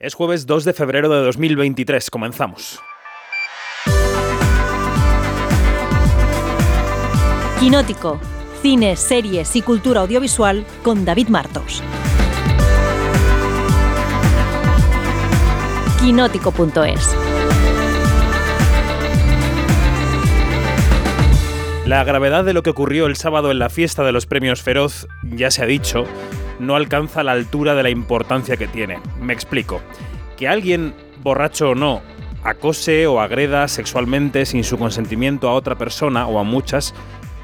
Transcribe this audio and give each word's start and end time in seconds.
Es 0.00 0.14
jueves 0.14 0.46
2 0.46 0.64
de 0.64 0.72
febrero 0.74 1.08
de 1.08 1.24
2023. 1.24 2.08
Comenzamos. 2.08 2.80
Quinótico. 7.58 8.20
Cine, 8.62 8.94
series 8.94 9.56
y 9.56 9.62
cultura 9.62 10.02
audiovisual 10.02 10.64
con 10.84 11.04
David 11.04 11.26
Martos. 11.30 11.82
Quinótico.es. 16.00 17.16
La 21.86 22.04
gravedad 22.04 22.44
de 22.44 22.52
lo 22.52 22.62
que 22.62 22.70
ocurrió 22.70 23.06
el 23.06 23.16
sábado 23.16 23.50
en 23.50 23.58
la 23.58 23.68
fiesta 23.68 24.04
de 24.04 24.12
los 24.12 24.26
premios 24.26 24.62
Feroz, 24.62 25.08
ya 25.24 25.50
se 25.50 25.62
ha 25.62 25.66
dicho, 25.66 26.04
no 26.58 26.76
alcanza 26.76 27.22
la 27.22 27.32
altura 27.32 27.74
de 27.74 27.82
la 27.82 27.90
importancia 27.90 28.56
que 28.56 28.68
tiene. 28.68 29.00
Me 29.20 29.32
explico. 29.32 29.80
Que 30.36 30.48
alguien, 30.48 30.94
borracho 31.22 31.70
o 31.70 31.74
no, 31.74 32.02
acose 32.44 33.06
o 33.06 33.20
agreda 33.20 33.68
sexualmente 33.68 34.46
sin 34.46 34.64
su 34.64 34.78
consentimiento 34.78 35.48
a 35.48 35.54
otra 35.54 35.76
persona 35.76 36.26
o 36.26 36.38
a 36.38 36.44
muchas 36.44 36.94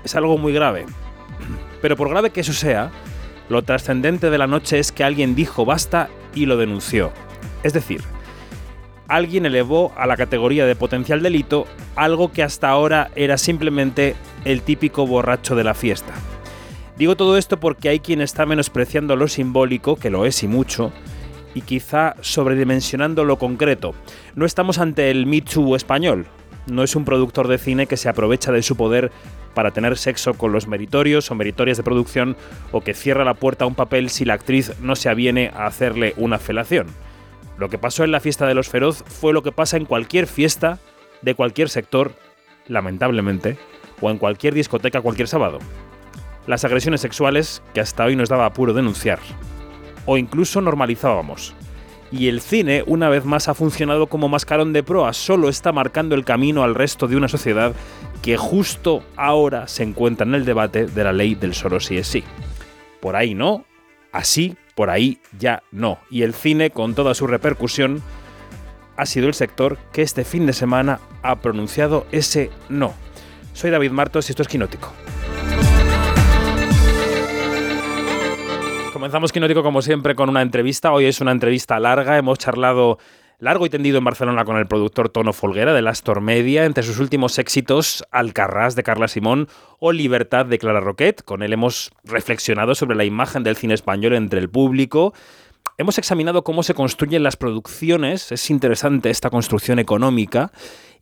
es 0.05 0.15
algo 0.15 0.39
muy 0.39 0.53
grave. 0.53 0.87
Pero 1.81 1.97
por 1.97 2.09
grave 2.09 2.31
que 2.31 2.41
eso 2.41 2.53
sea, 2.53 2.91
lo 3.49 3.63
trascendente 3.63 4.31
de 4.31 4.39
la 4.39 4.47
noche 4.47 4.79
es 4.79 4.93
que 4.93 5.05
alguien 5.05 5.35
dijo 5.35 5.65
basta 5.65 6.09
y 6.35 6.47
lo 6.47 6.57
denunció. 6.57 7.13
Es 7.63 7.73
decir, 7.73 8.03
alguien 9.09 9.47
elevó 9.47 9.93
a 9.97 10.07
la 10.07 10.17
categoría 10.17 10.67
de 10.67 10.77
potencial 10.77 11.23
delito 11.23 11.67
algo 11.97 12.33
que 12.33 12.43
hasta 12.43 12.69
ahora 12.69 13.11
era 13.17 13.39
simplemente 13.39 14.17
el 14.45 14.63
típico 14.63 15.07
borracho 15.07 15.55
de 15.55 15.65
la 15.65 15.75
fiesta. 15.75 16.15
Digo 16.97 17.17
todo 17.17 17.37
esto 17.37 17.59
porque 17.59 17.89
hay 17.89 17.99
quien 17.99 18.21
está 18.21 18.47
menospreciando 18.47 19.17
lo 19.17 19.27
simbólico, 19.27 19.97
que 19.97 20.11
lo 20.11 20.27
es 20.27 20.43
y 20.45 20.49
mucho, 20.49 20.93
y 21.55 21.63
quizá 21.63 22.15
sobredimensionando 22.21 23.25
lo 23.25 23.39
concreto. 23.39 23.95
No 24.37 24.47
estamos 24.47 24.79
ante 24.79 25.11
el 25.11 25.27
Me 25.27 25.43
español. 25.75 26.27
No 26.67 26.83
es 26.83 26.97
un 26.97 27.05
productor 27.05 27.49
de 27.49 27.59
cine 27.59 27.87
que 27.87 27.97
se 27.97 28.09
aprovecha 28.09 28.53
de 28.53 28.63
su 28.63 28.77
poder 28.77 29.11
para 29.55 29.73
tener 29.73 29.99
sexo 29.99 30.35
con 30.35 30.53
los 30.53 30.67
meritorios 30.67 31.31
o 31.31 31.35
meritorias 31.35 31.77
de 31.77 31.83
producción 31.83 32.37
o 32.73 32.81
que 32.81 32.95
cierra 32.95 33.25
la 33.25 33.35
puerta 33.35 33.65
a 33.65 33.69
un 33.69 33.75
papel 33.75 34.09
si 34.09 34.25
la 34.25 34.35
actriz 34.35 34.73
no 34.81 34.97
se 34.97 35.09
aviene 35.09 35.51
a 35.55 35.67
hacerle 35.67 36.15
una 36.17 36.39
felación. 36.39 36.87
Lo 37.59 37.69
que 37.69 37.79
pasó 37.79 38.05
en 38.05 38.13
la 38.13 38.21
fiesta 38.21 38.47
de 38.47 38.55
los 38.55 38.69
feroz 38.69 39.05
fue 39.07 39.33
lo 39.33 39.43
que 39.43 39.53
pasa 39.53 39.77
en 39.77 39.85
cualquier 39.85 40.27
fiesta 40.27 40.79
de 41.23 41.35
cualquier 41.35 41.69
sector, 41.69 42.13
lamentablemente, 42.67 43.59
o 44.01 44.11
en 44.11 44.19
cualquier 44.19 44.55
discoteca 44.55 45.01
cualquier 45.01 45.29
sábado. 45.29 45.59
Las 46.47 46.65
agresiones 46.65 47.01
sexuales 47.01 47.63
que 47.73 47.81
hasta 47.81 48.05
hoy 48.05 48.17
nos 48.17 48.29
daba 48.29 48.47
apuro 48.47 48.75
denunciar, 48.75 49.19
o 50.07 50.19
incluso 50.19 50.61
normalizábamos. 50.61 51.55
Y 52.13 52.29
el 52.29 52.41
cine, 52.41 52.85
una 52.87 53.09
vez 53.09 53.25
más, 53.25 53.49
ha 53.49 53.55
funcionado 53.55 54.07
como 54.07 54.29
mascarón 54.29 54.73
de 54.73 54.83
proa, 54.83 55.13
solo 55.13 55.49
está 55.49 55.73
marcando 55.73 56.15
el 56.15 56.25
camino 56.25 56.63
al 56.63 56.75
resto 56.75 57.09
de 57.09 57.17
una 57.17 57.29
sociedad 57.29 57.75
que 58.23 58.37
justo 58.37 59.03
ahora 59.17 59.67
se 59.69 59.83
encuentra 59.83 60.27
en 60.27 60.35
el 60.35 60.45
debate 60.45 60.87
de 60.87 61.05
la 61.05 61.13
ley 61.13 61.35
del 61.35 61.55
solo 61.55 61.81
sí 61.81 61.99
es 61.99 62.07
sí. 62.07 62.23
Por 63.01 63.17
ahí 63.17 63.35
no, 63.35 63.65
así, 64.13 64.57
por 64.75 64.91
ahí 64.91 65.19
ya 65.39 65.63
no. 65.73 65.99
Y 66.09 66.23
el 66.23 66.35
cine, 66.35 66.71
con 66.71 66.95
toda 66.95 67.15
su 67.15 67.27
repercusión, 67.27 68.03
ha 68.97 69.07
sido 69.07 69.27
el 69.27 69.35
sector 69.35 69.79
que 69.93 70.03
este 70.03 70.25
fin 70.25 70.47
de 70.47 70.53
semana 70.53 71.01
ha 71.23 71.41
pronunciado 71.41 72.07
ese 72.13 72.51
no. 72.69 72.95
Soy 73.55 73.71
David 73.71 73.91
Martos 73.91 74.29
y 74.29 74.33
esto 74.33 74.43
es 74.43 74.49
Quinótico. 74.49 74.93
Comenzamos 79.05 79.33
Quinótico 79.33 79.63
como 79.63 79.83
siempre 79.83 80.15
con 80.15 80.31
una 80.31 80.41
entrevista. 80.41 80.91
Hoy 80.91 81.05
es 81.05 81.21
una 81.21 81.31
entrevista 81.31 81.79
larga. 81.79 82.17
Hemos 82.17 82.39
charlado 82.39 82.97
largo 83.39 83.67
y 83.67 83.69
tendido 83.69 83.99
en 83.99 84.05
Barcelona 84.05 84.47
con 84.47 84.57
el 84.57 84.67
productor 84.67 85.11
Tono 85.11 85.35
Folguera 85.35 85.75
de 85.75 85.87
Astor 85.87 86.23
Media, 86.23 86.65
entre 86.65 86.85
sus 86.85 86.99
últimos 86.99 87.39
éxitos 87.39 88.03
Alcarrás 88.11 88.77
de 88.77 88.83
Carla 88.83 89.07
Simón 89.07 89.49
o 89.79 89.93
Libertad 89.93 90.47
de 90.47 90.59
Clara 90.59 90.81
Roquet. 90.81 91.23
Con 91.23 91.43
él 91.43 91.53
hemos 91.53 91.93
reflexionado 92.03 92.75
sobre 92.75 92.97
la 92.97 93.05
imagen 93.05 93.43
del 93.43 93.57
cine 93.57 93.75
español 93.75 94.15
entre 94.15 94.41
el 94.41 94.49
público, 94.49 95.13
Hemos 95.77 95.99
examinado 95.99 96.45
cómo 96.45 96.63
se 96.63 96.73
construyen 96.73 97.25
las 97.25 97.35
producciones, 97.35 98.31
es 98.31 98.49
interesante 98.49 99.11
esta 99.11 99.29
construcción 99.29 99.81
económica, 99.81 100.53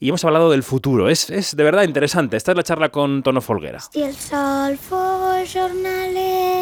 y 0.01 0.09
hemos 0.09 0.25
hablado 0.25 0.51
del 0.51 0.63
futuro. 0.63 1.11
Es, 1.11 1.29
es 1.29 1.55
de 1.55 1.63
verdad 1.63 1.83
interesante. 1.83 2.39
Esta 2.39 2.53
es 2.53 2.57
la 2.57 2.63
charla 2.63 2.89
con 2.89 3.23
Tono 3.23 3.43
Folguera. 3.43 3.81
Si 3.81 4.03
el 4.03 4.15
sol 4.15 4.79
fos 4.79 5.53
jornaler, 5.53 6.62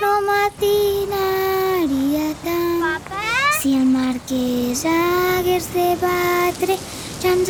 no 0.00 0.12
matinaria 0.30 2.26
tant. 2.44 3.02
Si 3.60 3.74
el 3.76 3.86
marquès 3.86 4.84
hagués 4.86 5.66
de 5.74 5.88
batre, 6.02 6.76
ja 7.22 7.32
ens 7.32 7.48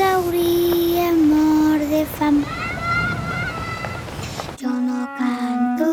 mort 1.28 1.82
de 1.90 2.04
fam. 2.18 2.42
Jo 4.60 4.70
no 4.70 5.06
canto 5.18 5.90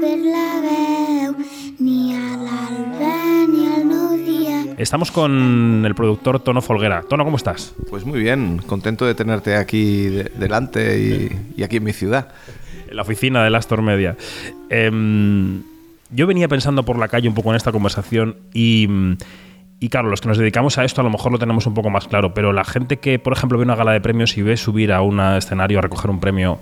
per 0.00 0.18
la 0.18 0.48
veu, 0.64 1.34
ni 1.78 2.12
a 2.14 2.36
l'alba 2.36 3.16
ni 3.48 3.66
al 3.74 3.86
nou 3.88 4.16
dia. 4.18 4.58
Estamos 4.78 5.10
con 5.10 5.84
el 5.86 5.94
productor 5.94 6.40
Tono 6.40 6.60
Folguera. 6.60 7.02
Tono, 7.08 7.24
¿cómo 7.24 7.36
estás? 7.36 7.72
Pues 7.88 8.04
muy 8.04 8.20
bien, 8.20 8.58
contento 8.66 9.06
de 9.06 9.14
tenerte 9.14 9.56
aquí 9.56 10.08
de- 10.08 10.24
delante 10.36 10.98
y, 10.98 11.30
y 11.56 11.62
aquí 11.62 11.76
en 11.76 11.84
mi 11.84 11.92
ciudad. 11.92 12.28
En 12.88 12.96
la 12.96 13.02
oficina 13.02 13.42
de 13.48 13.56
Astor 13.56 13.80
Media. 13.80 14.16
Em, 14.68 15.62
yo 16.12 16.26
venía 16.26 16.48
pensando 16.48 16.84
por 16.84 16.98
la 16.98 17.08
calle 17.08 17.28
un 17.28 17.34
poco 17.34 17.50
en 17.50 17.56
esta 17.56 17.72
conversación 17.72 18.36
y, 18.52 18.86
mm, 18.88 19.16
y 19.80 19.88
claro, 19.88 20.08
los 20.08 20.20
que 20.20 20.28
nos 20.28 20.38
dedicamos 20.38 20.78
a 20.78 20.84
esto 20.84 21.00
a 21.00 21.04
lo 21.04 21.10
mejor 21.10 21.32
lo 21.32 21.38
tenemos 21.38 21.66
un 21.66 21.74
poco 21.74 21.90
más 21.90 22.06
claro, 22.06 22.34
pero 22.34 22.52
la 22.52 22.64
gente 22.64 22.98
que, 22.98 23.18
por 23.18 23.32
ejemplo, 23.32 23.58
ve 23.58 23.64
una 23.64 23.74
gala 23.74 23.92
de 23.92 24.00
premios 24.00 24.36
y 24.38 24.42
ve 24.42 24.56
subir 24.56 24.92
a 24.92 25.02
un 25.02 25.18
escenario 25.18 25.78
a 25.78 25.82
recoger 25.82 26.10
un 26.10 26.20
premio 26.20 26.60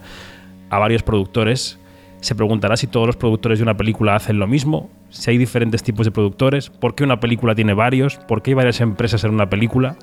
a 0.70 0.78
varios 0.78 1.02
productores, 1.02 1.78
se 2.20 2.34
preguntará 2.34 2.76
si 2.76 2.86
todos 2.86 3.06
los 3.06 3.16
productores 3.16 3.58
de 3.58 3.62
una 3.62 3.76
película 3.76 4.14
hacen 4.14 4.38
lo 4.38 4.46
mismo, 4.46 4.90
si 5.10 5.30
hay 5.30 5.38
diferentes 5.38 5.82
tipos 5.82 6.06
de 6.06 6.12
productores, 6.12 6.70
por 6.70 6.94
qué 6.94 7.04
una 7.04 7.20
película 7.20 7.54
tiene 7.54 7.74
varios, 7.74 8.16
por 8.16 8.42
qué 8.42 8.52
hay 8.52 8.54
varias 8.54 8.80
empresas 8.80 9.24
en 9.24 9.34
una 9.34 9.50
película. 9.50 9.96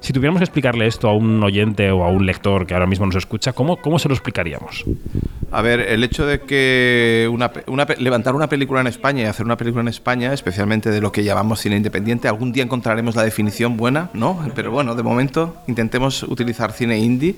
Si 0.00 0.12
tuviéramos 0.12 0.40
que 0.40 0.44
explicarle 0.44 0.86
esto 0.86 1.08
a 1.08 1.14
un 1.14 1.42
oyente 1.42 1.90
o 1.90 2.04
a 2.04 2.08
un 2.08 2.26
lector 2.26 2.66
que 2.66 2.74
ahora 2.74 2.86
mismo 2.86 3.06
nos 3.06 3.16
escucha, 3.16 3.52
¿cómo, 3.52 3.76
cómo 3.78 3.98
se 3.98 4.08
lo 4.08 4.14
explicaríamos? 4.14 4.84
A 5.50 5.62
ver, 5.62 5.80
el 5.80 6.04
hecho 6.04 6.26
de 6.26 6.40
que 6.40 7.28
una, 7.30 7.50
levantar 7.98 8.34
una 8.34 8.48
película 8.48 8.80
en 8.80 8.88
España 8.88 9.22
y 9.22 9.24
hacer 9.26 9.46
una 9.46 9.56
película 9.56 9.80
en 9.82 9.88
España, 9.88 10.32
especialmente 10.32 10.90
de 10.90 11.00
lo 11.00 11.12
que 11.12 11.24
llamamos 11.24 11.60
cine 11.60 11.76
independiente, 11.76 12.28
algún 12.28 12.52
día 12.52 12.62
encontraremos 12.62 13.16
la 13.16 13.22
definición 13.22 13.76
buena, 13.76 14.10
¿no? 14.12 14.38
Pero 14.54 14.70
bueno, 14.70 14.94
de 14.94 15.02
momento 15.02 15.56
intentemos 15.66 16.24
utilizar 16.24 16.72
cine 16.72 16.98
indie, 16.98 17.36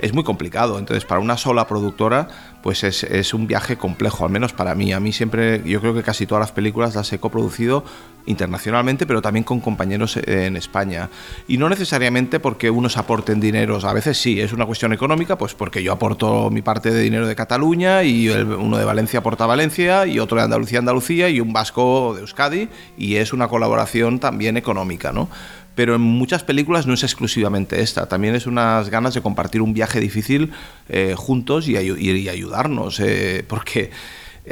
es 0.00 0.14
muy 0.14 0.24
complicado. 0.24 0.78
Entonces, 0.78 1.04
para 1.04 1.20
una 1.20 1.36
sola 1.36 1.66
productora, 1.68 2.28
pues 2.62 2.84
es, 2.84 3.04
es 3.04 3.34
un 3.34 3.46
viaje 3.46 3.76
complejo, 3.76 4.24
al 4.24 4.30
menos 4.30 4.52
para 4.52 4.74
mí. 4.74 4.92
A 4.92 5.00
mí 5.00 5.12
siempre, 5.12 5.62
yo 5.64 5.80
creo 5.80 5.94
que 5.94 6.02
casi 6.02 6.26
todas 6.26 6.40
las 6.40 6.52
películas 6.52 6.94
las 6.94 7.12
he 7.12 7.18
coproducido 7.18 7.84
internacionalmente, 8.28 9.06
pero 9.06 9.20
también 9.20 9.44
con 9.44 9.60
compañeros 9.60 10.16
en 10.16 10.56
España. 10.56 11.10
Y 11.48 11.58
no 11.58 11.68
necesariamente 11.68 12.40
porque 12.40 12.70
unos 12.70 12.96
aporten 12.96 13.40
dineros, 13.40 13.84
a 13.84 13.92
veces 13.92 14.18
sí, 14.18 14.40
es 14.40 14.52
una 14.52 14.66
cuestión 14.66 14.92
económica, 14.92 15.36
pues 15.36 15.54
porque 15.54 15.82
yo 15.82 15.92
aporto 15.92 16.50
mi 16.50 16.62
parte 16.62 16.90
de 16.90 17.00
dinero 17.02 17.26
de 17.26 17.34
Cataluña 17.34 18.04
y 18.04 18.28
uno 18.28 18.78
de 18.78 18.84
Valencia 18.84 19.20
aporta 19.20 19.46
Valencia 19.46 20.06
y 20.06 20.18
otro 20.18 20.38
de 20.38 20.44
Andalucía 20.44 20.78
Andalucía 20.78 21.28
y 21.28 21.40
un 21.40 21.52
vasco 21.52 22.14
de 22.14 22.20
Euskadi 22.20 22.68
y 22.96 23.16
es 23.16 23.32
una 23.32 23.48
colaboración 23.48 24.18
también 24.18 24.56
económica, 24.56 25.12
¿no? 25.12 25.28
Pero 25.74 25.94
en 25.94 26.00
muchas 26.00 26.42
películas 26.42 26.86
no 26.86 26.94
es 26.94 27.04
exclusivamente 27.04 27.80
esta, 27.80 28.08
también 28.08 28.34
es 28.34 28.46
unas 28.46 28.90
ganas 28.90 29.14
de 29.14 29.22
compartir 29.22 29.62
un 29.62 29.74
viaje 29.74 30.00
difícil 30.00 30.52
eh, 30.88 31.14
juntos 31.16 31.68
y 31.68 31.76
ayudarnos, 31.76 32.98
eh, 32.98 33.44
porque 33.46 33.90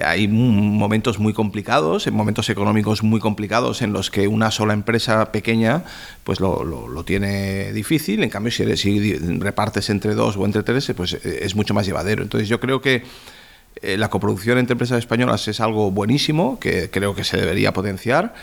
hay 0.05 0.29
momentos 0.29 1.19
muy 1.19 1.33
complicados, 1.33 2.07
en 2.07 2.15
momentos 2.15 2.49
económicos 2.51 3.03
muy 3.03 3.21
complicados 3.21 3.83
en 3.83 3.93
los 3.93 4.11
que 4.11 4.29
una 4.29 4.51
sola 4.51 4.75
empresa 4.75 5.33
pequeña 5.33 5.85
pues 6.25 6.41
lo, 6.41 7.05
tiene 7.05 7.73
difícil, 7.73 8.23
en 8.23 8.31
cambio 8.31 8.51
si, 8.53 8.77
si 8.77 9.15
repartes 9.39 9.91
entre 9.91 10.15
dos 10.15 10.37
o 10.37 10.45
entre 10.45 10.63
tres 10.63 10.93
pues 10.97 11.15
eh, 11.15 11.41
es 11.43 11.55
mucho 11.55 11.75
más 11.75 11.87
llevadero. 11.87 12.23
Entonces 12.23 12.49
yo 12.49 12.61
creo 12.61 12.81
que 12.81 13.03
eh, 13.83 13.97
la 13.97 14.09
coproducción 14.09 14.59
entre 14.59 14.73
empresas 14.73 14.99
españolas 14.99 15.47
es 15.49 15.61
algo 15.61 15.91
buenísimo, 15.91 16.59
que 16.59 16.91
creo 16.91 17.15
que 17.15 17.25
se 17.25 17.37
debería 17.37 17.73
potenciar. 17.73 18.35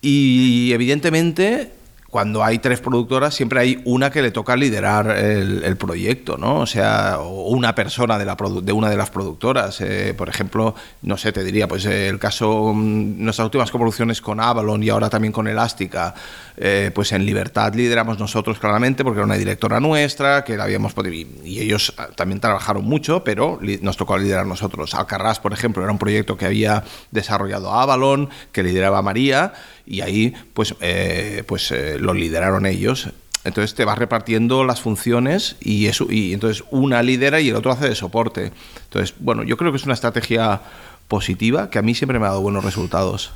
Y 0.00 0.72
evidentemente, 0.72 1.70
cuando 2.14 2.44
hay 2.44 2.60
tres 2.60 2.78
productoras, 2.78 3.34
siempre 3.34 3.58
hay 3.58 3.82
una 3.84 4.08
que 4.08 4.22
le 4.22 4.30
toca 4.30 4.54
liderar 4.54 5.10
el, 5.18 5.64
el 5.64 5.76
proyecto, 5.76 6.38
¿no? 6.38 6.60
O 6.60 6.66
sea, 6.66 7.18
una 7.18 7.74
persona 7.74 8.16
de, 8.18 8.24
la 8.24 8.36
de 8.62 8.72
una 8.72 8.88
de 8.88 8.96
las 8.96 9.10
productoras. 9.10 9.80
Eh, 9.80 10.14
por 10.16 10.28
ejemplo, 10.28 10.76
no 11.02 11.16
sé, 11.16 11.32
te 11.32 11.42
diría, 11.42 11.66
pues 11.66 11.84
eh, 11.86 12.06
el 12.06 12.20
caso, 12.20 12.72
mm, 12.72 13.20
nuestras 13.20 13.46
últimas 13.46 13.72
coproducciones 13.72 14.20
con 14.20 14.38
Avalon 14.38 14.80
y 14.84 14.90
ahora 14.90 15.10
también 15.10 15.32
con 15.32 15.48
Elástica, 15.48 16.14
eh, 16.56 16.92
pues 16.94 17.10
en 17.10 17.26
Libertad 17.26 17.74
lideramos 17.74 18.16
nosotros 18.20 18.60
claramente, 18.60 19.02
porque 19.02 19.18
era 19.18 19.26
una 19.26 19.34
directora 19.34 19.80
nuestra, 19.80 20.44
que 20.44 20.56
la 20.56 20.62
habíamos 20.62 20.92
podido. 20.92 21.28
Y, 21.44 21.58
ellos 21.58 21.94
ah, 21.98 22.10
también 22.14 22.38
trabajaron 22.38 22.84
mucho, 22.84 23.24
pero 23.24 23.58
nos 23.80 23.96
tocó 23.96 24.16
liderar 24.18 24.46
nosotros. 24.46 24.94
Alcarrás, 24.94 25.40
por 25.40 25.52
ejemplo, 25.52 25.82
era 25.82 25.90
un 25.90 25.98
proyecto 25.98 26.36
que 26.36 26.46
había 26.46 26.84
desarrollado 27.10 27.72
Avalon, 27.72 28.30
que 28.52 28.62
lideraba 28.62 29.02
María, 29.02 29.52
y 29.86 30.00
ahí 30.00 30.34
pues, 30.52 30.74
eh, 30.80 31.44
pues 31.46 31.70
eh, 31.70 31.98
lo 31.98 32.14
lideraron 32.14 32.66
ellos. 32.66 33.10
Entonces 33.44 33.74
te 33.74 33.84
vas 33.84 33.98
repartiendo 33.98 34.64
las 34.64 34.80
funciones 34.80 35.56
y, 35.60 35.86
eso, 35.86 36.06
y 36.10 36.32
entonces 36.32 36.64
una 36.70 37.02
lidera 37.02 37.40
y 37.40 37.50
el 37.50 37.56
otro 37.56 37.72
hace 37.72 37.88
de 37.88 37.94
soporte. 37.94 38.52
Entonces, 38.84 39.14
bueno, 39.18 39.42
yo 39.42 39.58
creo 39.58 39.70
que 39.70 39.76
es 39.76 39.84
una 39.84 39.92
estrategia 39.92 40.62
positiva 41.08 41.68
que 41.68 41.78
a 41.78 41.82
mí 41.82 41.94
siempre 41.94 42.18
me 42.18 42.24
ha 42.24 42.30
dado 42.30 42.40
buenos 42.40 42.64
resultados. 42.64 43.32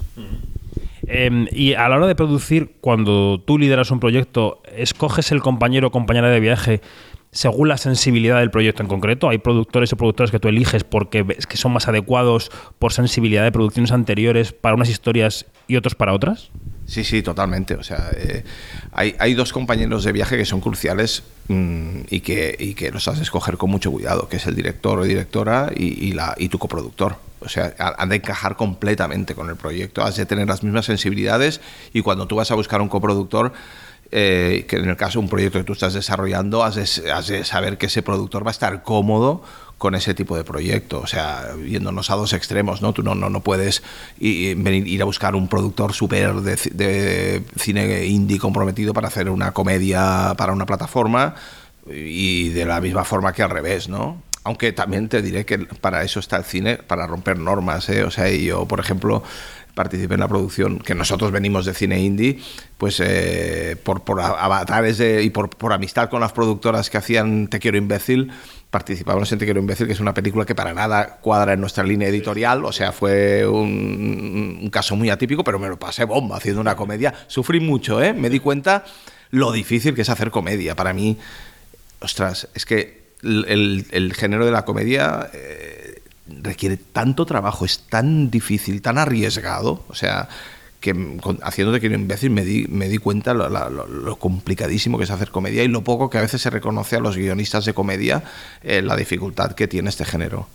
Em, 1.06 1.46
y 1.52 1.74
a 1.74 1.88
la 1.88 1.96
hora 1.96 2.06
de 2.06 2.14
producir, 2.14 2.72
cuando 2.80 3.42
tú 3.44 3.58
lideras 3.58 3.90
un 3.90 4.00
proyecto, 4.00 4.62
¿escoges 4.76 5.30
el 5.32 5.40
compañero 5.40 5.88
o 5.88 5.90
compañera 5.90 6.30
de 6.30 6.40
viaje 6.40 6.80
según 7.30 7.68
la 7.68 7.76
sensibilidad 7.76 8.38
del 8.38 8.50
proyecto 8.50 8.82
en 8.82 8.88
concreto? 8.88 9.28
¿Hay 9.28 9.38
productores 9.38 9.92
o 9.92 9.96
productoras 9.96 10.30
que 10.30 10.38
tú 10.38 10.48
eliges 10.48 10.84
porque 10.84 11.22
ves 11.22 11.46
que 11.46 11.56
son 11.56 11.72
más 11.72 11.88
adecuados 11.88 12.50
por 12.78 12.92
sensibilidad 12.92 13.44
de 13.44 13.52
producciones 13.52 13.92
anteriores 13.92 14.52
para 14.52 14.74
unas 14.74 14.88
historias 14.88 15.46
y 15.66 15.76
otros 15.76 15.94
para 15.94 16.14
otras? 16.14 16.50
Sí, 16.86 17.04
sí, 17.04 17.22
totalmente. 17.22 17.74
O 17.74 17.82
sea, 17.82 18.10
eh, 18.16 18.44
hay, 18.92 19.14
hay, 19.18 19.34
dos 19.34 19.52
compañeros 19.52 20.04
de 20.04 20.12
viaje 20.12 20.38
que 20.38 20.46
son 20.46 20.62
cruciales 20.62 21.22
mmm, 21.48 22.00
y, 22.08 22.20
que, 22.20 22.56
y 22.58 22.72
que 22.72 22.90
los 22.90 23.06
has 23.08 23.18
de 23.18 23.24
escoger 23.24 23.58
con 23.58 23.70
mucho 23.70 23.92
cuidado, 23.92 24.26
que 24.28 24.38
es 24.38 24.46
el 24.46 24.54
director 24.54 24.98
o 24.98 25.04
directora 25.04 25.70
y, 25.76 26.06
y, 26.08 26.12
la, 26.12 26.34
y 26.38 26.48
tu 26.48 26.58
coproductor. 26.58 27.16
O 27.40 27.48
sea, 27.48 27.74
han 27.78 28.08
de 28.08 28.16
encajar 28.16 28.56
completamente 28.56 29.34
con 29.34 29.48
el 29.48 29.56
proyecto, 29.56 30.02
has 30.02 30.16
de 30.16 30.26
tener 30.26 30.48
las 30.48 30.64
mismas 30.64 30.86
sensibilidades 30.86 31.60
y 31.92 32.00
cuando 32.00 32.26
tú 32.26 32.36
vas 32.36 32.50
a 32.50 32.54
buscar 32.54 32.80
un 32.80 32.88
coproductor, 32.88 33.52
eh, 34.10 34.64
que 34.68 34.76
en 34.76 34.88
el 34.88 34.96
caso 34.96 35.18
de 35.18 35.24
un 35.24 35.28
proyecto 35.28 35.58
que 35.58 35.64
tú 35.64 35.74
estás 35.74 35.92
desarrollando, 35.94 36.64
has 36.64 36.76
de, 36.76 37.44
saber 37.44 37.76
que 37.76 37.86
ese 37.86 38.02
productor 38.02 38.44
va 38.44 38.50
a 38.50 38.52
estar 38.52 38.82
cómodo 38.82 39.42
con 39.76 39.94
ese 39.94 40.14
tipo 40.14 40.36
de 40.36 40.44
proyecto, 40.44 41.00
o 41.00 41.06
sea, 41.06 41.54
yéndonos 41.64 42.10
a 42.10 42.16
dos 42.16 42.32
extremos, 42.32 42.82
¿no? 42.82 42.92
Tú 42.92 43.02
no, 43.02 43.14
no, 43.14 43.30
no 43.30 43.40
puedes 43.42 43.82
ir 44.18 45.02
a 45.02 45.04
buscar 45.04 45.36
un 45.36 45.46
productor 45.46 45.92
súper 45.92 46.34
de, 46.36 46.56
de, 46.72 47.42
cine 47.56 48.06
indie 48.06 48.38
comprometido 48.38 48.92
para 48.92 49.08
hacer 49.08 49.30
una 49.30 49.52
comedia 49.52 50.34
para 50.36 50.52
una 50.52 50.66
plataforma 50.66 51.36
y 51.86 52.48
de 52.48 52.64
la 52.64 52.80
misma 52.80 53.04
forma 53.04 53.32
que 53.32 53.42
al 53.42 53.50
revés, 53.50 53.88
¿no? 53.88 54.22
Aunque 54.44 54.72
también 54.72 55.08
te 55.08 55.20
diré 55.20 55.44
que 55.44 55.58
para 55.58 56.02
eso 56.02 56.20
está 56.20 56.38
el 56.38 56.44
cine, 56.44 56.78
para 56.78 57.06
romper 57.06 57.38
normas, 57.38 57.88
¿eh? 57.90 58.04
O 58.04 58.10
sea, 58.10 58.30
yo, 58.30 58.66
por 58.66 58.80
ejemplo, 58.80 59.22
participé 59.78 60.14
en 60.14 60.20
la 60.20 60.26
producción, 60.26 60.80
que 60.80 60.96
nosotros 60.96 61.30
venimos 61.30 61.64
de 61.64 61.72
cine 61.72 62.00
indie, 62.00 62.40
pues 62.78 62.98
eh, 62.98 63.76
por, 63.80 64.02
por 64.02 64.20
avatares 64.20 64.98
de, 64.98 65.22
y 65.22 65.30
por, 65.30 65.50
por 65.50 65.72
amistad 65.72 66.10
con 66.10 66.20
las 66.20 66.32
productoras 66.32 66.90
que 66.90 66.98
hacían 66.98 67.46
Te 67.46 67.60
quiero 67.60 67.78
imbécil, 67.78 68.32
participábamos 68.72 69.30
en 69.30 69.38
Te 69.38 69.44
quiero 69.44 69.60
imbécil, 69.60 69.86
que 69.86 69.92
es 69.92 70.00
una 70.00 70.14
película 70.14 70.44
que 70.44 70.56
para 70.56 70.74
nada 70.74 71.18
cuadra 71.20 71.52
en 71.52 71.60
nuestra 71.60 71.84
línea 71.84 72.08
editorial, 72.08 72.64
o 72.64 72.72
sea, 72.72 72.90
fue 72.90 73.46
un, 73.46 74.68
caso 74.72 74.96
muy 74.96 75.10
atípico, 75.10 75.44
pero 75.44 75.60
me 75.60 75.68
lo 75.68 75.78
pasé 75.78 76.02
bomba 76.02 76.38
haciendo 76.38 76.60
una 76.60 76.74
comedia. 76.74 77.14
Sufrí 77.28 77.60
mucho, 77.60 78.02
¿eh? 78.02 78.12
Me 78.12 78.30
di 78.30 78.40
cuenta 78.40 78.84
lo 79.30 79.52
difícil 79.52 79.94
que 79.94 80.02
es 80.02 80.08
hacer 80.08 80.32
comedia. 80.32 80.74
Para 80.74 80.92
mí, 80.92 81.18
ostras, 82.00 82.48
es 82.52 82.66
que 82.66 83.12
el, 83.22 83.44
el, 83.46 83.86
el 83.92 84.12
género 84.14 84.44
de 84.44 84.50
la 84.50 84.64
comedia 84.64 85.30
eh, 85.32 85.87
requiere 86.42 86.76
tanto 86.76 87.26
trabajo, 87.26 87.64
es 87.64 87.80
tan 87.88 88.30
difícil, 88.30 88.82
tan 88.82 88.98
arriesgado, 88.98 89.84
o 89.88 89.94
sea, 89.94 90.28
que 90.80 91.18
haciéndote 91.42 91.80
que 91.80 91.88
un 91.88 91.94
imbécil 91.94 92.30
me 92.30 92.44
di, 92.44 92.66
me 92.68 92.88
di 92.88 92.98
cuenta 92.98 93.34
lo, 93.34 94.16
complicadísimo 94.18 94.96
que 94.98 95.04
es 95.04 95.10
hacer 95.10 95.30
comedia 95.30 95.64
y 95.64 95.68
lo 95.68 95.82
poco 95.82 96.08
que 96.08 96.18
a 96.18 96.20
veces 96.20 96.40
se 96.40 96.50
reconoce 96.50 96.96
a 96.96 97.00
los 97.00 97.16
guionistas 97.16 97.64
de 97.64 97.74
comedia 97.74 98.22
eh, 98.62 98.82
la 98.82 98.96
dificultad 98.96 99.52
que 99.52 99.66
tiene 99.66 99.88
este 99.88 100.04
género. 100.04 100.46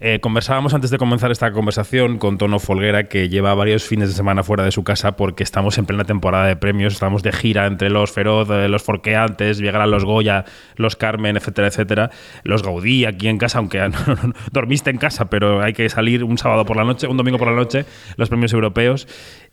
Eh, 0.00 0.20
conversábamos 0.20 0.74
antes 0.74 0.90
de 0.90 0.98
comenzar 0.98 1.32
esta 1.32 1.50
conversación 1.50 2.18
con 2.18 2.38
Tono 2.38 2.60
Folguera, 2.60 3.08
que 3.08 3.28
lleva 3.28 3.52
varios 3.54 3.82
fines 3.82 4.08
de 4.08 4.14
semana 4.14 4.44
fuera 4.44 4.62
de 4.62 4.70
su 4.70 4.84
casa 4.84 5.16
porque 5.16 5.42
estamos 5.42 5.76
en 5.76 5.86
plena 5.86 6.04
temporada 6.04 6.46
de 6.46 6.54
premios, 6.54 6.92
estamos 6.92 7.24
de 7.24 7.32
gira 7.32 7.66
entre 7.66 7.90
los 7.90 8.12
Feroz, 8.12 8.48
eh, 8.50 8.68
los 8.68 8.84
Forqueantes, 8.84 9.58
llegarán 9.58 9.90
los 9.90 10.04
Goya, 10.04 10.44
los 10.76 10.94
Carmen, 10.94 11.36
etcétera, 11.36 11.66
etcétera. 11.66 12.10
Los 12.44 12.62
Gaudí 12.62 13.06
aquí 13.06 13.26
en 13.26 13.38
casa, 13.38 13.58
aunque 13.58 13.80
dormiste 14.52 14.90
en 14.90 14.98
casa, 14.98 15.28
pero 15.28 15.62
hay 15.62 15.72
que 15.72 15.88
salir 15.88 16.22
un 16.22 16.38
sábado 16.38 16.64
por 16.64 16.76
la 16.76 16.84
noche, 16.84 17.08
un 17.08 17.16
domingo 17.16 17.38
por 17.38 17.48
la 17.48 17.56
noche, 17.56 17.84
los 18.16 18.28
premios 18.28 18.52
europeos. 18.52 19.08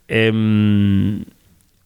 Eh, 0.07 0.31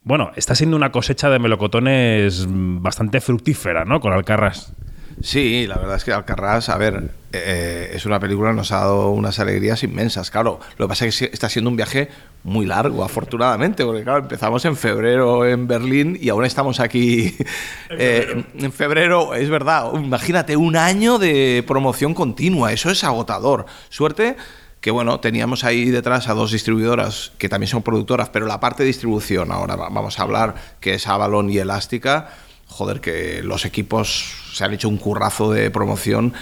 bueno, 0.03 0.31
está 0.35 0.55
siendo 0.55 0.75
una 0.75 0.91
cosecha 0.91 1.29
de 1.29 1.39
melocotones 1.39 2.45
bastante 2.49 3.21
fructífera, 3.21 3.85
¿no? 3.85 4.01
Con 4.01 4.11
Alcarras. 4.11 4.73
Sí, 5.21 5.67
la 5.67 5.77
verdad 5.77 5.97
es 5.97 6.03
que 6.03 6.13
Alcarrás, 6.13 6.69
a 6.69 6.77
ver, 6.77 7.11
eh, 7.33 7.91
es 7.93 8.05
una 8.05 8.19
película 8.19 8.51
que 8.51 8.55
nos 8.55 8.71
ha 8.71 8.79
dado 8.79 9.09
unas 9.09 9.37
alegrías 9.39 9.83
inmensas. 9.83 10.31
Claro, 10.31 10.59
lo 10.77 10.85
que 10.85 10.89
pasa 10.89 11.05
es 11.05 11.19
que 11.19 11.25
está 11.25 11.49
siendo 11.49 11.69
un 11.69 11.75
viaje 11.75 12.09
muy 12.43 12.65
largo, 12.65 13.03
afortunadamente, 13.03 13.83
porque 13.83 14.03
claro, 14.03 14.19
empezamos 14.19 14.63
en 14.65 14.77
febrero 14.77 15.45
en 15.45 15.67
Berlín 15.67 16.17
y 16.19 16.29
aún 16.29 16.45
estamos 16.45 16.79
aquí 16.79 17.35
en 17.89 17.97
febrero. 17.97 18.39
Eh, 18.39 18.45
en 18.59 18.71
febrero. 18.71 19.33
Es 19.33 19.49
verdad, 19.49 19.91
imagínate, 19.93 20.55
un 20.55 20.75
año 20.77 21.19
de 21.19 21.63
promoción 21.67 22.13
continua, 22.13 22.71
eso 22.71 22.89
es 22.89 23.03
agotador. 23.03 23.65
Suerte 23.89 24.37
que 24.81 24.91
bueno, 24.91 25.19
teníamos 25.19 25.65
ahí 25.65 25.89
detrás 25.89 26.29
a 26.29 26.33
dos 26.33 26.53
distribuidoras 26.53 27.33
que 27.37 27.49
también 27.49 27.67
son 27.67 27.83
productoras, 27.83 28.29
pero 28.29 28.45
la 28.45 28.61
parte 28.61 28.83
de 28.83 28.87
distribución, 28.87 29.51
ahora 29.51 29.75
vamos 29.75 30.19
a 30.19 30.23
hablar, 30.23 30.55
que 30.79 30.93
es 30.93 31.05
Avalon 31.05 31.49
y 31.49 31.57
Elástica, 31.57 32.29
joder, 32.69 33.01
que 33.01 33.41
los 33.43 33.65
equipos 33.65 34.33
se 34.53 34.63
han 34.63 34.73
hecho 34.73 34.87
un 34.87 34.97
currazo 34.97 35.51
de 35.51 35.69
promoción. 35.71 36.33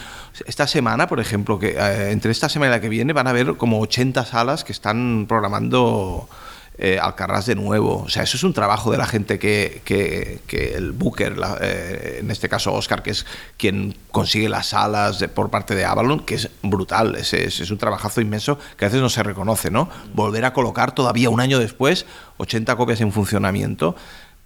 Esta 0.46 0.68
semana, 0.68 1.08
por 1.08 1.20
ejemplo, 1.20 1.58
que 1.58 1.70
eh, 1.70 2.12
entre 2.12 2.32
esta 2.32 2.50
semana 2.50 2.74
y 2.74 2.76
la 2.76 2.82
que 2.82 2.90
viene 2.90 3.14
van 3.14 3.28
a 3.28 3.32
haber 3.32 3.56
como 3.56 3.80
80 3.80 4.24
salas 4.26 4.64
que 4.64 4.72
están 4.72 5.26
programando 5.28 6.30
eh, 6.78 7.00
Alcarrás 7.02 7.48
de 7.48 7.56
nuevo. 7.56 8.04
O 8.04 8.10
sea, 8.10 8.22
eso 8.22 8.38
es 8.38 8.44
un 8.44 8.54
trabajo 8.54 8.92
de 8.92 9.00
la 9.00 9.08
gente 9.08 9.40
que, 9.40 9.82
que, 9.84 10.74
el 10.76 10.92
Booker, 10.92 11.36
eh, 11.62 12.20
en 12.20 12.30
este 12.30 12.50
caso 12.50 12.72
Oscar, 12.74 13.02
que 13.02 13.12
es 13.12 13.26
quien 13.58 13.96
consigue 14.12 14.48
las 14.48 14.68
salas 14.68 15.24
por 15.34 15.50
parte 15.50 15.74
de 15.74 15.86
Avalon, 15.86 16.20
que 16.20 16.36
es 16.36 16.50
brutal. 16.62 17.16
Es, 17.16 17.34
es, 17.34 17.60
es, 17.62 17.72
un 17.72 17.80
trabajazo 17.80 18.22
inmenso 18.22 18.60
que 18.78 18.86
a 18.86 18.90
veces 18.90 19.02
no 19.02 19.10
se 19.10 19.24
reconoce, 19.24 19.72
¿no? 19.72 19.90
Volver 20.14 20.46
a 20.46 20.54
colocar 20.54 20.94
todavía 20.94 21.32
un 21.32 21.40
año 21.40 21.58
después 21.58 22.06
80 22.38 22.76
copias 22.76 23.02
en 23.02 23.12
funcionamiento 23.12 23.96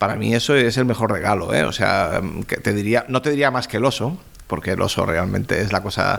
para 0.02 0.16
mí 0.16 0.34
eso 0.34 0.56
es 0.56 0.78
el 0.78 0.86
mejor 0.86 1.12
regalo, 1.12 1.54
¿eh? 1.54 1.64
O 1.64 1.72
sea, 1.72 2.24
que 2.48 2.56
te 2.58 2.74
diría, 2.74 3.06
no 3.08 3.22
te 3.22 3.30
diría 3.30 3.52
más 3.52 3.68
que 3.68 3.78
el 3.78 3.86
oso, 3.86 4.20
porque 4.48 4.72
el 4.72 4.82
oso 4.82 5.06
realmente 5.06 5.62
es 5.62 5.72
la 5.72 5.84
cosa 5.84 6.18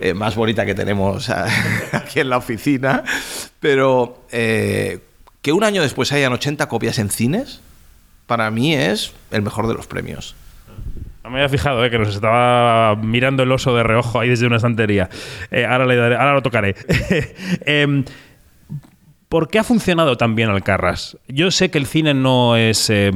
eh, 0.00 0.12
más 0.12 0.34
bonita 0.34 0.66
que 0.66 0.74
tenemos 0.74 1.30
aquí 1.92 2.18
en 2.18 2.28
la 2.28 2.38
oficina, 2.38 3.04
pero 3.60 4.26
eh, 4.32 5.04
que 5.40 5.52
un 5.52 5.62
año 5.62 5.82
después 5.82 6.10
hayan 6.10 6.32
80 6.32 6.66
copias 6.66 6.98
en 6.98 7.10
cines, 7.10 7.60
para 8.26 8.50
mí 8.50 8.74
es 8.74 9.12
el 9.30 9.42
mejor 9.42 9.68
de 9.68 9.74
los 9.74 9.86
premios. 9.86 10.34
No 11.22 11.30
me 11.30 11.36
había 11.36 11.48
fijado, 11.48 11.84
eh, 11.84 11.90
que 11.90 12.00
nos 12.00 12.12
estaba 12.16 12.96
mirando 12.96 13.44
el 13.44 13.52
oso 13.52 13.76
de 13.76 13.84
reojo 13.84 14.18
ahí 14.18 14.30
desde 14.30 14.48
una 14.48 14.56
estantería. 14.56 15.08
Eh, 15.52 15.64
ahora, 15.64 15.86
le 15.86 15.94
daré, 15.94 16.16
ahora 16.16 16.34
lo 16.34 16.42
tocaré. 16.42 16.74
eh, 16.88 18.04
¿Por 19.32 19.48
qué 19.48 19.58
ha 19.58 19.64
funcionado 19.64 20.18
tan 20.18 20.34
bien 20.34 20.50
Alcarras? 20.50 21.16
Yo 21.26 21.50
sé 21.50 21.70
que 21.70 21.78
el 21.78 21.86
cine 21.86 22.12
no 22.12 22.54
es 22.54 22.90
eh, 22.90 23.10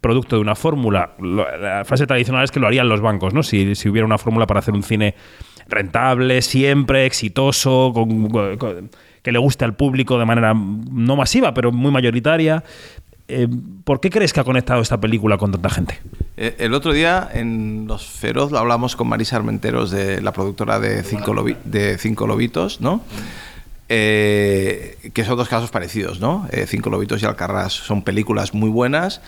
producto 0.00 0.36
de 0.36 0.42
una 0.42 0.54
fórmula. 0.54 1.16
La 1.18 1.84
frase 1.84 2.06
tradicional 2.06 2.44
es 2.44 2.52
que 2.52 2.60
lo 2.60 2.68
harían 2.68 2.88
los 2.88 3.00
bancos, 3.00 3.34
¿no? 3.34 3.42
Si, 3.42 3.72
hubiera 3.88 4.06
una 4.06 4.16
fórmula 4.16 4.46
para 4.46 4.60
hacer 4.60 4.74
un 4.74 4.84
cine 4.84 5.16
rentable, 5.66 6.40
siempre, 6.42 7.04
exitoso, 7.04 7.92
que 9.22 9.32
le 9.32 9.38
guste 9.40 9.64
al 9.64 9.74
público 9.74 10.20
de 10.20 10.24
manera 10.24 10.54
no 10.54 11.16
masiva, 11.16 11.52
pero 11.52 11.72
muy 11.72 11.90
mayoritaria. 11.90 12.62
Eh, 13.26 13.48
¿Por 13.82 13.98
qué 13.98 14.08
crees 14.08 14.32
que 14.32 14.38
ha 14.38 14.44
conectado 14.44 14.80
esta 14.82 15.00
película 15.00 15.36
con 15.36 15.50
tanta 15.50 15.68
gente? 15.68 16.00
Eh, 16.36 16.54
el 16.60 16.74
otro 16.74 16.92
día 16.92 17.28
en 17.34 17.86
Los 17.88 18.06
Feroz 18.06 18.52
hablamos 18.52 18.94
con 18.94 19.08
Marisa 19.08 19.34
Armenteros, 19.34 19.90
de 19.90 20.20
la 20.22 20.32
productora 20.32 20.78
de 20.78 21.02
Cinco 21.02 22.26
Lobitos, 22.28 22.80
¿no? 22.80 23.02
Eh, 23.88 25.10
que 25.14 25.24
son 25.24 25.36
dos 25.36 25.48
casos 25.48 25.70
parecidos, 25.70 26.18
¿no? 26.18 26.48
Eh, 26.50 26.66
Cinco 26.66 26.90
Lobitos 26.90 27.22
y 27.22 27.26
Alcarrás 27.26 27.72
son 27.72 28.02
películas 28.02 28.52
muy 28.52 28.68
buenas, 28.68 29.20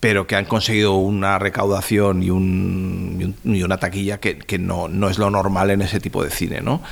pero 0.00 0.26
que 0.26 0.34
han 0.34 0.46
conseguido 0.46 0.94
una 0.94 1.38
recaudación 1.38 2.22
y, 2.24 2.30
un, 2.30 3.36
una 3.44 3.76
taquilla 3.76 4.18
que, 4.18 4.58
no, 4.58 4.88
es 5.08 5.18
lo 5.18 5.30
normal 5.30 5.70
en 5.70 5.82
ese 5.82 6.00
tipo 6.00 6.24
de 6.24 6.30
cine, 6.30 6.60
¿no? 6.60 6.82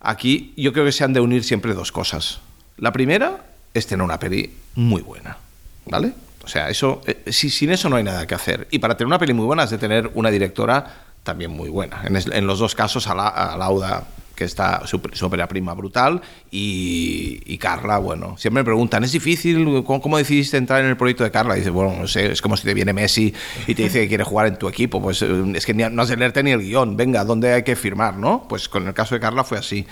Aquí 0.00 0.54
yo 0.56 0.72
creo 0.72 0.86
que 0.86 0.92
se 0.92 1.04
han 1.04 1.12
de 1.12 1.20
unir 1.20 1.44
siempre 1.44 1.74
dos 1.74 1.92
cosas. 1.92 2.40
La 2.78 2.92
primera 2.92 3.44
es 3.74 3.86
tener 3.86 4.02
una 4.02 4.18
peli 4.18 4.54
muy 4.74 5.02
buena, 5.02 5.36
¿vale? 5.84 6.14
O 6.44 6.48
sea, 6.48 6.70
eso, 6.70 7.02
eh, 7.06 7.30
si, 7.30 7.50
sin 7.50 7.70
eso 7.70 7.90
no 7.90 7.96
hay 7.96 8.04
nada 8.04 8.26
que 8.26 8.34
hacer. 8.34 8.68
Y 8.70 8.78
para 8.78 8.96
tener 8.96 9.06
una 9.06 9.18
peli 9.18 9.34
muy 9.34 9.44
buena 9.44 9.64
es 9.64 9.70
de 9.70 9.78
tener 9.78 10.10
una 10.14 10.30
directora 10.30 11.04
también 11.22 11.50
muy 11.50 11.68
buena. 11.68 12.02
En, 12.04 12.16
en 12.16 12.46
los 12.46 12.58
dos 12.58 12.74
casos, 12.74 13.06
a 13.06 13.14
la, 13.14 13.28
a 13.28 13.56
Lauda 13.56 14.04
que 14.34 14.44
está 14.44 14.86
su, 14.86 15.00
su 15.12 15.26
ópera 15.26 15.46
prima 15.48 15.74
brutal, 15.74 16.20
y, 16.50 17.56
Carla, 17.58 17.98
bueno, 17.98 18.36
siempre 18.38 18.62
me 18.62 18.64
preguntan, 18.64 19.04
¿es 19.04 19.12
difícil? 19.12 19.64
¿Cómo, 19.84 20.00
cómo 20.00 20.18
decidiste 20.18 20.56
entrar 20.56 20.82
en 20.82 20.90
el 20.90 20.96
proyecto 20.96 21.24
de 21.24 21.30
Carla? 21.30 21.54
Y 21.56 21.60
dice, 21.60 21.70
bueno, 21.70 21.94
no 22.00 22.06
sé, 22.08 22.32
es 22.32 22.42
como 22.42 22.56
si 22.56 22.64
te 22.64 22.74
viene 22.74 22.92
Messi 22.92 23.32
y 23.66 23.74
te 23.74 23.84
dice 23.84 24.00
que 24.00 24.08
quiere 24.08 24.24
jugar 24.24 24.46
en 24.48 24.56
tu 24.58 24.68
equipo, 24.68 25.00
pues 25.00 25.22
eh, 25.22 25.28
es 25.54 25.64
que 25.66 25.74
no 25.74 26.02
has 26.02 26.08
de 26.08 26.16
leerte 26.16 26.42
ni 26.42 26.50
el 26.50 26.60
guion, 26.60 26.96
venga, 26.96 27.24
¿dónde 27.24 27.52
hay 27.52 27.62
que 27.62 27.76
firmar, 27.76 28.16
no? 28.16 28.46
Pues 28.48 28.68
con 28.68 28.86
el 28.86 28.94
caso 28.94 29.14
de 29.14 29.20
Carla 29.20 29.44
fue 29.44 29.58
así. 29.58 29.86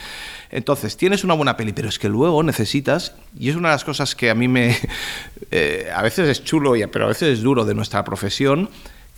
Entonces, 0.51 0.97
tienes 0.97 1.23
una 1.25 1.35
buena 1.35 1.57
peli, 1.57 1.73
pero 1.73 1.89
es 1.89 1.99
que 1.99 2.09
luego 2.09 2.43
necesitas, 2.43 3.15
y 3.39 3.51
es 3.51 3.57
una 3.57 3.69
de 3.69 3.75
las 3.75 3.85
cosas 3.85 4.15
que 4.15 4.31
a 4.31 4.35
mí 4.35 4.49
me... 4.49 4.77
eh, 5.51 5.89
a 5.95 6.03
veces 6.03 6.29
es 6.29 6.45
chulo, 6.45 6.77
y- 6.77 6.87
pero 6.87 7.05
a 7.07 7.09
veces 7.09 7.39
es 7.39 7.43
duro 7.43 7.65
de 7.65 7.75
nuestra 7.75 8.05
profesión, 8.05 8.69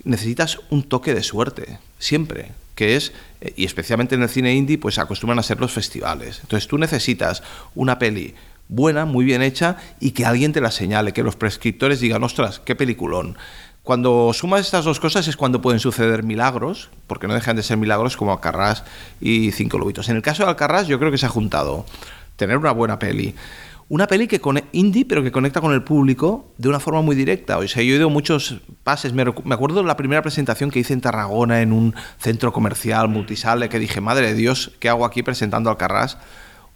necesitas 0.04 0.60
un 0.70 0.82
toque 0.82 1.14
de 1.14 1.22
suerte, 1.22 1.78
siempre, 1.98 2.52
que 2.74 2.96
es, 2.96 3.12
eh, 3.40 3.52
y 3.56 3.64
especialmente 3.64 4.14
en 4.14 4.22
el 4.22 4.28
cine 4.28 4.54
indie, 4.54 4.78
pues 4.78 4.98
acostumbran 4.98 5.38
a 5.38 5.42
ser 5.42 5.60
los 5.60 5.72
festivales. 5.72 6.40
Entonces 6.42 6.68
tú 6.68 6.78
necesitas 6.78 7.42
una 7.74 7.98
peli 7.98 8.34
buena, 8.68 9.04
muy 9.04 9.24
bien 9.24 9.42
hecha, 9.42 9.76
y 10.00 10.12
que 10.12 10.24
alguien 10.24 10.52
te 10.52 10.60
la 10.60 10.70
señale, 10.70 11.12
que 11.12 11.22
los 11.22 11.36
prescriptores 11.36 12.00
digan, 12.00 12.24
ostras, 12.24 12.60
qué 12.64 12.74
peliculón. 12.74 13.36
Cuando 13.82 14.30
sumas 14.32 14.60
estas 14.60 14.84
dos 14.84 15.00
cosas 15.00 15.26
es 15.26 15.36
cuando 15.36 15.60
pueden 15.60 15.80
suceder 15.80 16.22
milagros, 16.22 16.88
porque 17.08 17.26
no 17.26 17.34
dejan 17.34 17.56
de 17.56 17.64
ser 17.64 17.76
milagros 17.76 18.16
como 18.16 18.32
Alcarrás 18.32 18.84
y 19.20 19.50
Cinco 19.50 19.76
Lobitos. 19.76 20.08
En 20.08 20.16
el 20.16 20.22
caso 20.22 20.44
de 20.44 20.50
Alcarrás 20.50 20.86
yo 20.86 21.00
creo 21.00 21.10
que 21.10 21.18
se 21.18 21.26
ha 21.26 21.30
juntado 21.30 21.84
tener 22.36 22.56
una 22.58 22.70
buena 22.70 22.98
peli, 23.00 23.34
una 23.92 24.06
peli 24.06 24.26
que 24.26 24.40
cone- 24.40 24.64
indie, 24.72 25.04
pero 25.04 25.22
que 25.22 25.30
conecta 25.30 25.60
con 25.60 25.74
el 25.74 25.82
público 25.82 26.46
de 26.56 26.70
una 26.70 26.80
forma 26.80 27.02
muy 27.02 27.14
directa. 27.14 27.58
O 27.58 27.68
sea, 27.68 27.82
yo 27.82 27.92
he 27.92 27.96
ido 27.98 28.08
muchos 28.08 28.56
pases. 28.84 29.12
Me, 29.12 29.22
me 29.44 29.54
acuerdo 29.54 29.82
de 29.82 29.86
la 29.86 29.98
primera 29.98 30.22
presentación 30.22 30.70
que 30.70 30.78
hice 30.78 30.94
en 30.94 31.02
Tarragona 31.02 31.60
en 31.60 31.74
un 31.74 31.94
centro 32.18 32.54
comercial 32.54 33.08
multisale 33.08 33.68
que 33.68 33.78
dije, 33.78 34.00
madre 34.00 34.28
de 34.28 34.34
Dios, 34.34 34.72
¿qué 34.80 34.88
hago 34.88 35.04
aquí 35.04 35.22
presentando 35.22 35.68
Alcarrás? 35.68 36.16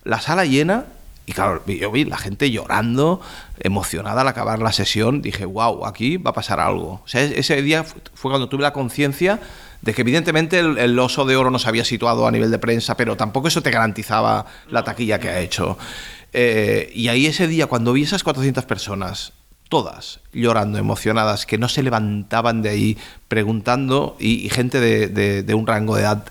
La 0.04 0.20
sala 0.20 0.44
llena 0.44 0.85
y 1.25 1.32
claro, 1.32 1.62
yo 1.66 1.90
vi 1.90 2.04
la 2.04 2.18
gente 2.18 2.50
llorando, 2.50 3.23
emocionada 3.61 4.20
al 4.20 4.28
acabar 4.28 4.58
la 4.61 4.73
sesión. 4.73 5.23
Dije, 5.23 5.46
wow, 5.46 5.87
aquí 5.87 6.18
va 6.18 6.32
a 6.32 6.35
pasar 6.35 6.61
algo. 6.61 7.00
O 7.02 7.08
sea, 7.08 7.23
es- 7.23 7.32
ese 7.32 7.62
día 7.62 7.82
fu- 7.82 7.99
fue 8.12 8.30
cuando 8.30 8.50
tuve 8.50 8.62
la 8.62 8.75
conciencia 8.75 9.40
de 9.80 9.94
que 9.94 10.02
evidentemente 10.02 10.58
el, 10.58 10.78
el 10.78 10.99
oso 10.99 11.25
de 11.25 11.37
oro 11.37 11.50
no 11.50 11.58
se 11.58 11.68
había 11.68 11.85
situado 11.85 12.26
a 12.26 12.30
nivel 12.30 12.50
de 12.50 12.58
prensa, 12.58 12.96
pero 12.96 13.16
tampoco 13.16 13.49
eso 13.49 13.62
te 13.62 13.70
garantizaba 13.70 14.46
la 14.70 14.85
taquilla 14.85 15.18
que 15.18 15.28
ha 15.30 15.40
hecho. 15.40 15.78
Eh, 16.38 16.93
y 16.95 17.09
ahí 17.09 17.25
ese 17.25 17.49
día, 17.49 17.66
cuando 17.66 17.95
vi 17.95 18.02
esas 18.02 18.23
400 18.23 18.66
personas, 18.66 19.33
todas 19.71 20.21
llorando, 20.35 20.76
emocionadas, 20.78 21.47
que 21.47 21.57
no 21.57 21.66
se 21.71 21.83
levantaban 21.83 22.61
de 22.61 22.69
ahí 22.69 22.99
preguntando, 23.26 24.16
y, 24.21 24.50
gente 24.50 24.78
de, 24.78 25.09
de- 25.09 25.43
de 25.43 25.55
un 25.55 25.66
rango 25.66 25.97
de 25.97 26.02
edad, 26.02 26.25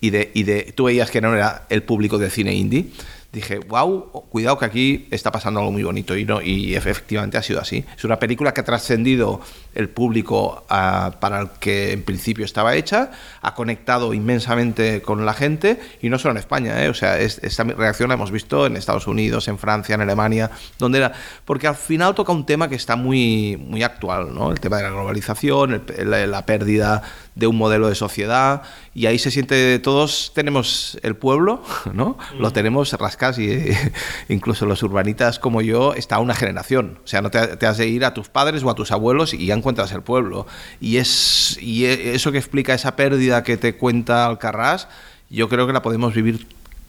y 0.00 0.10
de, 0.10 0.32
y 0.34 0.42
de 0.42 0.72
tú 0.74 0.84
veías 0.84 1.08
que 1.10 1.20
no 1.20 1.32
era 1.34 1.66
el 1.70 1.84
público 1.84 2.18
del 2.18 2.32
cine 2.32 2.52
indie, 2.54 2.86
dije, 3.34 3.58
wow, 3.58 4.10
cuidado 4.30 4.58
que 4.58 4.64
aquí 4.64 5.08
está 5.10 5.30
pasando 5.30 5.60
algo 5.60 5.72
muy 5.72 5.82
bonito 5.82 6.16
y 6.16 6.24
no 6.24 6.40
y 6.40 6.74
efe- 6.74 6.90
efectivamente 6.90 7.36
ha 7.36 7.42
sido 7.42 7.60
así. 7.60 7.84
Es 7.96 8.04
una 8.04 8.18
película 8.18 8.54
que 8.54 8.60
ha 8.60 8.64
trascendido 8.64 9.40
el 9.74 9.88
público 9.88 10.64
ah, 10.70 11.16
para 11.20 11.40
el 11.40 11.50
que 11.60 11.92
en 11.92 12.02
principio 12.04 12.44
estaba 12.44 12.76
hecha, 12.76 13.10
ha 13.42 13.54
conectado 13.54 14.14
inmensamente 14.14 15.02
con 15.02 15.26
la 15.26 15.34
gente 15.34 15.80
y 16.00 16.08
no 16.08 16.18
solo 16.18 16.32
en 16.32 16.38
España, 16.38 16.82
¿eh? 16.84 16.88
o 16.88 16.94
sea, 16.94 17.18
es- 17.18 17.38
esta 17.42 17.64
reacción 17.64 18.08
la 18.08 18.14
hemos 18.14 18.30
visto 18.30 18.66
en 18.66 18.76
Estados 18.76 19.06
Unidos, 19.06 19.48
en 19.48 19.58
Francia, 19.58 19.94
en 19.96 20.00
Alemania, 20.00 20.50
donde 20.78 20.98
era, 20.98 21.12
porque 21.44 21.66
al 21.66 21.74
final 21.76 22.14
toca 22.14 22.32
un 22.32 22.46
tema 22.46 22.68
que 22.68 22.76
está 22.76 22.96
muy 22.96 23.56
muy 23.56 23.82
actual, 23.82 24.32
¿no? 24.34 24.52
El 24.52 24.60
tema 24.60 24.76
de 24.76 24.84
la 24.84 24.90
globalización, 24.90 25.82
el- 25.98 26.10
la, 26.10 26.26
la 26.26 26.46
pérdida 26.46 27.02
de 27.34 27.46
un 27.46 27.56
modelo 27.56 27.88
de 27.88 27.94
sociedad 27.94 28.62
y 28.94 29.06
ahí 29.06 29.18
se 29.18 29.30
siente 29.30 29.78
todos 29.80 30.32
tenemos 30.34 30.98
el 31.02 31.16
pueblo, 31.16 31.62
¿no? 31.92 32.16
Lo 32.38 32.52
tenemos 32.52 32.92
rascas 32.92 33.38
y 33.38 33.50
eh, 33.50 33.92
incluso 34.28 34.66
los 34.66 34.82
urbanitas 34.82 35.38
como 35.38 35.60
yo 35.60 35.94
está 35.94 36.18
una 36.18 36.34
generación, 36.34 36.98
o 37.04 37.06
sea, 37.06 37.22
no 37.22 37.30
te, 37.30 37.56
te 37.56 37.66
has 37.66 37.78
de 37.78 37.88
ir 37.88 38.04
a 38.04 38.14
tus 38.14 38.28
padres 38.28 38.62
o 38.62 38.70
a 38.70 38.74
tus 38.74 38.92
abuelos 38.92 39.34
y 39.34 39.46
ya 39.46 39.54
encuentras 39.54 39.92
el 39.92 40.02
pueblo. 40.02 40.46
Y 40.80 40.98
es 40.98 41.58
y 41.60 41.86
e- 41.86 42.14
eso 42.14 42.32
que 42.32 42.38
explica 42.38 42.74
esa 42.74 42.96
pérdida 42.96 43.42
que 43.42 43.56
te 43.56 43.76
cuenta 43.76 44.26
Alcarrás, 44.26 44.88
yo 45.30 45.48
creo 45.48 45.66
que 45.66 45.72
la 45.72 45.82
podemos 45.82 46.14
vivir 46.14 46.46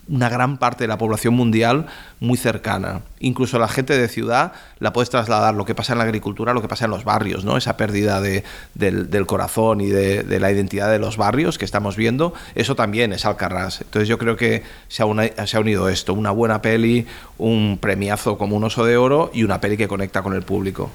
una 0.07 0.29
gran 0.29 0.57
parte 0.57 0.83
de 0.83 0.87
la 0.87 0.97
población 0.97 1.33
mundial 1.33 1.87
muy 2.19 2.37
cercana. 2.37 3.01
Incluso 3.19 3.57
la 3.57 3.67
gente 3.67 3.97
de 3.97 4.07
ciudad 4.07 4.53
la 4.79 4.93
puedes 4.93 5.09
trasladar 5.09 5.55
lo 5.55 5.65
que 5.65 5.73
pasa 5.73 5.93
en 5.93 5.99
la 5.99 6.03
agricultura, 6.05 6.53
lo 6.53 6.61
que 6.61 6.67
pasa 6.67 6.85
en 6.85 6.91
los 6.91 7.03
barrios, 7.03 7.43
¿no? 7.43 7.57
Esa 7.57 7.75
pérdida 7.75 8.21
de- 8.21 8.43
del, 8.75 9.25
corazón 9.25 9.81
y 9.81 9.87
de, 9.87 10.39
la 10.39 10.51
identidad 10.51 10.91
de 10.91 10.99
los 10.99 11.17
barrios 11.17 11.57
que 11.57 11.65
estamos 11.65 11.95
viendo, 11.95 12.33
eso 12.53 12.75
también 12.75 13.13
es 13.13 13.25
Alcarrás. 13.25 13.81
Entonces 13.81 14.07
yo 14.07 14.17
creo 14.17 14.35
que 14.35 14.63
se 14.87 15.03
ha, 15.03 15.47
se 15.47 15.57
ha 15.57 15.59
unido 15.59 15.89
esto, 15.89 16.13
una 16.13 16.31
buena 16.31 16.61
peli, 16.61 17.07
un 17.37 17.79
premiazo 17.81 18.37
como 18.37 18.55
un 18.55 18.63
oso 18.63 18.85
de 18.85 18.97
oro 18.97 19.31
y 19.33 19.43
una 19.43 19.59
peli 19.59 19.77
que 19.77 19.87
conecta 19.87 20.21
con 20.21 20.33
el 20.33 20.43
público. 20.43 20.91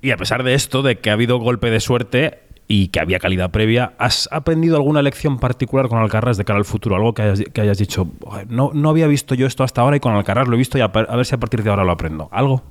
Y 0.00 0.10
a 0.10 0.16
pesar 0.16 0.44
de 0.44 0.54
esto, 0.54 0.82
de 0.82 0.98
que 0.98 1.10
ha 1.10 1.14
habido 1.14 1.38
golpe 1.38 1.70
de 1.70 1.80
suerte 1.80 2.38
y 2.66 2.88
que 2.88 3.00
había 3.00 3.18
calidad 3.18 3.50
previa, 3.50 3.92
¿has 3.98 4.28
aprendido 4.32 4.76
alguna 4.76 5.02
lección 5.02 5.38
particular 5.38 5.88
con 5.88 5.98
Alcarrás 5.98 6.36
de 6.36 6.44
cara 6.44 6.58
al 6.58 6.64
futuro? 6.64 6.96
Algo 6.96 7.12
que 7.14 7.22
hayas, 7.60 7.78
dicho, 7.78 8.08
"Joder, 8.24 8.50
no, 8.50 8.70
no 8.72 8.88
había 8.90 9.06
visto 9.06 9.34
yo 9.34 9.46
esto 9.46 9.64
hasta 9.64 9.82
ahora 9.82 9.96
y 9.96 10.00
con 10.00 10.14
Alcarrás 10.14 10.48
lo 10.48 10.54
he 10.54 10.58
visto 10.58 10.78
y 10.78 10.80
a, 10.80 10.88
ver 10.88 11.26
si 11.26 11.34
a 11.34 11.38
partir 11.38 11.62
de 11.62 11.70
ahora 11.70 11.84
lo 11.84 11.92
aprendo. 11.92 12.28
¿Algo? 12.32 12.62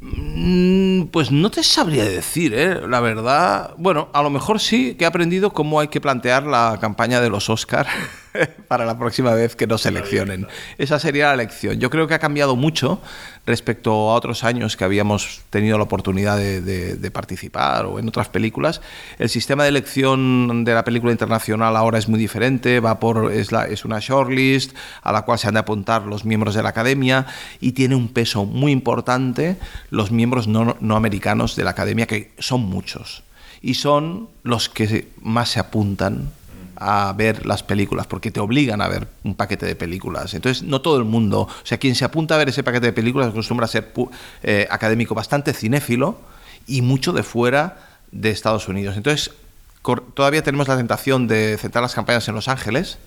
Mm, 0.00 1.04
Pues 1.12 1.30
no 1.30 1.50
te 1.50 1.62
sabría 1.62 2.04
decir, 2.04 2.52
¿eh? 2.54 2.80
la 2.88 3.00
verdad. 3.00 3.74
Bueno, 3.78 4.08
a 4.12 4.22
lo 4.22 4.30
mejor 4.30 4.58
sí 4.60 4.94
que 4.94 5.04
he 5.04 5.06
aprendido 5.06 5.52
cómo 5.52 5.78
hay 5.80 5.88
que 5.88 6.00
plantear 6.00 6.44
la 6.44 6.78
campaña 6.80 7.20
de 7.20 7.30
los 7.30 7.48
Oscar 7.50 7.86
para 8.68 8.84
la 8.84 8.98
próxima 8.98 9.32
vez 9.34 9.56
que 9.56 9.66
nos 9.66 9.82
seleccionen. 9.82 10.46
Esa 10.78 10.98
sería 10.98 11.28
la 11.28 11.36
lección. 11.36 11.78
Yo 11.78 11.90
creo 11.90 12.06
que 12.06 12.14
ha 12.14 12.18
cambiado 12.18 12.56
mucho 12.56 13.00
respecto 13.46 13.92
a 14.10 14.14
otros 14.14 14.44
años 14.44 14.76
que 14.76 14.84
habíamos 14.84 15.42
tenido 15.50 15.76
la 15.78 15.84
oportunidad 15.84 16.36
de, 16.36 16.60
de- 16.60 16.94
de 16.96 17.10
participar 17.10 17.86
o 17.86 17.98
en 17.98 18.08
otras 18.08 18.28
películas. 18.28 18.80
El 19.18 19.28
sistema 19.28 19.64
de 19.64 19.70
elección 19.70 20.64
de 20.64 20.74
la 20.74 20.84
película 20.84 21.12
internacional 21.12 21.76
ahora 21.76 21.98
es 21.98 22.08
muy 22.08 22.18
diferente, 22.18 22.80
va 22.80 23.00
por 23.00 23.32
es, 23.32 23.50
la- 23.52 23.66
es 23.66 23.84
una 23.84 23.98
shortlist 24.00 24.76
a 25.02 25.12
la 25.12 25.22
cual 25.22 25.38
se 25.38 25.48
han 25.48 25.54
de 25.54 25.60
apuntar 25.60 26.02
los 26.06 26.24
miembros 26.24 26.54
de 26.54 26.62
la 26.62 26.68
academia 26.70 27.26
y 27.60 27.72
tiene 27.72 27.94
un 27.96 28.08
peso 28.08 28.44
muy 28.44 28.72
importante 28.72 29.56
los 29.90 30.10
miembros 30.12 30.46
no, 30.46 30.76
no 30.80 30.96
americanos 30.96 31.56
de 31.56 31.64
la 31.64 31.70
academia, 31.70 32.06
que 32.06 32.32
son 32.38 32.60
muchos. 32.62 33.24
Y 33.60 33.74
son 33.74 34.28
los 34.42 34.68
que 34.68 35.08
más 35.20 35.50
se 35.50 35.60
apuntan 35.60 36.30
a 36.82 37.12
ver 37.12 37.46
las 37.46 37.62
películas, 37.62 38.06
porque 38.06 38.30
te 38.30 38.40
obligan 38.40 38.80
a 38.80 38.88
ver 38.88 39.06
un 39.24 39.34
paquete 39.34 39.66
de 39.66 39.76
películas. 39.76 40.34
Entonces, 40.34 40.62
no 40.62 40.80
todo 40.80 40.98
el 40.98 41.04
mundo, 41.04 41.42
o 41.42 41.66
sea, 41.66 41.78
quien 41.78 41.94
se 41.94 42.04
apunta 42.04 42.34
a 42.34 42.38
ver 42.38 42.48
ese 42.48 42.62
paquete 42.62 42.86
de 42.86 42.92
películas 42.92 43.28
acostumbra 43.28 43.66
a 43.66 43.68
ser 43.68 43.92
eh, 44.42 44.66
académico 44.70 45.14
bastante 45.14 45.52
cinéfilo 45.52 46.18
y 46.66 46.82
mucho 46.82 47.12
de 47.12 47.22
fuera 47.22 47.78
de 48.10 48.30
Estados 48.30 48.68
Unidos. 48.68 48.96
Entonces, 48.96 49.30
todavía 50.14 50.42
tenemos 50.42 50.68
la 50.68 50.76
tentación 50.76 51.28
de 51.28 51.56
centrar 51.58 51.82
las 51.82 51.94
campañas 51.94 52.26
en 52.28 52.34
Los 52.34 52.48
Ángeles. 52.48 52.98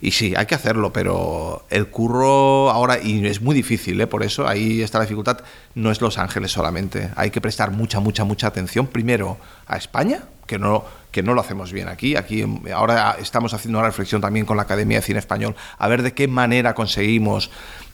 Y 0.00 0.10
sí, 0.10 0.34
hay 0.36 0.44
que 0.44 0.54
hacerlo, 0.54 0.92
pero 0.92 1.64
el 1.70 1.86
curro 1.88 2.70
ahora, 2.70 3.02
y 3.02 3.26
es 3.26 3.40
muy 3.40 3.54
difícil, 3.54 3.98
¿eh? 4.00 4.06
por 4.06 4.22
eso 4.22 4.46
ahí 4.46 4.82
está 4.82 4.98
la 4.98 5.04
dificultad, 5.04 5.38
no 5.74 5.90
es 5.90 6.02
Los 6.02 6.18
Ángeles 6.18 6.52
solamente. 6.52 7.10
Hay 7.16 7.30
que 7.30 7.40
prestar 7.40 7.70
mucha, 7.70 7.98
mucha, 7.98 8.24
mucha 8.24 8.46
atención 8.46 8.86
primero 8.86 9.38
a 9.66 9.78
España, 9.78 10.24
que 10.46 10.58
no, 10.58 10.84
que 11.10 11.22
no 11.22 11.34
lo 11.34 11.40
hacemos 11.40 11.72
bien 11.72 11.88
aquí. 11.88 12.16
Aquí 12.16 12.42
em, 12.42 12.60
ahora 12.74 13.16
estamos 13.20 13.54
haciendo 13.54 13.78
una 13.78 13.88
reflexión 13.88 14.20
también 14.20 14.46
con 14.46 14.56
la 14.56 14.64
Academia 14.64 14.98
de 14.98 15.02
Cine 15.02 15.18
Español, 15.18 15.54
a 15.78 15.88
ver 15.88 16.02
de 16.02 16.12
qué 16.12 16.28
manera 16.28 16.74
conseguimos 16.74 17.50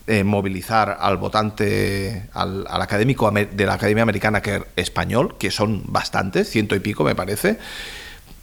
eh, 0.09 0.25
movilizar 0.25 0.99
al 1.01 1.17
votante, 1.17 2.29
al, 2.33 2.67
académico 2.69 3.31
de 3.31 3.67
la 3.67 3.75
Academia 3.75 4.03
Americana 4.03 4.43
que 4.43 4.65
español, 4.75 5.37
que 5.39 5.53
son 5.53 5.83
bastantes, 5.87 6.51
ciento 6.51 6.75
y 6.75 6.81
pico 6.81 7.05
me 7.05 7.15
parece. 7.15 7.59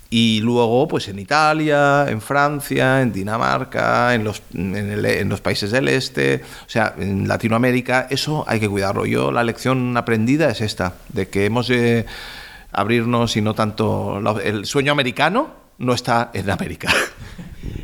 Y 0.09 0.39
luego, 0.39 0.87
pues 0.87 1.09
en 1.09 1.19
Italia, 1.19 2.05
en 2.07 2.21
Francia, 2.21 3.01
en 3.01 3.11
Dinamarca, 3.11 4.15
en 4.15 4.23
los, 4.23 4.41
en, 4.53 5.29
los 5.29 5.41
países 5.41 5.69
del 5.69 5.89
este, 5.89 6.41
o 6.65 6.69
sea, 6.69 6.95
en 6.97 7.27
Latinoamérica, 7.27 8.07
eso 8.09 8.45
hay 8.47 8.59
que 8.61 8.69
cuidarlo. 8.69 9.05
Yo 9.05 9.31
la 9.31 9.43
lección 9.43 9.95
aprendida 9.97 10.49
es 10.49 10.61
esta, 10.61 10.95
de 11.09 11.27
que 11.27 11.45
hemos 11.45 11.69
abrirnos 12.71 13.35
y 13.37 13.41
no 13.41 13.53
tanto... 13.53 14.21
El 14.43 14.65
sueño 14.65 14.91
americano 14.91 15.53
no 15.77 15.93
está 15.93 16.31
en 16.33 16.49
América. 16.49 16.89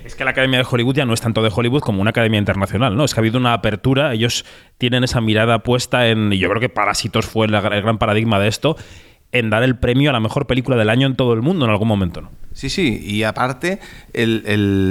Es 0.04 0.15
que 0.15 0.24
la 0.24 0.32
Academia 0.32 0.60
de 0.60 0.65
Hollywood 0.70 0.96
ya 0.96 1.06
no 1.06 1.13
es 1.13 1.22
tanto 1.22 1.42
de 1.42 1.51
Hollywood 1.54 1.82
como 1.82 2.01
una 2.01 2.12
academia 2.12 2.38
internacional, 2.38 2.96
¿no? 2.96 3.04
Es 3.06 3.13
que 3.13 3.20
ha 3.20 3.24
habido 3.24 3.39
una 3.39 3.54
apertura, 3.54 4.13
ellos 4.13 4.46
tienen 4.77 5.04
esa 5.04 5.20
mirada 5.20 5.60
puesta 5.60 6.08
en, 6.08 6.32
y 6.32 6.38
yo 6.38 6.48
creo 6.50 6.62
que 6.62 6.70
Parásitos 6.70 7.25
fue 7.25 7.48
el 7.48 7.51
gran 7.51 7.98
paradigma 7.98 8.39
de 8.39 8.48
esto, 8.48 8.77
en 9.36 9.50
dar 9.50 9.63
el 9.63 9.75
premio 9.75 10.10
a 10.10 10.13
la 10.13 10.20
mejor 10.20 10.48
película 10.48 10.77
del 10.77 10.89
año 10.89 11.08
en 11.08 11.15
todo 11.15 11.34
el 11.34 11.42
mundo 11.42 11.65
en 11.65 11.72
algún 11.72 11.88
momento, 11.88 12.22
¿no? 12.22 12.32
Sí, 12.56 12.70
sí, 12.70 13.01
y 13.04 13.24
aparte 13.24 13.82
el, 14.13 14.46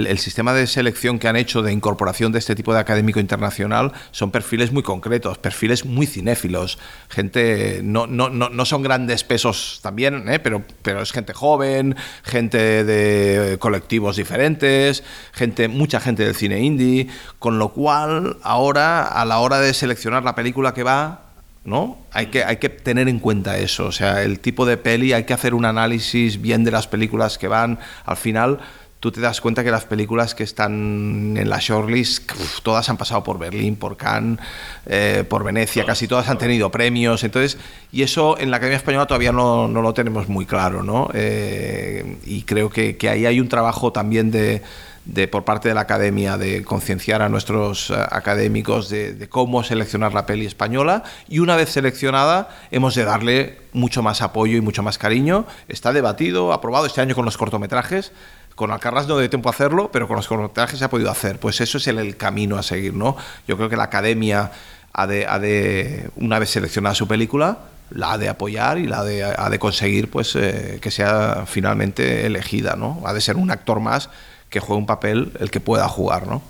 el, 0.06 0.18
sistema 0.18 0.52
de 0.52 0.66
selección 0.66 1.18
que 1.18 1.28
han 1.28 1.36
hecho 1.36 1.62
de 1.62 1.72
incorporación 1.72 2.30
de 2.30 2.38
este 2.38 2.54
tipo 2.54 2.74
de 2.74 2.80
académico 2.80 3.20
internacional 3.20 3.92
son 4.10 4.30
perfiles 4.30 4.70
muy 4.70 4.82
concretos, 4.82 5.38
perfiles 5.38 5.86
muy 5.86 6.04
cinéfilos, 6.06 6.78
gente, 7.08 7.80
no, 7.82 8.06
no, 8.06 8.28
no, 8.28 8.50
no 8.50 8.64
son 8.66 8.82
grandes 8.82 9.24
pesos 9.24 9.80
también, 9.82 10.28
¿eh? 10.28 10.40
pero, 10.40 10.62
pero 10.82 11.00
es 11.00 11.10
gente 11.10 11.32
joven, 11.32 11.96
gente 12.22 12.84
de 12.84 13.56
colectivos 13.58 14.16
diferentes, 14.16 15.02
gente, 15.32 15.68
mucha 15.68 16.00
gente 16.00 16.22
del 16.22 16.34
cine 16.34 16.60
indie, 16.60 17.08
con 17.38 17.58
lo 17.58 17.70
cual 17.70 18.36
ahora 18.42 19.04
a 19.04 19.24
la 19.24 19.38
hora 19.38 19.60
de 19.60 19.72
seleccionar 19.72 20.22
la 20.22 20.34
película 20.34 20.74
que 20.74 20.82
va, 20.82 21.33
¿no? 21.64 21.99
Hay 22.12 22.26
que, 22.26 22.44
hay 22.44 22.56
que 22.59 22.68
tener 22.68 23.09
en 23.09 23.18
cuenta 23.18 23.59
eso, 23.59 23.87
o 23.87 23.92
sea, 23.92 24.23
el 24.23 24.40
tipo 24.40 24.66
de 24.66 24.76
peli, 24.76 25.12
hay 25.12 25.25
que 25.25 25.33
hacer 25.33 25.54
un 25.54 25.64
análisis 25.64 26.40
bien 26.40 26.64
de 26.64 26.71
las 26.71 26.87
películas 26.87 27.38
que 27.38 27.49
van. 27.49 27.78
Al 28.04 28.16
final, 28.16 28.61
tú 29.04 29.12
te 29.12 29.21
das 29.21 29.40
cuenta 29.40 29.64
que 29.64 29.71
las 29.71 29.85
películas 29.85 30.35
que 30.35 30.44
están 30.44 31.37
en 31.37 31.49
la 31.50 31.59
shortlist, 31.61 32.30
uf, 32.33 32.61
todas 32.62 32.88
han 32.88 32.97
pasado 32.97 33.23
por 33.23 33.38
Berlín, 33.38 33.76
por 33.76 33.97
Cannes, 33.97 34.38
eh, 34.87 35.25
por 35.28 35.44
Venecia, 35.44 35.85
casi 35.85 36.09
todas 36.09 36.28
han 36.28 36.38
tenido 36.38 36.71
premios, 36.71 37.23
entonces, 37.25 37.59
y 37.92 38.02
eso 38.02 38.38
en 38.38 38.50
la 38.50 38.59
Academia 38.59 38.78
Española 38.78 39.06
todavía 39.06 39.33
no, 39.33 39.68
no 39.68 39.83
lo 39.83 39.92
tenemos 39.92 40.28
muy 40.28 40.47
claro, 40.47 40.83
¿no? 40.83 41.11
Eh, 41.12 42.16
y 42.25 42.42
creo 42.42 42.71
que, 42.71 42.97
que 42.97 43.09
ahí 43.09 43.26
hay 43.26 43.40
un 43.40 43.49
trabajo 43.49 43.92
también 43.92 44.30
de 44.30 44.62
de, 45.04 45.28
por 45.28 45.44
parte 45.44 45.68
de 45.68 45.75
la 45.75 45.82
academia 45.82 46.38
de 46.38 46.64
concienciar 46.64 47.23
a 47.23 47.28
nuestros 47.28 47.90
uh, 47.90 47.94
académicos 48.11 48.88
de, 48.88 49.28
cómo 49.28 49.62
seleccionar 49.62 50.14
la 50.14 50.26
peli 50.26 50.46
española 50.46 51.04
y 51.28 51.40
una 51.40 51.56
vez 51.56 51.70
seleccionada 51.70 52.49
hemos 52.70 52.94
de 52.94 53.04
darle 53.04 53.58
mucho 53.73 54.02
más 54.02 54.23
apoyo 54.23 54.56
y 54.56 54.61
mucho 54.61 54.82
más 54.82 54.99
cariño. 54.99 55.46
Está 55.68 55.92
debatido, 55.92 56.52
aprobado 56.52 56.87
este 56.87 57.00
año 57.00 57.14
con 57.14 57.25
los 57.25 57.37
cortometrajes. 57.37 58.12
Con 58.54 58.70
Alcarrás 58.70 59.08
no 59.08 59.18
dio 59.18 59.28
tiempo 59.28 59.49
a 59.49 59.52
hacerlo, 59.52 59.90
pero 59.92 60.06
con 60.06 60.16
los 60.16 60.28
cortometrajes 60.28 60.78
se 60.78 60.84
ha 60.84 60.90
podido 60.90 61.11
hacer. 61.11 61.38
Pues 61.40 61.61
eso 61.61 61.78
es 61.78 61.87
el, 61.88 62.16
camino 62.16 62.56
a 62.56 62.62
seguir, 62.62 62.94
¿no? 62.94 63.16
Yo 63.49 63.56
creo 63.56 63.68
que 63.68 63.76
la 63.76 63.84
academia 63.84 64.52
ha 64.92 65.06
de, 65.08 65.26
ha 65.26 65.40
de 65.40 66.08
una 66.16 66.38
vez 66.38 66.50
seleccionada 66.50 66.94
su 66.94 67.08
película, 67.08 67.58
la 67.90 68.12
ha 68.12 68.18
de 68.18 68.28
apoyar 68.28 68.78
y 68.78 68.87
la 68.87 69.02
de, 69.02 69.25
ha 69.25 69.50
de 69.50 69.58
conseguir 69.58 70.08
pues, 70.08 70.37
eh, 70.37 70.78
que 70.80 70.92
sea 70.92 71.44
finalmente 71.46 72.26
elegida, 72.26 72.76
¿no? 72.76 73.02
Ha 73.04 73.12
de 73.12 73.20
ser 73.20 73.37
un 73.37 73.50
actor 73.50 73.80
más 73.80 74.08
que 74.54 74.61
juegue 74.61 74.78
un 74.78 74.87
papel 74.87 75.32
el 75.40 75.50
que 75.50 75.58
pueda 75.58 75.88
jugar, 75.88 76.28
¿no? 76.28 76.40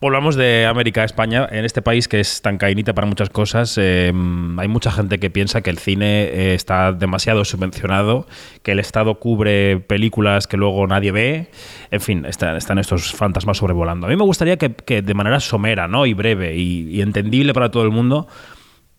Volvamos 0.00 0.36
de 0.36 0.66
América 0.66 1.02
España. 1.02 1.48
En 1.50 1.64
este 1.64 1.82
país 1.82 2.06
que 2.06 2.20
es 2.20 2.40
tan 2.40 2.56
caínita 2.56 2.92
para 2.92 3.06
muchas 3.06 3.30
cosas, 3.30 3.76
eh, 3.78 4.12
hay 4.58 4.68
mucha 4.68 4.92
gente 4.92 5.18
que 5.18 5.28
piensa 5.28 5.60
que 5.60 5.70
el 5.70 5.78
cine 5.78 6.24
eh, 6.24 6.54
está 6.54 6.92
demasiado 6.92 7.44
subvencionado, 7.44 8.28
que 8.62 8.72
el 8.72 8.78
Estado 8.78 9.18
cubre 9.18 9.80
películas 9.80 10.46
que 10.46 10.56
luego 10.56 10.86
nadie 10.86 11.10
ve. 11.10 11.50
En 11.90 12.00
fin, 12.00 12.26
está, 12.26 12.56
están 12.56 12.78
estos 12.78 13.12
fantasmas 13.12 13.56
sobrevolando. 13.56 14.06
A 14.06 14.10
mí 14.10 14.16
me 14.16 14.24
gustaría 14.24 14.56
que, 14.56 14.72
que 14.72 15.02
de 15.02 15.14
manera 15.14 15.40
somera 15.40 15.88
¿no? 15.88 16.06
y 16.06 16.14
breve 16.14 16.54
y, 16.54 16.90
y, 16.90 17.00
entendible 17.00 17.54
para 17.54 17.72
todo 17.72 17.82
el 17.82 17.90
mundo 17.90 18.28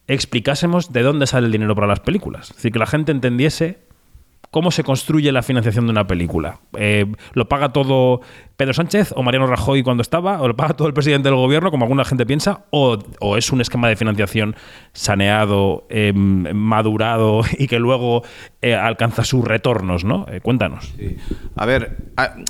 explicásemos 0.08 0.92
de 0.92 1.02
dónde 1.02 1.28
sale 1.28 1.46
el 1.46 1.52
dinero 1.54 1.76
para 1.76 1.88
las 1.88 2.02
películas. 2.02 2.50
Es 2.50 2.58
decir, 2.58 2.74
que 2.74 2.80
la 2.80 2.88
gente 2.88 3.14
entendiese 3.14 3.80
cómo 4.56 4.72
se 4.72 4.86
construye 4.86 5.34
la 5.34 5.44
financiación 5.44 5.86
de 5.86 5.92
una 5.92 6.08
película. 6.08 6.62
Eh, 6.78 7.06
¿Lo 7.34 7.50
paga 7.50 7.74
todo 7.74 8.22
Pedro 8.58 8.74
Sánchez 8.74 9.14
o 9.16 9.24
Mariano 9.24 9.48
Rajoy 9.48 9.84
cuando 9.84 10.02
estaba? 10.02 10.42
¿O 10.42 10.48
lo 10.48 10.56
paga 10.56 10.76
todo 10.76 10.88
el 10.88 10.94
presidente 10.94 11.28
del 11.28 11.36
gobierno, 11.36 11.72
como 11.72 11.84
alguna 11.84 12.06
gente 12.06 12.26
piensa? 12.26 12.66
¿O, 12.70 12.98
es 13.38 13.52
un 13.52 13.60
esquema 13.60 13.90
de 13.90 13.96
financiación 13.96 14.56
saneado, 14.94 15.86
eh, 15.90 16.14
madurado 16.14 17.42
y 17.58 17.68
que 17.68 17.80
luego 17.80 18.24
eh, 18.62 18.76
alcanza 18.76 19.24
sus 19.24 19.44
retornos? 19.44 20.06
¿no? 20.06 20.26
Eh, 20.30 20.40
cuéntanos. 20.42 20.94
A 21.56 21.66
ver, 21.66 21.98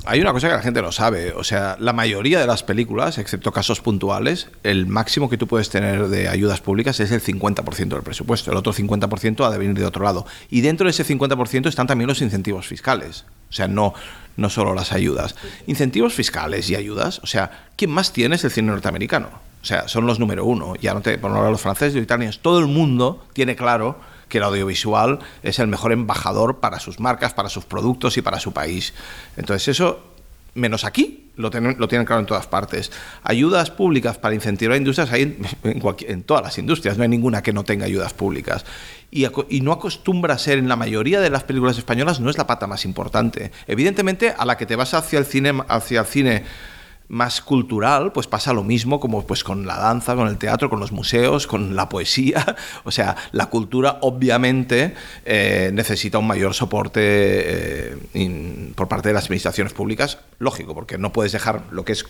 hay 0.06 0.20
una 0.20 0.32
cosa 0.32 0.48
que 0.48 0.54
la 0.54 0.62
gente 0.62 0.80
no 0.80 0.92
sabe. 0.92 1.32
O 1.32 1.42
sea, 1.42 1.76
la 1.80 1.92
mayoría 1.92 2.38
de 2.38 2.46
las 2.46 2.62
películas, 2.62 3.18
excepto 3.18 3.50
casos 3.50 3.80
puntuales, 3.80 4.48
el 4.62 4.86
máximo 4.86 5.28
que 5.28 5.36
tú 5.36 5.46
puedes 5.46 5.70
tener 5.70 6.08
de 6.08 6.28
ayudas 6.28 6.60
públicas 6.60 7.00
es 7.00 7.10
el 7.10 7.20
50% 7.20 7.88
del 7.88 8.02
presupuesto. 8.02 8.52
El 8.52 8.56
otro 8.56 8.72
50% 8.72 9.44
ha 9.44 9.50
de 9.50 9.58
venir 9.58 9.74
de 9.74 9.84
otro 9.84 10.04
lado. 10.04 10.26
Y 10.50 10.60
dentro 10.60 10.84
de 10.84 10.92
ese 10.92 11.04
50% 11.04 11.66
están 11.66 11.88
también 11.88 12.06
los 12.06 12.22
incentivos 12.22 12.66
fiscales. 12.66 13.24
O 13.48 13.52
sea, 13.52 13.68
no, 13.68 13.94
no 14.36 14.50
solo 14.50 14.74
las 14.74 14.92
ayudas. 14.92 15.34
Incentivos 15.66 16.14
fiscales 16.14 16.68
y 16.70 16.76
ayudas. 16.76 17.20
O 17.22 17.26
sea, 17.26 17.68
¿quién 17.76 17.90
más 17.90 18.12
tiene 18.12 18.36
es 18.36 18.44
el 18.44 18.50
cine 18.50 18.70
norteamericano? 18.70 19.28
O 19.62 19.64
sea, 19.64 19.88
son 19.88 20.06
los 20.06 20.18
número 20.18 20.44
uno. 20.44 20.74
Ya 20.76 20.94
no 20.94 21.00
te, 21.00 21.18
por 21.18 21.30
no 21.30 21.38
hablar 21.38 21.52
los 21.52 21.60
franceses, 21.60 21.94
los 21.94 22.04
italianos. 22.04 22.40
Todo 22.40 22.60
el 22.60 22.66
mundo 22.66 23.24
tiene 23.32 23.56
claro 23.56 23.98
que 24.28 24.38
el 24.38 24.44
audiovisual 24.44 25.18
es 25.42 25.58
el 25.58 25.66
mejor 25.66 25.92
embajador 25.92 26.58
para 26.60 26.80
sus 26.80 27.00
marcas, 27.00 27.34
para 27.34 27.48
sus 27.48 27.64
productos 27.64 28.16
y 28.16 28.22
para 28.22 28.40
su 28.40 28.52
país. 28.52 28.94
Entonces, 29.36 29.68
eso, 29.68 30.00
menos 30.56 30.84
aquí, 30.84 31.30
lo 31.36 31.50
tienen, 31.50 31.76
lo 31.78 31.86
tienen 31.86 32.06
claro 32.06 32.20
en 32.20 32.26
todas 32.26 32.46
partes. 32.46 32.90
Ayudas 33.22 33.70
públicas 33.70 34.18
para 34.18 34.34
incentivar 34.34 34.76
industrias 34.76 35.12
hay 35.12 35.38
en, 35.62 36.22
todas 36.22 36.42
las 36.42 36.58
industrias, 36.58 36.96
no 36.96 37.02
hay 37.02 37.08
ninguna 37.08 37.42
que 37.42 37.52
no 37.52 37.62
tenga 37.64 37.84
ayudas 37.84 38.14
públicas. 38.14 38.64
Y, 39.10 39.26
y, 39.48 39.60
no 39.60 39.72
acostumbra 39.72 40.34
a 40.34 40.38
ser 40.38 40.58
en 40.58 40.68
la 40.68 40.76
mayoría 40.76 41.20
de 41.20 41.30
las 41.30 41.44
películas 41.44 41.78
españolas, 41.78 42.20
no 42.20 42.30
es 42.30 42.38
la 42.38 42.46
pata 42.46 42.66
más 42.66 42.84
importante. 42.84 43.52
Evidentemente, 43.66 44.34
a 44.36 44.44
la 44.44 44.56
que 44.56 44.66
te 44.66 44.76
vas 44.76 44.94
hacia 44.94 45.18
el 45.18 45.26
cine, 45.26 45.54
hacia 45.68 46.00
el 46.00 46.06
cine 46.06 46.42
más 47.08 47.40
cultural, 47.40 48.12
pues 48.12 48.26
pasa 48.26 48.52
lo 48.52 48.64
mismo 48.64 49.00
como 49.00 49.26
pues 49.26 49.44
con 49.44 49.66
la 49.66 49.78
danza, 49.78 50.14
con 50.14 50.28
el 50.28 50.38
teatro, 50.38 50.68
con 50.68 50.80
los 50.80 50.92
museos, 50.92 51.46
con 51.46 51.76
la 51.76 51.88
poesía. 51.88 52.56
O 52.84 52.90
sea, 52.90 53.16
la 53.32 53.46
cultura 53.46 53.98
obviamente 54.02 54.94
eh, 55.24 55.70
necesita 55.72 56.18
un 56.18 56.26
mayor 56.26 56.54
soporte 56.54 57.00
eh, 57.02 58.72
por 58.74 58.88
parte 58.88 59.08
de 59.08 59.14
las 59.14 59.24
administraciones 59.24 59.72
públicas, 59.72 60.18
lógico, 60.38 60.74
porque 60.74 60.98
no 60.98 61.12
puedes 61.12 61.32
dejar 61.32 61.62
lo 61.70 61.84
que 61.84 61.92
es 61.92 62.04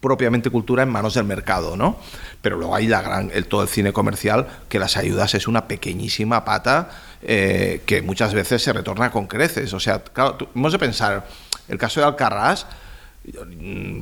propiamente 0.00 0.50
cultura 0.50 0.82
en 0.82 0.90
manos 0.90 1.14
del 1.14 1.24
mercado, 1.24 1.76
¿no? 1.76 1.96
Pero 2.42 2.56
luego 2.56 2.74
hay 2.74 2.86
la 2.86 3.00
gran, 3.00 3.30
todo 3.48 3.62
el 3.62 3.68
cine 3.68 3.92
comercial, 3.92 4.46
que 4.68 4.78
las 4.78 4.98
ayudas 4.98 5.34
es 5.34 5.48
una 5.48 5.66
pequeñísima 5.66 6.44
pata 6.44 6.90
eh, 7.22 7.80
que 7.86 8.02
muchas 8.02 8.34
veces 8.34 8.62
se 8.62 8.74
retorna 8.74 9.10
con 9.10 9.26
creces. 9.26 9.72
O 9.72 9.80
sea, 9.80 10.00
claro, 10.00 10.34
tú, 10.34 10.48
hemos 10.54 10.72
de 10.72 10.78
pensar, 10.78 11.26
el 11.68 11.78
caso 11.78 12.00
de 12.00 12.06
Alcarrás, 12.06 12.66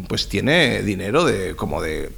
pues 0.08 0.28
tiene 0.28 0.82
dinero 0.82 1.24
de 1.24 1.54
como 1.54 1.80
de 1.80 2.10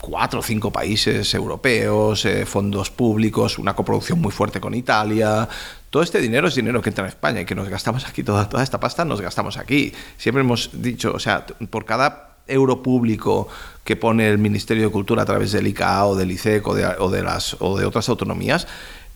cuatro 0.00 0.40
o 0.40 0.42
cinco 0.42 0.70
países 0.70 1.32
europeos, 1.34 2.24
eh, 2.24 2.46
fondos 2.46 2.90
públicos, 2.90 3.58
una 3.58 3.74
coproducción 3.74 4.20
muy 4.20 4.32
fuerte 4.32 4.60
con 4.60 4.74
Italia. 4.74 5.48
Todo 5.90 6.02
este 6.02 6.20
dinero 6.20 6.48
es 6.48 6.54
dinero 6.54 6.80
que 6.82 6.90
entra 6.90 7.04
en 7.04 7.08
España 7.08 7.40
y 7.40 7.44
que 7.44 7.54
nos 7.54 7.68
gastamos 7.68 8.06
aquí, 8.06 8.22
toda, 8.22 8.48
toda 8.48 8.62
esta 8.62 8.78
pasta 8.80 9.04
nos 9.04 9.20
gastamos 9.20 9.56
aquí. 9.56 9.92
Siempre 10.16 10.42
hemos 10.42 10.70
dicho, 10.72 11.12
o 11.12 11.18
sea, 11.18 11.46
por 11.70 11.84
cada 11.84 12.36
euro 12.46 12.82
público 12.82 13.48
que 13.84 13.96
pone 13.96 14.28
el 14.28 14.38
Ministerio 14.38 14.84
de 14.84 14.90
Cultura 14.90 15.22
a 15.22 15.26
través 15.26 15.52
del 15.52 15.66
ICA 15.66 16.06
o 16.06 16.16
del 16.16 16.30
ICEC 16.32 16.64
de, 16.74 16.86
o 16.98 17.10
de, 17.10 17.22
las, 17.22 17.56
o 17.60 17.78
de 17.78 17.86
otras 17.86 18.08
autonomías, 18.08 18.66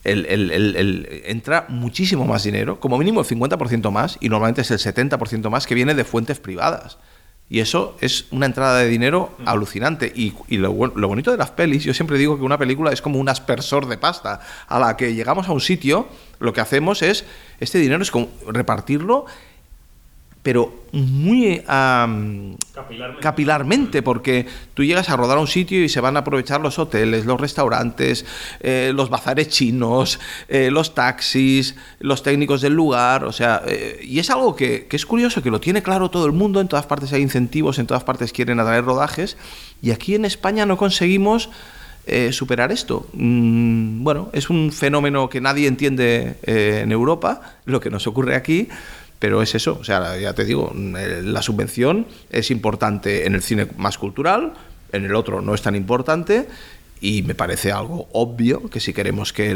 el, 0.04 0.26
el, 0.26 0.50
el, 0.50 1.22
entra 1.26 1.66
muchísimo 1.68 2.24
más 2.24 2.42
dinero, 2.44 2.80
como 2.80 2.98
mínimo 2.98 3.20
el 3.20 3.26
50% 3.26 3.90
más, 3.90 4.18
y 4.20 4.28
normalmente 4.28 4.62
es 4.62 4.70
el 4.70 4.78
70% 4.78 5.48
más 5.50 5.66
que 5.66 5.74
viene 5.74 5.94
de 5.94 6.04
fuentes 6.04 6.40
privadas. 6.40 6.98
Y 7.48 7.60
eso 7.60 7.96
es 8.00 8.26
una 8.30 8.46
entrada 8.46 8.78
de 8.78 8.88
dinero 8.88 9.36
alucinante. 9.44 10.10
Y, 10.14 10.32
y 10.48 10.56
lo, 10.56 10.72
lo, 10.72 11.08
bonito 11.08 11.30
de 11.30 11.36
las 11.36 11.50
pelis, 11.50 11.84
yo 11.84 11.92
siempre 11.92 12.16
digo 12.16 12.38
que 12.38 12.44
una 12.44 12.56
película 12.56 12.92
es 12.92 13.02
como 13.02 13.18
un 13.18 13.28
aspersor 13.28 13.86
de 13.88 13.98
pasta. 13.98 14.40
A 14.68 14.78
la 14.78 14.96
que 14.96 15.14
llegamos 15.14 15.48
a 15.48 15.52
un 15.52 15.60
sitio, 15.60 16.08
lo 16.38 16.54
que 16.54 16.62
hacemos 16.62 17.02
es, 17.02 17.26
este 17.60 17.78
dinero 17.78 18.02
es 18.02 18.10
como 18.10 18.28
repartirlo 18.48 19.26
pero 20.42 20.82
muy 20.90 21.60
um, 21.60 22.56
capilarmente. 22.74 23.22
capilarmente. 23.22 24.02
porque 24.02 24.46
tú 24.74 24.82
llegas 24.84 25.08
a 25.08 25.16
rodar 25.16 25.38
a 25.38 25.40
un 25.40 25.46
sitio 25.46 25.82
y 25.82 25.88
se 25.88 26.00
van 26.00 26.16
a 26.16 26.20
aprovechar 26.20 26.60
los 26.60 26.78
hoteles, 26.78 27.24
los 27.24 27.40
restaurantes, 27.40 28.26
eh, 28.60 28.92
los 28.94 29.08
bazares 29.08 29.48
chinos, 29.48 30.18
eh, 30.48 30.70
los 30.70 30.94
taxis, 30.94 31.76
los 32.00 32.22
técnicos 32.22 32.60
del 32.60 32.74
lugar, 32.74 33.24
o 33.24 33.32
sea, 33.32 33.62
eh, 33.66 34.00
y 34.02 34.18
es 34.18 34.30
algo 34.30 34.56
que, 34.56 34.86
que, 34.86 34.96
es 34.96 35.06
curioso, 35.06 35.42
que 35.42 35.50
lo 35.50 35.60
tiene 35.60 35.82
claro 35.82 36.10
todo 36.10 36.26
el 36.26 36.32
mundo, 36.32 36.60
en 36.60 36.68
todas 36.68 36.86
partes 36.86 37.12
hay 37.12 37.22
incentivos, 37.22 37.78
en 37.78 37.86
todas 37.86 38.02
partes 38.02 38.32
quieren 38.32 38.58
atraer 38.58 38.84
rodajes, 38.84 39.36
y 39.80 39.92
aquí 39.92 40.14
en 40.14 40.24
España 40.24 40.66
no 40.66 40.76
conseguimos... 40.76 41.50
superar 42.32 42.72
esto. 42.72 43.06
Mm, 43.12 44.02
bueno, 44.02 44.28
es 44.32 44.50
un 44.50 44.72
fenómeno 44.72 45.28
que 45.28 45.40
nadie 45.40 45.68
entiende 45.68 46.34
en 46.42 46.90
Europa, 46.90 47.54
lo 47.64 47.78
que 47.78 47.90
nos 47.90 48.08
ocurre 48.08 48.34
aquí, 48.34 48.66
pero 49.22 49.40
es 49.40 49.54
eso, 49.54 49.78
o 49.80 49.84
sea, 49.84 50.18
ya 50.18 50.32
te 50.32 50.44
digo, 50.44 50.72
la 50.74 51.42
subvención 51.42 52.08
es 52.28 52.50
importante 52.50 53.24
en 53.24 53.36
el 53.36 53.42
cine 53.44 53.68
más 53.76 53.96
cultural, 53.96 54.54
en 54.90 55.04
el 55.04 55.14
otro 55.14 55.40
no 55.40 55.54
es 55.54 55.62
tan 55.62 55.76
importante 55.76 56.48
y 57.00 57.22
me 57.22 57.36
parece 57.36 57.70
algo 57.70 58.08
obvio 58.14 58.68
que 58.68 58.80
si 58.80 58.92
queremos 58.92 59.32
que 59.32 59.52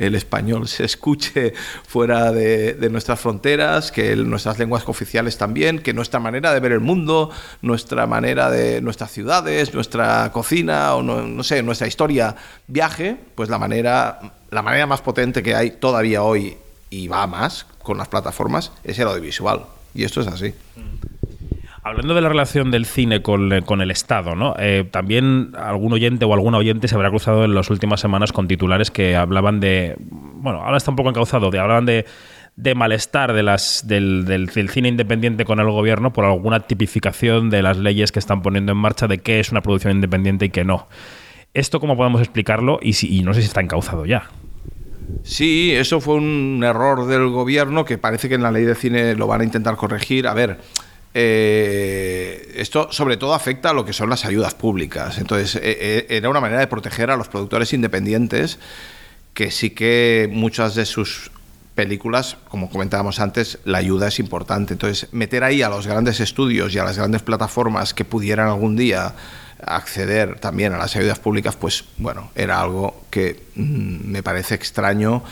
el, 0.00 0.14
español 0.16 0.66
se 0.66 0.84
escuche 0.84 1.54
fuera 1.86 2.32
de, 2.32 2.76
nuestras 2.90 3.20
fronteras, 3.20 3.92
que 3.92 4.16
nuestras 4.16 4.58
lenguas 4.58 4.82
oficiales 4.88 5.38
también, 5.38 5.78
que 5.78 5.92
nuestra 5.92 6.18
manera 6.18 6.52
de 6.52 6.58
ver 6.58 6.72
el 6.72 6.80
mundo, 6.80 7.30
nuestra 7.62 8.08
manera 8.08 8.50
de 8.50 8.80
nuestras 8.80 9.12
ciudades, 9.12 9.74
nuestra 9.74 10.28
cocina 10.32 10.96
o 10.96 11.04
no, 11.04 11.22
no 11.22 11.44
sé, 11.44 11.62
nuestra 11.62 11.86
historia 11.86 12.34
viaje, 12.66 13.16
pues 13.36 13.48
la 13.48 13.60
manera, 13.60 14.18
la 14.50 14.62
manera 14.62 14.88
más 14.88 15.02
potente 15.02 15.40
que 15.40 15.54
hay 15.54 15.70
todavía 15.70 16.24
hoy 16.24 16.56
y 16.90 17.06
va 17.06 17.28
más 17.28 17.66
con 17.84 17.98
las 17.98 18.08
plataformas 18.08 18.72
es 18.82 18.98
el 18.98 19.06
audiovisual. 19.06 19.60
Y 19.94 20.02
esto 20.02 20.20
es 20.22 20.26
así. 20.26 20.52
Hablando 21.84 22.14
de 22.14 22.22
la 22.22 22.30
relación 22.30 22.70
del 22.70 22.86
cine 22.86 23.20
con, 23.20 23.52
eh, 23.52 23.62
con 23.62 23.82
el 23.82 23.90
Estado, 23.90 24.34
¿no? 24.34 24.54
Eh, 24.58 24.88
también 24.90 25.52
algún 25.56 25.92
oyente 25.92 26.24
o 26.24 26.32
alguna 26.32 26.56
oyente 26.56 26.88
se 26.88 26.94
habrá 26.94 27.10
cruzado 27.10 27.44
en 27.44 27.54
las 27.54 27.68
últimas 27.68 28.00
semanas 28.00 28.32
con 28.32 28.48
titulares 28.48 28.90
que 28.90 29.14
hablaban 29.16 29.60
de. 29.60 29.94
Bueno, 30.00 30.62
ahora 30.62 30.78
está 30.78 30.90
un 30.90 30.96
poco 30.96 31.10
encauzado, 31.10 31.50
de, 31.50 31.58
hablaban 31.58 31.84
de, 31.84 32.06
de 32.56 32.74
malestar 32.74 33.34
de 33.34 33.42
las, 33.42 33.86
del, 33.86 34.24
del- 34.24 34.46
del 34.46 34.70
cine 34.70 34.88
independiente 34.88 35.44
con 35.44 35.60
el 35.60 35.66
gobierno 35.70 36.10
por 36.14 36.24
alguna 36.24 36.60
tipificación 36.60 37.50
de 37.50 37.60
las 37.62 37.76
leyes 37.76 38.12
que 38.12 38.18
están 38.18 38.40
poniendo 38.40 38.72
en 38.72 38.78
marcha 38.78 39.06
de 39.06 39.18
qué 39.18 39.38
es 39.40 39.50
una 39.52 39.60
producción 39.60 39.94
independiente 39.94 40.46
y 40.46 40.48
qué 40.50 40.64
no. 40.64 40.88
¿Esto 41.52 41.80
cómo 41.80 41.98
podemos 41.98 42.22
explicarlo? 42.22 42.78
Y, 42.80 42.94
si, 42.94 43.14
y 43.14 43.22
no 43.22 43.34
sé 43.34 43.42
si 43.42 43.46
está 43.48 43.60
encauzado 43.60 44.06
ya. 44.06 44.30
Sí, 45.22 45.72
eso 45.72 46.00
fue 46.00 46.14
un 46.14 46.62
error 46.64 47.06
del 47.06 47.28
gobierno 47.28 47.84
que 47.84 47.98
parece 47.98 48.28
que 48.28 48.34
en 48.34 48.42
la 48.42 48.50
ley 48.50 48.64
de 48.64 48.74
cine 48.74 49.14
lo 49.14 49.26
van 49.26 49.40
a 49.40 49.44
intentar 49.44 49.76
corregir. 49.76 50.26
A 50.26 50.34
ver, 50.34 50.58
eh, 51.14 52.52
esto 52.56 52.88
sobre 52.90 53.16
todo 53.16 53.34
afecta 53.34 53.70
a 53.70 53.72
lo 53.72 53.84
que 53.84 53.92
son 53.92 54.10
las 54.10 54.24
ayudas 54.24 54.54
públicas. 54.54 55.18
Entonces, 55.18 55.56
eh, 55.56 55.60
eh, 55.64 56.06
era 56.10 56.28
una 56.28 56.40
manera 56.40 56.60
de 56.60 56.66
proteger 56.66 57.10
a 57.10 57.16
los 57.16 57.28
productores 57.28 57.72
independientes 57.72 58.58
que 59.32 59.50
sí 59.50 59.70
que 59.70 60.28
muchas 60.32 60.74
de 60.74 60.84
sus 60.86 61.30
películas, 61.74 62.36
como 62.48 62.70
comentábamos 62.70 63.20
antes, 63.20 63.58
la 63.64 63.78
ayuda 63.78 64.08
es 64.08 64.18
importante. 64.18 64.74
Entonces, 64.74 65.08
meter 65.12 65.44
ahí 65.44 65.62
a 65.62 65.68
los 65.68 65.86
grandes 65.86 66.20
estudios 66.20 66.74
y 66.74 66.78
a 66.78 66.84
las 66.84 66.96
grandes 66.96 67.22
plataformas 67.22 67.94
que 67.94 68.04
pudieran 68.04 68.48
algún 68.48 68.76
día 68.76 69.14
acceder 69.66 70.38
también 70.40 70.72
a 70.72 70.78
las 70.78 70.94
ayudas 70.96 71.18
públicas, 71.18 71.56
pues 71.56 71.84
bueno, 71.98 72.30
era 72.34 72.60
algo 72.60 73.02
que 73.10 73.40
mm, 73.56 74.10
me 74.10 74.22
parece 74.22 74.54
extraño 74.54 75.22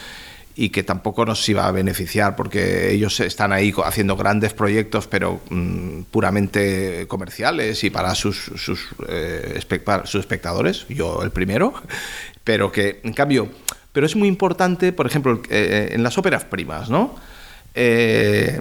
y 0.55 0.68
que 0.68 0.83
tampoco 0.83 1.25
nos 1.25 1.49
iba 1.49 1.66
a 1.66 1.71
beneficiar 1.73 2.37
porque 2.37 2.92
ellos 2.92 3.21
están 3.21 3.53
ahí 3.55 3.73
haciendo 3.85 4.16
grandes 4.16 4.53
proyectos 4.53 5.07
pero 5.07 5.40
mm, 5.49 6.03
puramente 6.11 7.07
comerciales 7.09 7.83
y 7.85 7.90
para 7.90 8.14
sus, 8.14 8.51
sus, 8.57 8.88
eh, 9.09 9.55
espe- 9.59 9.81
para 9.83 10.05
sus 10.05 10.21
espectadores, 10.21 10.85
yo 10.90 11.23
el 11.23 11.31
primero, 11.31 11.73
pero 12.45 12.71
que 12.71 13.01
en 13.03 13.14
cambio, 13.14 13.49
pero 13.92 14.05
es 14.07 14.14
muy 14.14 14.29
importante, 14.29 14.92
por 14.92 15.07
ejemplo, 15.07 15.40
eh, 15.49 15.90
en 15.92 16.03
las 16.03 16.18
óperas 16.18 16.45
primas, 16.45 16.90
¿no? 16.90 17.14
Eh, 17.75 18.61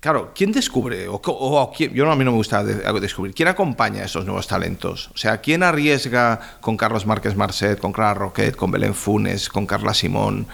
Claro, 0.00 0.32
¿quién 0.34 0.52
descubre? 0.52 1.08
O, 1.08 1.72
quién- 1.76 1.92
yo 1.92 2.04
no, 2.04 2.12
a 2.12 2.16
mí 2.16 2.24
no 2.24 2.30
me 2.30 2.36
gusta 2.36 2.62
descubrir. 2.62 3.34
¿Quién 3.34 3.48
acompaña 3.48 4.02
a 4.02 4.04
esos 4.06 4.24
nuevos 4.24 4.46
talentos? 4.46 5.10
O 5.12 5.18
sea, 5.18 5.40
¿quién 5.40 5.62
arriesga 5.64 6.58
con 6.60 6.76
Carlos 6.76 7.04
Márquez 7.04 7.34
Marcet, 7.34 7.80
con 7.80 7.92
Clara 7.92 8.14
Roquet, 8.14 8.54
con 8.54 8.70
Belén 8.70 8.94
Funes, 8.94 9.48
con 9.48 9.66
Carla 9.66 9.94
Simón, 9.94 10.46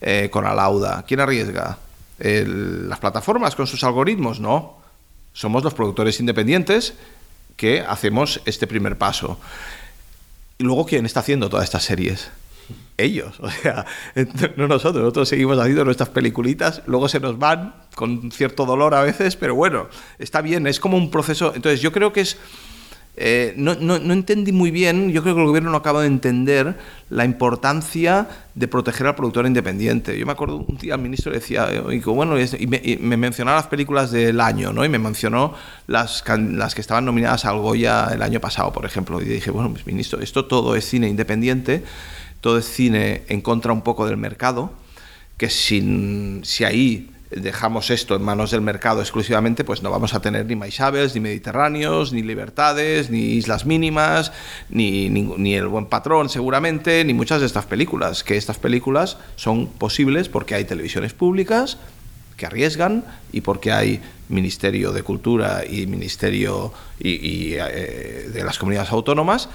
eh, 0.00 0.28
con 0.30 0.44
Alauda? 0.44 1.04
¿Quién 1.06 1.20
arriesga? 1.20 1.78
¿Las 2.18 2.98
plataformas 3.00 3.54
con 3.56 3.66
sus 3.66 3.82
algoritmos? 3.82 4.38
No. 4.40 4.76
Somos 5.32 5.64
los 5.64 5.72
productores 5.74 6.20
independientes 6.20 6.94
que 7.56 7.80
hacemos 7.80 8.42
este 8.44 8.66
primer 8.66 8.98
paso. 8.98 9.38
Y 10.58 10.64
luego, 10.64 10.84
¿quién 10.84 11.06
está 11.06 11.20
haciendo 11.20 11.48
todas 11.48 11.64
estas 11.64 11.84
series? 11.84 12.30
Ellos, 12.98 13.40
o 13.40 13.50
sea, 13.50 13.86
no 14.56 14.68
nosotros, 14.68 15.02
nosotros 15.02 15.28
seguimos 15.28 15.58
haciendo 15.58 15.84
nuestras 15.84 16.10
peliculitas, 16.10 16.82
luego 16.86 17.08
se 17.08 17.20
nos 17.20 17.38
van 17.38 17.74
con 17.94 18.30
cierto 18.30 18.66
dolor 18.66 18.94
a 18.94 19.02
veces, 19.02 19.36
pero 19.36 19.54
bueno, 19.54 19.88
está 20.18 20.40
bien, 20.42 20.66
es 20.66 20.78
como 20.78 20.96
un 20.96 21.10
proceso. 21.10 21.52
Entonces, 21.54 21.80
yo 21.80 21.90
creo 21.92 22.12
que 22.12 22.20
es. 22.20 22.36
eh, 23.16 23.52
no, 23.56 23.74
no, 23.74 23.98
no 23.98 24.12
entendí 24.14 24.52
muy 24.52 24.70
bien, 24.70 25.10
yo 25.10 25.22
creo 25.22 25.34
que 25.34 25.40
el 25.42 25.46
gobierno 25.46 25.70
no 25.70 25.76
acaba 25.76 26.00
de 26.00 26.06
entender 26.06 26.78
la 27.10 27.24
importancia 27.26 28.26
de 28.54 28.68
proteger 28.68 29.06
al 29.06 29.14
productor 29.14 29.46
independiente. 29.46 30.18
Yo 30.18 30.24
me 30.24 30.32
acuerdo 30.32 30.64
un 30.66 30.76
día 30.78 30.94
el 30.94 31.00
ministro 31.00 31.32
decía, 31.32 31.68
eh, 31.70 31.82
y, 31.90 31.98
bueno, 32.00 32.36
y 32.38 32.66
me, 32.66 32.80
y 32.82 32.96
me 32.98 33.16
mencionaba 33.18 33.58
las 33.58 33.66
películas 33.66 34.10
del 34.12 34.40
año, 34.40 34.72
¿no? 34.72 34.84
Y 34.84 34.88
me 34.88 34.98
mencionó 34.98 35.54
las, 35.86 36.24
las 36.26 36.74
que 36.74 36.80
estaban 36.80 37.04
nominadas 37.04 37.44
al 37.44 37.58
Goya 37.58 38.08
el 38.12 38.22
año 38.22 38.40
pasado, 38.40 38.72
por 38.72 38.86
ejemplo. 38.86 39.20
Y 39.20 39.24
dije, 39.24 39.50
bueno, 39.50 39.70
pues 39.70 39.86
ministro, 39.86 40.20
esto 40.20 40.46
todo 40.46 40.74
es 40.76 40.86
cine 40.86 41.08
independiente, 41.08 41.84
todo 42.42 42.58
es 42.58 42.68
cine 42.68 43.22
en 43.28 43.40
contra 43.40 43.72
un 43.72 43.82
poco 43.82 44.04
del 44.04 44.18
mercado, 44.18 44.72
que 45.38 45.48
sin, 45.48 46.42
si 46.44 46.64
ahí 46.64 47.08
dejamos 47.30 47.90
esto 47.90 48.16
en 48.16 48.22
manos 48.22 48.50
del 48.50 48.60
mercado 48.60 49.00
exclusivamente, 49.00 49.64
pues 49.64 49.82
no 49.82 49.90
vamos 49.90 50.12
a 50.12 50.20
tener 50.20 50.44
ni 50.44 50.56
Maisabels, 50.56 51.14
ni 51.14 51.20
Mediterráneos, 51.20 52.12
ni 52.12 52.22
Libertades, 52.22 53.10
ni 53.10 53.20
Islas 53.20 53.64
Mínimas, 53.64 54.32
ni, 54.68 55.08
ni, 55.08 55.22
ni 55.22 55.54
El 55.54 55.68
Buen 55.68 55.86
Patrón 55.86 56.28
seguramente, 56.28 57.04
ni 57.04 57.14
muchas 57.14 57.40
de 57.40 57.46
estas 57.46 57.64
películas, 57.64 58.24
que 58.24 58.36
estas 58.36 58.58
películas 58.58 59.18
son 59.36 59.68
posibles 59.68 60.28
porque 60.28 60.56
hay 60.56 60.64
televisiones 60.64 61.14
públicas 61.14 61.78
que 62.36 62.46
arriesgan 62.46 63.04
y 63.32 63.42
porque 63.42 63.70
hay 63.70 64.00
Ministerio 64.28 64.92
de 64.92 65.04
Cultura 65.04 65.62
y 65.64 65.86
Ministerio 65.86 66.72
y, 66.98 67.10
y, 67.10 67.54
eh, 67.54 68.30
de 68.32 68.44
las 68.44 68.58
comunidades 68.58 68.90
autónomas 68.90 69.48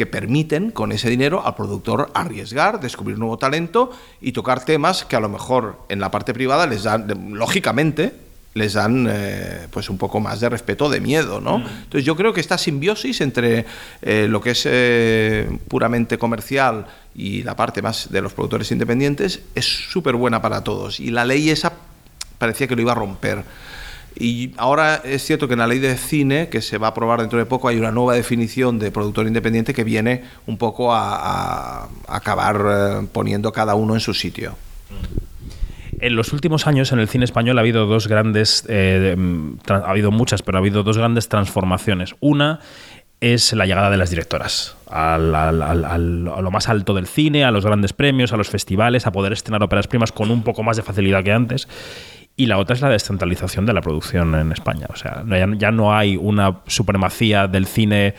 que 0.00 0.06
permiten 0.06 0.70
con 0.70 0.92
ese 0.92 1.10
dinero 1.10 1.46
al 1.46 1.54
productor 1.54 2.10
arriesgar, 2.14 2.80
descubrir 2.80 3.18
nuevo 3.18 3.36
talento 3.36 3.90
y 4.22 4.32
tocar 4.32 4.64
temas 4.64 5.04
que 5.04 5.14
a 5.14 5.20
lo 5.20 5.28
mejor 5.28 5.76
en 5.90 6.00
la 6.00 6.10
parte 6.10 6.32
privada 6.32 6.66
les 6.66 6.84
dan, 6.84 7.34
lógicamente, 7.34 8.14
les 8.54 8.72
dan 8.72 9.06
eh, 9.10 9.66
pues 9.70 9.90
un 9.90 9.98
poco 9.98 10.18
más 10.18 10.40
de 10.40 10.48
respeto, 10.48 10.88
de 10.88 11.02
miedo, 11.02 11.42
¿no? 11.42 11.56
Entonces 11.56 12.02
yo 12.06 12.16
creo 12.16 12.32
que 12.32 12.40
esta 12.40 12.56
simbiosis 12.56 13.20
entre 13.20 13.66
eh, 14.00 14.26
lo 14.26 14.40
que 14.40 14.52
es 14.52 14.62
eh, 14.64 15.58
puramente 15.68 16.16
comercial 16.16 16.86
y 17.14 17.42
la 17.42 17.54
parte 17.54 17.82
más 17.82 18.10
de 18.10 18.22
los 18.22 18.32
productores 18.32 18.72
independientes 18.72 19.42
es 19.54 19.66
súper 19.66 20.14
buena 20.14 20.40
para 20.40 20.64
todos. 20.64 20.98
Y 20.98 21.10
la 21.10 21.26
ley 21.26 21.50
esa 21.50 21.74
parecía 22.38 22.66
que 22.66 22.74
lo 22.74 22.80
iba 22.80 22.92
a 22.92 22.94
romper. 22.94 23.44
Y 24.18 24.52
ahora 24.56 24.96
es 25.04 25.24
cierto 25.24 25.46
que 25.46 25.54
en 25.54 25.60
la 25.60 25.66
ley 25.66 25.78
de 25.78 25.96
cine, 25.96 26.48
que 26.48 26.60
se 26.62 26.78
va 26.78 26.88
a 26.88 26.90
aprobar 26.90 27.20
dentro 27.20 27.38
de 27.38 27.46
poco, 27.46 27.68
hay 27.68 27.78
una 27.78 27.90
nueva 27.92 28.14
definición 28.14 28.78
de 28.78 28.90
productor 28.90 29.26
independiente 29.26 29.72
que 29.72 29.84
viene 29.84 30.24
un 30.46 30.58
poco 30.58 30.92
a, 30.92 31.88
acabar 32.08 32.60
eh, 33.02 33.06
poniendo 33.12 33.52
cada 33.52 33.74
uno 33.74 33.94
en 33.94 34.00
su 34.00 34.12
sitio. 34.12 34.56
En 36.00 36.16
los 36.16 36.32
últimos 36.32 36.66
años 36.66 36.92
en 36.92 36.98
el 36.98 37.08
cine 37.08 37.24
español 37.24 37.58
ha 37.58 37.60
habido 37.60 37.86
dos 37.86 38.08
grandes, 38.08 38.64
eh, 38.68 39.14
mm, 39.16 39.56
ha 39.68 39.90
habido 39.90 40.10
muchas, 40.10 40.42
pero 40.42 40.58
ha 40.58 40.60
habido 40.60 40.82
dos 40.82 40.96
grandes 40.96 41.28
transformaciones. 41.28 42.14
Una 42.20 42.60
es 43.20 43.52
la 43.52 43.66
llegada 43.66 43.90
de 43.90 43.98
las 43.98 44.08
directoras 44.08 44.76
al- 44.88 45.34
al- 45.34 45.62
al- 45.62 45.84
a 45.84 45.98
lo 46.40 46.50
más 46.50 46.68
alto 46.70 46.94
del 46.94 47.06
cine, 47.06 47.44
a 47.44 47.50
los 47.50 47.66
grandes 47.66 47.92
premios, 47.92 48.32
a 48.32 48.38
los 48.38 48.48
festivales, 48.48 49.06
a 49.06 49.12
poder 49.12 49.34
estrenar 49.34 49.62
óperas 49.62 49.88
primas 49.88 50.10
con 50.10 50.30
un 50.30 50.42
poco 50.42 50.62
más 50.62 50.78
de 50.78 50.82
facilidad 50.82 51.22
que 51.22 51.32
antes. 51.32 51.68
Y 52.40 52.46
la 52.46 52.56
otra 52.56 52.74
es 52.74 52.80
la 52.80 52.88
descentralización 52.88 53.66
de 53.66 53.74
la 53.74 53.82
producción 53.82 54.34
en 54.34 54.50
España. 54.50 54.86
O 54.88 54.96
sea, 54.96 55.22
ya, 55.58 55.70
no 55.70 55.94
hay 55.94 56.16
una 56.16 56.60
supremacía 56.66 57.46
del 57.48 57.66
cine 57.66 58.14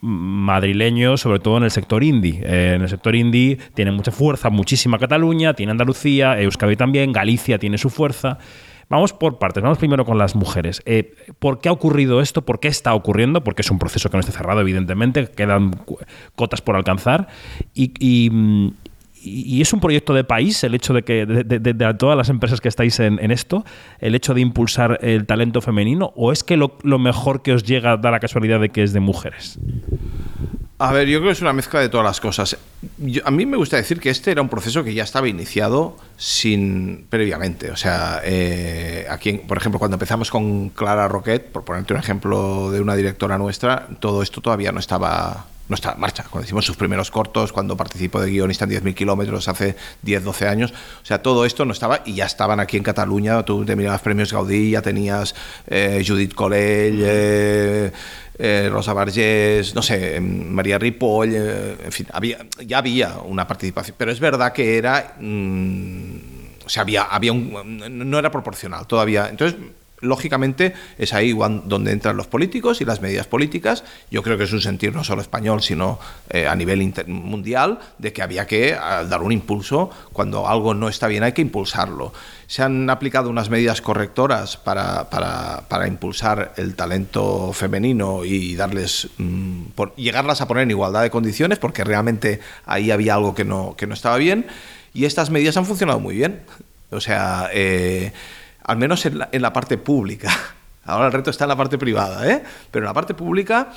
madrileño, 0.00 1.16
sobre 1.16 1.38
todo 1.38 1.58
en 1.58 1.62
el 1.62 1.70
sector 1.70 2.02
indie. 2.02 2.40
Eh, 2.42 2.72
en 2.74 2.82
el 2.82 2.88
sector 2.88 3.14
indie 3.14 3.58
tiene 3.74 3.92
mucha 3.92 4.10
fuerza, 4.10 4.50
muchísima 4.50 4.98
Cataluña, 4.98 5.54
tiene 5.54 5.70
Andalucía, 5.70 6.40
Euskadi 6.40 6.74
también, 6.74 7.12
Galicia 7.12 7.60
tiene 7.60 7.78
su 7.78 7.90
fuerza. 7.90 8.38
Vamos 8.88 9.12
por 9.12 9.38
partes, 9.38 9.62
vamos 9.62 9.78
primero 9.78 10.04
con 10.04 10.18
las 10.18 10.34
mujeres. 10.34 10.82
Eh, 10.84 11.14
¿Por 11.38 11.60
qué 11.60 11.68
ha 11.68 11.72
ocurrido 11.72 12.20
esto? 12.20 12.44
¿Por 12.44 12.58
qué 12.58 12.66
está 12.66 12.92
ocurriendo? 12.92 13.44
Porque 13.44 13.62
es 13.62 13.70
un 13.70 13.78
proceso 13.78 14.10
que 14.10 14.16
no 14.16 14.20
está 14.20 14.32
cerrado, 14.32 14.62
evidentemente, 14.62 15.28
quedan 15.28 15.80
cotas 16.34 16.60
por 16.60 16.74
alcanzar. 16.74 17.28
Y, 17.72 18.30
mm, 18.32 18.70
y- 19.22 19.60
es 19.60 19.72
un 19.72 19.80
proyecto 19.80 20.14
de 20.14 20.24
país 20.24 20.62
el 20.64 20.74
hecho 20.74 20.92
de 20.92 21.02
que 21.02 21.26
de, 21.26 21.94
todas 21.94 22.16
las 22.16 22.28
empresas 22.28 22.60
que 22.60 22.68
estáis 22.68 22.98
en, 23.00 23.18
esto, 23.30 23.64
el 23.98 24.14
hecho 24.14 24.34
de 24.34 24.40
impulsar 24.40 24.98
el 25.02 25.26
talento 25.26 25.60
femenino, 25.60 26.12
o 26.16 26.32
es 26.32 26.42
que 26.42 26.56
lo, 26.56 26.98
mejor 26.98 27.42
que 27.42 27.52
os 27.52 27.64
llega 27.64 27.96
da 27.96 28.10
la 28.10 28.20
casualidad 28.20 28.60
de 28.60 28.70
que 28.70 28.82
es 28.82 28.92
de 28.92 29.00
mujeres. 29.00 29.58
A 30.78 30.92
ver, 30.92 31.08
yo 31.08 31.18
creo 31.18 31.28
que 31.28 31.32
es 31.32 31.42
una 31.42 31.52
mezcla 31.52 31.78
de 31.80 31.90
todas 31.90 32.06
las 32.06 32.20
cosas. 32.20 32.56
A 33.24 33.30
mí 33.30 33.44
me 33.44 33.58
gusta 33.58 33.76
decir 33.76 34.00
que 34.00 34.08
este 34.08 34.30
era 34.30 34.40
un 34.40 34.48
proceso 34.48 34.82
que 34.82 34.94
ya 34.94 35.04
estaba 35.04 35.28
iniciado 35.28 35.98
sin 36.16 37.04
previamente. 37.10 37.70
O 37.70 37.76
sea, 37.76 38.22
eh, 38.24 39.06
aquí, 39.10 39.34
por 39.34 39.58
ejemplo, 39.58 39.78
cuando 39.78 39.96
empezamos 39.96 40.30
con 40.30 40.70
Clara 40.70 41.06
Roquet, 41.06 41.52
por 41.52 41.66
ponerte 41.66 41.92
un 41.92 42.00
ejemplo 42.00 42.70
de 42.70 42.80
una 42.80 42.96
directora 42.96 43.36
nuestra, 43.36 43.88
todo 44.00 44.22
esto 44.22 44.40
todavía 44.40 44.72
no 44.72 44.80
estaba 44.80 45.44
en 45.70 46.00
marcha. 46.00 46.24
Cuando 46.28 46.44
hicimos 46.44 46.64
sus 46.64 46.76
primeros 46.76 47.10
cortos, 47.10 47.52
cuando 47.52 47.76
participó 47.76 48.20
de 48.20 48.30
guionista 48.30 48.64
en 48.64 48.70
10.000 48.70 48.94
kilómetros 48.94 49.48
hace 49.48 49.76
10, 50.02 50.24
12 50.24 50.48
años, 50.48 50.72
o 50.72 51.06
sea, 51.06 51.22
todo 51.22 51.44
esto 51.44 51.64
no 51.64 51.72
estaba 51.72 52.02
y 52.04 52.14
ya 52.14 52.26
estaban 52.26 52.60
aquí 52.60 52.76
en 52.76 52.82
Cataluña. 52.82 53.42
Tú 53.44 53.64
te 53.64 53.76
mirabas 53.76 54.00
premios 54.00 54.32
Gaudí, 54.32 54.70
ya 54.70 54.82
tenías 54.82 55.34
eh, 55.66 56.02
Judith 56.06 56.34
Colell, 56.34 57.02
eh, 57.04 57.92
eh, 58.38 58.68
Rosa 58.70 58.92
Bargés, 58.92 59.74
no 59.74 59.82
sé, 59.82 60.20
María 60.20 60.78
Ripoll, 60.78 61.34
en 61.34 61.92
fin, 61.92 62.06
había, 62.12 62.38
ya 62.66 62.78
había 62.78 63.18
una 63.18 63.46
participación. 63.46 63.94
Pero 63.98 64.10
es 64.10 64.20
verdad 64.20 64.52
que 64.52 64.78
era. 64.78 65.16
mm, 65.20 66.40
o 66.64 66.68
sea, 66.68 66.82
había, 66.82 67.02
había 67.02 67.32
un, 67.32 68.10
no 68.10 68.18
era 68.18 68.30
proporcional 68.30 68.86
todavía. 68.86 69.28
Entonces, 69.28 69.58
lógicamente, 70.00 70.74
es 70.98 71.12
ahí 71.12 71.32
donde 71.32 71.92
entran 71.92 72.16
los 72.16 72.26
políticos 72.26 72.80
y 72.80 72.84
las 72.84 73.00
medidas 73.00 73.26
políticas. 73.26 73.84
Yo 74.10 74.22
creo 74.22 74.38
que 74.38 74.44
es 74.44 74.52
un 74.52 74.60
sentir 74.60 74.94
no 74.94 75.04
solo 75.04 75.22
español, 75.22 75.62
sino 75.62 75.98
eh, 76.30 76.46
a 76.46 76.54
nivel 76.56 76.92
mundial, 77.06 77.78
de 77.98 78.12
que 78.12 78.22
había 78.22 78.46
que 78.46 78.72
dar 78.72 79.22
un 79.22 79.32
impulso. 79.32 79.90
Cuando 80.12 80.48
algo 80.48 80.74
no 80.74 80.88
está 80.88 81.06
bien, 81.06 81.22
hay 81.22 81.32
que 81.32 81.42
impulsarlo. 81.42 82.12
Se 82.46 82.62
han 82.62 82.90
aplicado 82.90 83.30
unas 83.30 83.48
medidas 83.48 83.80
correctoras 83.80 84.56
para, 84.56 85.08
para, 85.10 85.68
para 85.68 85.86
impulsar 85.86 86.52
el 86.56 86.74
talento 86.74 87.52
femenino 87.52 88.24
y 88.24 88.56
darles 88.56 89.08
mm, 89.18 89.62
por- 89.76 89.94
llegarlas 89.94 90.40
a 90.40 90.48
poner 90.48 90.64
en 90.64 90.70
igualdad 90.72 91.02
de 91.02 91.10
condiciones, 91.10 91.58
porque 91.58 91.84
realmente 91.84 92.40
ahí 92.66 92.90
había 92.90 93.14
algo 93.14 93.34
que 93.34 93.44
no, 93.44 93.76
que 93.76 93.86
no 93.86 93.94
estaba 93.94 94.16
bien. 94.16 94.46
Y 94.92 95.04
estas 95.04 95.30
medidas 95.30 95.56
han 95.56 95.66
funcionado 95.66 96.00
muy 96.00 96.16
bien. 96.16 96.40
O 96.90 97.00
sea, 97.00 97.48
eh, 97.52 98.12
al 98.64 98.76
menos 98.76 99.04
en 99.06 99.18
la, 99.18 99.52
parte 99.52 99.78
pública. 99.78 100.30
Ahora 100.84 101.06
el 101.06 101.12
reto 101.12 101.30
está 101.30 101.44
en 101.44 101.48
la 101.48 101.56
parte 101.56 101.78
privada, 101.78 102.28
¿eh? 102.30 102.42
Pero 102.70 102.84
en 102.84 102.88
la 102.88 102.94
parte 102.94 103.14
pública, 103.14 103.70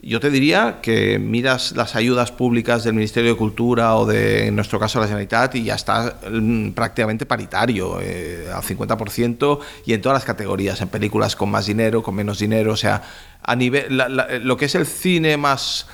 yo 0.00 0.20
te 0.20 0.30
diría 0.30 0.80
que 0.82 1.18
miras 1.18 1.72
las 1.72 1.94
ayudas 1.94 2.32
públicas 2.32 2.84
del 2.84 2.94
Ministerio 2.94 3.30
de 3.30 3.36
Cultura 3.36 3.96
o 3.96 4.04
de, 4.04 4.48
en 4.48 4.56
nuestro 4.56 4.78
caso, 4.80 4.98
la 4.98 5.06
Generalitat 5.06 5.54
y 5.54 5.64
ya 5.64 5.74
está 5.74 6.18
mm, 6.30 6.70
prácticamente 6.70 7.24
paritario, 7.24 8.00
eh, 8.00 8.48
al 8.52 8.62
50% 8.62 9.60
y 9.86 9.92
en 9.92 10.02
todas 10.02 10.16
las 10.16 10.24
categorías, 10.24 10.80
en 10.80 10.88
películas 10.88 11.36
con 11.36 11.50
más 11.50 11.66
dinero, 11.66 12.02
con 12.02 12.14
menos 12.14 12.38
dinero, 12.38 12.72
o 12.72 12.76
sea, 12.76 13.02
a 13.42 13.56
nivel, 13.56 13.96
lo 14.42 14.56
que 14.56 14.66
es 14.66 14.74
el 14.74 14.86
cine 14.86 15.36
más 15.36 15.86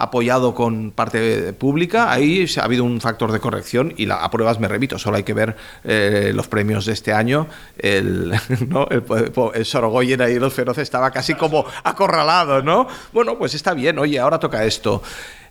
apoyado 0.00 0.54
con 0.54 0.92
parte 0.92 1.52
pública, 1.52 2.10
ahí 2.10 2.46
ha 2.58 2.64
habido 2.64 2.84
un 2.84 3.00
factor 3.00 3.32
de 3.32 3.38
corrección 3.38 3.92
y 3.96 4.06
la, 4.06 4.16
a 4.16 4.30
pruebas 4.30 4.58
me 4.58 4.66
remito, 4.66 4.98
solo 4.98 5.18
hay 5.18 5.24
que 5.24 5.34
ver 5.34 5.56
eh, 5.84 6.32
los 6.34 6.48
premios 6.48 6.86
de 6.86 6.94
este 6.94 7.12
año, 7.12 7.46
el, 7.78 8.32
¿no? 8.68 8.88
el, 8.90 9.04
el 9.54 9.64
Sorogoyen 9.66 10.22
ahí, 10.22 10.38
los 10.38 10.54
feroces, 10.54 10.82
estaba 10.82 11.10
casi 11.10 11.34
como 11.34 11.66
acorralado, 11.84 12.62
¿no? 12.62 12.88
Bueno, 13.12 13.38
pues 13.38 13.54
está 13.54 13.74
bien, 13.74 13.98
oye, 13.98 14.18
ahora 14.18 14.38
toca 14.38 14.64
esto. 14.64 15.02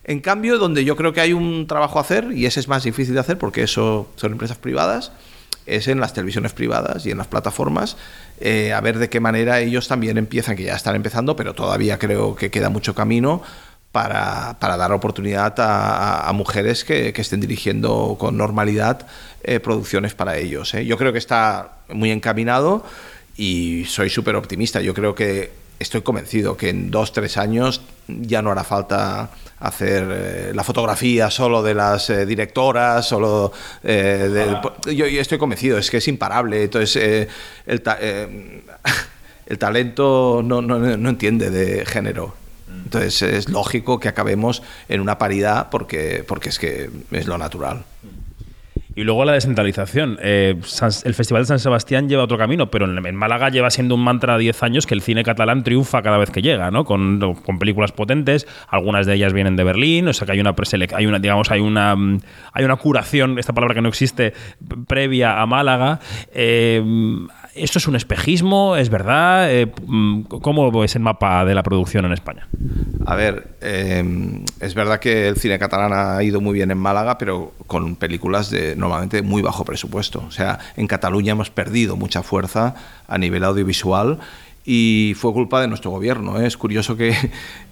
En 0.03 0.19
cambio, 0.19 0.57
donde 0.57 0.83
yo 0.83 0.95
creo 0.95 1.13
que 1.13 1.21
hay 1.21 1.33
un 1.33 1.67
trabajo 1.67 1.99
a 1.99 2.01
hacer, 2.01 2.31
y 2.33 2.47
ese 2.47 2.59
es 2.59 2.67
más 2.67 2.83
difícil 2.83 3.13
de 3.13 3.19
hacer 3.19 3.38
porque 3.38 3.62
eso 3.62 4.09
son 4.15 4.31
empresas 4.31 4.57
privadas, 4.57 5.12
es 5.67 5.88
en 5.88 5.99
las 5.99 6.13
televisiones 6.13 6.53
privadas 6.53 7.05
y 7.05 7.12
en 7.12 7.19
las 7.19 7.27
plataformas, 7.27 7.97
eh, 8.39 8.73
a 8.73 8.81
ver 8.81 8.97
de 8.97 9.09
qué 9.09 9.19
manera 9.19 9.59
ellos 9.59 9.88
también 9.88 10.17
empiezan, 10.17 10.55
que 10.55 10.63
ya 10.63 10.75
están 10.75 10.95
empezando, 10.95 11.35
pero 11.35 11.53
todavía 11.53 11.99
creo 11.99 12.35
que 12.35 12.49
queda 12.49 12.69
mucho 12.69 12.95
camino 12.95 13.43
para, 13.91 14.58
para 14.60 14.78
dar 14.78 14.91
oportunidad 14.91 15.56
a, 15.58 16.32
mujeres 16.34 16.84
que, 16.84 17.12
que 17.13 17.21
estén 17.21 17.39
dirigiendo 17.39 18.15
con 18.19 18.38
normalidad 18.38 19.08
eh, 19.43 19.60
producciones 19.60 20.13
para 20.13 20.38
ellos. 20.38 20.73
¿eh? 20.75 20.86
Yo 20.86 20.97
creo 20.97 21.12
que 21.12 21.17
está 21.17 21.80
muy 21.89 22.12
encaminado 22.12 22.84
y 23.36 23.86
soy 23.86 24.10
súper 24.10 24.36
optimista. 24.36 24.80
Yo 24.82 24.93
creo 24.93 25.15
que 25.15 25.52
estoy 25.80 26.02
convencido 26.02 26.56
que 26.58 26.69
en 26.69 26.91
dos, 26.91 27.13
tres 27.13 27.38
años 27.38 27.82
ya 28.08 28.41
no 28.41 28.52
hará 28.52 28.63
falta 28.63 29.30
hacer 29.60 30.08
eh, 30.12 30.52
la 30.54 30.63
fotografía 30.63 31.32
solo 31.32 31.63
de 31.63 31.73
las 31.73 32.10
eh, 32.10 32.25
directoras, 32.25 33.08
solo 33.08 33.52
eh, 33.84 34.30
del- 34.32 34.95
yo, 34.95 35.08
yo 35.08 35.19
estoy 35.21 35.38
convencido, 35.38 35.78
es 35.78 35.89
que 35.89 35.97
es 35.97 36.08
imparable. 36.08 36.63
Entonces, 36.63 37.28
el, 37.65 37.82
ta- 37.82 37.97
el 39.47 39.58
talento 39.58 40.41
no, 40.45 40.62
no, 40.62 40.78
no 40.80 41.10
entiende 41.10 41.49
de 41.49 41.86
género. 41.86 42.36
Entonces 42.84 43.21
es 43.21 43.49
lógico 43.49 43.99
que 43.99 44.08
acabemos 44.08 44.63
en 44.88 45.01
una 45.01 45.17
paridad 45.17 45.69
porque, 45.69 46.23
porque 46.27 46.49
es 46.49 46.60
que 46.60 46.89
es 47.12 47.27
lo 47.27 47.38
natural. 47.38 47.84
Y 48.99 49.03
luego 49.03 49.23
la 49.23 49.32
descentralización. 49.32 50.17
Eh, 50.21 50.55
el 51.05 51.13
Festival 51.13 51.43
de 51.43 51.47
San 51.47 51.60
Sebastián 51.60 52.10
lleva 52.10 52.23
otro 52.23 52.38
camino, 52.38 52.69
pero 52.69 52.86
en, 52.86 53.15
Málaga 53.15 53.49
lleva 53.49 53.69
siendo 53.69 53.95
un 53.95 54.03
mantra 54.03 54.38
10 54.38 54.62
años 54.63 54.88
que 54.88 54.93
el 54.93 55.01
cine 55.01 55.23
catalán 55.23 55.63
triunfa 55.63 56.01
cada 56.01 56.17
vez 56.17 56.32
que 56.32 56.41
llega, 56.41 56.69
¿no? 56.69 56.84
Con, 56.84 57.36
con 57.45 57.60
películas 57.60 57.93
potentes, 57.93 58.45
algunas 58.67 59.05
de 59.05 59.13
ellas 59.13 59.32
vienen 59.32 59.55
de 59.55 59.63
Berlín, 59.63 60.10
o 60.10 60.13
sea 60.13 60.25
que 60.25 60.34
hay 60.34 60.41
una, 60.41 60.53
hay 60.95 61.05
una 61.05 61.19
digamos, 61.19 61.49
hay 61.49 61.62
una, 61.62 61.95
mm, 61.95 62.19
hay 62.51 62.65
una 62.65 62.75
curación, 62.75 63.39
esta 63.39 63.53
palabra 63.53 63.75
que 63.75 63.82
no 63.82 63.88
existe, 63.88 64.34
previa 64.86 65.39
a 65.39 65.45
Málaga. 65.45 66.01
Eh, 66.34 66.84
¿Esto 67.55 67.79
es 67.79 67.88
un 67.88 67.95
espejismo? 67.95 68.75
¿Es 68.75 68.89
verdad? 68.89 69.51
Eh, 69.51 69.71
mm, 69.85 70.23
¿Cómo 70.23 70.83
es 70.83 70.95
el 70.95 71.01
mapa 71.01 71.45
de 71.45 71.55
la 71.55 71.63
producción 71.63 72.05
en 72.05 72.13
España? 72.13 72.47
A 73.05 73.15
ver, 73.15 73.55
eh, 73.62 74.03
es 74.59 74.75
verdad 74.75 74.99
que 74.99 75.27
el 75.27 75.38
cine 75.38 75.57
catalán 75.57 75.91
ha 75.93 76.21
ido 76.23 76.41
muy 76.41 76.53
bien 76.53 76.71
en 76.71 76.77
Málaga, 76.77 77.17
pero 77.17 77.53
con 77.67 77.95
películas 77.95 78.49
de 78.49 78.75
normalmente 78.75 79.21
muy 79.21 79.41
bajo 79.41 79.65
presupuesto. 79.65 80.23
O 80.27 80.31
sea, 80.31 80.59
en 80.75 80.88
Cataluña 80.88 81.31
hemos 81.31 81.49
perdido 81.49 81.95
mucha 81.95 82.23
fuerza 82.23 82.75
a 83.07 83.17
nivel 83.17 83.43
audiovisual 83.43 84.19
y 84.71 85.15
fue 85.15 85.34
culpa 85.34 85.62
de 85.62 85.67
nuestro 85.67 85.89
gobierno. 85.89 86.39
¿eh? 86.39 86.45
Es 86.45 86.55
curioso 86.55 86.95
que 86.95 87.15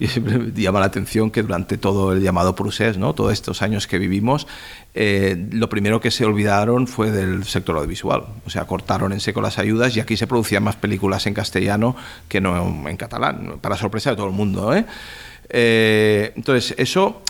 siempre 0.00 0.50
llama 0.52 0.80
la 0.80 0.86
atención 0.86 1.30
que 1.30 1.42
durante 1.42 1.78
todo 1.78 2.12
el 2.12 2.20
llamado 2.20 2.56
procés, 2.56 2.98
¿no? 2.98 3.14
todos 3.14 3.32
estos 3.32 3.62
años 3.62 3.86
que 3.86 4.00
vivimos, 4.00 4.48
eh, 4.94 5.46
lo 5.52 5.68
primero 5.68 6.00
que 6.00 6.10
se 6.10 6.24
olvidaron 6.24 6.88
fue 6.88 7.12
del 7.12 7.44
sector 7.44 7.76
audiovisual. 7.76 8.24
O 8.44 8.50
sea, 8.50 8.64
cortaron 8.64 9.12
en 9.12 9.20
seco 9.20 9.40
las 9.40 9.60
ayudas 9.60 9.96
y 9.96 10.00
aquí 10.00 10.16
se 10.16 10.26
producían 10.26 10.64
más 10.64 10.74
películas 10.74 11.28
en 11.28 11.34
castellano 11.34 11.94
que 12.26 12.40
no 12.40 12.88
en 12.88 12.96
catalán, 12.96 13.58
para 13.60 13.76
sorpresa 13.76 14.10
de 14.10 14.16
todo 14.16 14.26
el 14.26 14.34
mundo. 14.34 14.74
¿eh? 14.74 16.32
Entonces, 16.34 16.74
eso 16.78 17.22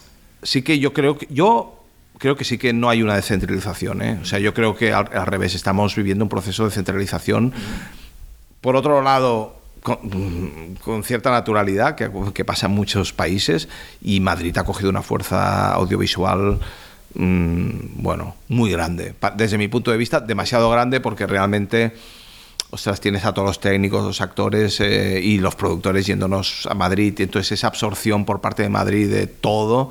sí 0.43 0.63
que 0.63 0.79
yo 0.79 0.95
creo 0.95 1.19
que 1.19 1.29
yo 1.29 1.85
creo 2.17 2.37
que 2.37 2.45
sí 2.45 2.57
que 2.57 2.73
no 2.73 2.89
hay 2.89 3.03
una 3.03 3.17
descentralización. 3.17 4.01
O 4.23 4.25
sea, 4.25 4.39
yo 4.39 4.55
creo 4.55 4.75
que 4.75 4.95
al, 4.95 5.11
al 5.13 5.27
revés 5.27 5.55
estamos 5.55 5.95
viviendo 5.95 6.25
un 6.25 6.31
proceso 6.31 6.65
de 6.65 6.71
centralización. 6.71 7.53
Por 8.63 8.75
otro 8.75 9.03
lado, 9.03 9.58
con, 9.89 10.77
con 10.85 11.03
cierta 11.05 11.31
naturalidad 11.31 11.95
que, 11.95 12.45
pasa 12.45 12.67
en 12.67 12.73
muchos 12.73 13.13
países 13.13 13.69
y 14.03 14.21
Madrid 14.21 14.57
ha 14.59 14.65
cogido 14.65 14.91
una 14.91 15.03
fuerza 15.03 15.73
audiovisual 15.73 16.59
mmm, 17.15 18.03
bueno 18.03 18.37
muy 18.49 18.71
grande. 18.71 19.15
Desde 19.37 19.59
mi 19.59 19.69
punto 19.69 19.91
de 19.91 19.97
vista 19.97 20.21
demasiado 20.21 20.71
grande 20.71 21.01
porque 21.01 21.27
realmente 21.27 21.95
ostras, 22.71 23.01
tienes 23.01 23.25
a 23.25 23.33
todos 23.33 23.49
los 23.49 23.61
técnicos, 23.61 24.05
los 24.05 24.21
actores 24.21 24.81
eh, 24.81 25.21
y 25.23 25.39
los 25.39 25.55
productores 25.55 26.07
yéndonos 26.07 26.67
a 26.71 26.75
Madrid 26.75 27.15
entonces 27.21 27.53
esa 27.53 27.69
absorción 27.69 28.25
por 28.25 28.41
parte 28.41 28.63
de 28.63 28.69
Madrid 28.69 29.11
de 29.11 29.27
todo 29.27 29.91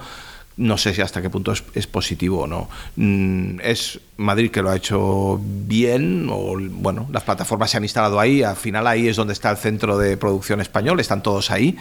no 0.58 0.78
sé 0.78 0.94
si 0.94 1.02
hasta 1.02 1.22
qué 1.22 1.30
punto 1.30 1.54
es, 1.74 1.88
positivo 1.88 2.42
o 2.42 2.48
no. 2.48 2.70
Mm, 2.96 3.60
es 3.62 4.00
Madrid 4.18 4.50
que 4.50 4.62
lo 4.62 4.72
ha 4.72 4.76
hecho 4.76 5.40
bien, 5.42 6.28
o 6.32 6.58
bueno, 6.58 7.08
las 7.12 7.24
plataformas 7.24 7.72
se 7.72 7.78
han 7.78 7.84
instalado 7.84 8.20
ahí, 8.20 8.44
al 8.44 8.56
final 8.56 8.88
ahí 8.88 9.08
es 9.08 9.16
donde 9.16 9.34
está 9.34 9.52
el 9.52 9.58
centro 9.58 9.98
de 9.98 10.18
producción 10.18 10.60
español, 10.60 11.00
están 11.00 11.22
todos 11.22 11.52
ahí 11.52 11.78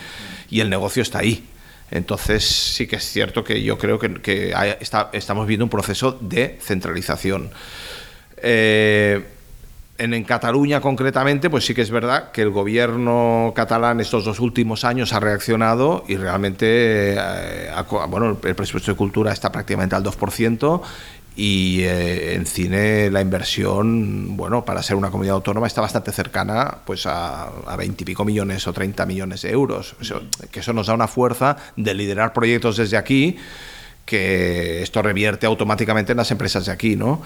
y 0.51 0.61
el 0.61 0.69
negocio 0.71 1.03
está 1.03 1.21
ahí. 1.21 1.45
Entonces 1.91 2.45
sí 2.45 2.87
que 2.87 2.97
es 2.97 3.05
cierto 3.05 3.45
que 3.45 3.63
yo 3.63 3.79
creo 3.79 3.99
que, 3.99 4.55
estamos 5.13 5.47
viendo 5.47 5.65
un 5.65 5.71
proceso 5.71 6.13
de 6.21 6.59
centralización. 6.61 7.51
Eh, 8.39 9.25
en, 9.99 10.25
Cataluña 10.25 10.81
concretamente, 10.81 11.51
pues 11.51 11.65
sí 11.65 11.75
que 11.75 11.83
es 11.83 11.91
verdad 11.91 12.31
que 12.31 12.43
el 12.43 12.51
gobierno 12.51 13.53
catalán 13.55 14.01
estos 14.01 14.25
dos 14.25 14.41
últimos 14.41 14.85
años 14.85 15.13
ha 15.13 15.21
reaccionado 15.21 16.05
y 16.09 16.17
realmente, 16.17 17.15
eh, 17.15 17.71
bueno, 18.09 18.39
el 18.43 18.55
presupuesto 18.55 18.93
de 18.93 18.97
cultura 18.97 19.33
está 19.33 19.51
prácticamente 19.53 19.95
al 19.95 20.03
2% 20.03 20.83
y 21.37 21.83
eh, 21.83 22.35
en 22.35 22.47
cine 22.47 23.11
la 23.11 23.21
inversión, 23.21 24.37
bueno, 24.37 24.65
para 24.65 24.83
ser 24.83 24.97
una 24.97 25.11
comunidad 25.11 25.37
autónoma 25.37 25.67
está 25.67 25.83
bastante 25.83 26.13
cercana 26.13 26.79
pues 26.85 27.07
a, 27.07 27.49
a 27.67 27.77
20 27.77 28.03
y 28.03 28.07
pico 28.07 28.25
millones 28.25 28.67
o 28.67 28.73
30 28.73 29.05
millones 29.07 29.43
de 29.43 29.51
euros. 29.51 29.97
Eso, 30.01 30.23
que 30.51 30.61
eso 30.61 30.73
nos 30.73 30.87
da 30.87 30.95
una 30.95 31.09
fuerza 31.09 31.57
de 31.77 31.95
liderar 31.95 32.33
proyectos 32.33 32.79
desde 32.79 32.97
aquí 32.97 33.37
que 34.07 34.83
esto 34.83 35.03
revierte 35.03 35.47
automáticamente 35.47 36.13
en 36.13 36.19
las 36.19 36.31
empresas 36.31 36.65
de 36.65 36.73
aquí, 36.73 36.97
¿no? 36.97 37.21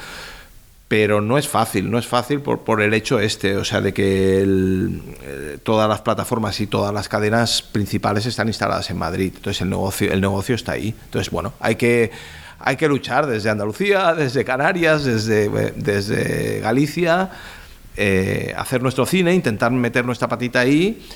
Pero 0.91 1.21
no 1.21 1.39
es 1.39 1.47
fácil, 1.47 1.89
no 1.89 2.01
es 2.01 2.09
fácil 2.09 2.41
por, 2.41 2.63
por 2.65 2.83
el 2.83 2.93
hecho 2.95 3.21
este, 3.21 3.57
o 3.57 3.65
sea, 3.65 3.81
de 3.81 3.95
que 3.95 4.43
eh, 4.43 5.59
todas 5.63 5.89
las 5.89 6.01
plataformas 6.01 6.61
y 6.61 6.67
todas 6.67 6.93
las 6.93 7.09
cadenas 7.09 7.63
principales 7.63 8.27
están 8.27 8.49
instaladas 8.49 8.91
en 8.91 8.99
Madrid, 8.99 9.33
entonces 9.37 9.63
el 9.63 9.71
negocio, 9.71 10.13
el 10.13 10.21
negocio 10.21 10.57
está 10.57 10.73
ahí. 10.73 10.93
Entonces, 11.05 11.31
bueno, 11.31 11.53
hay 11.61 11.77
que, 11.77 12.11
hay 12.59 12.75
que 12.75 12.89
luchar 12.89 13.29
desde 13.29 13.51
Andalucía, 13.51 14.15
desde 14.15 14.45
Canarias, 14.45 15.05
desde, 15.05 15.49
desde 15.77 16.59
Galicia, 16.59 17.31
eh, 17.97 18.53
hacer 18.59 18.83
nuestro 18.83 19.07
cine, 19.07 19.33
intentar 19.33 19.71
meter 19.71 20.05
nuestra 20.05 20.27
patita 20.27 20.59
ahí 20.59 21.07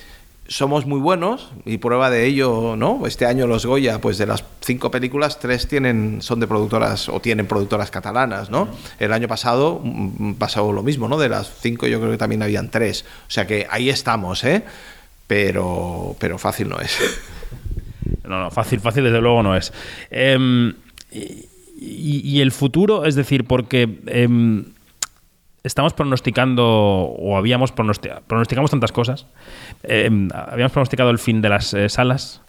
somos 0.46 0.84
muy 0.86 1.00
buenos 1.00 1.52
y 1.64 1.78
prueba 1.78 2.10
de 2.10 2.26
ello, 2.26 2.76
¿no? 2.76 3.06
Este 3.06 3.26
año 3.26 3.46
los 3.46 3.64
Goya, 3.64 4.00
pues 4.00 4.18
de 4.18 4.26
las 4.26 4.44
cinco 4.60 4.90
películas, 4.90 5.38
tres 5.38 5.66
tienen, 5.68 6.20
son 6.20 6.40
de 6.40 6.46
productoras 6.46 7.08
o 7.08 7.20
tienen 7.20 7.46
productoras 7.46 7.90
catalanas, 7.90 8.50
¿no? 8.50 8.68
El 8.98 9.12
año 9.12 9.26
pasado 9.26 9.80
mm, 9.82 10.34
pasó 10.34 10.70
lo 10.72 10.82
mismo, 10.82 11.08
¿no? 11.08 11.18
De 11.18 11.28
las 11.28 11.50
cinco 11.60 11.86
yo 11.86 11.98
creo 11.98 12.12
que 12.12 12.18
también 12.18 12.42
habían 12.42 12.70
tres. 12.70 13.04
O 13.26 13.30
sea 13.30 13.46
que 13.46 13.66
ahí 13.70 13.88
estamos, 13.88 14.44
¿eh? 14.44 14.64
Pero, 15.26 16.14
pero 16.18 16.38
fácil 16.38 16.68
no 16.68 16.78
es. 16.78 16.98
No, 18.26 18.40
no, 18.40 18.50
fácil, 18.50 18.80
fácil 18.80 19.04
desde 19.04 19.20
luego 19.20 19.42
no 19.42 19.54
es. 19.54 19.70
Em, 20.10 20.72
y, 21.12 21.46
y, 21.78 22.40
el 22.40 22.52
futuro, 22.52 23.04
es 23.04 23.16
decir, 23.16 23.44
porque... 23.44 23.98
Em, 24.06 24.64
estamos 25.64 25.94
pronosticando, 25.94 26.64
o 26.64 27.36
habíamos 27.36 27.72
pronosticado, 27.72 28.22
pronosticamos 28.26 28.70
tantas 28.70 28.92
cosas. 28.92 29.26
Eh, 29.82 30.28
habíamos 30.32 30.72
pronosticado 30.72 31.10
el 31.10 31.18
fin 31.18 31.40
de 31.40 31.48
las 31.48 31.72
eh, 31.72 31.88
salas, 31.88 32.42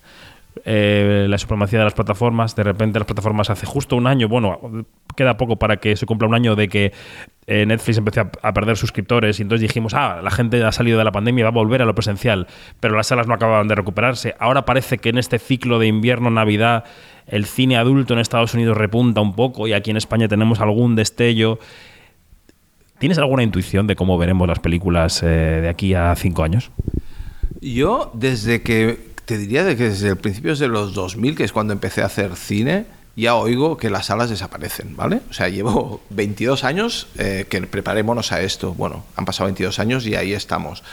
eh, 0.66 1.26
la 1.30 1.38
supremacía 1.38 1.80
de 1.80 1.86
las 1.86 1.94
plataformas. 1.94 2.56
De 2.58 2.64
repente 2.64 3.00
las 3.00 3.06
plataformas 3.06 3.50
hace 3.50 3.66
justo 3.66 3.96
un 3.96 4.06
año, 4.06 4.28
bueno, 4.28 4.86
queda 5.16 5.38
poco 5.38 5.56
para 5.56 5.78
que 5.78 5.96
se 5.96 6.06
cumpla 6.06 6.28
un 6.28 6.36
año 6.36 6.56
de 6.56 6.68
que 6.68 6.92
Netflix 7.48 7.98
empecé 8.00 8.22
a, 8.22 8.54
perder 8.54 8.76
suscriptores 8.76 9.40
y 9.40 9.44
entonces 9.44 9.62
dijimos, 9.62 9.94
ah, 9.94 10.20
la 10.22 10.32
gente 10.32 10.62
ha 10.64 10.72
salido 10.72 10.98
de 10.98 11.04
la 11.04 11.12
pandemia 11.12 11.42
y 11.42 11.44
va 11.44 11.50
a 11.50 11.52
volver 11.52 11.82
a 11.84 11.86
lo 11.86 11.94
presencial, 11.94 12.48
pero 12.80 12.96
las 12.96 13.08
salas 13.08 13.28
no 13.28 13.36
acababan 13.36 13.68
de 13.68 13.76
recuperarse. 13.76 14.36
Ahora 14.40 14.66
parece 14.66 14.98
que 14.98 15.10
en 15.10 15.20
este 15.20 15.38
ciclo 15.38 15.78
de 15.78 15.88
invierno-navidad 15.88 16.86
el 17.28 17.46
cine 17.46 17.78
adulto 17.78 18.14
en 18.14 18.20
Estados 18.20 18.56
Unidos 18.56 18.76
repunta 18.76 19.22
un 19.22 19.36
poco 19.36 19.68
y 19.68 19.74
aquí 19.74 19.92
en 19.92 19.98
España 19.98 20.28
tenemos 20.28 20.60
algún 20.60 20.96
destello. 20.96 21.60
¿Tienes 23.00 23.18
alguna 23.18 23.44
intuición 23.44 23.88
de 23.88 23.96
cómo 23.96 24.18
veremos 24.18 24.48
las 24.48 24.60
películas 24.60 25.22
eh, 25.22 25.26
de 25.26 25.70
aquí 25.70 25.94
a 25.94 26.16
cinco 26.16 26.44
años? 26.44 26.72
Yo, 27.62 28.12
desde 28.14 28.62
que, 28.62 29.00
te 29.26 29.38
diría 29.38 29.64
desde 29.64 30.10
el 30.10 30.18
principios 30.18 30.60
de 30.60 30.68
los 30.68 30.94
2000, 30.94 31.36
que 31.36 31.44
es 31.44 31.52
cuando 31.52 31.74
empecé 31.74 32.04
a 32.04 32.06
hacer 32.06 32.36
cine, 32.36 32.86
ya 33.16 33.36
oigo 33.36 33.78
que 33.78 33.90
las 33.90 34.08
salas 34.08 34.30
desaparecen, 34.30 34.96
¿vale? 34.96 35.22
O 35.30 35.34
sea, 35.34 35.48
llevo 35.48 36.02
22 36.10 36.66
años 36.66 37.08
eh, 37.18 37.46
que 37.50 37.62
preparémonos 37.62 38.34
a 38.34 38.42
esto. 38.42 38.74
Bueno, 38.74 39.06
han 39.16 39.24
pasado 39.24 39.46
22 39.46 39.80
años 39.80 40.06
y 40.06 40.16
ahí 40.16 40.34
estamos. 40.34 40.84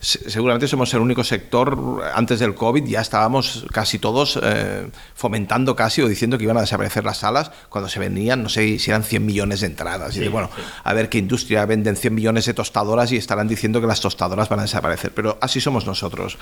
seguramente 0.00 0.68
somos 0.68 0.94
el 0.94 1.00
único 1.00 1.24
sector, 1.24 2.02
antes 2.14 2.38
del 2.38 2.54
COVID 2.54 2.84
ya 2.84 3.00
estábamos 3.00 3.66
casi 3.72 3.98
todos 3.98 4.38
eh, 4.40 4.88
fomentando 5.14 5.74
casi 5.74 6.02
o 6.02 6.08
diciendo 6.08 6.38
que 6.38 6.44
iban 6.44 6.56
a 6.56 6.60
desaparecer 6.60 7.04
las 7.04 7.18
salas 7.18 7.50
cuando 7.68 7.88
se 7.88 7.98
vendían, 7.98 8.44
no 8.44 8.48
sé 8.48 8.78
si 8.78 8.90
eran 8.90 9.02
100 9.02 9.26
millones 9.26 9.60
de 9.60 9.66
entradas. 9.66 10.16
y 10.16 10.20
de, 10.20 10.28
bueno, 10.28 10.50
a 10.84 10.92
ver 10.92 11.08
qué 11.08 11.18
industria 11.18 11.66
venden 11.66 11.96
100 11.96 12.14
millones 12.14 12.46
de 12.46 12.54
tostadoras 12.54 13.10
y 13.10 13.16
estarán 13.16 13.48
diciendo 13.48 13.80
que 13.80 13.88
las 13.88 14.00
tostadoras 14.00 14.48
van 14.48 14.60
a 14.60 14.62
desaparecer. 14.62 15.12
Pero 15.14 15.36
así 15.40 15.60
somos 15.60 15.84
nosotros. 15.84 16.38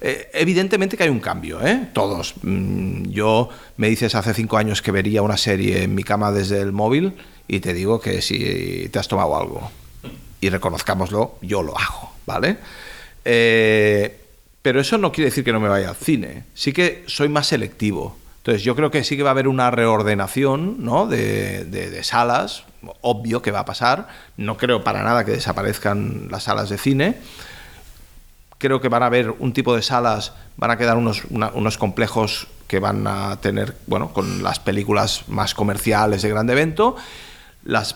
Eh, 0.00 0.30
evidentemente 0.34 0.96
que 0.96 1.04
hay 1.04 1.08
un 1.08 1.20
cambio, 1.20 1.64
¿eh? 1.64 1.88
Todos. 1.92 2.34
Mm, 2.42 3.04
yo 3.10 3.48
me 3.76 3.88
dices 3.88 4.14
hace 4.14 4.34
cinco 4.34 4.56
años 4.56 4.82
que 4.82 4.90
vería 4.90 5.22
una 5.22 5.36
serie 5.36 5.82
en 5.82 5.94
mi 5.94 6.02
cama 6.02 6.32
desde 6.32 6.60
el 6.60 6.72
móvil 6.72 7.14
y 7.48 7.60
te 7.60 7.74
digo 7.74 8.00
que 8.00 8.20
si 8.22 8.88
te 8.90 8.98
has 8.98 9.08
tomado 9.08 9.36
algo 9.36 9.70
y 10.40 10.50
reconozcámoslo, 10.50 11.36
yo 11.40 11.62
lo 11.62 11.78
hago, 11.78 12.12
¿vale? 12.26 12.58
Eh, 13.24 14.20
pero 14.60 14.80
eso 14.80 14.98
no 14.98 15.12
quiere 15.12 15.30
decir 15.30 15.44
que 15.44 15.52
no 15.52 15.60
me 15.60 15.68
vaya 15.68 15.90
al 15.90 15.96
cine. 15.96 16.44
Sí 16.54 16.72
que 16.72 17.04
soy 17.06 17.28
más 17.28 17.46
selectivo. 17.46 18.16
Entonces 18.38 18.62
yo 18.62 18.76
creo 18.76 18.90
que 18.90 19.04
sí 19.04 19.16
que 19.16 19.22
va 19.22 19.30
a 19.30 19.32
haber 19.32 19.48
una 19.48 19.70
reordenación 19.70 20.84
¿no? 20.84 21.06
de, 21.06 21.64
de 21.64 22.04
salas, 22.04 22.64
obvio 23.00 23.40
que 23.40 23.50
va 23.50 23.60
a 23.60 23.64
pasar. 23.64 24.08
No 24.36 24.58
creo 24.58 24.84
para 24.84 25.02
nada 25.02 25.24
que 25.24 25.32
desaparezcan 25.32 26.28
las 26.30 26.44
salas 26.44 26.68
de 26.68 26.76
cine 26.76 27.16
creo 28.64 28.80
que 28.80 28.88
van 28.88 29.02
a 29.02 29.06
haber 29.06 29.30
un 29.30 29.52
tipo 29.52 29.76
de 29.76 29.82
salas, 29.82 30.32
van 30.56 30.70
a 30.70 30.78
quedar 30.78 30.96
unos, 30.96 31.24
unos 31.28 31.76
complejos 31.76 32.46
que 32.66 32.78
van 32.78 33.06
a 33.06 33.38
tener, 33.42 33.76
bueno, 33.86 34.14
con 34.14 34.42
las 34.42 34.58
películas 34.58 35.24
más 35.28 35.54
comerciales 35.54 36.22
de 36.22 36.30
grande 36.30 36.54
evento. 36.54 36.96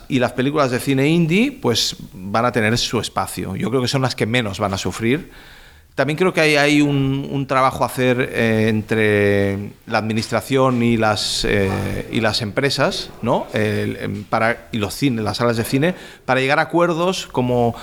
Y 0.09 0.19
las 0.19 0.33
películas 0.33 0.71
de 0.71 0.79
cine 0.79 1.09
indie, 1.09 1.53
pues 1.53 1.97
van 2.13 2.45
a 2.45 2.53
tener 2.53 2.77
su 2.77 3.01
espacio. 3.01 3.57
Yo 3.57 3.71
creo 3.71 3.81
que 3.81 3.89
son 3.89 4.03
las 4.03 4.15
que 4.15 4.27
menos 4.27 4.59
van 4.59 4.75
a 4.75 4.79
sufrir. 4.79 5.31
También 5.95 6.19
creo 6.19 6.35
que 6.35 6.43
hay, 6.43 6.57
hay 6.57 6.81
un, 6.83 7.47
trabajo 7.49 7.83
a 7.83 7.87
hacer 7.87 8.21
eh, 8.21 8.69
entre 8.69 9.71
la 9.87 9.97
administración 9.97 10.83
y 10.83 10.99
las, 10.99 11.47
eh, 11.49 12.09
y 12.13 12.21
las 12.21 12.43
empresas, 12.43 13.09
¿no? 13.23 13.47
para, 14.29 14.69
y 14.71 14.77
los 14.77 14.95
cines, 14.95 15.25
las 15.25 15.39
salas 15.39 15.57
de 15.57 15.65
cine, 15.65 15.95
para 16.27 16.41
llegar 16.41 16.59
a 16.59 16.63
acuerdos 16.63 17.27
como 17.27 17.75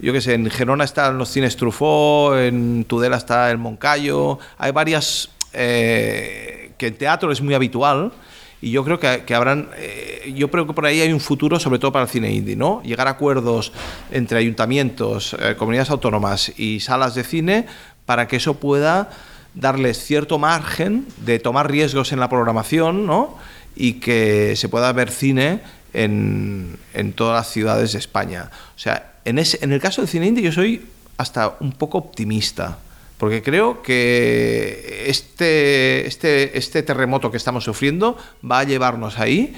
yo 0.00 0.12
qué 0.12 0.20
sé, 0.20 0.34
en 0.34 0.50
Gerona 0.50 0.84
están 0.84 1.18
los 1.18 1.30
cines 1.30 1.56
Truffaut, 1.56 2.36
en 2.36 2.84
Tudela 2.84 3.16
está 3.16 3.50
el 3.50 3.58
Moncayo, 3.58 4.38
hay 4.58 4.72
varias 4.72 5.30
eh, 5.52 6.72
que 6.76 6.88
en 6.88 6.96
teatro 6.96 7.30
es 7.30 7.40
muy 7.40 7.54
habitual 7.54 8.12
y 8.60 8.70
yo 8.70 8.82
creo 8.84 8.98
que, 8.98 9.34
habrán, 9.34 9.68
eh, 9.76 10.32
yo 10.34 10.50
creo 10.50 10.66
que 10.66 10.72
por 10.72 10.86
ahí 10.86 11.00
hay 11.00 11.12
un 11.12 11.20
futuro 11.20 11.60
sobre 11.60 11.78
todo 11.78 11.92
para 11.92 12.04
el 12.04 12.10
cine 12.10 12.32
indie, 12.32 12.56
¿no? 12.56 12.82
Llegar 12.82 13.06
a 13.06 13.10
acuerdos 13.10 13.72
entre 14.10 14.38
ayuntamientos, 14.38 15.36
eh, 15.38 15.54
comunidades 15.56 15.90
autónomas 15.90 16.50
y 16.58 16.80
salas 16.80 17.14
de 17.14 17.24
cine 17.24 17.66
para 18.06 18.26
que 18.26 18.36
eso 18.36 18.54
pueda 18.54 19.10
darles 19.54 20.02
cierto 20.02 20.38
margen 20.38 21.06
de 21.18 21.38
tomar 21.38 21.70
riesgos 21.70 22.12
en 22.12 22.20
la 22.20 22.28
programación, 22.28 23.06
¿no? 23.06 23.36
Y 23.76 23.94
que 23.94 24.56
se 24.56 24.68
pueda 24.68 24.92
ver 24.92 25.10
cine 25.10 25.60
en, 25.92 26.78
en 26.94 27.12
todas 27.12 27.36
las 27.36 27.52
ciudades 27.52 27.92
de 27.92 27.98
España. 27.98 28.50
O 28.74 28.78
sea, 28.78 29.13
en, 29.24 29.38
el 29.38 29.80
caso 29.80 30.02
del 30.02 30.08
cine 30.08 30.26
indie 30.26 30.44
yo 30.44 30.52
soy 30.52 30.86
hasta 31.16 31.56
un 31.60 31.72
poco 31.72 31.98
optimista, 31.98 32.78
porque 33.18 33.42
creo 33.42 33.82
que 33.82 35.04
este, 35.06 36.06
este, 36.06 36.58
este 36.58 36.82
terremoto 36.82 37.30
que 37.30 37.36
estamos 37.36 37.64
sufriendo 37.64 38.18
va 38.48 38.60
a 38.60 38.64
llevarnos 38.64 39.18
ahí 39.18 39.54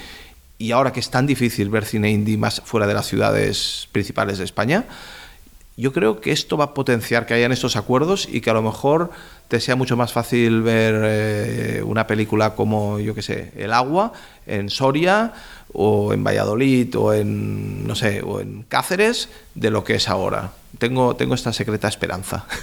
y 0.57 0.71
ahora 0.71 0.91
que 0.91 0.99
es 0.99 1.09
tan 1.09 1.27
difícil 1.27 1.69
ver 1.69 1.85
cine 1.85 2.11
indie 2.11 2.37
más 2.37 2.61
fuera 2.65 2.87
de 2.87 2.93
las 2.93 3.07
ciudades 3.07 3.89
principales 3.91 4.37
de 4.37 4.45
España, 4.45 4.85
yo 5.75 5.93
creo 5.93 6.21
que 6.21 6.31
esto 6.31 6.57
va 6.57 6.65
a 6.65 6.73
potenciar 6.73 7.25
que 7.25 7.35
hayan 7.35 7.51
estos 7.51 7.75
acuerdos 7.75 8.27
y 8.31 8.41
que 8.41 8.49
a 8.49 8.53
lo 8.53 8.63
mejor 8.63 9.11
te 9.47 9.59
sea 9.59 9.75
mucho 9.75 9.95
más 9.95 10.13
fácil 10.13 10.61
ver 10.61 11.01
eh, 11.03 11.83
una 11.83 12.07
película 12.07 12.55
como, 12.55 12.99
yo 12.99 13.15
qué 13.15 13.21
sé, 13.21 13.51
El 13.55 13.73
agua 13.73 14.13
en 14.45 14.69
Soria 14.69 15.33
o 15.73 16.13
en 16.13 16.23
Valladolid 16.23 16.95
o 16.97 17.13
en, 17.13 17.87
no 17.87 17.95
sé, 17.95 18.21
o 18.21 18.39
en 18.39 18.63
Cáceres 18.63 19.29
de 19.55 19.71
lo 19.71 19.83
que 19.83 19.95
es 19.95 20.09
ahora. 20.09 20.51
Tengo, 20.77 21.15
tengo 21.15 21.35
esta 21.35 21.53
secreta 21.53 21.87
esperanza. 21.87 22.45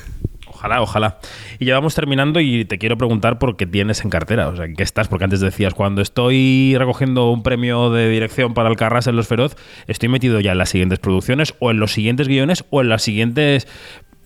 Ojalá, 0.64 0.80
ojalá. 0.80 1.18
Y 1.58 1.66
ya 1.66 1.74
vamos 1.74 1.94
terminando 1.94 2.40
y 2.40 2.64
te 2.64 2.78
quiero 2.78 2.96
preguntar 2.96 3.38
por 3.38 3.56
qué 3.56 3.66
tienes 3.66 4.02
en 4.02 4.08
cartera, 4.08 4.48
o 4.48 4.56
sea, 4.56 4.66
¿qué 4.74 4.82
estás? 4.82 5.08
Porque 5.08 5.24
antes 5.24 5.40
decías, 5.40 5.74
cuando 5.74 6.00
estoy 6.00 6.74
recogiendo 6.78 7.30
un 7.30 7.42
premio 7.42 7.90
de 7.90 8.08
dirección 8.08 8.54
para 8.54 8.70
el 8.70 8.76
Carras 8.76 9.06
en 9.06 9.14
Los 9.14 9.28
Feroz, 9.28 9.56
estoy 9.88 10.08
metido 10.08 10.40
ya 10.40 10.52
en 10.52 10.58
las 10.58 10.70
siguientes 10.70 11.00
producciones 11.00 11.54
o 11.58 11.70
en 11.70 11.80
los 11.80 11.92
siguientes 11.92 12.28
guiones 12.28 12.64
o 12.70 12.80
en 12.80 12.88
las 12.88 13.02
siguientes 13.02 13.68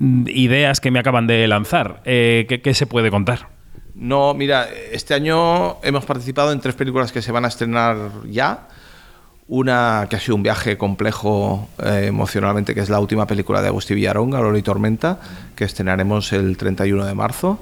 ideas 0.01 0.81
que 0.81 0.91
me 0.91 0.99
acaban 0.99 1.27
de 1.27 1.47
lanzar. 1.49 2.03
Eh, 2.05 2.47
¿qué, 2.49 2.61
¿Qué 2.61 2.75
se 2.75 2.87
puede 2.87 3.11
contar? 3.11 3.49
No, 3.95 4.33
mira, 4.33 4.69
este 4.93 5.15
año 5.15 5.83
hemos 5.83 6.05
participado 6.05 6.53
en 6.53 6.61
tres 6.61 6.77
películas 6.77 7.11
que 7.11 7.21
se 7.21 7.33
van 7.33 7.45
a 7.45 7.49
estrenar 7.49 7.97
ya. 8.31 8.69
Una 9.49 10.07
que 10.09 10.17
ha 10.17 10.21
sido 10.21 10.37
un 10.37 10.43
viaje 10.43 10.77
complejo 10.77 11.69
eh, 11.83 12.05
emocionalmente, 12.07 12.75
que 12.75 12.81
es 12.81 12.91
la 12.91 13.01
última 13.01 13.27
película 13.27 13.61
de 13.61 13.69
Agustín 13.69 13.97
Villarón, 13.97 14.31
Loli 14.31 14.61
y 14.61 14.63
Tormenta, 14.63 15.19
que 15.57 15.65
estrenaremos 15.65 16.33
el 16.33 16.57
31 16.57 17.07
de 17.07 17.15
marzo. 17.15 17.59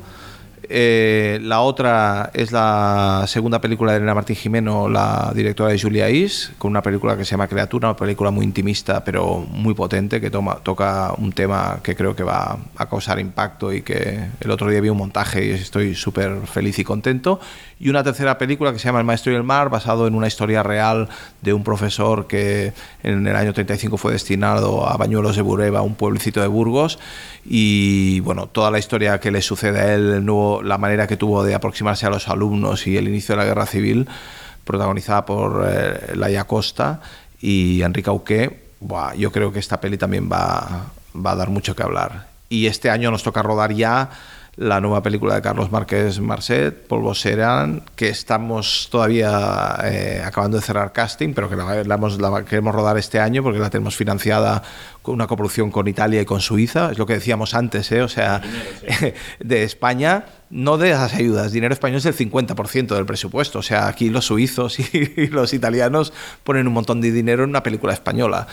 Eh, 0.68 1.38
la 1.42 1.60
otra 1.60 2.30
es 2.34 2.52
la 2.52 3.24
segunda 3.26 3.60
película 3.60 3.92
de 3.92 3.98
Elena 3.98 4.14
Martín 4.14 4.36
Jimeno, 4.36 4.88
la 4.88 5.32
directora 5.34 5.70
de 5.70 5.80
Julia 5.80 6.10
Is, 6.10 6.52
con 6.58 6.70
una 6.70 6.82
película 6.82 7.16
que 7.16 7.24
se 7.24 7.32
llama 7.32 7.48
Criatura, 7.48 7.88
una 7.88 7.96
película 7.96 8.30
muy 8.30 8.44
intimista 8.44 9.04
pero 9.04 9.46
muy 9.50 9.74
potente, 9.74 10.20
que 10.20 10.30
toma, 10.30 10.56
toca 10.56 11.12
un 11.18 11.32
tema 11.32 11.80
que 11.82 11.94
creo 11.94 12.16
que 12.16 12.22
va 12.22 12.58
a 12.76 12.88
causar 12.88 13.20
impacto 13.20 13.72
y 13.72 13.82
que 13.82 14.26
el 14.40 14.50
otro 14.50 14.68
día 14.68 14.80
vi 14.80 14.88
un 14.88 14.98
montaje 14.98 15.46
y 15.46 15.50
estoy 15.50 15.94
súper 15.94 16.46
feliz 16.46 16.78
y 16.78 16.84
contento. 16.84 17.40
Y 17.78 17.90
una 17.90 18.02
tercera 18.02 18.38
película 18.38 18.72
que 18.72 18.78
se 18.78 18.86
llama 18.86 19.00
El 19.00 19.04
Maestro 19.04 19.32
y 19.32 19.34
el 19.34 19.42
Mar, 19.42 19.68
basado 19.68 20.06
en 20.06 20.14
una 20.14 20.26
historia 20.26 20.62
real 20.62 21.08
de 21.42 21.52
un 21.52 21.62
profesor 21.62 22.26
que 22.26 22.72
en 23.02 23.26
el 23.26 23.36
año 23.36 23.52
35 23.52 23.98
fue 23.98 24.12
destinado 24.12 24.88
a 24.88 24.96
Bañuelos 24.96 25.36
de 25.36 25.42
Bureba, 25.42 25.82
un 25.82 25.94
pueblecito 25.94 26.40
de 26.40 26.46
Burgos, 26.46 26.98
y 27.44 28.20
bueno, 28.20 28.46
toda 28.46 28.70
la 28.70 28.78
historia 28.78 29.20
que 29.20 29.30
le 29.30 29.42
sucede 29.42 29.78
a 29.78 29.94
él, 29.94 30.24
nuevo, 30.24 30.55
la 30.62 30.78
manera 30.78 31.06
que 31.06 31.16
tuvo 31.16 31.44
de 31.44 31.54
aproximarse 31.54 32.06
a 32.06 32.10
los 32.10 32.28
alumnos 32.28 32.86
y 32.86 32.96
el 32.96 33.08
inicio 33.08 33.34
de 33.34 33.42
la 33.42 33.46
guerra 33.46 33.66
civil, 33.66 34.08
protagonizada 34.64 35.24
por 35.26 35.66
eh, 35.68 36.16
Laia 36.16 36.44
Costa 36.44 37.00
y 37.40 37.82
Enrique 37.82 38.10
Auqué, 38.10 38.66
yo 39.16 39.32
creo 39.32 39.52
que 39.52 39.58
esta 39.58 39.80
peli 39.80 39.98
también 39.98 40.30
va, 40.30 40.86
va 41.14 41.30
a 41.32 41.36
dar 41.36 41.48
mucho 41.50 41.74
que 41.74 41.82
hablar. 41.82 42.28
Y 42.48 42.66
este 42.66 42.90
año 42.90 43.10
nos 43.10 43.22
toca 43.22 43.42
rodar 43.42 43.72
ya 43.72 44.10
la 44.56 44.80
nueva 44.80 45.02
película 45.02 45.34
de 45.34 45.42
Carlos 45.42 45.70
Márquez 45.70 46.18
Marcet, 46.18 46.86
Polvo 46.86 47.14
Serán, 47.14 47.82
que 47.94 48.08
estamos 48.08 48.88
todavía 48.90 49.76
eh, 49.84 50.22
acabando 50.24 50.56
de 50.56 50.62
cerrar 50.62 50.94
casting, 50.94 51.34
pero 51.34 51.50
que 51.50 51.56
la, 51.56 51.84
la 51.84 52.44
queremos 52.44 52.74
rodar 52.74 52.96
este 52.96 53.20
año 53.20 53.42
porque 53.42 53.58
la 53.58 53.68
tenemos 53.68 53.96
financiada 53.96 54.62
con 55.02 55.14
una 55.14 55.26
coproducción 55.26 55.70
con 55.70 55.88
Italia 55.88 56.22
y 56.22 56.24
con 56.24 56.40
Suiza, 56.40 56.90
es 56.90 56.98
lo 56.98 57.04
que 57.04 57.12
decíamos 57.12 57.52
antes, 57.54 57.92
¿eh? 57.92 58.00
o 58.00 58.08
sea, 58.08 58.40
de 59.40 59.62
España 59.62 60.24
no 60.48 60.78
de 60.78 60.90
esas 60.90 61.12
ayudas, 61.14 61.52
dinero 61.52 61.74
español 61.74 61.98
es 61.98 62.06
el 62.06 62.16
50% 62.16 62.94
del 62.94 63.04
presupuesto, 63.04 63.58
o 63.58 63.62
sea, 63.62 63.88
aquí 63.88 64.08
los 64.08 64.26
suizos 64.26 64.78
y 64.94 65.26
los 65.26 65.52
italianos 65.52 66.14
ponen 66.44 66.66
un 66.66 66.72
montón 66.72 67.02
de 67.02 67.12
dinero 67.12 67.44
en 67.44 67.50
una 67.50 67.62
película 67.62 67.92
española 67.92 68.46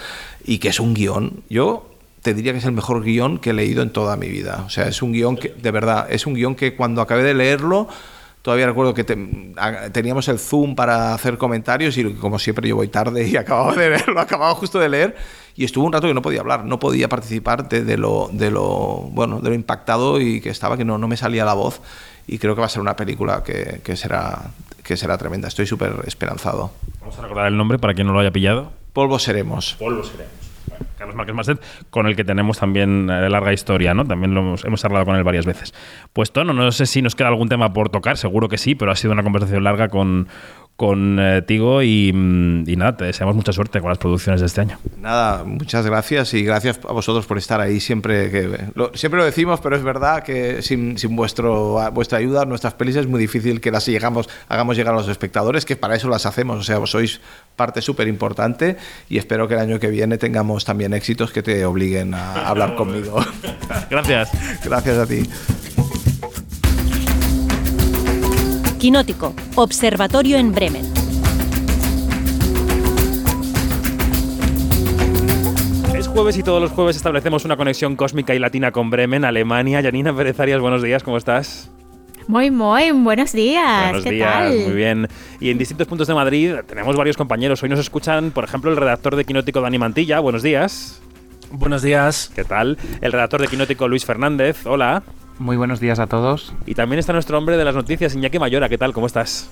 y 0.43 0.57
que 0.57 0.69
es 0.69 0.79
un 0.79 0.93
guion. 0.93 1.43
Yo 1.49 1.92
te 2.23 2.33
diría 2.33 2.53
que 2.53 2.59
es 2.59 2.65
el 2.65 2.71
mejor 2.71 3.03
guion 3.03 3.37
que 3.37 3.49
he 3.51 3.53
leído 3.53 3.83
en 3.83 3.91
toda 3.91 4.15
mi 4.15 4.29
vida. 4.29 4.63
O 4.65 4.69
sea, 4.69 4.87
es 4.87 5.01
un 5.01 5.11
guion 5.11 5.35
que, 5.35 5.49
de 5.49 5.71
verdad, 5.71 6.07
es 6.09 6.25
un 6.25 6.33
guion 6.33 6.55
que 6.55 6.73
cuando 6.73 7.01
acabé 7.01 7.21
de 7.21 7.33
leerlo, 7.33 7.89
todavía 8.41 8.65
recuerdo 8.65 8.93
que 8.93 9.03
teníamos 9.03 10.29
el 10.29 10.39
Zoom 10.39 10.73
para 10.73 11.13
hacer 11.13 11.37
comentarios 11.37 11.97
y 11.97 12.13
como 12.13 12.39
siempre 12.39 12.67
yo 12.69 12.77
voy 12.77 12.87
tarde 12.87 13.27
y 13.27 13.35
acababa 13.37 13.75
de 13.75 13.89
leerlo, 13.89 14.21
acababa 14.21 14.55
justo 14.55 14.79
de 14.79 14.87
leer 14.87 15.15
y 15.57 15.65
estuvo 15.65 15.85
un 15.85 15.91
rato 15.91 16.07
que 16.07 16.13
no 16.13 16.21
podía 16.21 16.39
hablar, 16.39 16.63
no 16.63 16.79
podía 16.79 17.09
participar 17.09 17.67
de, 17.67 17.97
lo, 17.97 18.29
de 18.31 18.51
lo, 18.51 19.09
bueno, 19.11 19.41
de 19.41 19.49
lo 19.49 19.55
impactado 19.55 20.21
y 20.21 20.39
que 20.39 20.49
estaba, 20.49 20.77
que 20.77 20.85
no, 20.85 20.97
no 20.97 21.09
me 21.09 21.17
salía 21.17 21.43
la 21.43 21.53
voz 21.53 21.81
y 22.25 22.37
creo 22.37 22.55
que 22.55 22.61
va 22.61 22.67
a 22.67 22.69
ser 22.69 22.81
una 22.81 22.95
película 22.95 23.43
que, 23.43 23.81
que 23.83 23.97
será, 23.97 24.51
que 24.81 24.95
será 24.95 25.17
tremenda. 25.17 25.49
Estoy 25.49 25.67
súper 25.67 25.93
esperanzado. 26.07 26.71
Vamos 27.01 27.19
a 27.19 27.21
recordar 27.21 27.47
el 27.47 27.57
nombre 27.57 27.79
para 27.79 27.93
quien 27.93 28.07
no 28.07 28.13
lo 28.13 28.19
haya 28.21 28.31
pillado. 28.31 28.71
Polvo 28.93 29.19
seremos. 29.19 29.75
Polvo 29.77 30.03
seremos. 30.03 30.42
Con 31.89 32.07
el 32.07 32.15
que 32.15 32.23
tenemos 32.23 32.59
también 32.59 33.09
eh, 33.09 33.29
larga 33.29 33.53
historia, 33.53 33.93
¿no? 33.93 34.05
También 34.05 34.33
lo 34.33 34.41
hemos, 34.41 34.65
hemos, 34.65 34.83
hablado 34.85 35.05
con 35.05 35.15
él 35.15 35.23
varias 35.23 35.45
veces. 35.45 35.73
Pues 36.13 36.31
Tono, 36.31 36.53
no 36.53 36.71
sé 36.71 36.85
si 36.85 37.01
nos 37.01 37.15
queda 37.15 37.27
algún 37.27 37.49
tema 37.49 37.73
por 37.73 37.89
tocar, 37.89 38.17
seguro 38.17 38.49
que 38.49 38.57
sí, 38.57 38.75
pero 38.75 38.91
ha 38.91 38.95
sido 38.95 39.13
una 39.13 39.23
conversación 39.23 39.63
larga 39.63 39.89
con, 39.89 40.27
contigo 40.75 41.81
eh, 41.81 42.11
mm, 42.13 42.63
y, 42.67 42.75
nada, 42.75 42.97
te 42.97 43.05
deseamos 43.05 43.35
mucha 43.35 43.53
suerte 43.53 43.79
con 43.79 43.89
las 43.89 43.99
producciones 43.99 44.41
de 44.41 44.47
este 44.47 44.61
año. 44.61 44.79
Nada, 44.99 45.43
muchas 45.43 45.85
gracias 45.85 46.33
y 46.33 46.43
gracias 46.43 46.79
a 46.87 46.91
vosotros 46.91 47.25
por 47.25 47.37
estar 47.37 47.61
ahí 47.61 47.79
siempre. 47.79 48.31
Que, 48.31 48.57
siempre 48.95 49.19
lo 49.19 49.25
decimos, 49.25 49.59
pero 49.61 49.75
es 49.75 49.83
verdad 49.83 50.23
que 50.23 50.61
sin, 50.61 50.97
sin 50.97 51.15
vuestro, 51.15 51.79
vuestra 51.93 52.17
ayuda, 52.17 52.45
nuestras 52.45 52.73
pelis 52.73 52.95
es 52.95 53.07
muy 53.07 53.19
difícil 53.19 53.61
que 53.61 53.71
las 53.71 53.85
llegamos, 53.85 54.29
hagamos 54.49 54.75
llegar 54.75 54.93
a 54.93 54.97
los 54.97 55.07
espectadores, 55.07 55.65
que 55.65 55.75
para 55.75 55.95
eso 55.95 56.09
las 56.09 56.25
hacemos. 56.25 56.59
O 56.59 56.63
sea, 56.63 56.79
vos 56.79 56.89
sois 56.89 57.21
parte 57.55 57.81
súper 57.81 58.07
importante 58.07 58.77
y 59.09 59.17
espero 59.17 59.47
que 59.47 59.53
el 59.55 59.59
año 59.59 59.79
que 59.79 59.87
viene 59.87 60.17
tengamos 60.17 60.65
también 60.65 60.93
éxitos 60.93 61.31
que 61.31 61.43
te 61.43 61.65
obliguen 61.65 62.13
a 62.13 62.47
hablar 62.47 62.75
conmigo. 62.77 63.23
Gracias. 63.89 64.31
Gracias 64.63 64.97
a 64.97 65.05
ti. 65.05 65.29
Quinótico, 68.79 69.33
Observatorio 69.55 70.37
en 70.37 70.51
Bremen. 70.51 70.85
Es 75.95 76.07
jueves 76.09 76.37
y 76.37 76.43
todos 76.43 76.61
los 76.61 76.71
jueves 76.71 76.97
establecemos 76.97 77.45
una 77.45 77.55
conexión 77.55 77.95
cósmica 77.95 78.35
y 78.35 78.39
latina 78.39 78.73
con 78.73 78.89
Bremen, 78.89 79.23
Alemania. 79.23 79.81
Janina 79.81 80.13
Pérez 80.13 80.37
Arias, 80.41 80.59
buenos 80.59 80.81
días, 80.81 81.01
¿cómo 81.01 81.15
estás? 81.15 81.71
Muy, 82.27 82.51
muy, 82.51 82.91
buenos 82.91 83.33
días. 83.33 83.91
Buenos 83.91 84.03
días, 84.05 84.49
muy 84.49 84.73
bien. 84.73 85.07
Y 85.39 85.49
en 85.49 85.57
distintos 85.57 85.87
puntos 85.87 86.07
de 86.07 86.13
Madrid 86.13 86.55
tenemos 86.67 86.95
varios 86.95 87.17
compañeros. 87.17 87.61
Hoy 87.63 87.69
nos 87.69 87.79
escuchan, 87.79 88.31
por 88.31 88.43
ejemplo, 88.43 88.71
el 88.71 88.77
redactor 88.77 89.15
de 89.15 89.25
Quinótico, 89.25 89.61
Dani 89.61 89.77
Mantilla. 89.77 90.19
Buenos 90.19 90.41
días. 90.41 91.01
Buenos 91.51 91.81
días. 91.81 92.31
¿Qué 92.33 92.43
tal? 92.43 92.77
El 93.01 93.11
redactor 93.11 93.41
de 93.41 93.47
Quinótico, 93.47 93.87
Luis 93.87 94.05
Fernández. 94.05 94.65
Hola. 94.65 95.03
Muy 95.37 95.57
buenos 95.57 95.79
días 95.79 95.99
a 95.99 96.07
todos. 96.07 96.53
Y 96.65 96.75
también 96.75 96.99
está 96.99 97.11
nuestro 97.11 97.37
hombre 97.37 97.57
de 97.57 97.65
las 97.65 97.75
noticias, 97.75 98.15
Iñaki 98.15 98.39
Mayora. 98.39 98.69
¿Qué 98.69 98.77
tal? 98.77 98.93
¿Cómo 98.93 99.07
estás? 99.07 99.49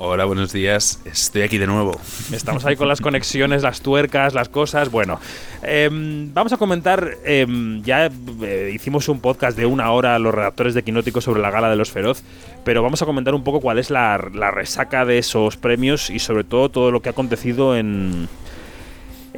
Hola, 0.00 0.26
buenos 0.26 0.52
días. 0.52 1.00
Estoy 1.04 1.42
aquí 1.42 1.58
de 1.58 1.66
nuevo. 1.66 2.00
Estamos 2.30 2.64
ahí 2.64 2.76
con 2.76 2.86
las 2.86 3.00
conexiones, 3.00 3.64
las 3.64 3.80
tuercas, 3.80 4.32
las 4.32 4.48
cosas. 4.48 4.92
Bueno, 4.92 5.18
em, 5.60 6.32
vamos 6.32 6.52
a 6.52 6.56
comentar. 6.56 7.16
Em, 7.24 7.82
ya 7.82 8.08
eh, 8.42 8.70
hicimos 8.72 9.08
un 9.08 9.18
podcast 9.18 9.58
de 9.58 9.66
una 9.66 9.90
hora 9.90 10.16
los 10.20 10.32
redactores 10.32 10.74
de 10.74 10.84
Quinótico 10.84 11.20
sobre 11.20 11.42
la 11.42 11.50
gala 11.50 11.68
de 11.68 11.74
los 11.74 11.90
Feroz, 11.90 12.22
pero 12.64 12.80
vamos 12.80 13.02
a 13.02 13.06
comentar 13.06 13.34
un 13.34 13.42
poco 13.42 13.60
cuál 13.60 13.80
es 13.80 13.90
la 13.90 14.16
resaca 14.16 15.04
de 15.04 15.18
esos 15.18 15.56
premios 15.56 16.10
y 16.10 16.20
sobre 16.20 16.44
todo 16.44 16.68
todo 16.68 16.92
lo 16.92 17.02
que 17.02 17.08
ha 17.08 17.12
acontecido 17.12 17.76
en, 17.76 18.28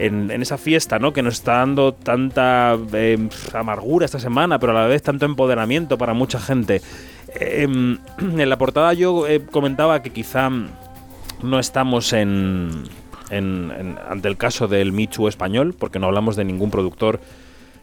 en, 0.00 0.42
esa 0.42 0.58
fiesta, 0.58 0.98
¿no? 0.98 1.12
Que 1.12 1.22
nos 1.22 1.34
está 1.34 1.58
dando 1.58 1.92
tanta 1.92 2.76
em, 2.92 3.28
amargura 3.52 4.06
esta 4.06 4.18
semana, 4.18 4.58
pero 4.58 4.76
a 4.76 4.82
la 4.82 4.86
vez 4.86 5.02
tanto 5.02 5.26
empoderamiento 5.26 5.98
para 5.98 6.14
mucha 6.14 6.40
gente. 6.40 6.80
Em, 7.34 7.98
en 8.18 8.48
la 8.48 8.58
portada 8.58 8.92
yo 8.92 9.26
eh, 9.26 9.40
comentaba 9.50 10.02
que 10.02 10.10
quizá 10.10 10.50
no 11.42 11.58
estamos 11.58 12.12
en, 12.12 12.84
ante 13.30 14.28
el 14.28 14.36
caso 14.36 14.68
del 14.68 14.92
Michu 14.92 15.28
español, 15.28 15.74
porque 15.78 15.98
no 15.98 16.06
hablamos 16.06 16.36
de 16.36 16.44
ningún 16.44 16.70
productor 16.70 17.20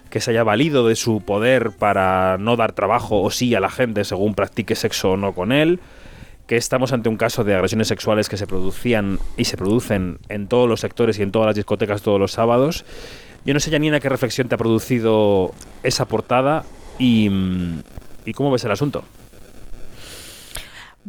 que 0.09 0.21
se 0.21 0.31
haya 0.31 0.43
valido 0.43 0.87
de 0.87 0.95
su 0.95 1.21
poder 1.21 1.71
para 1.71 2.37
no 2.37 2.55
dar 2.55 2.73
trabajo 2.73 3.21
o 3.21 3.31
sí 3.31 3.55
a 3.55 3.59
la 3.59 3.69
gente 3.69 4.03
según 4.05 4.35
practique 4.35 4.75
sexo 4.75 5.11
o 5.11 5.17
no 5.17 5.33
con 5.33 5.51
él 5.51 5.81
que 6.47 6.55
estamos 6.55 6.93
ante 6.93 7.09
un 7.09 7.17
caso 7.17 7.43
de 7.43 7.53
agresiones 7.53 7.89
sexuales 7.89 8.29
que 8.29 8.37
se 8.37 8.47
producían 8.47 9.19
y 9.35 9.43
se 9.43 9.57
producen 9.57 10.19
en 10.29 10.47
todos 10.47 10.67
los 10.67 10.79
sectores 10.79 11.19
y 11.19 11.23
en 11.23 11.31
todas 11.31 11.47
las 11.47 11.55
discotecas 11.55 12.01
todos 12.01 12.19
los 12.19 12.31
sábados. 12.31 12.85
Yo 13.45 13.53
no 13.53 13.59
sé, 13.59 13.69
Janina, 13.69 13.99
qué 13.99 14.07
reflexión 14.07 14.47
te 14.47 14.55
ha 14.55 14.57
producido 14.57 15.51
esa 15.83 16.05
portada 16.05 16.63
y, 16.97 17.29
y 18.25 18.33
cómo 18.33 18.49
ves 18.49 18.63
el 18.63 18.71
asunto. 18.71 19.03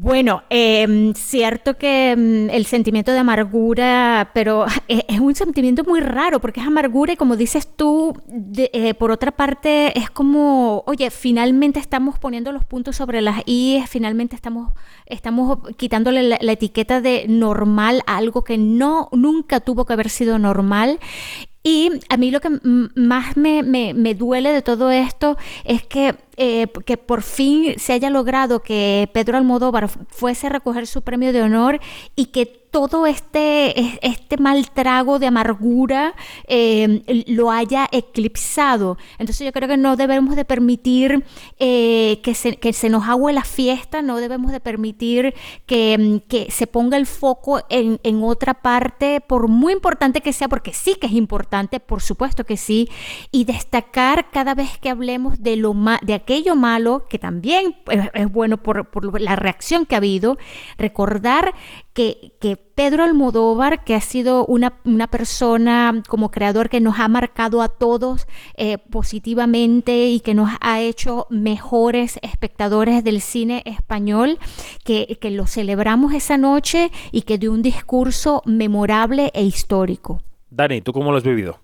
Bueno, 0.01 0.45
eh, 0.49 1.13
cierto 1.17 1.77
que 1.77 2.15
mm, 2.17 2.51
el 2.51 2.67
sentimiento 2.67 3.11
de 3.11 3.19
amargura, 3.19 4.31
pero 4.33 4.65
es, 4.87 5.19
un 5.19 5.35
sentimiento 5.35 5.83
muy 5.83 5.99
raro 5.99 6.41
porque 6.41 6.61
es 6.61 6.67
amargura 6.69 7.15
y 7.15 7.17
como 7.17 7.35
dices 7.37 7.67
tú, 7.75 8.17
eh, 8.57 8.95
por 8.95 9.11
otra 9.11 9.33
parte 9.33 9.99
es 9.99 10.09
como, 10.09 10.85
oye, 10.87 11.11
finalmente 11.11 11.81
estamos 11.81 12.17
poniendo 12.21 12.53
los 12.53 12.65
puntos 12.65 12.95
sobre 12.95 13.21
las 13.23 13.43
i, 13.47 13.83
finalmente 13.89 14.37
estamos, 14.37 14.73
estamos 15.07 15.59
quitándole 15.77 16.23
la, 16.23 16.53
etiqueta 16.53 17.01
de 17.01 17.27
normal 17.29 18.03
a 18.07 18.19
algo 18.19 18.45
que 18.45 18.57
no, 18.57 19.09
nunca 19.11 19.59
tuvo 19.59 19.85
que 19.85 19.95
haber 19.95 20.11
sido 20.11 20.39
normal. 20.39 21.01
Y 21.65 21.91
a 22.09 22.17
mí 22.17 22.31
lo 22.31 22.41
que 22.41 22.51
más 22.95 23.37
me, 23.37 23.65
me, 23.65 24.15
duele 24.15 24.53
de 24.53 24.63
todo 24.63 24.93
esto 24.93 25.37
es 25.65 25.83
que, 25.83 26.15
eh, 26.41 26.69
que 26.87 26.97
por 26.97 27.23
fin 27.23 27.75
se 27.79 27.93
haya 27.93 28.11
logrado 28.11 28.61
que 28.61 29.11
Pedro 29.13 29.37
Almodóvar 29.37 29.89
fuese 30.09 30.47
a 30.47 30.51
recoger 30.51 30.87
su 30.87 31.03
premio 31.03 31.33
de 31.33 31.43
honor 31.43 31.81
y 32.15 32.27
que 32.27 32.69
todo 32.71 33.07
este, 33.07 33.99
este 34.07 34.37
mal 34.37 34.71
trago 34.71 35.19
de 35.19 35.27
amargura 35.27 36.15
eh, 36.47 37.25
lo 37.27 37.51
haya 37.51 37.89
eclipsado. 37.93 38.99
Entonces 39.19 39.47
yo 39.47 39.53
creo 39.53 39.69
que 39.69 39.77
no 39.77 39.97
debemos 39.97 40.37
de 40.37 40.45
permitir 40.45 41.25
eh, 41.59 42.21
que, 42.23 42.35
se, 42.35 42.57
que, 42.57 42.73
se, 42.73 42.89
nos 42.89 43.09
agüe 43.09 43.33
la 43.33 43.45
fiesta, 43.45 44.03
no 44.03 44.19
debemos 44.19 44.53
de 44.53 44.61
permitir 44.61 45.35
que, 45.67 46.23
que 46.29 46.51
se 46.51 46.67
ponga 46.67 46.97
el 46.97 47.07
foco 47.07 47.63
en, 47.69 48.01
en, 48.03 48.23
otra 48.23 48.55
parte, 48.55 49.21
por 49.21 49.49
muy 49.49 49.73
importante 49.73 50.21
que 50.21 50.33
sea, 50.33 50.49
porque 50.49 50.73
sí 50.73 50.97
que 51.01 51.07
es 51.07 51.13
importante, 51.13 51.81
por 51.81 52.03
supuesto 52.03 52.45
que 52.45 52.57
sí, 52.57 52.89
y 53.31 53.45
destacar 53.45 54.31
cada 54.31 54.55
vez 54.55 54.79
que 54.79 54.91
hablemos 54.91 55.43
de, 55.43 55.57
lo 55.57 55.75
de 56.03 56.15
aquello 56.29 56.57
malo, 56.57 57.07
que 57.09 57.19
también 57.19 57.75
es, 57.91 58.11
es 58.13 58.31
bueno 58.31 58.59
por, 58.59 58.91
por 58.91 59.19
la 59.19 59.35
reacción 59.35 59.87
que 59.87 59.95
ha 59.95 59.99
habido, 59.99 60.37
recordar 60.77 61.55
que, 61.95 62.35
Pedro 62.75 63.03
Almodóvar, 63.03 63.83
que 63.83 63.95
ha 63.97 64.01
sido 64.01 64.45
una, 64.47 64.71
persona 65.11 66.03
como 66.07 66.31
creador 66.31 66.69
que 66.69 66.81
nos 66.81 67.01
ha 67.01 67.09
marcado 67.09 67.61
a 67.63 67.69
todos 67.69 68.29
eh, 68.57 68.79
positivamente 68.79 70.07
y 70.07 70.21
que 70.21 70.35
nos 70.35 70.51
ha 70.61 70.81
hecho 70.81 71.27
mejores 71.31 72.21
espectadores 72.23 73.03
del 73.03 73.21
cine 73.21 73.63
español, 73.65 74.39
que, 74.85 75.19
que 75.21 75.31
lo 75.31 75.47
celebramos 75.47 76.13
esa 76.13 76.37
noche 76.37 76.93
y 77.11 77.23
que 77.23 77.39
dio 77.39 77.53
un 77.53 77.63
discurso 77.63 78.43
memorable 78.45 79.33
e 79.35 79.43
histórico. 79.43 80.21
Dani, 80.51 80.83
¿tú 80.83 80.93
cómo 80.93 81.11
lo 81.11 81.17
has 81.17 81.25
vivido? 81.25 81.59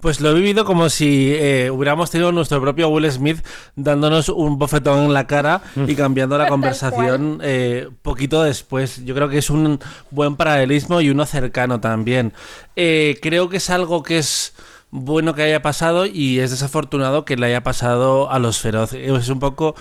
Pues 0.00 0.20
lo 0.20 0.30
he 0.30 0.34
vivido 0.34 0.64
como 0.64 0.88
si 0.90 1.32
eh, 1.34 1.70
hubiéramos 1.72 2.10
tenido 2.10 2.30
nuestro 2.30 2.60
propio 2.60 2.88
Will 2.88 3.10
Smith 3.10 3.44
dándonos 3.74 4.28
un 4.28 4.56
bofetón 4.56 5.06
en 5.06 5.12
la 5.12 5.26
cara 5.26 5.60
y 5.88 5.96
cambiando 5.96 6.38
la 6.38 6.46
conversación 6.48 7.40
eh, 7.42 7.88
poquito 8.02 8.44
después. 8.44 9.04
Yo 9.04 9.14
creo 9.16 9.28
que 9.28 9.38
es 9.38 9.50
un 9.50 9.80
buen 10.10 10.36
paralelismo 10.36 11.00
y 11.00 11.10
uno 11.10 11.26
cercano 11.26 11.80
también. 11.80 12.32
Eh, 12.76 13.18
creo 13.20 13.48
que 13.48 13.56
es 13.56 13.70
algo 13.70 14.04
que 14.04 14.18
es 14.18 14.54
bueno 14.90 15.34
que 15.34 15.42
haya 15.42 15.60
pasado 15.60 16.06
y 16.06 16.40
es 16.40 16.50
desafortunado 16.50 17.24
que 17.24 17.36
le 17.36 17.46
haya 17.46 17.62
pasado 17.62 18.30
a 18.30 18.38
los 18.38 18.58
feroz. 18.58 18.94
Es 18.94 19.28
un 19.28 19.38
poco 19.38 19.74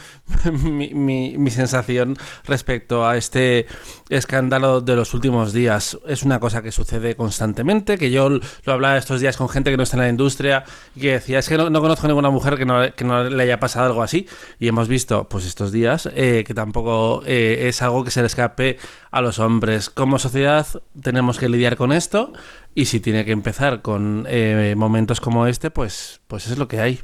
mi, 0.51 1.49
sensación 1.49 2.17
respecto 2.43 3.07
a 3.07 3.17
este 3.17 3.67
escándalo 4.09 4.81
de 4.81 4.95
los 4.95 5.13
últimos 5.13 5.53
días. 5.53 5.97
Es 6.07 6.23
una 6.23 6.39
cosa 6.39 6.61
que 6.61 6.71
sucede 6.71 7.15
constantemente, 7.15 7.97
que 7.97 8.11
yo 8.11 8.29
lo 8.29 8.73
hablaba 8.73 8.97
estos 8.97 9.21
días 9.21 9.37
con 9.37 9.49
gente 9.49 9.71
que 9.71 9.77
no 9.77 9.83
está 9.83 9.97
en 9.97 10.03
la 10.03 10.09
industria 10.09 10.65
y 10.95 11.01
que 11.01 11.13
decía, 11.13 11.39
es 11.39 11.47
que 11.47 11.57
no, 11.57 11.69
no 11.69 11.81
conozco 11.81 12.07
ninguna 12.07 12.29
mujer 12.29 12.57
que 12.57 12.65
no, 12.65 12.93
que 12.93 13.05
no 13.05 13.23
le 13.23 13.43
haya 13.43 13.59
pasado 13.59 13.85
algo 13.85 14.03
así. 14.03 14.27
Y 14.59 14.67
hemos 14.67 14.87
visto, 14.87 15.29
pues 15.29 15.45
estos 15.45 15.71
días, 15.71 16.09
eh, 16.13 16.43
que 16.45 16.53
tampoco 16.53 17.23
eh, 17.25 17.67
es 17.67 17.81
algo 17.81 18.03
que 18.03 18.11
se 18.11 18.21
le 18.21 18.27
escape 18.27 18.77
a 19.11 19.21
los 19.21 19.39
hombres. 19.39 19.89
Como 19.89 20.19
sociedad 20.19 20.67
tenemos 21.01 21.39
que 21.39 21.49
lidiar 21.49 21.77
con 21.77 21.91
esto 21.91 22.33
y 22.77 22.85
si 22.85 22.99
tiene 22.99 23.25
que 23.25 23.31
empezar 23.31 23.81
con 23.81 24.27
eh, 24.29 24.75
momentos 24.77 25.19
como 25.19 25.47
este, 25.47 25.71
pues, 25.71 26.21
pues 26.27 26.45
es 26.45 26.59
lo 26.59 26.67
que 26.67 26.79
hay. 26.79 26.99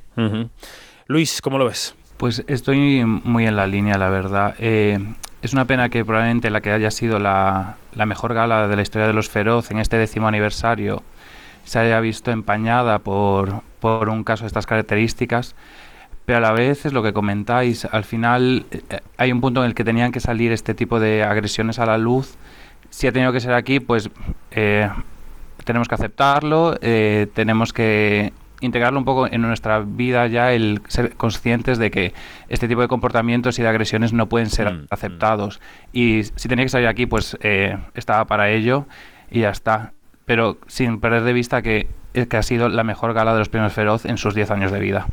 Luis, 1.07 1.41
¿cómo 1.41 1.57
lo 1.57 1.65
ves? 1.65 1.95
Pues 2.17 2.43
estoy 2.45 3.03
muy 3.03 3.47
en 3.47 3.55
la 3.55 3.65
línea, 3.65 3.97
la 3.97 4.09
verdad. 4.09 4.53
Eh, 4.59 4.99
es 5.41 5.51
una 5.51 5.65
pena 5.65 5.89
que 5.89 6.05
probablemente 6.05 6.51
la 6.51 6.61
que 6.61 6.71
haya 6.71 6.91
sido 6.91 7.17
la, 7.17 7.77
la 7.95 8.05
mejor 8.05 8.35
gala 8.35 8.67
de 8.67 8.75
la 8.75 8.83
historia 8.83 9.07
de 9.07 9.13
los 9.13 9.29
Feroz 9.29 9.71
en 9.71 9.79
este 9.79 9.97
décimo 9.97 10.27
aniversario 10.27 11.01
se 11.63 11.79
haya 11.79 11.99
visto 12.01 12.29
empañada 12.29 12.99
por, 12.99 13.63
por 13.79 14.09
un 14.09 14.23
caso 14.23 14.43
de 14.43 14.49
estas 14.49 14.67
características. 14.67 15.55
Pero 16.25 16.37
a 16.37 16.41
la 16.41 16.51
vez 16.51 16.85
es 16.85 16.93
lo 16.93 17.01
que 17.01 17.13
comentáis, 17.13 17.85
al 17.85 18.03
final 18.03 18.67
eh, 18.69 18.99
hay 19.17 19.31
un 19.31 19.41
punto 19.41 19.61
en 19.61 19.69
el 19.69 19.73
que 19.73 19.83
tenían 19.83 20.11
que 20.11 20.19
salir 20.19 20.51
este 20.51 20.75
tipo 20.75 20.99
de 20.99 21.23
agresiones 21.23 21.79
a 21.79 21.87
la 21.87 21.97
luz. 21.97 22.35
Si 22.91 23.07
ha 23.07 23.11
tenido 23.11 23.33
que 23.33 23.39
ser 23.39 23.53
aquí, 23.53 23.79
pues 23.79 24.11
eh, 24.51 24.87
tenemos 25.65 25.87
que 25.87 25.95
aceptarlo, 25.95 26.75
eh, 26.81 27.27
tenemos 27.33 27.73
que 27.73 28.33
integrarlo 28.61 28.97
un 28.99 29.05
poco 29.05 29.27
en 29.27 29.41
nuestra 29.41 29.79
vida 29.79 30.27
ya, 30.27 30.53
el 30.53 30.81
ser 30.87 31.15
conscientes 31.15 31.77
de 31.77 31.91
que 31.91 32.13
este 32.47 32.67
tipo 32.67 32.81
de 32.81 32.87
comportamientos 32.87 33.59
y 33.59 33.61
de 33.61 33.67
agresiones 33.67 34.13
no 34.13 34.29
pueden 34.29 34.49
ser 34.49 34.63
Mm, 34.71 34.77
mm. 34.83 34.87
aceptados. 34.89 35.59
Y 35.91 36.23
si 36.23 36.47
tenía 36.47 36.65
que 36.65 36.69
salir 36.69 36.87
aquí, 36.87 37.05
pues 37.05 37.37
eh, 37.41 37.77
estaba 37.93 38.25
para 38.25 38.49
ello 38.49 38.85
y 39.29 39.41
ya 39.41 39.49
está. 39.49 39.93
Pero 40.25 40.57
sin 40.67 40.99
perder 40.99 41.23
de 41.23 41.33
vista 41.33 41.61
que, 41.61 41.87
eh, 42.13 42.27
que 42.27 42.37
ha 42.37 42.43
sido 42.43 42.69
la 42.69 42.83
mejor 42.83 43.13
gala 43.13 43.33
de 43.33 43.39
los 43.39 43.49
premios 43.49 43.73
Feroz 43.73 44.05
en 44.05 44.17
sus 44.17 44.33
10 44.35 44.51
años 44.51 44.71
de 44.71 44.79
vida. 44.79 45.07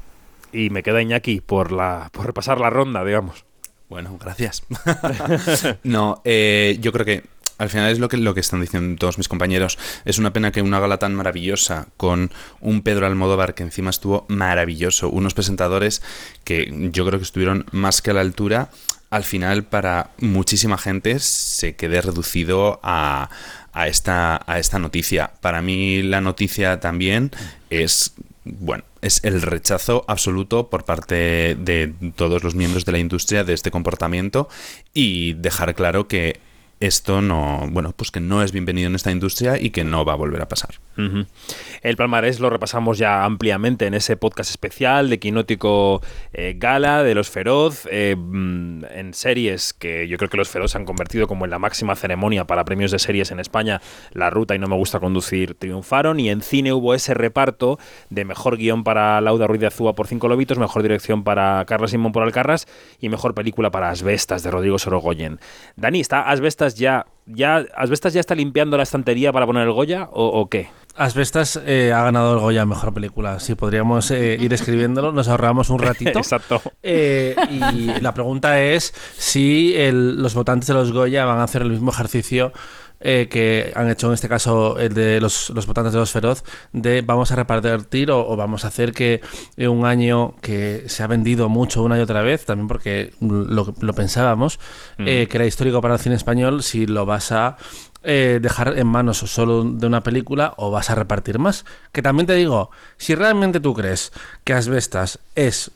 Y 0.53 0.71
me 0.71 0.83
queda 0.83 1.03
Iñaki 1.03 1.41
por, 1.41 1.73
la, 1.73 2.11
por 2.13 2.27
repasar 2.27 2.61
la 2.61 2.71
ronda, 2.71 3.05
digamos. 3.05 3.45
Bueno, 3.89 4.17
gracias. 4.21 4.65
no, 5.83 6.21
eh, 6.25 6.79
yo 6.81 6.93
creo 6.93 7.05
que 7.05 7.25
al 7.61 7.69
final 7.69 7.93
es 7.93 7.99
lo 7.99 8.09
que, 8.09 8.17
lo 8.17 8.33
que 8.33 8.41
están 8.41 8.63
diciendo 8.63 8.99
todos 8.99 9.19
mis 9.19 9.29
compañeros. 9.29 9.79
Es 10.07 10.17
una 10.19 10.33
pena 10.33 10.51
que 10.51 10.63
una 10.63 10.81
gala 10.81 10.97
tan 10.97 11.15
maravillosa 11.15 11.89
con 11.99 12.31
un 12.63 12.81
Pedro 12.81 13.07
Almodóvar 13.07 13.55
que 13.55 13.63
encima 13.63 13.91
estuvo 13.91 14.25
maravilloso, 14.29 15.11
unos 15.11 15.35
presentadores 15.35 16.01
que 16.43 16.73
yo 16.91 17.05
creo 17.05 17.19
que 17.19 17.25
estuvieron 17.25 17.67
más 17.71 18.01
que 18.01 18.13
a 18.13 18.15
la 18.15 18.23
altura, 18.23 18.71
al 19.11 19.25
final 19.25 19.65
para 19.65 20.13
muchísima 20.21 20.79
gente 20.79 21.19
se 21.19 21.77
quede 21.77 22.01
reducido 22.01 22.81
a, 22.83 23.29
a 23.75 23.89
esta, 23.89 24.41
a 24.47 24.59
esta 24.59 24.79
noticia. 24.79 25.33
Para 25.43 25.61
mí 25.61 26.03
la 26.03 26.23
noticia 26.23 26.81
también 26.81 27.31
es 27.69 28.15
bueno, 28.45 28.85
es 29.03 29.23
el 29.23 29.43
rechazo 29.43 30.07
absoluto 30.09 30.71
por 30.71 30.87
parte 30.87 31.57
de 31.57 31.93
todos 32.17 32.43
los 32.43 32.55
miembros 32.55 32.87
de 32.87 32.93
la 32.93 32.99
industria 32.99 33.45
de 33.45 33.53
este 33.53 33.71
comportamiento 33.71 34.49
y 34.95 35.35
dejar 35.35 35.75
claro 35.75 36.09
que 36.09 36.41
esto 36.81 37.21
no, 37.21 37.69
bueno, 37.71 37.93
pues 37.95 38.11
que 38.11 38.21
no 38.21 38.43
es 38.43 38.53
bienvenido 38.53 38.89
en 38.89 38.95
esta 38.95 39.11
industria 39.11 39.61
y 39.61 39.71
que 39.71 39.85
no 39.85 40.05
va 40.05 40.15
a 40.15 40.17
volver 40.17 40.41
a 40.41 40.49
pasar. 40.49 40.77
El 40.97 41.97
palmarés 41.97 42.41
lo 42.41 42.51
repasamos 42.51 42.99
ya 42.99 43.25
ampliamente 43.25 43.87
en 43.87 43.95
ese 43.95 44.17
podcast 44.17 44.51
especial 44.51 45.09
de 45.09 45.19
Quinótico 45.19 46.03
eh, 46.33 46.55
Gala, 46.59 47.03
de 47.03 47.15
Los 47.15 47.31
Feroz, 47.31 47.87
eh, 47.91 48.17
mm, 48.19 48.85
en 48.85 49.15
series 49.15 49.73
que 49.73 50.09
yo 50.09 50.19
creo 50.19 50.29
que 50.29 50.37
Los 50.37 50.49
Feroz 50.49 50.73
se 50.73 50.79
han 50.79 50.85
convertido 50.85 51.27
como 51.27 51.45
en 51.45 51.51
la 51.51 51.59
máxima 51.59 51.97
ceremonia 51.97 52.47
para 52.47 52.65
premios 52.65 52.91
de 52.91 52.99
series 52.99 53.31
en 53.31 53.41
España. 53.41 53.81
La 54.13 54.31
Ruta 54.31 54.55
y 54.55 54.59
No 54.59 54.67
Me 54.67 54.77
Gusta 54.77 55.01
Conducir 55.01 55.55
triunfaron 55.55 56.21
y 56.21 56.29
en 56.29 56.43
cine 56.43 56.73
hubo 56.73 56.95
ese 56.95 57.15
reparto 57.15 57.79
de 58.11 58.25
mejor 58.25 58.57
guion 58.57 58.85
para 58.85 59.21
Lauda 59.21 59.47
Ruiz 59.47 59.61
de 59.61 59.69
Azúa 59.69 59.95
por 59.95 60.07
Cinco 60.07 60.29
Lobitos, 60.29 60.59
mejor 60.59 60.83
dirección 60.83 61.25
para 61.25 61.65
Carla 61.67 61.89
Simón 61.89 62.13
por 62.13 62.23
Alcarras 62.23 62.67
y 63.01 63.09
mejor 63.09 63.35
película 63.35 63.71
para 63.71 63.91
Asbestas 63.91 64.43
de 64.43 64.51
Rodrigo 64.51 64.79
Sorogoyen. 64.79 65.41
Dani, 65.77 66.01
¿está 66.01 66.23
Asbestas 66.23 66.75
ya, 66.75 67.07
ya, 67.35 67.65
Asbestas 67.77 68.13
ya 68.13 68.21
está 68.21 68.35
limpiando 68.35 68.77
la 68.77 68.83
estantería 68.83 69.33
para 69.33 69.47
poner 69.47 69.65
el 69.67 69.73
Goya 69.73 70.09
o, 70.13 70.27
o 70.27 70.49
qué? 70.49 70.69
Asbestas 70.97 71.59
eh, 71.65 71.93
ha 71.95 72.03
ganado 72.03 72.35
el 72.35 72.41
Goya 72.41 72.67
Mejor 72.67 72.93
Película. 72.93 73.39
Si 73.41 73.55
podríamos 73.55 74.11
eh, 74.11 74.37
ir 74.41 74.53
escribiéndolo, 74.53 75.13
nos 75.13 75.29
ahorramos 75.29 75.71
un 75.71 75.79
ratito. 75.79 76.19
Exacto. 76.19 76.61
Eh, 76.83 77.35
y 77.73 78.01
la 78.01 78.13
pregunta 78.13 78.61
es 78.61 78.93
si 79.17 79.75
el- 79.77 80.21
los 80.21 80.35
votantes 80.35 80.67
de 80.67 80.75
los 80.75 80.93
Goya 80.93 81.25
van 81.25 81.39
a 81.39 81.45
hacer 81.45 81.63
el 81.63 81.71
mismo 81.71 81.91
ejercicio 81.93 82.53
eh, 83.01 83.29
que 83.31 83.73
han 83.75 83.89
hecho 83.91 84.09
en 84.09 84.15
este 84.15 84.29
caso 84.29 84.79
el 84.79 84.93
de 84.95 85.21
los, 85.21 85.51
los 85.51 85.67
votantes 85.67 85.93
de 85.93 85.99
los 85.99 86.11
Feroz, 86.13 86.45
de 86.73 87.03
vamos 87.03 87.33
a 87.33 87.37
repartir 87.37 88.11
o, 88.11 88.29
o 88.29 88.37
vamos 88.37 88.65
a 88.65 88.69
hacer 88.69 88.93
que 88.93 89.21
un 89.57 89.85
año 89.87 90.35
que 90.41 90.85
se 90.89 91.03
ha 91.03 91.07
vendido 91.07 91.49
mucho 91.49 91.83
una 91.83 91.99
y 91.99 92.01
otra 92.03 92.23
vez, 92.23 92.45
también 92.45 92.69
porque 92.69 93.13
lo, 93.21 93.75
lo 93.81 93.93
pensábamos, 93.95 94.61
eh, 94.99 95.27
que 95.31 95.37
era 95.37 95.47
histórico 95.47 95.81
para 95.81 95.95
el 95.95 96.01
cine 96.01 96.15
español, 96.15 96.63
si 96.63 96.87
lo 96.87 97.07
vas 97.07 97.33
a 97.33 97.57
eh, 98.03 98.39
dejar 98.41 98.79
en 98.79 98.87
manos 98.87 99.19
solo 99.19 99.63
de 99.65 99.87
una 99.87 100.03
película 100.03 100.55
o 100.57 100.71
vas 100.71 100.89
a 100.91 100.95
repartir 100.95 101.39
más. 101.39 101.65
Que 101.93 102.03
también 102.03 102.27
te 102.27 102.35
digo, 102.35 102.71
si 102.97 103.15
realmente 103.15 103.61
tú 103.61 103.75
crees 103.75 104.13
que 104.45 104.55
Asbestas 104.55 105.19
es 105.35 105.71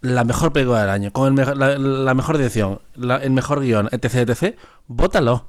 la 0.00 0.22
mejor 0.22 0.52
película 0.52 0.80
del 0.82 0.90
año, 0.90 1.12
con 1.12 1.26
el 1.26 1.32
mejo- 1.34 1.54
la, 1.54 1.76
la 1.78 2.14
mejor 2.14 2.36
dirección, 2.38 2.80
la- 2.94 3.16
el 3.16 3.30
mejor 3.30 3.60
guion, 3.60 3.88
etc, 3.90 4.28
etc, 4.28 4.56
vótalo. 4.86 5.46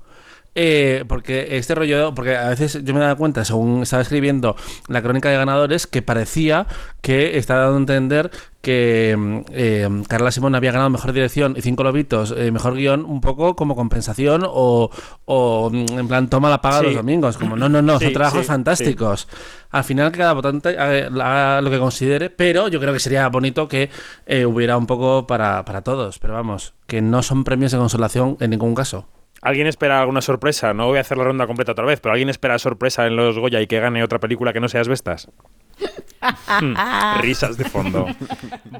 Eh, 0.56 1.06
porque 1.08 1.58
este 1.58 1.76
rollo, 1.76 2.14
porque 2.16 2.36
a 2.36 2.50
veces 2.50 2.84
yo 2.84 2.94
me 2.94 3.00
he 3.00 3.04
dado 3.04 3.18
cuenta, 3.18 3.46
según 3.46 3.84
estaba 3.84 4.02
escribiendo 4.02 4.56
la 4.88 5.02
crónica 5.02 5.30
de 5.30 5.38
ganadores, 5.38 5.88
que 5.88 6.02
parecía 6.02 6.66
que 7.02 7.38
estaba 7.38 7.70
dando 7.70 7.94
a 7.94 7.98
entender 7.98 8.32
que 8.62 9.16
mm, 9.18 9.40
eh, 9.54 9.88
Carla 10.10 10.32
Simón 10.32 10.56
había 10.56 10.72
ganado 10.72 10.90
mejor 10.90 11.14
dirección 11.14 11.54
y 11.56 11.62
cinco 11.62 11.84
lobitos, 11.84 12.34
eh, 12.36 12.52
mejor 12.52 12.76
guion, 12.76 13.06
un 13.06 13.22
poco 13.22 13.56
como 13.56 13.76
compensación 13.76 14.44
o, 14.46 14.90
o, 15.26 15.70
mm, 15.72 16.00
en 16.00 16.08
plan 16.08 16.30
toma 16.30 16.50
la 16.50 16.62
paga 16.62 16.80
Sí. 16.80 16.86
los 16.88 16.96
domingos. 16.96 17.38
Como 17.38 17.56
no, 17.56 17.70
no, 17.70 17.82
no, 17.82 18.00
Sí, 18.00 18.06
son 18.06 18.14
trabajos 18.14 18.42
sí, 18.42 18.48
fantásticos. 18.48 19.28
Al 19.70 19.84
final 19.84 20.12
cada 20.12 20.34
votante 20.34 20.78
haga 20.78 21.62
lo 21.62 21.70
que 21.70 21.80
considere, 21.80 22.30
pero 22.32 22.68
yo 22.68 22.80
creo 22.80 22.92
que 22.92 23.00
sería 23.00 23.28
bonito 23.30 23.68
que 23.68 23.90
eh, 24.26 24.46
hubiera 24.46 24.78
un 24.78 24.88
poco 24.88 25.26
para, 25.28 25.64
para 25.64 25.84
todos. 25.84 26.20
Pero 26.20 26.34
vamos, 26.34 26.74
que 26.88 27.02
no 27.02 27.22
son 27.24 27.44
premios 27.44 27.72
de 27.72 27.78
consolación 27.78 28.36
en 28.40 28.50
ningún 28.50 28.76
caso. 28.76 29.08
¿Alguien 29.42 29.68
espera 29.68 30.02
alguna 30.02 30.22
sorpresa? 30.22 30.74
No 30.74 30.88
voy 30.88 30.98
a 30.98 31.02
hacer 31.02 31.18
la 31.18 31.24
ronda 31.24 31.48
completa 31.48 31.72
otra 31.72 31.86
vez, 31.86 32.00
pero 32.00 32.12
¿alguien 32.14 32.30
espera 32.30 32.60
sorpresa 32.60 33.08
en 33.08 33.16
los 33.16 33.38
Goya 33.40 33.62
y 33.62 33.68
que 33.68 33.80
gane 33.80 34.04
otra 34.04 34.20
película 34.20 34.52
que 34.54 34.60
no 34.60 34.68
sea 34.68 34.82
Asbestas? 34.82 35.30
Hmm, 36.62 36.74
Risas 37.22 37.58
de 37.58 37.64
fondo. 37.66 38.06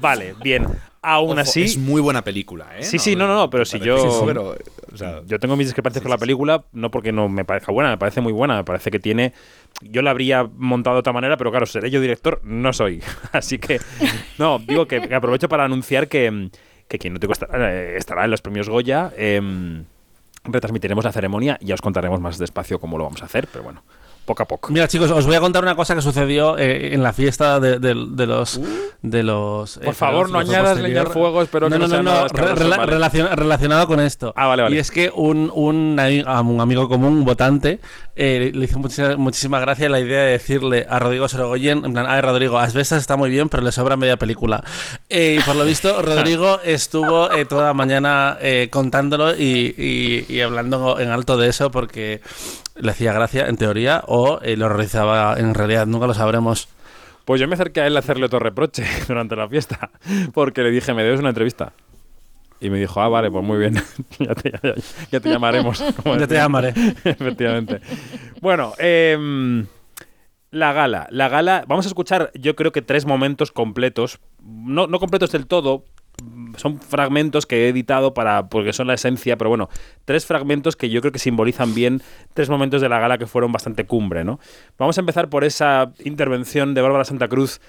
Vale, 0.00 0.34
bien. 0.42 0.66
Aún 1.02 1.30
Ojo, 1.32 1.40
así, 1.40 1.62
es 1.62 1.78
muy 1.78 2.02
buena 2.02 2.22
película, 2.22 2.76
¿eh? 2.78 2.82
Sí, 2.82 2.98
sí, 2.98 3.16
no, 3.16 3.26
no, 3.26 3.34
no, 3.34 3.48
pero 3.50 3.64
si 3.64 3.78
yo- 3.80 3.96
sí, 3.96 4.22
pero, 4.26 4.54
o 4.92 4.96
sea, 4.98 5.22
yo 5.24 5.38
tengo 5.38 5.56
mis 5.56 5.68
discrepancias 5.68 6.02
Sí, 6.02 6.04
con 6.04 6.10
la 6.10 6.18
película, 6.18 6.64
no 6.72 6.90
porque 6.90 7.10
no 7.10 7.30
me 7.30 7.46
parezca 7.46 7.72
buena, 7.72 7.88
me 7.90 7.96
parece 7.96 8.20
muy 8.20 8.32
buena, 8.34 8.56
me 8.56 8.64
parece 8.64 8.90
que 8.90 8.98
tiene... 9.00 9.32
Yo 9.80 10.02
la 10.02 10.10
habría 10.10 10.44
montado 10.56 10.96
de 10.96 11.00
otra 11.00 11.14
manera, 11.14 11.38
pero 11.38 11.50
claro, 11.50 11.64
seré 11.64 11.90
yo 11.90 12.02
director, 12.02 12.40
no 12.44 12.74
soy. 12.74 13.02
Así 13.32 13.58
que, 13.58 13.80
no, 14.36 14.58
digo 14.58 14.86
que, 14.86 15.00
que 15.08 15.14
aprovecho 15.14 15.48
para 15.48 15.64
anunciar 15.64 16.06
que, 16.08 16.50
que 16.86 16.98
quien 16.98 17.14
no 17.14 17.18
te 17.20 17.32
estará, 17.32 17.72
eh, 17.72 17.96
estará 17.96 18.26
en 18.26 18.30
los 18.30 18.42
premios 18.42 18.68
Goya. 18.68 19.10
em, 19.16 19.84
retransmitiremos 20.44 21.04
la 21.04 21.12
ceremonia 21.12 21.58
y 21.60 21.66
ya 21.66 21.74
os 21.74 21.82
contaremos 21.82 22.20
más 22.20 22.38
despacio 22.38 22.80
cómo 22.80 22.98
lo 22.98 23.04
vamos 23.04 23.22
a 23.22 23.26
hacer, 23.26 23.48
pero 23.50 23.64
bueno, 23.64 23.82
poco 24.30 24.42
a 24.42 24.46
poco. 24.46 24.72
Mira, 24.72 24.86
chicos, 24.88 25.10
os 25.10 25.26
voy 25.26 25.34
a 25.36 25.40
contar 25.40 25.62
una 25.62 25.74
cosa 25.74 25.94
que 25.94 26.02
sucedió 26.02 26.56
eh, 26.58 26.94
en 26.94 27.02
la 27.02 27.12
fiesta 27.12 27.58
de, 27.60 27.78
de- 27.78 28.06
de 28.10 28.26
los. 28.26 28.60
De 29.02 29.22
los 29.22 29.76
Uh. 29.76 29.80
Por 29.80 29.88
eh, 29.88 29.92
favor, 29.94 30.26
feroz, 30.26 30.30
no 30.32 30.40
los 30.40 30.48
añadas 30.50 30.78
leña 30.78 31.00
al 31.02 31.06
fuego, 31.08 31.42
espero 31.42 31.66
que 31.68 31.70
no, 31.70 31.78
no 31.78 31.84
no, 31.84 31.88
sea 31.88 32.02
no, 32.02 32.10
nada 32.10 32.20
no, 32.20 32.26
escabroso, 32.26 32.54
re- 32.56 32.64
rela- 32.66 32.76
vale. 32.78 32.92
relaciona- 32.92 33.34
relacionado 33.34 33.86
con 33.86 34.00
esto. 34.00 34.32
Ah, 34.36 34.46
vale, 34.46 34.62
vale. 34.62 34.76
Y 34.76 34.78
es 34.78 34.90
que 34.90 35.10
un, 35.14 35.50
un, 35.54 35.98
un 35.98 36.60
amigo 36.60 36.88
común, 36.88 37.12
un 37.18 37.24
votante, 37.24 37.80
eh, 38.16 38.50
le 38.54 38.64
hizo 38.64 38.78
muchísima, 38.78 39.16
muchísima 39.16 39.58
gracia 39.60 39.88
la 39.88 40.00
idea 40.00 40.22
de 40.22 40.32
decirle 40.32 40.86
a 40.88 40.98
Rodrigo 40.98 41.28
Sorogoyen, 41.28 41.84
en 41.84 41.92
plan, 41.94 42.06
ay, 42.08 42.20
Rodrigo, 42.20 42.58
Asbestas 42.58 43.00
está 43.00 43.16
muy 43.16 43.30
bien, 43.30 43.48
pero 43.48 43.62
le 43.62 43.72
sobra 43.72 43.96
media 43.96 44.16
película. 44.18 44.62
Eh, 45.08 45.38
y 45.40 45.42
por 45.44 45.56
lo 45.56 45.64
visto, 45.64 46.02
Rodrigo 46.02 46.60
estuvo 46.64 47.32
eh, 47.32 47.44
toda 47.46 47.64
la 47.68 47.74
mañana 47.74 48.36
eh, 48.40 48.68
contándolo 48.70 49.34
y, 49.34 49.74
y- 49.78 50.26
y 50.28 50.40
hablando 50.42 50.98
en 51.00 51.08
alto 51.10 51.36
de 51.38 51.48
eso 51.48 51.70
porque 51.70 52.20
le 52.80 52.90
hacía 52.90 53.12
gracia, 53.12 53.46
en 53.46 53.56
teoría, 53.56 54.02
o 54.06 54.40
eh, 54.42 54.56
lo 54.56 54.68
realizaba 54.68 55.38
en 55.38 55.54
realidad, 55.54 55.86
nunca 55.86 56.06
lo 56.06 56.14
sabremos. 56.14 56.68
Pues 57.24 57.40
yo 57.40 57.46
me 57.48 57.54
acerqué 57.54 57.80
a 57.82 57.86
él 57.86 57.96
a 57.96 58.00
hacerle 58.00 58.26
otro 58.26 58.38
reproche 58.38 58.84
durante 59.08 59.36
la 59.36 59.48
fiesta, 59.48 59.90
porque 60.34 60.62
le 60.62 60.70
dije, 60.70 60.94
me 60.94 61.02
debes 61.04 61.20
una 61.20 61.28
entrevista. 61.30 61.72
Y 62.62 62.68
me 62.68 62.78
dijo, 62.78 63.00
ah, 63.00 63.08
vale, 63.08 63.30
pues 63.30 63.42
muy 63.44 63.58
bien, 63.58 63.74
ya, 64.18 64.34
te, 64.34 64.50
ya- 64.50 64.74
ya 65.10 65.20
te 65.20 65.28
llamaremos. 65.30 65.82
Ya 66.18 66.26
te 66.26 66.34
llamaré. 66.34 66.74
Efectivamente. 67.04 67.80
Bueno, 68.40 68.72
em, 68.78 69.66
La 70.50 70.72
gala. 70.72 71.06
La 71.10 71.28
gala, 71.28 71.64
vamos 71.68 71.86
a 71.86 71.88
escuchar 71.88 72.30
yo 72.34 72.56
creo 72.56 72.72
que 72.72 72.82
tres 72.82 73.06
momentos 73.06 73.52
completos. 73.52 74.18
No, 74.42 74.86
no 74.88 74.98
completos 74.98 75.30
del 75.32 75.46
todo, 75.46 75.84
son 76.60 76.78
fragmentos 76.78 77.46
que 77.46 77.64
he 77.64 77.68
editado 77.68 78.14
para 78.14 78.48
porque 78.48 78.72
son 78.72 78.86
la 78.86 78.94
esencia, 78.94 79.36
pero 79.36 79.50
bueno, 79.50 79.68
tres 80.04 80.26
fragmentos 80.26 80.76
que 80.76 80.90
yo 80.90 81.00
creo 81.00 81.12
que 81.12 81.18
simbolizan 81.18 81.74
bien 81.74 82.02
tres 82.34 82.48
momentos 82.48 82.80
de 82.80 82.88
la 82.88 82.98
gala 82.98 83.18
que 83.18 83.26
fueron 83.26 83.52
bastante 83.52 83.86
cumbre, 83.86 84.24
¿no? 84.24 84.38
Vamos 84.78 84.98
a 84.98 85.00
empezar 85.00 85.28
por 85.28 85.44
esa 85.44 85.92
intervención 86.04 86.74
de 86.74 86.82
Bárbara 86.82 87.04
Santa 87.04 87.28
Cruz 87.28 87.60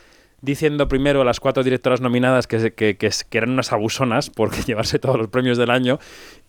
diciendo 0.41 0.87
primero 0.87 1.21
a 1.21 1.25
las 1.25 1.39
cuatro 1.39 1.63
directoras 1.63 2.01
nominadas 2.01 2.47
que, 2.47 2.73
que, 2.73 2.97
que, 2.97 3.09
que 3.29 3.37
eran 3.37 3.51
unas 3.51 3.71
abusonas 3.71 4.29
porque 4.29 4.61
llevarse 4.65 4.99
todos 4.99 5.17
los 5.17 5.27
premios 5.27 5.57
del 5.57 5.69
año 5.69 5.99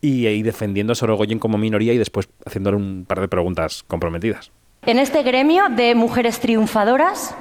y, 0.01 0.27
y 0.27 0.43
defendiendo 0.43 0.93
a 0.93 0.97
Sorogoyen 0.97 1.39
como 1.39 1.59
minoría 1.59 1.93
y 1.93 1.99
después 1.99 2.29
haciéndole 2.45 2.77
un 2.77 3.05
par 3.07 3.21
de 3.21 3.29
preguntas 3.29 3.85
comprometidas. 3.87 4.51
En 4.85 4.99
este 4.99 5.23
gremio 5.23 5.69
de 5.69 5.95
mujeres 5.95 6.41
triunfadoras, 6.41 7.37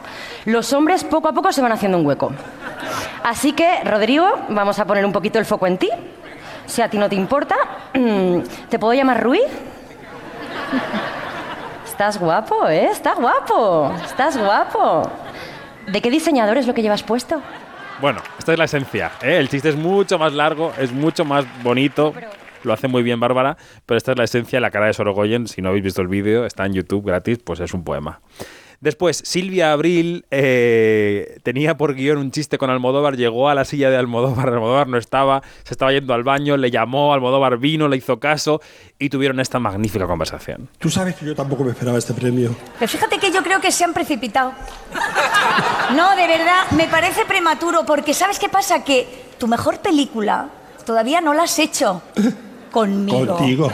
los 0.45 0.73
hombres 0.73 1.03
poco 1.03 1.27
a 1.27 1.33
poco 1.33 1.51
se 1.51 1.59
van 1.59 1.71
haciendo 1.71 1.97
un 1.97 2.05
hueco. 2.05 2.31
Así 3.23 3.53
que, 3.53 3.83
Rodrigo, 3.83 4.27
vamos 4.49 4.77
a 4.77 4.85
poner 4.85 5.03
un 5.03 5.11
poquito 5.11 5.39
el 5.39 5.45
foco 5.45 5.65
en 5.65 5.79
ti. 5.79 5.89
Si 6.67 6.83
a 6.83 6.89
ti 6.89 6.99
no 6.99 7.09
te 7.09 7.15
importa, 7.15 7.55
¿te 8.69 8.77
puedo 8.77 8.93
llamar 8.93 9.23
Rui? 9.23 9.41
Estás 11.83 12.19
guapo, 12.19 12.69
¿eh? 12.69 12.89
Estás 12.91 13.17
guapo. 13.17 13.91
Estás 14.05 14.37
guapo. 14.37 15.09
¿De 15.87 15.99
qué 15.99 16.11
diseñador 16.11 16.59
es 16.59 16.67
lo 16.67 16.75
que 16.75 16.83
llevas 16.83 17.01
puesto? 17.01 17.41
Bueno, 17.99 18.21
esta 18.37 18.51
es 18.53 18.59
la 18.59 18.65
esencia. 18.65 19.13
¿eh? 19.19 19.37
El 19.37 19.49
chiste 19.49 19.69
es 19.69 19.75
mucho 19.75 20.19
más 20.19 20.33
largo, 20.33 20.73
es 20.77 20.91
mucho 20.91 21.25
más 21.25 21.45
bonito. 21.63 22.13
Lo 22.63 22.73
hace 22.73 22.87
muy 22.87 23.03
bien 23.03 23.19
Bárbara, 23.19 23.57
pero 23.85 23.97
esta 23.97 24.11
es 24.11 24.17
la 24.17 24.23
esencia 24.23 24.57
de 24.57 24.61
la 24.61 24.71
cara 24.71 24.87
de 24.87 24.93
Sorogoyen. 24.93 25.47
Si 25.47 25.61
no 25.61 25.69
habéis 25.69 25.83
visto 25.83 26.01
el 26.01 26.07
vídeo, 26.07 26.45
está 26.45 26.65
en 26.65 26.73
YouTube 26.73 27.05
gratis, 27.05 27.39
pues 27.43 27.59
es 27.59 27.73
un 27.73 27.83
poema. 27.83 28.21
Después, 28.81 29.21
Silvia 29.23 29.73
Abril 29.73 30.25
eh, 30.31 31.37
tenía 31.43 31.77
por 31.77 31.93
guion 31.93 32.17
un 32.17 32.31
chiste 32.31 32.57
con 32.57 32.71
Almodóvar, 32.71 33.15
llegó 33.15 33.47
a 33.47 33.53
la 33.53 33.63
silla 33.63 33.91
de 33.91 33.97
Almodóvar, 33.97 34.49
Almodóvar 34.49 34.87
no 34.87 34.97
estaba, 34.97 35.43
se 35.63 35.75
estaba 35.75 35.91
yendo 35.91 36.15
al 36.15 36.23
baño, 36.23 36.57
le 36.57 36.71
llamó, 36.71 37.13
Almodóvar 37.13 37.59
vino, 37.59 37.87
le 37.87 37.97
hizo 37.97 38.19
caso 38.19 38.59
y 38.97 39.09
tuvieron 39.09 39.39
esta 39.39 39.59
magnífica 39.59 40.07
conversación. 40.07 40.67
Tú 40.79 40.89
sabes 40.89 41.15
que 41.15 41.27
yo 41.27 41.35
tampoco 41.35 41.63
me 41.63 41.71
esperaba 41.73 41.99
este 41.99 42.15
premio. 42.15 42.55
Pero 42.79 42.89
fíjate 42.89 43.19
que 43.19 43.31
yo 43.31 43.43
creo 43.43 43.61
que 43.61 43.71
se 43.71 43.83
han 43.83 43.93
precipitado. 43.93 44.51
No, 45.95 46.15
de 46.15 46.25
verdad, 46.25 46.71
me 46.75 46.87
parece 46.87 47.23
prematuro 47.25 47.85
porque 47.85 48.15
¿sabes 48.15 48.39
qué 48.39 48.49
pasa? 48.49 48.83
Que 48.83 49.07
tu 49.37 49.47
mejor 49.47 49.79
película 49.79 50.49
todavía 50.87 51.21
no 51.21 51.35
la 51.35 51.43
has 51.43 51.59
hecho. 51.59 52.01
Conmigo. 52.71 53.37
Contigo. 53.37 53.71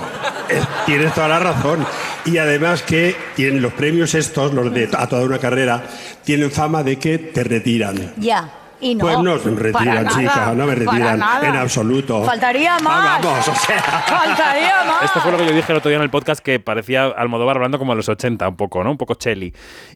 Eh, 0.49 0.61
tienes 0.85 1.13
toda 1.13 1.27
la 1.27 1.39
razón. 1.39 1.85
Y 2.25 2.37
además 2.37 2.81
que 2.81 3.15
tienen 3.35 3.61
los 3.61 3.73
premios 3.73 4.15
estos, 4.15 4.53
los 4.53 4.73
de 4.73 4.89
a 4.97 5.07
toda 5.07 5.23
una 5.23 5.39
carrera, 5.39 5.83
tienen 6.23 6.51
fama 6.51 6.83
de 6.83 6.97
que 6.97 7.17
te 7.17 7.43
retiran. 7.43 8.13
Ya. 8.17 8.51
Y 8.79 8.93
no, 8.93 9.05
pues 9.05 9.17
no 9.17 9.23
me 9.23 9.59
retiran, 9.59 10.03
para 10.03 10.09
chica, 10.09 10.35
nada, 10.35 10.53
no 10.53 10.67
me 10.67 10.75
retiran 10.75 11.21
en 11.41 11.55
absoluto. 11.55 12.23
Faltaría 12.23 12.77
más. 12.79 13.07
Ah, 13.07 13.19
vamos, 13.23 13.47
o 13.47 13.55
sea. 13.55 13.81
Faltaría 13.81 14.83
más. 14.87 15.03
Esto 15.03 15.19
fue 15.21 15.31
lo 15.31 15.37
que 15.39 15.47
yo 15.47 15.53
dije 15.53 15.71
el 15.71 15.79
otro 15.79 15.89
día 15.89 15.97
en 15.97 16.03
el 16.03 16.11
podcast 16.11 16.41
que 16.41 16.59
parecía 16.59 17.05
Almodóvar 17.05 17.55
hablando 17.55 17.79
como 17.79 17.93
a 17.93 17.95
los 17.95 18.07
80 18.07 18.47
un 18.47 18.55
poco, 18.55 18.83
¿no? 18.83 18.91
Un 18.91 18.97
poco 18.97 19.15
Chelly. 19.15 19.51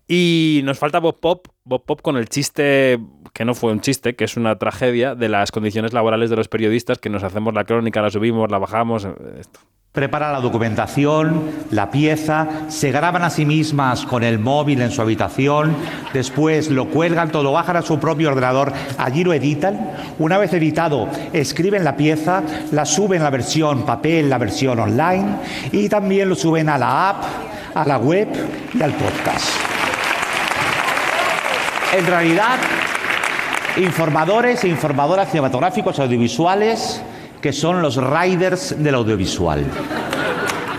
Y 0.08 0.62
nos 0.64 0.80
falta 0.80 1.00
Bob 1.00 1.20
Pop, 1.20 1.48
Bob 1.64 1.86
Pop 1.86 2.02
con 2.02 2.18
el 2.18 2.28
chiste, 2.28 3.00
que 3.34 3.46
no 3.46 3.54
fue 3.54 3.72
un 3.72 3.82
chiste, 3.82 4.16
que 4.16 4.26
es 4.26 4.38
una 4.38 4.58
tragedia 4.58 5.16
de 5.16 5.30
las 5.30 5.52
condiciones 5.52 5.94
laborales 5.94 6.30
de 6.30 6.36
los 6.36 6.48
periodistas, 6.48 7.00
que 7.00 7.10
nos 7.10 7.24
hacemos 7.24 7.54
la 7.54 7.64
crónica, 7.64 8.02
la 8.02 8.10
subimos, 8.10 8.52
la 8.52 8.58
bajamos, 8.58 9.08
esto. 9.40 9.60
Prepara 9.92 10.32
la 10.32 10.40
documentación, 10.40 11.52
la 11.72 11.92
pieza, 11.92 12.48
se 12.70 12.92
graban 12.92 13.24
a 13.24 13.30
sí 13.30 13.46
mismas 13.46 14.06
con 14.06 14.24
el 14.24 14.40
móvil 14.40 14.82
en 14.82 14.90
su 14.90 15.02
habitación, 15.02 15.76
después 16.14 16.70
lo 16.70 16.88
cuelgan, 16.88 17.30
todo 17.30 17.44
lo 17.44 17.52
bajan 17.52 17.76
a 17.76 17.82
su 17.82 18.00
propio 18.00 18.30
ordenador, 18.30 18.72
allí 18.98 19.26
lo 19.26 19.34
editan. 19.34 19.92
Una 20.18 20.38
vez 20.38 20.54
editado, 20.54 21.10
escriben 21.34 21.84
la 21.84 21.98
pieza, 21.98 22.42
la 22.72 22.86
suben 22.86 23.22
la 23.22 23.30
versión 23.30 23.86
papel, 23.86 24.30
la 24.30 24.38
versión 24.38 24.80
online 24.80 25.36
y 25.74 25.90
también 25.90 26.30
lo 26.30 26.36
suben 26.36 26.70
a 26.70 26.78
la 26.78 27.10
app, 27.10 27.24
a 27.76 27.86
la 27.86 27.98
web 27.98 28.30
y 28.74 28.82
al 28.82 28.94
podcast. 28.94 29.46
En 31.98 32.08
realidad, 32.08 32.60
informadores 33.78 34.64
e 34.64 34.68
informadoras 34.68 35.30
cinematográficos 35.30 36.00
audiovisuales 36.00 37.02
que 37.42 37.54
son 37.54 37.82
los 37.82 37.98
riders 37.98 38.76
del 38.78 38.96
audiovisual. 38.96 39.66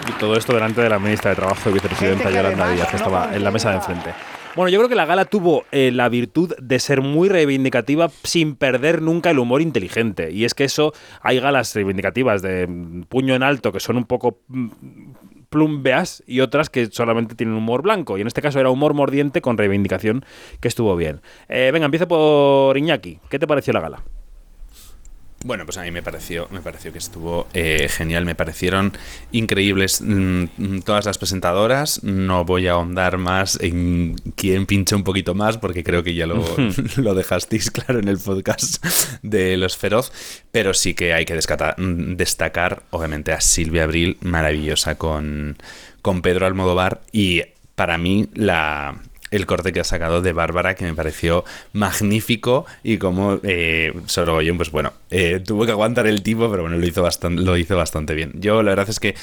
Y 0.09 0.13
todo 0.19 0.37
esto 0.37 0.53
delante 0.53 0.81
de 0.83 0.89
la 0.89 0.99
ministra 0.99 1.31
de 1.31 1.37
Trabajo 1.37 1.71
y 1.71 1.73
vicepresidenta 1.73 2.31
Yolanda 2.31 2.71
Díaz, 2.71 2.89
que 2.89 2.97
estaba 2.97 3.35
en 3.35 3.43
la 3.43 3.51
mesa 3.51 3.71
de 3.71 3.77
enfrente. 3.77 4.11
Bueno, 4.55 4.69
yo 4.69 4.79
creo 4.81 4.89
que 4.91 4.95
la 4.95 5.07
gala 5.07 5.25
tuvo 5.25 5.65
eh, 5.73 5.91
la 5.93 6.11
virtud 6.11 6.55
de 6.61 6.79
ser 6.79 7.01
muy 7.01 7.31
reivindicativa 7.31 8.11
sin 8.23 8.55
perder 8.55 9.01
nunca 9.01 9.31
el 9.31 9.39
humor 9.39 9.63
inteligente. 9.63 10.31
Y 10.31 10.45
es 10.45 10.53
que 10.53 10.65
eso, 10.65 10.93
hay 11.23 11.41
galas 11.41 11.75
reivindicativas 11.75 12.43
de 12.43 12.67
mm, 12.67 13.05
puño 13.05 13.35
en 13.35 13.43
alto 13.43 13.73
que 13.73 13.81
son 13.81 13.97
un 13.97 14.05
poco 14.05 14.41
mm, 14.49 14.69
plumbeas 15.53 16.25
y 16.27 16.41
otras 16.41 16.69
que 16.69 16.87
solamente 16.87 17.37
tienen 17.37 17.55
humor 17.55 17.83
blanco. 17.83 18.19
Y 18.19 18.23
en 18.23 18.27
este 18.27 18.43
caso 18.43 18.59
era 18.59 18.71
humor 18.71 18.95
mordiente 18.95 19.41
con 19.41 19.57
reivindicación 19.57 20.25
que 20.59 20.67
estuvo 20.67 20.97
bien. 20.97 21.21
Eh, 21.49 21.71
venga, 21.73 21.85
empiezo 21.85 22.09
por 22.09 22.77
Iñaki. 22.77 23.21
¿Qué 23.29 23.39
te 23.39 23.47
pareció 23.47 23.73
la 23.73 23.81
gala? 23.81 24.03
Bueno, 25.45 25.65
pues 25.65 25.77
a 25.77 25.83
mí 25.83 25.91
me 25.91 26.03
pareció, 26.03 26.47
me 26.53 26.61
pareció 26.61 26.93
que 26.93 26.99
estuvo 26.99 27.49
eh, 27.53 27.89
genial, 27.91 28.25
me 28.25 28.35
parecieron 28.37 28.93
increíbles 29.33 30.01
mm, 30.01 30.81
todas 30.85 31.05
las 31.05 31.19
presentadoras. 31.19 32.05
No 32.05 32.45
voy 32.45 32.69
a 32.69 32.73
ahondar 32.73 33.19
más 33.19 33.59
en 33.61 34.15
quién 34.37 34.67
pincha 34.67 34.95
un 34.95 35.03
poquito 35.03 35.35
más, 35.35 35.59
porque 35.59 35.83
creo 35.83 36.03
que 36.05 36.15
ya 36.15 36.27
lo, 36.27 36.45
lo 36.97 37.15
dejasteis 37.15 37.71
claro 37.71 37.99
en 37.99 38.09
el 38.09 38.19
podcast 38.19 38.85
de 39.23 39.57
Los 39.57 39.77
Feroz. 39.77 40.13
Pero 40.53 40.75
sí 40.75 40.95
que 40.95 41.13
hay 41.13 41.25
que 41.25 41.35
descata- 41.35 41.75
mm, 41.77 42.15
destacar, 42.15 42.85
obviamente, 42.91 43.33
a 43.33 43.41
Silvia 43.41 43.85
Abril, 43.85 44.19
maravillosa 44.21 44.95
con, 44.97 45.57
con 46.03 46.23
Pedro 46.23 46.47
Almodóvar. 46.47 47.01
Y 47.11 47.43
para 47.75 47.99
mí, 47.99 48.29
la, 48.35 48.95
el 49.33 49.47
corte 49.47 49.73
que 49.73 49.81
ha 49.81 49.85
sacado 49.85 50.23
de 50.23 50.33
Bárbara, 50.33 50.77
que 50.77 50.85
me 50.85 50.95
pareció 50.95 51.45
magnífico 51.73 52.67
y 52.85 52.99
como 52.99 53.41
eh, 53.43 53.93
Sorogoyen, 54.07 54.57
pues 54.57 54.71
bueno, 54.71 54.93
eh, 55.11 55.41
tuvo 55.45 55.67
que 55.67 55.73
aguantar 55.73 56.07
el 56.07 56.23
tipo, 56.23 56.49
pero 56.51 56.63
bueno, 56.63 56.77
lo 56.77 56.87
hizo, 56.87 57.03
bastante, 57.03 57.43
lo 57.43 57.57
hizo 57.57 57.77
bastante 57.77 58.15
bien. 58.15 58.33
Yo 58.35 58.63
la 58.63 58.71
verdad 58.71 58.89
es 58.89 59.01
que 59.01 59.17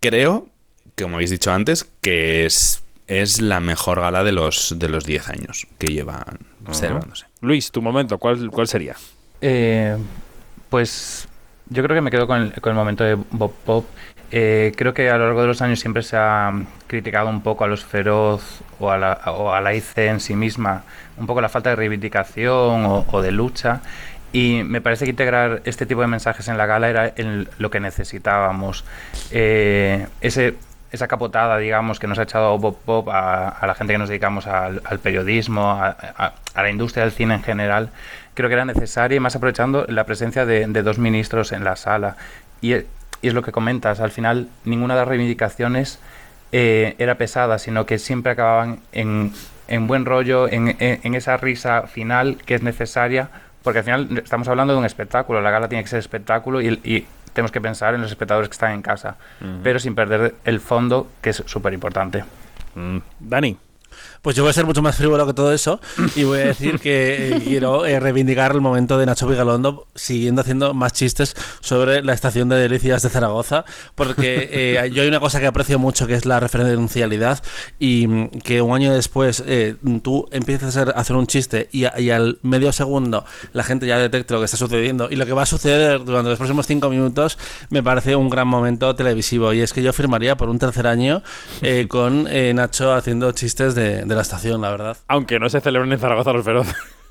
creo, 0.00 0.48
como 0.96 1.16
habéis 1.16 1.30
dicho 1.30 1.52
antes, 1.52 1.84
que 2.00 2.46
es, 2.46 2.82
es 3.08 3.42
la 3.42 3.60
mejor 3.60 4.00
gala 4.00 4.24
de 4.24 4.32
los, 4.32 4.76
de 4.78 4.88
los 4.88 5.04
10 5.04 5.28
años 5.28 5.66
que 5.78 5.88
llevan 5.88 6.38
observándose. 6.66 7.26
Luis, 7.40 7.70
tu 7.70 7.82
momento, 7.82 8.18
¿cuál, 8.18 8.50
cuál 8.50 8.68
sería? 8.68 8.94
Eh, 9.40 9.96
pues 10.68 11.28
yo 11.68 11.82
creo 11.82 11.96
que 11.96 12.02
me 12.02 12.10
quedo 12.10 12.26
con 12.26 12.40
el, 12.40 12.52
con 12.60 12.70
el 12.70 12.76
momento 12.76 13.02
de 13.02 13.14
Bob 13.14 13.52
Pop. 13.64 13.86
Eh, 14.30 14.72
creo 14.76 14.94
que 14.94 15.10
a 15.10 15.18
lo 15.18 15.26
largo 15.26 15.40
de 15.40 15.48
los 15.48 15.60
años 15.60 15.80
siempre 15.80 16.04
se 16.04 16.16
ha 16.16 16.52
criticado 16.90 17.28
un 17.28 17.40
poco 17.40 17.64
a 17.64 17.68
los 17.68 17.84
feroz 17.84 18.60
o 18.80 18.90
a 18.90 18.98
la, 18.98 19.20
o 19.26 19.52
a 19.52 19.60
la 19.60 19.72
IC 19.74 19.96
en 19.98 20.20
sí 20.20 20.34
misma, 20.34 20.82
un 21.16 21.26
poco 21.26 21.40
la 21.40 21.48
falta 21.48 21.70
de 21.70 21.76
reivindicación 21.76 22.84
o, 22.84 23.06
o 23.10 23.22
de 23.22 23.30
lucha. 23.32 23.80
Y 24.32 24.62
me 24.64 24.80
parece 24.80 25.04
que 25.06 25.10
integrar 25.10 25.62
este 25.64 25.86
tipo 25.86 26.00
de 26.02 26.06
mensajes 26.06 26.46
en 26.48 26.58
la 26.58 26.66
gala 26.66 26.88
era 26.90 27.06
el- 27.06 27.48
lo 27.58 27.70
que 27.70 27.80
necesitábamos. 27.80 28.84
Eh, 29.30 30.06
ese, 30.20 30.54
esa 30.92 31.08
capotada, 31.08 31.58
digamos, 31.58 31.98
que 31.98 32.06
nos 32.06 32.18
ha 32.18 32.22
echado 32.24 32.56
Bob 32.58 32.76
Pop 32.84 33.08
a, 33.08 33.48
a 33.48 33.66
la 33.66 33.74
gente 33.74 33.92
que 33.94 33.98
nos 33.98 34.08
dedicamos 34.08 34.46
al, 34.46 34.82
al 34.84 34.98
periodismo, 34.98 35.70
a, 35.70 35.96
a- 36.16 36.34
a 36.54 36.62
la 36.62 36.70
industria 36.70 37.04
del 37.04 37.12
cine 37.12 37.34
en 37.34 37.42
general, 37.42 37.90
creo 38.34 38.48
que 38.48 38.54
era 38.54 38.64
necesaria 38.64 39.16
y 39.16 39.20
más 39.20 39.34
aprovechando 39.36 39.84
la 39.88 40.04
presencia 40.04 40.44
de, 40.46 40.66
de 40.66 40.82
dos 40.82 40.98
ministros 40.98 41.52
en 41.52 41.62
la 41.64 41.76
sala. 41.76 42.16
Y, 42.60 42.72
e- 42.74 42.86
y 43.22 43.28
es 43.28 43.34
lo 43.34 43.42
que 43.42 43.52
comentas, 43.52 44.00
al 44.00 44.10
final 44.10 44.48
ninguna 44.64 44.94
de 44.94 45.00
las 45.00 45.08
reivindicaciones 45.08 45.98
eh, 46.52 46.94
era 46.98 47.16
pesada, 47.16 47.58
sino 47.58 47.86
que 47.86 47.98
siempre 47.98 48.32
acababan 48.32 48.80
en, 48.92 49.32
en 49.68 49.86
buen 49.86 50.04
rollo, 50.04 50.48
en, 50.48 50.76
en- 50.80 51.00
en 51.02 51.14
esa 51.14 51.36
risa 51.36 51.82
final 51.86 52.38
que 52.44 52.54
es 52.54 52.62
necesaria, 52.62 53.28
porque 53.62 53.78
al 53.80 53.84
final 53.84 54.18
estamos 54.22 54.48
hablando 54.48 54.72
de 54.72 54.78
un 54.78 54.84
espectáculo, 54.86 55.40
la 55.40 55.50
gala 55.50 55.68
tiene 55.68 55.82
que 55.84 55.90
ser 55.90 55.98
espectáculo 55.98 56.60
y, 56.60 56.80
y 56.84 57.06
tenemos 57.32 57.52
que 57.52 57.60
pensar 57.60 57.94
en 57.94 58.00
los 58.00 58.10
espectadores 58.10 58.48
que 58.48 58.54
están 58.54 58.72
en 58.72 58.82
casa, 58.82 59.16
pero 59.62 59.78
sin 59.78 59.94
perder 59.94 60.34
el 60.44 60.60
fondo, 60.60 61.08
que 61.20 61.30
es 61.30 61.42
súper 61.46 61.72
importante. 61.72 62.24
Dani. 63.20 63.56
Pues 64.22 64.36
yo 64.36 64.42
voy 64.42 64.50
a 64.50 64.52
ser 64.52 64.66
mucho 64.66 64.82
más 64.82 64.96
frívolo 64.96 65.26
que 65.26 65.32
todo 65.32 65.52
eso 65.52 65.80
y 66.14 66.24
voy 66.24 66.40
a 66.40 66.44
decir 66.46 66.78
que 66.78 67.28
eh, 67.36 67.40
quiero 67.44 67.86
eh, 67.86 67.98
reivindicar 67.98 68.52
el 68.52 68.60
momento 68.60 68.98
de 68.98 69.06
Nacho 69.06 69.26
Vigalondo 69.26 69.86
siguiendo 69.94 70.42
haciendo 70.42 70.74
más 70.74 70.92
chistes 70.92 71.34
sobre 71.60 72.02
la 72.02 72.12
estación 72.12 72.48
de 72.50 72.56
delicias 72.56 73.02
de 73.02 73.08
Zaragoza, 73.08 73.64
porque 73.94 74.48
eh, 74.52 74.90
yo 74.92 75.02
hay 75.02 75.08
una 75.08 75.20
cosa 75.20 75.40
que 75.40 75.46
aprecio 75.46 75.78
mucho 75.78 76.06
que 76.06 76.14
es 76.14 76.26
la 76.26 76.38
referencialidad 76.38 77.42
y 77.78 78.06
mm, 78.06 78.28
que 78.44 78.60
un 78.62 78.74
año 78.74 78.92
después 78.92 79.42
eh, 79.46 79.76
tú 80.02 80.28
empiezas 80.32 80.76
a 80.76 80.82
hacer, 80.82 80.94
a 80.96 81.00
hacer 81.00 81.16
un 81.16 81.26
chiste 81.26 81.68
y, 81.72 81.84
a- 81.84 81.98
y 81.98 82.10
al 82.10 82.38
medio 82.42 82.72
segundo 82.72 83.24
la 83.52 83.62
gente 83.64 83.86
ya 83.86 83.98
detecta 83.98 84.34
lo 84.34 84.40
que 84.40 84.44
está 84.46 84.56
sucediendo 84.56 85.08
y 85.10 85.16
lo 85.16 85.24
que 85.26 85.32
va 85.32 85.42
a 85.42 85.46
suceder 85.46 86.04
durante 86.04 86.28
los 86.30 86.38
próximos 86.38 86.66
cinco 86.66 86.90
minutos 86.90 87.38
me 87.70 87.82
parece 87.82 88.16
un 88.16 88.28
gran 88.28 88.48
momento 88.48 88.94
televisivo. 88.94 89.52
Y 89.54 89.60
es 89.62 89.72
que 89.72 89.82
yo 89.82 89.92
firmaría 89.92 90.36
por 90.36 90.48
un 90.50 90.58
tercer 90.58 90.86
año 90.86 91.22
con 91.88 92.26
eh, 92.28 92.52
Nacho 92.54 92.92
haciendo 92.92 93.32
chistes 93.32 93.74
de 93.74 94.04
de, 94.10 94.14
la 94.16 94.22
estación, 94.22 94.60
la 94.60 94.70
verdad. 94.70 94.96
Aunque 95.08 95.38
no 95.38 95.48
se 95.48 95.60
celebren 95.62 95.90
en 95.92 95.98
Zaragoza 95.98 96.32
los 96.34 96.44
feroz. 96.44 96.66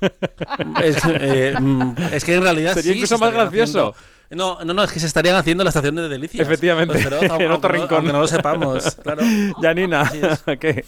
Es, 0.82 0.96
eh, 1.06 1.54
mm, 1.60 1.92
es 2.12 2.24
que 2.24 2.34
en 2.36 2.42
realidad 2.42 2.72
Sería 2.74 2.92
sí 2.92 2.98
incluso 3.00 3.18
se 3.18 3.24
más 3.24 3.34
gracioso. 3.34 3.94
haciendo- 4.30 4.56
No, 4.58 4.64
no, 4.64 4.72
no, 4.72 4.82
es 4.84 4.92
que 4.92 5.00
se 5.00 5.06
estarían 5.06 5.36
haciendo 5.36 5.62
la 5.64 5.68
estación 5.70 5.94
de 5.96 6.08
Delicias. 6.08 6.46
Efectivamente, 6.46 6.94
Los 6.94 7.02
Feroz, 7.02 7.22
en 7.24 7.30
aunque 7.30 7.48
otro 7.48 7.68
no- 7.68 7.74
rincón. 7.80 7.96
Aunque 7.98 8.12
no 8.12 8.20
lo 8.20 8.26
sepamos, 8.28 8.94
claro. 9.02 9.22
Janina, 9.60 10.10
¿qué? 10.60 10.84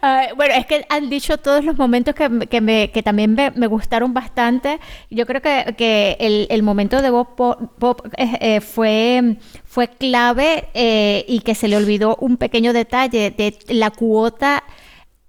Ah, 0.00 0.28
bueno, 0.36 0.54
es 0.54 0.64
que 0.66 0.86
han 0.88 1.10
dicho 1.10 1.36
todos 1.38 1.64
los 1.64 1.76
momentos 1.76 2.14
que, 2.14 2.46
que, 2.48 2.60
me, 2.60 2.90
que 2.92 3.02
también 3.02 3.34
me, 3.34 3.50
me 3.50 3.66
gustaron 3.66 4.14
bastante. 4.14 4.78
Yo 5.10 5.26
creo 5.26 5.42
que, 5.42 5.74
que 5.76 6.16
el, 6.20 6.46
el 6.50 6.62
momento 6.62 7.02
de 7.02 7.10
Bob, 7.10 7.34
Po- 7.34 7.72
Bob, 7.78 8.02
eh, 8.16 8.38
eh, 8.40 8.60
fue, 8.60 9.36
fue 9.66 9.88
clave 9.88 10.68
eh, 10.72 11.24
y 11.28 11.40
que 11.40 11.54
se 11.56 11.66
le 11.68 11.76
olvidó 11.76 12.16
un 12.20 12.36
pequeño 12.36 12.72
detalle 12.72 13.32
de 13.32 13.58
la 13.74 13.90
cuota 13.90 14.62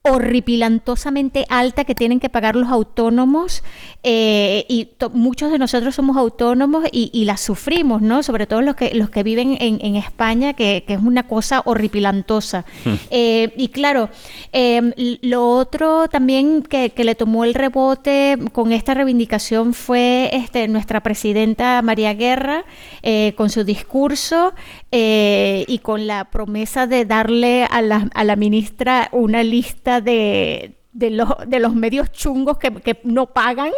horripilantosamente 0.01 1.45
alta 1.49 1.83
que 1.83 1.93
tienen 1.95 2.19
que 2.19 2.29
pagar 2.29 2.55
los 2.55 2.69
autónomos 2.69 3.63
eh, 4.03 4.65
y 4.69 4.89
muchos 5.13 5.51
de 5.51 5.59
nosotros 5.59 5.95
somos 5.95 6.15
autónomos 6.15 6.85
y, 6.91 7.09
y 7.13 7.25
la 7.25 7.35
sufrimos, 7.35 8.01
¿no? 8.01 8.23
Sobre 8.23 8.47
todo 8.47 8.61
los 8.61 8.75
que, 8.75 8.93
los 8.93 9.09
que 9.09 9.23
viven 9.23 9.57
en, 9.59 9.79
en 9.81 9.95
España, 9.97 10.53
que, 10.53 10.83
que 10.87 10.93
es 10.93 11.01
una 11.01 11.27
cosa 11.27 11.61
horripilantosa. 11.65 12.63
Eh, 13.11 13.53
y 13.57 13.67
claro, 13.69 14.09
eh, 14.53 14.77
l- 14.95 15.19
lo 15.21 15.49
otro 15.49 16.07
también 16.07 16.61
que, 16.63 16.91
que 16.91 17.03
le 17.03 17.15
tomó 17.15 17.43
el 17.43 17.53
rebote 17.53 18.37
con 18.53 18.71
esta 18.71 18.93
reivindicación 18.93 19.73
fue 19.73 20.29
este, 20.31 20.67
nuestra 20.69 21.01
presidenta 21.03 21.81
María 21.81 22.13
Guerra 22.13 22.63
eh, 23.03 23.33
con 23.35 23.49
su 23.49 23.63
discurso 23.65 24.53
eh, 24.91 25.65
y 25.67 25.79
con 25.79 26.07
la 26.07 26.25
promesa 26.25 26.87
de 26.87 27.03
darle 27.05 27.65
a 27.69 27.81
la, 27.81 28.07
a 28.13 28.23
la 28.23 28.35
ministra 28.37 29.09
una 29.11 29.43
lista 29.43 29.88
de, 30.01 30.75
de, 30.93 31.09
los, 31.09 31.29
de 31.47 31.59
los 31.59 31.75
medios 31.75 32.11
chungos 32.11 32.57
que, 32.57 32.71
que 32.71 32.99
no 33.03 33.27
pagan. 33.27 33.71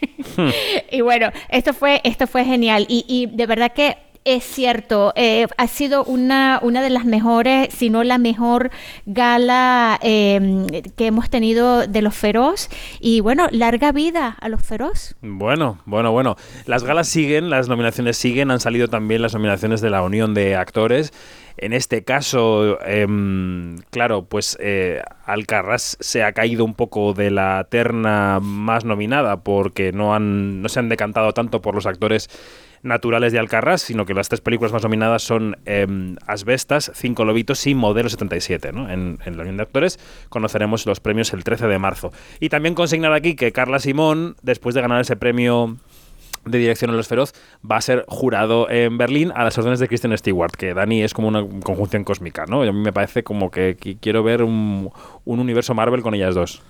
y 0.90 1.00
bueno, 1.00 1.30
esto 1.48 1.72
fue, 1.72 2.00
esto 2.04 2.26
fue 2.26 2.44
genial. 2.44 2.86
Y, 2.88 3.04
y 3.08 3.34
de 3.34 3.46
verdad 3.46 3.72
que 3.72 3.96
es 4.24 4.42
cierto, 4.44 5.12
eh, 5.16 5.46
ha 5.58 5.66
sido 5.66 6.02
una, 6.04 6.58
una 6.62 6.82
de 6.82 6.88
las 6.88 7.04
mejores, 7.04 7.72
si 7.74 7.90
no 7.90 8.02
la 8.04 8.16
mejor 8.16 8.70
gala 9.04 9.98
eh, 10.02 10.82
que 10.96 11.06
hemos 11.06 11.28
tenido 11.28 11.86
de 11.86 12.00
los 12.00 12.14
feroz. 12.14 12.70
Y 13.00 13.20
bueno, 13.20 13.48
larga 13.50 13.92
vida 13.92 14.36
a 14.40 14.48
los 14.48 14.62
feroz. 14.62 15.14
Bueno, 15.20 15.78
bueno, 15.84 16.10
bueno. 16.12 16.36
Las 16.64 16.84
galas 16.84 17.08
siguen, 17.08 17.50
las 17.50 17.68
nominaciones 17.68 18.16
siguen, 18.16 18.50
han 18.50 18.60
salido 18.60 18.88
también 18.88 19.20
las 19.20 19.34
nominaciones 19.34 19.82
de 19.82 19.90
la 19.90 20.02
Unión 20.02 20.32
de 20.32 20.56
Actores. 20.56 21.12
En 21.56 21.72
este 21.72 22.02
caso, 22.02 22.80
em, 22.84 23.78
claro, 23.90 24.24
pues 24.24 24.56
eh, 24.60 25.02
Alcarrás 25.24 25.96
se 26.00 26.24
ha 26.24 26.32
caído 26.32 26.64
un 26.64 26.74
poco 26.74 27.12
de 27.12 27.30
la 27.30 27.68
terna 27.70 28.40
más 28.40 28.84
nominada 28.84 29.44
porque 29.44 29.92
no, 29.92 30.14
han, 30.14 30.62
no 30.62 30.68
se 30.68 30.80
han 30.80 30.88
decantado 30.88 31.32
tanto 31.32 31.62
por 31.62 31.76
los 31.76 31.86
actores 31.86 32.28
naturales 32.84 33.32
de 33.32 33.38
Alcarrás, 33.40 33.82
sino 33.82 34.06
que 34.06 34.14
las 34.14 34.28
tres 34.28 34.40
películas 34.40 34.72
más 34.72 34.82
nominadas 34.82 35.22
son 35.22 35.56
em, 35.64 36.16
Asbestas, 36.26 36.92
Cinco 36.94 37.24
Lobitos 37.24 37.66
y 37.66 37.74
Modelo 37.74 38.08
77. 38.08 38.72
¿no? 38.72 38.88
En, 38.88 39.18
en 39.24 39.36
la 39.36 39.42
Unión 39.42 39.56
de 39.56 39.64
Actores 39.64 39.98
conoceremos 40.28 40.86
los 40.86 41.00
premios 41.00 41.32
el 41.32 41.42
13 41.42 41.66
de 41.66 41.78
marzo. 41.78 42.12
Y 42.40 42.50
también 42.50 42.74
consignar 42.74 43.12
aquí 43.12 43.34
que 43.34 43.52
Carla 43.52 43.80
Simón, 43.80 44.36
después 44.42 44.74
de 44.74 44.82
ganar 44.82 45.00
ese 45.00 45.16
premio 45.16 45.76
de 46.44 46.58
dirección 46.58 46.90
en 46.90 46.96
Los 46.96 47.08
Feroz, 47.08 47.32
va 47.68 47.76
a 47.76 47.80
ser 47.80 48.04
jurado 48.06 48.68
en 48.70 48.98
Berlín 48.98 49.32
a 49.34 49.44
las 49.44 49.56
órdenes 49.58 49.80
de 49.80 49.88
Kristen 49.88 50.16
Stewart, 50.16 50.52
que 50.52 50.74
Dani 50.74 51.02
es 51.02 51.14
como 51.14 51.28
una 51.28 51.42
conjunción 51.62 52.04
cósmica, 52.04 52.44
¿no? 52.46 52.64
Y 52.64 52.68
a 52.68 52.72
mí 52.72 52.80
me 52.80 52.92
parece 52.92 53.24
como 53.24 53.50
que 53.50 53.76
quiero 54.00 54.22
ver 54.22 54.42
un, 54.42 54.90
un 55.24 55.40
universo 55.40 55.74
Marvel 55.74 56.02
con 56.02 56.14
ellas 56.14 56.34
dos. 56.34 56.62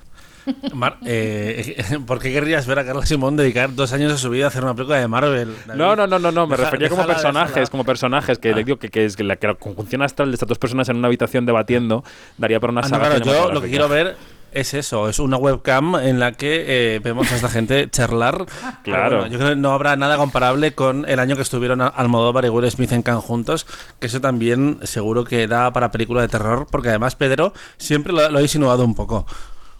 Mar- 0.74 0.98
eh, 1.06 1.76
¿Por 2.06 2.18
qué 2.20 2.32
querrías 2.32 2.66
ver 2.66 2.78
a 2.78 2.84
Carla 2.84 3.06
Simón 3.06 3.36
dedicar 3.36 3.74
dos 3.74 3.92
años 3.92 4.12
de 4.12 4.18
su 4.18 4.30
vida 4.30 4.44
a 4.46 4.48
hacer 4.48 4.62
una 4.64 4.74
película 4.74 4.98
de 4.98 5.08
Marvel? 5.08 5.54
David? 5.66 5.78
No, 5.78 5.96
no, 5.96 6.06
no, 6.06 6.18
no, 6.18 6.30
no, 6.32 6.46
me 6.46 6.56
Deja- 6.56 6.70
refería 6.70 6.88
como 6.88 7.06
personajes, 7.06 7.54
déjala. 7.54 7.70
como 7.70 7.84
personajes, 7.84 8.38
que 8.38 8.50
Ah. 8.50 8.54
digo 8.54 8.78
que, 8.78 8.88
que 8.90 9.04
es 9.04 9.16
que 9.16 9.24
la, 9.24 9.36
que 9.36 9.46
la 9.46 9.54
conjunción 9.54 10.02
astral 10.02 10.30
de 10.30 10.34
estas 10.34 10.48
dos 10.48 10.58
personas 10.58 10.88
en 10.88 10.96
una 10.96 11.08
habitación 11.08 11.46
debatiendo 11.46 12.04
daría 12.38 12.60
para 12.60 12.72
una 12.72 12.80
Ah, 12.82 12.88
no, 12.88 12.98
claro, 12.98 13.18
yo 13.18 13.52
lo 13.52 13.60
que 13.60 13.68
quiero 13.68 13.88
ver 13.88 14.16
es 14.52 14.72
eso, 14.72 15.08
es 15.08 15.18
una 15.18 15.36
webcam 15.36 15.96
en 15.96 16.20
la 16.20 16.30
que 16.30 16.64
eh, 16.94 17.00
vemos 17.02 17.32
a 17.32 17.34
esta 17.36 17.48
gente 17.48 17.90
charlar. 17.90 18.44
Claro. 18.84 19.16
bueno, 19.20 19.32
yo 19.32 19.38
creo 19.38 19.50
que 19.50 19.56
no 19.56 19.72
habrá 19.72 19.96
nada 19.96 20.16
comparable 20.18 20.74
con 20.74 21.08
el 21.08 21.18
año 21.18 21.34
que 21.36 21.42
estuvieron 21.42 21.80
Almodóvar 21.80 22.44
y 22.44 22.50
Will 22.50 22.70
Smith 22.70 22.92
en 22.92 23.02
Cannes 23.02 23.24
juntos, 23.24 23.66
que 23.98 24.06
eso 24.08 24.20
también 24.20 24.78
seguro 24.82 25.24
que 25.24 25.48
da 25.48 25.72
para 25.72 25.90
película 25.90 26.20
de 26.20 26.28
terror, 26.28 26.66
porque 26.70 26.90
además 26.90 27.16
Pedro 27.16 27.52
siempre 27.78 28.12
lo, 28.12 28.28
lo 28.30 28.38
ha 28.38 28.42
insinuado 28.42 28.84
un 28.84 28.94
poco. 28.94 29.26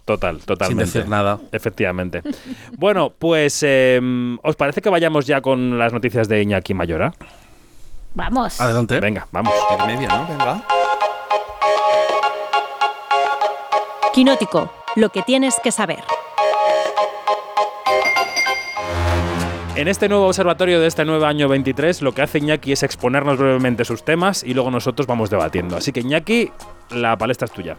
Total, 0.05 0.39
totalmente. 0.39 0.85
decir 0.85 1.09
nada. 1.09 1.39
Efectivamente. 1.51 2.21
bueno, 2.77 3.11
pues, 3.17 3.61
eh, 3.63 3.99
¿os 4.43 4.55
parece 4.55 4.81
que 4.81 4.89
vayamos 4.89 5.25
ya 5.25 5.41
con 5.41 5.79
las 5.79 5.91
noticias 5.91 6.29
de 6.29 6.43
Iñaki 6.43 6.73
Mayora? 6.75 7.13
Vamos. 8.13 8.61
Adelante. 8.61 8.99
Venga, 8.99 9.27
vamos. 9.31 9.53
En 9.71 10.07
¿no? 10.07 10.27
Venga. 10.27 10.63
Quinótico, 14.13 14.71
lo 14.95 15.09
que 15.09 15.23
tienes 15.23 15.59
que 15.61 15.71
saber. 15.71 16.03
En 19.75 19.89
este 19.89 20.07
nuevo 20.07 20.27
observatorio 20.27 20.79
de 20.79 20.87
este 20.87 21.03
nuevo 21.03 21.25
año 21.25 21.49
23, 21.49 22.01
lo 22.01 22.13
que 22.13 22.21
hace 22.21 22.37
Iñaki 22.37 22.71
es 22.71 22.81
exponernos 22.81 23.37
brevemente 23.37 23.83
sus 23.83 24.05
temas 24.05 24.41
y 24.41 24.53
luego 24.53 24.71
nosotros 24.71 25.05
vamos 25.05 25.29
debatiendo. 25.29 25.75
Así 25.75 25.91
que 25.91 25.99
Iñaki, 25.99 26.49
la 26.91 27.17
palestra 27.17 27.45
es 27.45 27.51
tuya. 27.51 27.75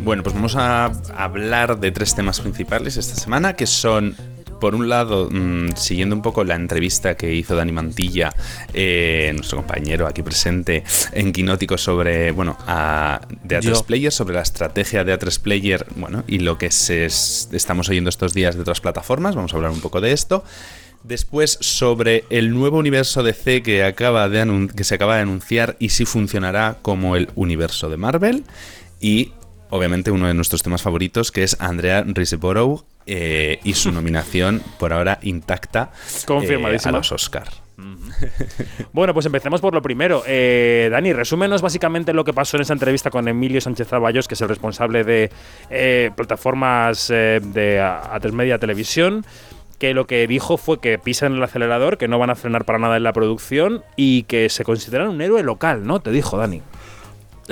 Bueno, 0.00 0.22
pues 0.22 0.34
vamos 0.34 0.56
a 0.56 0.86
hablar 1.14 1.78
de 1.78 1.92
tres 1.92 2.14
temas 2.14 2.40
principales 2.40 2.96
esta 2.96 3.14
semana, 3.16 3.52
que 3.52 3.66
son, 3.66 4.16
por 4.62 4.76
un 4.76 4.88
lado, 4.88 5.28
mm, 5.28 5.70
siguiendo 5.74 6.14
un 6.14 6.22
poco 6.22 6.44
la 6.44 6.54
entrevista 6.54 7.16
que 7.16 7.34
hizo 7.34 7.56
Dani 7.56 7.72
Mantilla, 7.72 8.32
eh, 8.72 9.32
nuestro 9.34 9.58
compañero 9.58 10.06
aquí 10.06 10.22
presente 10.22 10.84
en 11.10 11.32
Quinótico, 11.32 11.76
sobre, 11.76 12.30
bueno, 12.30 12.56
a, 12.68 13.20
de 13.42 13.58
A3 13.58 13.62
Yo. 13.62 13.82
Player, 13.82 14.12
sobre 14.12 14.34
la 14.36 14.42
estrategia 14.42 15.02
de 15.02 15.18
A3 15.18 15.40
Player, 15.40 15.84
bueno, 15.96 16.22
y 16.28 16.38
lo 16.38 16.58
que 16.58 16.70
se 16.70 17.06
es- 17.06 17.48
estamos 17.50 17.88
oyendo 17.88 18.08
estos 18.08 18.34
días 18.34 18.54
de 18.54 18.60
otras 18.60 18.80
plataformas, 18.80 19.34
vamos 19.34 19.52
a 19.52 19.56
hablar 19.56 19.72
un 19.72 19.80
poco 19.80 20.00
de 20.00 20.12
esto. 20.12 20.44
Después 21.02 21.58
sobre 21.60 22.24
el 22.30 22.52
nuevo 22.54 22.78
universo 22.78 23.24
que, 23.64 23.82
acaba 23.82 24.28
de 24.28 24.44
anun- 24.44 24.72
que 24.72 24.84
se 24.84 24.94
acaba 24.94 25.16
de 25.16 25.22
anunciar 25.22 25.74
y 25.80 25.88
si 25.88 26.04
funcionará 26.04 26.78
como 26.82 27.16
el 27.16 27.30
universo 27.34 27.90
de 27.90 27.96
Marvel. 27.96 28.44
Y 29.00 29.32
obviamente 29.72 30.10
uno 30.10 30.28
de 30.28 30.34
nuestros 30.34 30.62
temas 30.62 30.82
favoritos 30.82 31.32
que 31.32 31.42
es 31.42 31.56
Andrea 31.60 32.04
Riseborough 32.06 32.84
eh, 33.06 33.58
y 33.64 33.74
su 33.74 33.90
nominación 33.98 34.62
por 34.78 34.92
ahora 34.92 35.18
intacta 35.22 35.90
eh, 35.92 36.22
Confirmadísima. 36.26 36.90
a 36.90 36.98
los 36.98 37.10
Oscar. 37.12 37.48
Bueno, 38.92 39.14
pues 39.14 39.26
empecemos 39.26 39.60
por 39.60 39.74
lo 39.74 39.82
primero. 39.82 40.22
Eh, 40.26 40.88
Dani, 40.90 41.12
resúmenos 41.12 41.62
básicamente 41.62 42.12
lo 42.12 42.24
que 42.24 42.32
pasó 42.32 42.56
en 42.56 42.62
esa 42.62 42.74
entrevista 42.74 43.10
con 43.10 43.26
Emilio 43.28 43.60
Sánchez 43.60 43.88
Zaballos, 43.88 44.28
que 44.28 44.34
es 44.34 44.40
el 44.40 44.48
responsable 44.48 45.02
de 45.04 45.30
eh, 45.70 46.10
plataformas 46.16 47.10
eh, 47.10 47.40
de 47.42 47.80
A- 47.80 48.14
A3 48.18 48.32
Media 48.32 48.58
Televisión, 48.58 49.24
que 49.78 49.94
lo 49.94 50.06
que 50.06 50.26
dijo 50.28 50.58
fue 50.58 50.80
que 50.80 50.98
pisan 50.98 51.34
el 51.34 51.42
acelerador, 51.42 51.98
que 51.98 52.06
no 52.08 52.18
van 52.18 52.30
a 52.30 52.34
frenar 52.36 52.64
para 52.64 52.78
nada 52.78 52.96
en 52.96 53.02
la 53.02 53.12
producción 53.12 53.82
y 53.96 54.24
que 54.24 54.48
se 54.48 54.62
consideran 54.64 55.08
un 55.08 55.20
héroe 55.20 55.42
local, 55.42 55.84
¿no? 55.84 56.00
Te 56.00 56.10
dijo 56.10 56.36
Dani. 56.36 56.62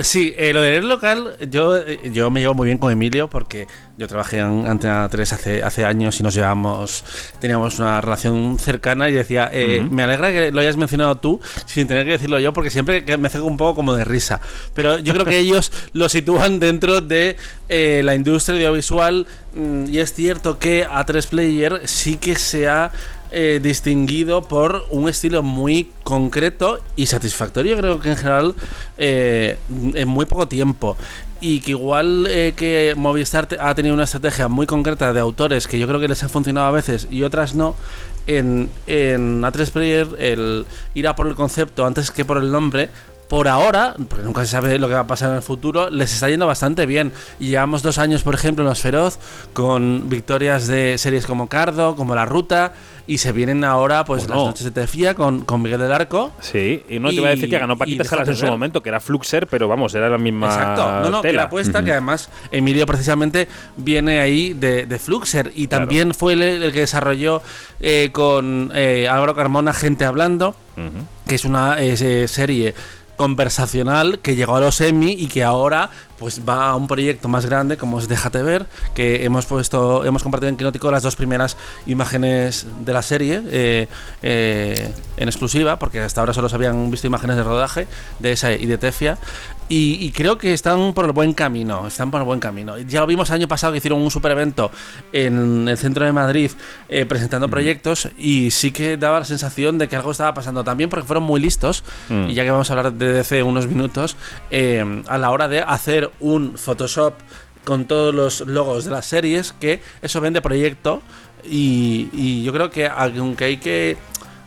Sí, 0.03 0.33
eh, 0.37 0.53
lo 0.53 0.61
del 0.61 0.87
local, 0.87 1.35
yo, 1.49 1.77
eh, 1.77 2.11
yo 2.11 2.29
me 2.29 2.39
llevo 2.39 2.53
muy 2.53 2.65
bien 2.65 2.77
con 2.77 2.91
Emilio 2.91 3.29
porque 3.29 3.67
yo 3.97 4.07
trabajé 4.07 4.39
en 4.39 4.65
Antena 4.65 5.07
3 5.09 5.33
hace, 5.33 5.63
hace 5.63 5.85
años 5.85 6.19
y 6.19 6.23
nos 6.23 6.33
llevamos, 6.33 7.03
teníamos 7.39 7.77
una 7.77 8.01
relación 8.01 8.57
cercana 8.57 9.09
y 9.09 9.13
decía, 9.13 9.49
eh, 9.53 9.85
me 9.89 10.03
alegra 10.03 10.31
que 10.31 10.51
lo 10.51 10.61
hayas 10.61 10.75
mencionado 10.75 11.17
tú 11.17 11.39
sin 11.65 11.87
tener 11.87 12.05
que 12.05 12.13
decirlo 12.13 12.39
yo 12.39 12.51
porque 12.51 12.71
siempre 12.71 13.03
me 13.17 13.27
hace 13.27 13.39
un 13.39 13.57
poco 13.57 13.75
como 13.75 13.93
de 13.93 14.03
risa. 14.03 14.41
Pero 14.73 14.97
yo 14.97 15.13
creo 15.13 15.25
que 15.25 15.37
ellos 15.39 15.71
lo 15.93 16.09
sitúan 16.09 16.59
dentro 16.59 17.01
de 17.01 17.37
eh, 17.69 18.01
la 18.03 18.15
industria 18.15 18.55
audiovisual 18.55 19.27
mm, 19.55 19.85
y 19.89 19.99
es 19.99 20.13
cierto 20.13 20.57
que 20.57 20.87
A3 20.87 21.27
Player 21.27 21.81
sí 21.85 22.17
que 22.17 22.35
se 22.35 22.67
ha 22.67 22.91
eh, 23.31 23.61
distinguido 23.63 24.41
por 24.41 24.85
un 24.89 25.07
estilo 25.07 25.41
muy 25.41 25.89
concreto 26.03 26.81
y 26.97 27.05
satisfactorio, 27.05 27.77
creo 27.77 27.99
que 28.01 28.09
en 28.09 28.17
general, 28.17 28.55
eh, 28.97 29.57
en 29.93 30.07
muy 30.09 30.25
poco 30.25 30.49
tiempo. 30.49 30.97
Y 31.39 31.61
que 31.61 31.71
igual 31.71 32.27
eh, 32.29 32.53
que 32.55 32.93
Movistar 32.97 33.47
ha 33.59 33.73
tenido 33.73 33.95
una 33.95 34.03
estrategia 34.03 34.49
muy 34.49 34.67
concreta 34.67 35.13
de 35.13 35.21
autores 35.21 35.67
que 35.67 35.79
yo 35.79 35.87
creo 35.87 35.99
que 35.99 36.09
les 36.09 36.21
ha 36.23 36.29
funcionado 36.29 36.67
a 36.67 36.71
veces 36.71 37.07
y 37.09 37.23
otras 37.23 37.55
no, 37.55 37.75
en, 38.27 38.69
en 38.85 39.41
A3 39.41 39.71
Player 39.71 40.07
el 40.19 40.65
ir 40.93 41.07
a 41.07 41.15
por 41.15 41.27
el 41.27 41.35
concepto 41.35 41.85
antes 41.85 42.11
que 42.11 42.25
por 42.25 42.37
el 42.37 42.51
nombre 42.51 42.89
por 43.31 43.47
ahora, 43.47 43.95
porque 44.09 44.25
nunca 44.25 44.41
se 44.41 44.47
sabe 44.47 44.77
lo 44.77 44.89
que 44.89 44.93
va 44.93 44.99
a 44.99 45.07
pasar 45.07 45.29
en 45.29 45.37
el 45.37 45.41
futuro, 45.41 45.89
les 45.89 46.11
está 46.11 46.27
yendo 46.27 46.45
bastante 46.47 46.85
bien. 46.85 47.13
Y 47.39 47.47
llevamos 47.47 47.81
dos 47.81 47.97
años, 47.97 48.23
por 48.23 48.35
ejemplo, 48.35 48.61
en 48.65 48.67
Los 48.67 48.81
Feroz, 48.81 49.19
con 49.53 50.09
victorias 50.09 50.67
de 50.67 50.97
series 50.97 51.25
como 51.25 51.47
Cardo, 51.47 51.95
como 51.95 52.13
La 52.13 52.25
Ruta, 52.25 52.73
y 53.07 53.19
se 53.19 53.31
vienen 53.31 53.63
ahora, 53.63 54.03
pues, 54.03 54.27
Bueno. 54.27 54.35
las 54.41 54.47
noches 54.47 54.65
de 54.65 54.71
Tefía 54.71 55.13
con, 55.15 55.45
con 55.45 55.61
Miguel 55.61 55.79
del 55.79 55.93
Arco. 55.93 56.33
Sí, 56.41 56.83
y 56.89 56.99
no 56.99 57.07
te 57.07 57.15
iba 57.15 57.27
a 57.27 57.31
decir 57.31 57.49
que 57.49 57.57
ganó 57.57 57.77
Paquita 57.77 58.03
Salas 58.03 58.27
en 58.27 58.35
su 58.35 58.47
momento, 58.47 58.83
que 58.83 58.89
era 58.89 58.99
Fluxer, 58.99 59.47
pero 59.47 59.69
vamos, 59.69 59.95
era 59.95 60.09
la 60.09 60.17
misma 60.17 60.47
Exacto, 60.47 61.01
no, 61.01 61.09
no, 61.09 61.21
que 61.21 61.31
la 61.31 61.43
apuesta, 61.43 61.85
que 61.85 61.91
además 61.91 62.29
Emilio 62.51 62.85
precisamente 62.85 63.47
viene 63.77 64.19
ahí 64.19 64.51
de, 64.51 64.85
de 64.85 64.99
Fluxer. 64.99 65.53
Y 65.55 65.67
también 65.67 66.13
fue 66.13 66.33
el, 66.33 66.41
el 66.41 66.73
que 66.73 66.81
desarrolló 66.81 67.41
eh, 67.79 68.09
con 68.11 68.73
eh, 68.75 69.07
Álvaro 69.09 69.35
Carmona 69.35 69.71
Gente 69.71 70.03
Hablando, 70.03 70.53
que 71.27 71.35
es 71.35 71.45
una 71.45 71.79
eh, 71.81 72.27
serie 72.27 72.73
conversacional 73.21 74.17
que 74.17 74.35
llegó 74.35 74.55
a 74.55 74.61
los 74.61 74.81
Emmy 74.81 75.11
y 75.11 75.27
que 75.27 75.43
ahora 75.43 75.91
pues 76.21 76.39
va 76.47 76.69
a 76.69 76.75
un 76.75 76.87
proyecto 76.87 77.27
más 77.27 77.47
grande 77.47 77.77
como 77.77 77.97
es 77.97 78.07
Déjate 78.07 78.43
ver, 78.43 78.67
que 78.93 79.25
hemos 79.25 79.47
puesto, 79.47 80.05
hemos 80.05 80.21
compartido 80.21 80.49
en 80.49 80.57
Quinótico 80.57 80.91
las 80.91 81.01
dos 81.01 81.15
primeras 81.15 81.57
imágenes 81.87 82.67
de 82.85 82.93
la 82.93 83.01
serie 83.01 83.41
eh, 83.47 83.87
eh, 84.21 84.93
en 85.17 85.27
exclusiva, 85.27 85.79
porque 85.79 85.99
hasta 85.99 86.21
ahora 86.21 86.33
solo 86.33 86.47
se 86.47 86.55
habían 86.55 86.91
visto 86.91 87.07
imágenes 87.07 87.37
de 87.37 87.43
rodaje 87.43 87.87
de 88.19 88.33
esa 88.33 88.51
y 88.51 88.67
de 88.67 88.77
Tefia. 88.77 89.17
Y, 89.69 90.05
y 90.05 90.11
creo 90.11 90.37
que 90.37 90.53
están 90.53 90.93
por 90.93 91.05
el 91.05 91.13
buen 91.13 91.33
camino, 91.33 91.87
están 91.87 92.11
por 92.11 92.19
el 92.19 92.25
buen 92.25 92.41
camino. 92.41 92.77
Ya 92.77 92.99
lo 92.99 93.07
vimos 93.07 93.29
el 93.29 93.35
año 93.35 93.47
pasado 93.47 93.71
que 93.71 93.77
hicieron 93.77 94.01
un 94.01 94.11
super 94.11 94.33
evento 94.33 94.69
en 95.13 95.69
el 95.69 95.77
centro 95.77 96.05
de 96.05 96.11
Madrid 96.11 96.51
eh, 96.89 97.05
presentando 97.05 97.47
proyectos 97.47 98.09
y 98.17 98.51
sí 98.51 98.71
que 98.71 98.97
daba 98.97 99.19
la 99.19 99.25
sensación 99.25 99.77
de 99.77 99.87
que 99.87 99.95
algo 99.95 100.11
estaba 100.11 100.33
pasando 100.33 100.65
también 100.65 100.89
porque 100.89 101.07
fueron 101.07 101.23
muy 101.23 101.39
listos 101.39 101.85
Mm. 102.09 102.29
y 102.29 102.33
ya 102.33 102.43
que 102.43 102.51
vamos 102.51 102.69
a 102.69 102.73
hablar 102.73 102.93
de 102.93 103.13
DC 103.13 103.43
unos 103.43 103.67
minutos, 103.67 104.15
a 105.07 105.17
la 105.17 105.31
hora 105.31 105.47
de 105.47 105.61
hacer 105.61 106.10
un 106.19 106.57
Photoshop 106.57 107.13
con 107.63 107.85
todos 107.85 108.13
los 108.13 108.41
logos 108.41 108.85
de 108.85 108.91
las 108.91 109.05
series, 109.05 109.53
que 109.53 109.81
eso 110.01 110.19
vende 110.21 110.41
proyecto 110.41 111.01
y, 111.43 112.09
y 112.13 112.43
yo 112.43 112.53
creo 112.53 112.69
que 112.69 112.87
aunque 112.87 113.45
hay 113.45 113.57
que... 113.57 113.97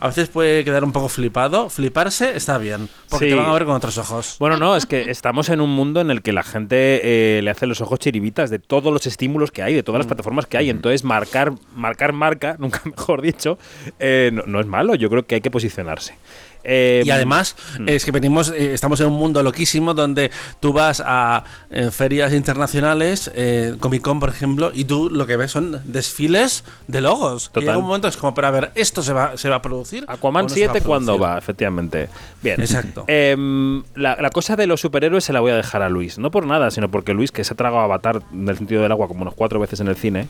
A 0.01 0.09
veces 0.09 0.29
puede 0.29 0.65
quedar 0.65 0.85
un 0.85 0.93
poco 0.93 1.09
flipado. 1.09 1.71
Fliparse 1.71 2.37
está 2.37 2.59
bien, 2.59 2.91
porque 3.09 3.25
Sí. 3.25 3.31
te 3.31 3.37
van 3.37 3.49
a 3.49 3.53
ver 3.55 3.65
con 3.65 3.75
otros 3.75 3.97
ojos. 3.97 4.37
Bueno, 4.39 4.59
no, 4.59 4.77
es 4.77 4.85
que 4.85 5.11
estamos 5.11 5.49
en 5.49 5.63
un 5.63 5.71
mundo 5.71 6.03
en 6.03 6.11
el 6.11 6.21
que 6.21 6.35
la 6.35 6.43
gente 6.43 7.39
eh, 7.39 7.41
le 7.41 7.51
hace 7.51 7.67
los 7.67 7.81
ojos 7.81 8.01
chiribitas 8.01 8.51
de 8.51 8.59
todos 8.59 8.93
los 8.93 9.07
estímulos 9.07 9.51
que 9.51 9.63
hay, 9.63 9.73
de 9.73 9.83
todas 9.83 10.01
las 10.01 10.07
plataformas 10.07 10.45
que 10.47 10.59
hay. 10.59 10.69
Entonces, 10.69 11.05
marcar, 11.05 11.53
marcar 11.75 12.13
marca, 12.13 12.57
nunca 12.59 12.83
mejor 12.85 13.23
dicho, 13.23 13.57
eh, 13.99 14.29
no, 14.31 14.43
no 14.47 14.61
es 14.61 14.67
malo. 14.67 14.95
Yo 14.95 15.09
creo 15.09 15.25
que 15.27 15.37
hay 15.37 15.41
que 15.41 15.51
posicionarse. 15.51 16.17
Eh, 16.65 17.03
Y 17.05 17.11
además, 17.11 17.57
mm. 17.79 17.89
es 17.89 18.05
que 18.05 18.11
venimos, 18.11 18.51
eh, 18.51 18.73
estamos 18.75 19.01
en 19.01 19.09
un 19.09 19.15
mundo 19.15 19.43
loquísimo 19.43 19.95
donde 19.95 20.31
tú 20.61 20.73
vas 20.73 21.03
a 21.05 21.45
eh, 21.71 21.91
ferias 21.91 22.33
internacionales, 22.33 23.31
eh, 23.35 23.77
Comic 23.81 24.03
Con, 24.03 24.21
por 24.21 24.31
ejemplo, 24.31 24.71
y 24.75 24.85
tú 24.85 25.11
lo 25.11 25.27
que 25.27 25.37
ves 25.37 25.51
son 25.51 25.81
desfiles 25.85 26.65
de 26.89 27.01
logos. 27.01 27.51
Y 27.55 27.61
llega 27.61 27.79
un 27.79 27.85
momento 27.85 28.09
es 28.09 28.17
como 28.17 28.35
para 28.35 28.51
ver, 28.51 28.73
¿esto 28.75 29.03
se 29.03 29.13
va, 29.13 29.37
se 29.37 29.49
va 29.49 29.57
a 29.57 29.63
producir? 29.63 30.05
Aquaman 30.09 30.47
¿O 30.47 30.49
no 30.49 30.55
se 30.55 30.67
va 30.67 30.71
a 30.71 30.75
7 30.75 30.87
cuando 30.87 31.13
producir? 31.13 31.33
va, 31.35 31.39
efectivamente. 31.39 32.09
Bien. 32.43 32.61
Exacto. 32.61 33.05
Em, 33.07 33.83
la, 33.95 34.17
la 34.21 34.31
cosa 34.31 34.57
de 34.57 34.67
los 34.67 34.81
superhéroes 34.81 35.25
se 35.25 35.33
la 35.33 35.41
voy 35.41 35.53
a 35.53 35.57
dejar 35.57 35.83
a 35.83 35.89
Luis. 35.89 36.19
No 36.19 36.31
por 36.31 36.47
nada, 36.47 36.71
sino 36.71 36.91
porque 36.91 37.15
Luis, 37.15 37.31
que 37.31 37.45
se 37.45 37.55
ha 37.55 37.57
tragado 37.57 37.83
Avatar 37.83 38.23
en 38.33 38.49
el 38.49 38.57
sentido 38.57 38.83
del 38.83 38.93
agua 38.93 39.09
como 39.09 39.23
unas 39.23 39.35
cuatro 39.35 39.61
veces 39.61 39.81
en 39.81 39.89
el 39.89 39.97
cine, 39.97 40.29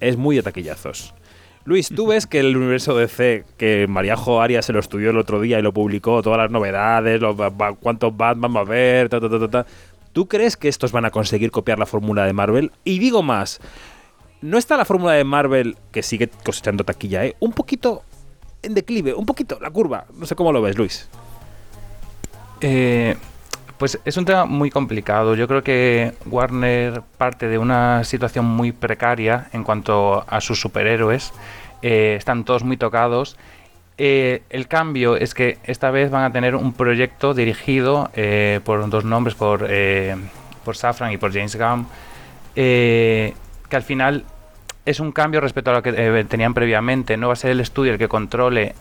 es 0.00 0.16
muy 0.16 0.36
de 0.36 0.42
taquillazos. 0.42 1.14
Luis, 1.64 1.90
tú 1.94 2.08
ves 2.08 2.26
que 2.26 2.40
el 2.40 2.56
universo 2.56 2.96
DC, 2.96 3.44
que 3.56 3.86
Mariajo 3.88 4.42
Arias 4.42 4.66
se 4.66 4.72
lo 4.72 4.80
estudió 4.80 5.10
el 5.10 5.18
otro 5.18 5.40
día 5.40 5.60
y 5.60 5.62
lo 5.62 5.72
publicó, 5.72 6.20
todas 6.20 6.38
las 6.38 6.50
novedades, 6.50 7.20
cuántos 7.80 8.16
Batman 8.16 8.54
va 8.54 8.60
a 8.60 8.62
haber, 8.62 9.08
ta, 9.08 9.20
ta, 9.20 9.28
ta, 9.28 9.48
ta. 9.48 9.66
¿Tú 10.12 10.26
crees 10.26 10.56
que 10.56 10.68
estos 10.68 10.90
van 10.90 11.04
a 11.04 11.10
conseguir 11.10 11.52
copiar 11.52 11.78
la 11.78 11.86
fórmula 11.86 12.26
de 12.26 12.32
Marvel? 12.32 12.72
Y 12.84 12.98
digo 12.98 13.22
más, 13.22 13.60
¿no 14.40 14.58
está 14.58 14.76
la 14.76 14.84
fórmula 14.84 15.12
de 15.12 15.22
Marvel, 15.22 15.76
que 15.92 16.02
sigue 16.02 16.28
cosechando 16.44 16.84
taquilla, 16.84 17.24
eh? 17.24 17.36
un 17.38 17.52
poquito 17.52 18.02
en 18.62 18.74
declive, 18.74 19.14
un 19.14 19.24
poquito 19.24 19.58
la 19.60 19.70
curva? 19.70 20.06
No 20.14 20.26
sé 20.26 20.34
cómo 20.34 20.52
lo 20.52 20.60
ves, 20.62 20.76
Luis. 20.76 21.08
Eh, 22.60 23.16
pues 23.82 23.98
es 24.04 24.16
un 24.16 24.24
tema 24.24 24.44
muy 24.44 24.70
complicado. 24.70 25.34
Yo 25.34 25.48
creo 25.48 25.64
que 25.64 26.12
Warner 26.26 27.02
parte 27.18 27.48
de 27.48 27.58
una 27.58 28.04
situación 28.04 28.44
muy 28.44 28.70
precaria 28.70 29.48
en 29.52 29.64
cuanto 29.64 30.24
a 30.28 30.40
sus 30.40 30.60
superhéroes. 30.60 31.32
Eh, 31.82 32.14
están 32.16 32.44
todos 32.44 32.62
muy 32.62 32.76
tocados. 32.76 33.36
Eh, 33.98 34.44
el 34.50 34.68
cambio 34.68 35.16
es 35.16 35.34
que 35.34 35.58
esta 35.64 35.90
vez 35.90 36.12
van 36.12 36.22
a 36.22 36.30
tener 36.30 36.54
un 36.54 36.74
proyecto 36.74 37.34
dirigido 37.34 38.08
eh, 38.14 38.60
por 38.62 38.88
dos 38.88 39.04
nombres, 39.04 39.34
por, 39.34 39.66
eh, 39.68 40.14
por 40.64 40.76
Safran 40.76 41.10
y 41.10 41.16
por 41.16 41.32
James 41.32 41.56
Gunn, 41.56 41.88
que 42.54 43.34
al 43.68 43.82
final 43.82 44.24
es 44.86 45.00
un 45.00 45.10
cambio 45.10 45.40
respecto 45.40 45.72
a 45.72 45.74
lo 45.74 45.82
que 45.82 46.24
tenían 46.28 46.54
previamente. 46.54 47.16
No 47.16 47.26
va 47.26 47.32
a 47.32 47.36
ser 47.36 47.50
el 47.50 47.58
estudio 47.58 47.94
el 47.94 47.98
que 47.98 48.06
controle 48.06 48.76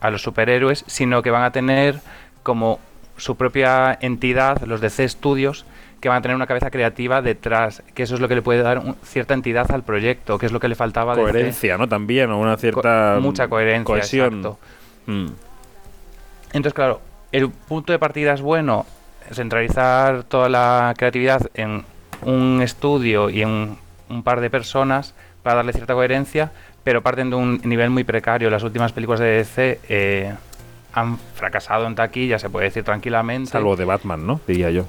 a 0.00 0.10
los 0.12 0.22
superhéroes, 0.22 0.84
sino 0.86 1.20
que 1.20 1.32
van 1.32 1.42
a 1.42 1.50
tener 1.50 1.98
como 2.44 2.78
su 3.16 3.36
propia 3.36 3.96
entidad, 4.00 4.62
los 4.62 4.80
DC 4.80 5.08
Studios, 5.08 5.64
que 6.00 6.08
van 6.08 6.18
a 6.18 6.22
tener 6.22 6.34
una 6.34 6.46
cabeza 6.48 6.70
creativa 6.70 7.22
detrás, 7.22 7.82
que 7.94 8.02
eso 8.02 8.14
es 8.16 8.20
lo 8.20 8.26
que 8.28 8.34
le 8.34 8.42
puede 8.42 8.62
dar 8.62 8.78
un- 8.80 8.96
cierta 9.04 9.34
entidad 9.34 9.70
al 9.70 9.82
proyecto, 9.84 10.36
que 10.38 10.46
es 10.46 10.52
lo 10.52 10.58
que 10.58 10.66
le 10.68 10.74
faltaba. 10.74 11.14
Coherencia, 11.14 11.78
¿no? 11.78 11.88
También, 11.88 12.30
o 12.30 12.38
una 12.38 12.56
cierta... 12.56 13.12
Co- 13.16 13.20
mucha 13.20 13.46
coherencia, 13.48 13.84
Cohesión. 13.84 14.26
exacto. 14.38 14.58
Mm. 15.06 15.26
Entonces, 16.46 16.74
claro, 16.74 17.00
el 17.30 17.48
punto 17.50 17.92
de 17.92 17.98
partida 17.98 18.34
es 18.34 18.40
bueno, 18.42 18.84
centralizar 19.30 20.24
toda 20.24 20.48
la 20.48 20.94
creatividad 20.96 21.48
en 21.54 21.84
un 22.22 22.60
estudio 22.62 23.30
y 23.30 23.42
en 23.42 23.76
un 24.08 24.22
par 24.22 24.40
de 24.40 24.50
personas 24.50 25.14
para 25.42 25.56
darle 25.56 25.72
cierta 25.72 25.94
coherencia, 25.94 26.52
pero 26.84 27.02
parten 27.02 27.30
de 27.30 27.36
un 27.36 27.60
nivel 27.64 27.90
muy 27.90 28.04
precario. 28.04 28.50
Las 28.50 28.62
últimas 28.62 28.92
películas 28.92 29.20
de 29.20 29.26
DC 29.26 29.80
eh, 29.88 30.34
han 30.92 31.18
fracasado 31.34 31.86
en 31.86 31.94
taquilla, 31.94 32.38
se 32.38 32.50
puede 32.50 32.66
decir 32.66 32.84
tranquilamente. 32.84 33.50
Salvo 33.50 33.76
de 33.76 33.84
Batman, 33.84 34.26
¿no? 34.26 34.40
Diría 34.46 34.70
yo. 34.70 34.84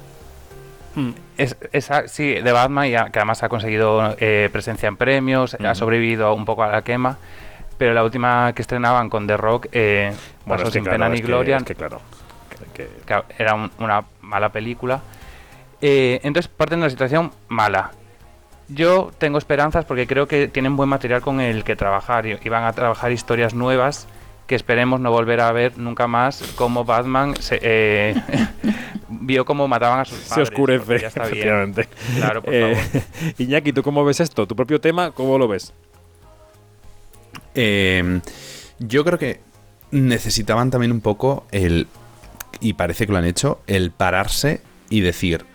Es, 1.37 1.57
esa, 1.71 2.07
sí, 2.07 2.33
de 2.35 2.51
Batman, 2.51 2.85
y 2.87 2.95
a- 2.95 3.09
que 3.09 3.17
además 3.19 3.41
ha 3.41 3.49
conseguido 3.49 4.15
eh, 4.19 4.49
presencia 4.51 4.87
en 4.87 4.95
premios, 4.97 5.55
ha 5.55 5.73
sobrevivido 5.75 6.33
un 6.35 6.45
poco 6.45 6.63
a 6.63 6.67
la 6.67 6.83
quema. 6.83 7.17
Pero 7.79 7.93
la 7.95 8.03
última 8.03 8.53
que 8.53 8.61
estrenaban 8.61 9.09
con 9.09 9.25
The 9.25 9.35
Rock, 9.35 9.67
eh, 9.71 10.13
Bueno, 10.45 10.61
pasó 10.63 10.67
es 10.67 10.73
que 10.73 10.73
sin 10.73 10.83
claro, 10.83 10.95
pena 10.97 11.09
ni 11.09 11.15
es 11.15 11.21
que- 11.21 11.27
gloria. 11.27 11.57
es 11.57 11.63
que 11.63 11.73
claro, 11.75 12.01
que- 12.75 12.87
que 13.07 13.23
era 13.39 13.55
un- 13.55 13.71
una 13.79 14.03
mala 14.21 14.49
película. 14.49 15.01
Eh, 15.81 16.19
entonces 16.23 16.47
parten 16.55 16.79
de 16.79 16.83
una 16.83 16.89
situación 16.91 17.31
mala. 17.47 17.89
Yo 18.69 19.11
tengo 19.17 19.39
esperanzas 19.39 19.85
porque 19.85 20.05
creo 20.05 20.27
que 20.27 20.47
tienen 20.47 20.75
buen 20.77 20.87
material 20.89 21.21
con 21.21 21.41
el 21.41 21.63
que 21.63 21.75
trabajar 21.75 22.25
y, 22.27 22.37
y 22.41 22.49
van 22.49 22.63
a 22.65 22.73
trabajar 22.73 23.11
historias 23.11 23.53
nuevas 23.55 24.07
que 24.47 24.55
esperemos 24.55 24.99
no 24.99 25.11
volver 25.11 25.39
a 25.41 25.51
ver 25.51 25.77
nunca 25.77 26.07
más 26.07 26.43
como 26.55 26.83
Batman 26.83 27.35
se, 27.39 27.59
eh, 27.61 28.15
vio 29.09 29.45
cómo 29.45 29.67
mataban 29.67 30.01
a 30.01 30.05
sus 30.05 30.17
padres. 30.19 30.33
Se 30.35 30.41
oscurece, 30.53 30.99
ya 30.99 31.07
está 31.07 31.21
bien. 31.23 31.33
efectivamente. 31.33 31.87
Claro, 32.17 32.41
por 32.41 32.53
Eh, 32.53 32.75
favor. 32.75 33.03
Iñaki, 33.37 33.73
¿tú 33.73 33.83
cómo 33.83 34.03
ves 34.03 34.19
esto? 34.19 34.45
¿Tu 34.47 34.55
propio 34.55 34.79
tema? 34.81 35.11
¿Cómo 35.11 35.37
lo 35.37 35.47
ves? 35.47 35.73
Eh, 37.55 38.19
yo 38.79 39.03
creo 39.05 39.19
que 39.19 39.39
necesitaban 39.91 40.71
también 40.71 40.91
un 40.91 41.01
poco 41.01 41.45
el, 41.51 41.87
y 42.59 42.73
parece 42.73 43.05
que 43.05 43.11
lo 43.13 43.19
han 43.19 43.25
hecho, 43.25 43.61
el 43.67 43.91
pararse 43.91 44.61
y 44.89 45.01
decir, 45.01 45.45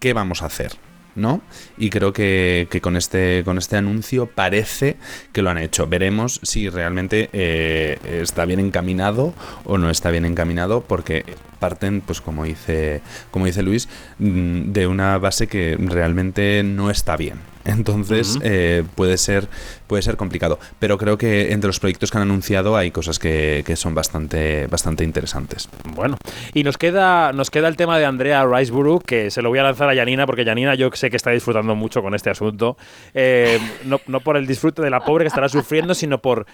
¿qué 0.00 0.12
vamos 0.12 0.42
a 0.42 0.46
hacer? 0.46 0.72
¿No? 1.18 1.42
Y 1.76 1.90
creo 1.90 2.12
que, 2.12 2.68
con, 2.80 2.96
este, 2.96 3.42
con 3.44 3.58
este 3.58 3.76
anuncio 3.76 4.26
parece 4.26 4.96
que 5.32 5.42
lo 5.42 5.50
han 5.50 5.58
hecho. 5.58 5.88
Veremos 5.88 6.40
si 6.44 6.68
realmente 6.68 7.28
eh, 7.32 7.98
está 8.22 8.44
bien 8.44 8.60
encaminado 8.60 9.34
o 9.64 9.78
no 9.78 9.90
está 9.90 10.10
bien 10.10 10.24
encaminado, 10.24 10.82
porque 10.82 11.24
parten, 11.58 12.00
pues 12.00 12.20
como 12.20 12.44
dice, 12.44 13.02
como 13.30 13.46
dice 13.46 13.62
Luis, 13.62 13.88
mm, 14.18 14.72
de 14.72 14.86
una 14.86 15.18
base 15.18 15.46
que 15.46 15.76
realmente 15.78 16.62
no 16.64 16.90
está 16.90 17.16
bien. 17.16 17.38
Entonces 17.64 18.38
eh, 18.42 18.82
puede 18.94 19.18
ser 19.18 19.48
puede 19.86 20.02
ser 20.02 20.16
complicado. 20.16 20.58
Pero 20.78 20.96
creo 20.96 21.18
que 21.18 21.52
entre 21.52 21.68
los 21.68 21.78
proyectos 21.80 22.10
que 22.10 22.16
han 22.16 22.22
anunciado 22.22 22.76
hay 22.76 22.90
cosas 22.90 23.18
que, 23.18 23.62
que 23.66 23.76
son 23.76 23.94
bastante, 23.94 24.66
bastante 24.68 25.04
interesantes. 25.04 25.68
Bueno, 25.94 26.16
y 26.54 26.64
nos 26.64 26.78
queda, 26.78 27.32
nos 27.32 27.50
queda 27.50 27.68
el 27.68 27.76
tema 27.76 27.98
de 27.98 28.06
Andrea 28.06 28.46
Riceborough, 28.46 29.02
que 29.02 29.30
se 29.30 29.42
lo 29.42 29.50
voy 29.50 29.58
a 29.58 29.64
lanzar 29.64 29.90
a 29.90 29.94
Janina, 29.94 30.26
porque 30.26 30.44
Janina 30.44 30.74
yo 30.74 30.90
sé 30.94 31.10
que 31.10 31.16
está 31.16 31.30
disfrutando 31.30 31.74
mucho 31.74 32.02
con 32.02 32.14
este 32.14 32.30
asunto. 32.30 32.78
Eh, 33.12 33.58
no, 33.84 34.00
no 34.06 34.20
por 34.20 34.36
el 34.36 34.46
disfrute 34.46 34.82
de 34.82 34.90
la 34.90 35.00
pobre 35.00 35.24
que 35.24 35.28
estará 35.28 35.48
sufriendo, 35.48 35.94
sino 35.94 36.18
por 36.18 36.46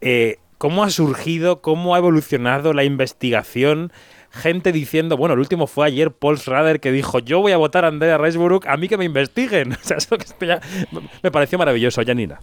eh, 0.00 0.38
cómo 0.58 0.84
ha 0.84 0.90
surgido, 0.90 1.60
cómo 1.60 1.94
ha 1.94 1.98
evolucionado 1.98 2.72
la 2.72 2.84
investigación. 2.84 3.92
Gente 4.36 4.72
diciendo, 4.72 5.16
bueno, 5.16 5.34
el 5.34 5.40
último 5.40 5.66
fue 5.66 5.86
ayer 5.86 6.10
Paul 6.12 6.38
Schrader 6.38 6.80
que 6.80 6.92
dijo, 6.92 7.18
yo 7.18 7.40
voy 7.40 7.52
a 7.52 7.56
votar 7.56 7.84
a 7.84 7.88
Andrea 7.88 8.18
Riceborough, 8.18 8.66
a 8.66 8.76
mí 8.76 8.88
que 8.88 8.96
me 8.96 9.04
investiguen. 9.04 9.72
O 9.82 9.86
sea, 9.86 9.96
eso 9.96 10.16
que 10.18 10.46
ya- 10.46 10.60
me 11.22 11.30
pareció 11.30 11.58
maravilloso, 11.58 12.02
Janina. 12.06 12.40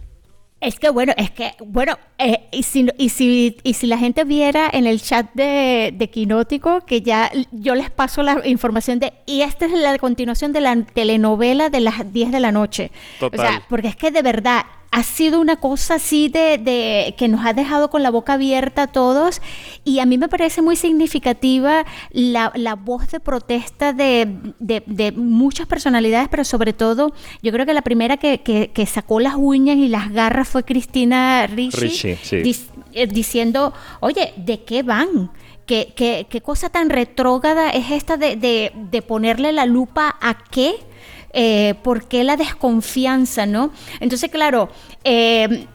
Es 0.60 0.78
que 0.78 0.88
bueno, 0.88 1.12
es 1.18 1.30
que 1.30 1.52
bueno, 1.66 1.98
eh, 2.16 2.44
y, 2.50 2.62
si, 2.62 2.86
y, 2.96 3.10
si, 3.10 3.58
y 3.64 3.74
si 3.74 3.86
la 3.86 3.98
gente 3.98 4.24
viera 4.24 4.70
en 4.72 4.86
el 4.86 4.98
chat 5.02 5.26
de, 5.34 5.92
de 5.94 6.08
Quinótico, 6.08 6.80
que 6.86 7.02
ya 7.02 7.30
yo 7.52 7.74
les 7.74 7.90
paso 7.90 8.22
la 8.22 8.40
información 8.46 8.98
de, 8.98 9.12
y 9.26 9.42
esta 9.42 9.66
es 9.66 9.72
la 9.72 9.98
continuación 9.98 10.54
de 10.54 10.62
la 10.62 10.74
telenovela 10.84 11.68
de 11.68 11.80
las 11.80 12.10
10 12.10 12.32
de 12.32 12.40
la 12.40 12.50
noche. 12.50 12.90
Total. 13.20 13.40
O 13.40 13.42
sea, 13.42 13.62
porque 13.68 13.88
es 13.88 13.96
que 13.96 14.10
de 14.10 14.22
verdad 14.22 14.62
ha 14.96 15.02
sido 15.02 15.40
una 15.40 15.56
cosa 15.56 15.94
así 15.96 16.28
de, 16.28 16.56
de, 16.56 17.16
que 17.18 17.26
nos 17.26 17.44
ha 17.44 17.52
dejado 17.52 17.90
con 17.90 18.04
la 18.04 18.10
boca 18.12 18.34
abierta 18.34 18.82
a 18.82 18.86
todos 18.86 19.42
y 19.84 19.98
a 19.98 20.06
mí 20.06 20.18
me 20.18 20.28
parece 20.28 20.62
muy 20.62 20.76
significativa 20.76 21.84
la, 22.12 22.52
la 22.54 22.76
voz 22.76 23.08
de 23.10 23.18
protesta 23.18 23.92
de, 23.92 24.28
de, 24.60 24.84
de, 24.86 25.10
muchas 25.10 25.66
personalidades, 25.66 26.28
pero 26.28 26.44
sobre 26.44 26.72
todo 26.72 27.12
yo 27.42 27.50
creo 27.50 27.66
que 27.66 27.74
la 27.74 27.82
primera 27.82 28.18
que, 28.18 28.42
que, 28.42 28.70
que 28.72 28.86
sacó 28.86 29.18
las 29.18 29.34
uñas 29.36 29.78
y 29.78 29.88
las 29.88 30.12
garras 30.12 30.46
fue 30.46 30.62
Cristina 30.62 31.48
Ricci, 31.48 31.80
Ricci, 31.80 32.14
sí. 32.22 32.36
dic- 32.36 32.70
eh, 32.92 33.08
diciendo, 33.08 33.72
oye, 33.98 34.32
¿de 34.36 34.62
qué 34.62 34.84
van? 34.84 35.32
¿Qué, 35.66 35.92
qué, 35.96 36.28
qué 36.30 36.40
cosa 36.40 36.68
tan 36.68 36.88
retrógrada 36.88 37.70
es 37.70 37.90
esta 37.90 38.16
de 38.16 39.04
ponerle 39.08 39.50
la 39.50 39.66
lupa 39.66 40.14
a 40.20 40.38
qué? 40.52 40.76
Eh, 41.34 41.74
¿Por 41.82 42.06
qué 42.06 42.22
la 42.24 42.36
desconfianza, 42.36 43.44
no? 43.44 43.70
Entonces, 44.00 44.30
claro, 44.30 44.68
eh, 45.02 45.66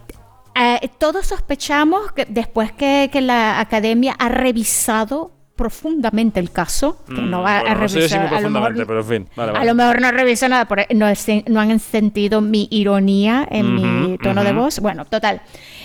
eh, 0.56 0.90
todos 0.98 1.28
sospechamos 1.28 2.12
que 2.14 2.26
después 2.26 2.72
que, 2.72 3.10
que 3.12 3.22
la 3.22 3.60
academia 3.60 4.16
ha 4.18 4.30
revisado 4.30 5.32
profundamente 5.56 6.40
el 6.40 6.52
caso, 6.52 6.98
que 7.06 7.22
no 7.22 7.42
va 7.42 7.58
Mm, 7.60 7.62
bueno, 7.64 7.76
a 7.76 7.82
no 7.82 7.90
sé 7.90 7.96
revisar, 7.98 8.34
a 8.34 8.40
lo 8.40 8.50
mejor 8.50 8.74
pero 8.88 9.00
en 9.02 9.06
fin. 9.06 9.28
Vale, 9.36 9.50
a 9.50 9.54
vale. 9.56 9.66
lo 9.66 9.76
mejor 9.76 10.00
no 10.00 10.12
revisa 10.12 10.48
nada, 10.48 10.66
por- 10.70 10.86
no, 10.96 11.06
es- 11.10 11.28
no 11.48 11.60
han 11.60 11.78
sentido 11.82 12.40
mi 12.40 12.70
ironía 12.72 13.46
en 13.52 13.76
mi 13.76 14.14
Ujú, 14.14 14.18
tono 14.24 14.46
de 14.46 14.52
ujú. 14.52 14.60
voz. 14.62 14.80
Bueno, 14.80 15.04
total. 15.04 15.42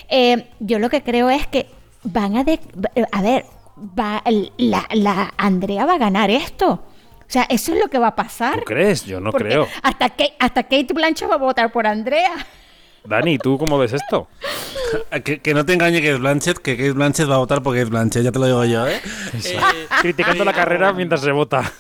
Eh, 0.09 0.47
yo 0.61 0.79
lo 0.79 0.89
que 0.89 1.03
creo 1.03 1.29
es 1.29 1.49
que 1.49 1.67
van 2.05 2.37
a... 2.37 2.45
de- 2.45 2.61
a 3.11 3.23
ver, 3.23 3.45
va, 3.99 4.23
la, 4.59 4.87
la 4.93 5.35
Andrea 5.37 5.85
va 5.87 5.95
a 5.95 5.99
ganar 5.99 6.31
esto. 6.31 6.85
O 7.27 7.33
sea, 7.35 7.47
eso 7.49 7.73
es 7.75 7.81
lo 7.81 7.89
que 7.89 7.99
va 7.99 8.09
a 8.09 8.15
pasar. 8.17 8.61
¿Tú 8.61 8.65
crees? 8.65 9.05
Yo 9.05 9.21
no 9.21 9.31
Porque 9.33 9.49
creo. 9.49 9.69
Hasta, 9.83 10.11
que, 10.11 10.35
hasta 10.39 10.63
Kate 10.63 10.93
Blanchett 10.93 11.31
va 11.31 11.35
a 11.35 11.39
votar 11.39 11.73
por 11.73 11.87
Andrea. 11.87 12.33
Dani, 13.05 13.39
¿tú 13.39 13.59
cómo 13.59 13.79
ves 13.79 13.93
esto? 13.93 14.29
Que, 15.25 15.41
que 15.41 15.55
no 15.55 15.67
te 15.67 15.73
engañe 15.73 15.99
Kate 16.01 16.19
Blanchett, 16.19 16.59
que 16.59 16.77
Kate 16.77 16.93
Blanchett 16.93 17.29
va 17.29 17.35
a 17.35 17.39
votar 17.39 17.63
por 17.63 17.75
Kate 17.75 17.91
Blanchett, 17.91 18.23
ya 18.23 18.31
te 18.31 18.39
lo 18.39 18.47
digo 18.47 18.65
yo, 18.65 18.87
¿eh? 18.87 19.01
Criticando 20.01 20.45
la 20.45 20.53
carrera 20.53 20.93
mientras 20.93 21.21
se 21.21 21.33
vota. 21.33 21.73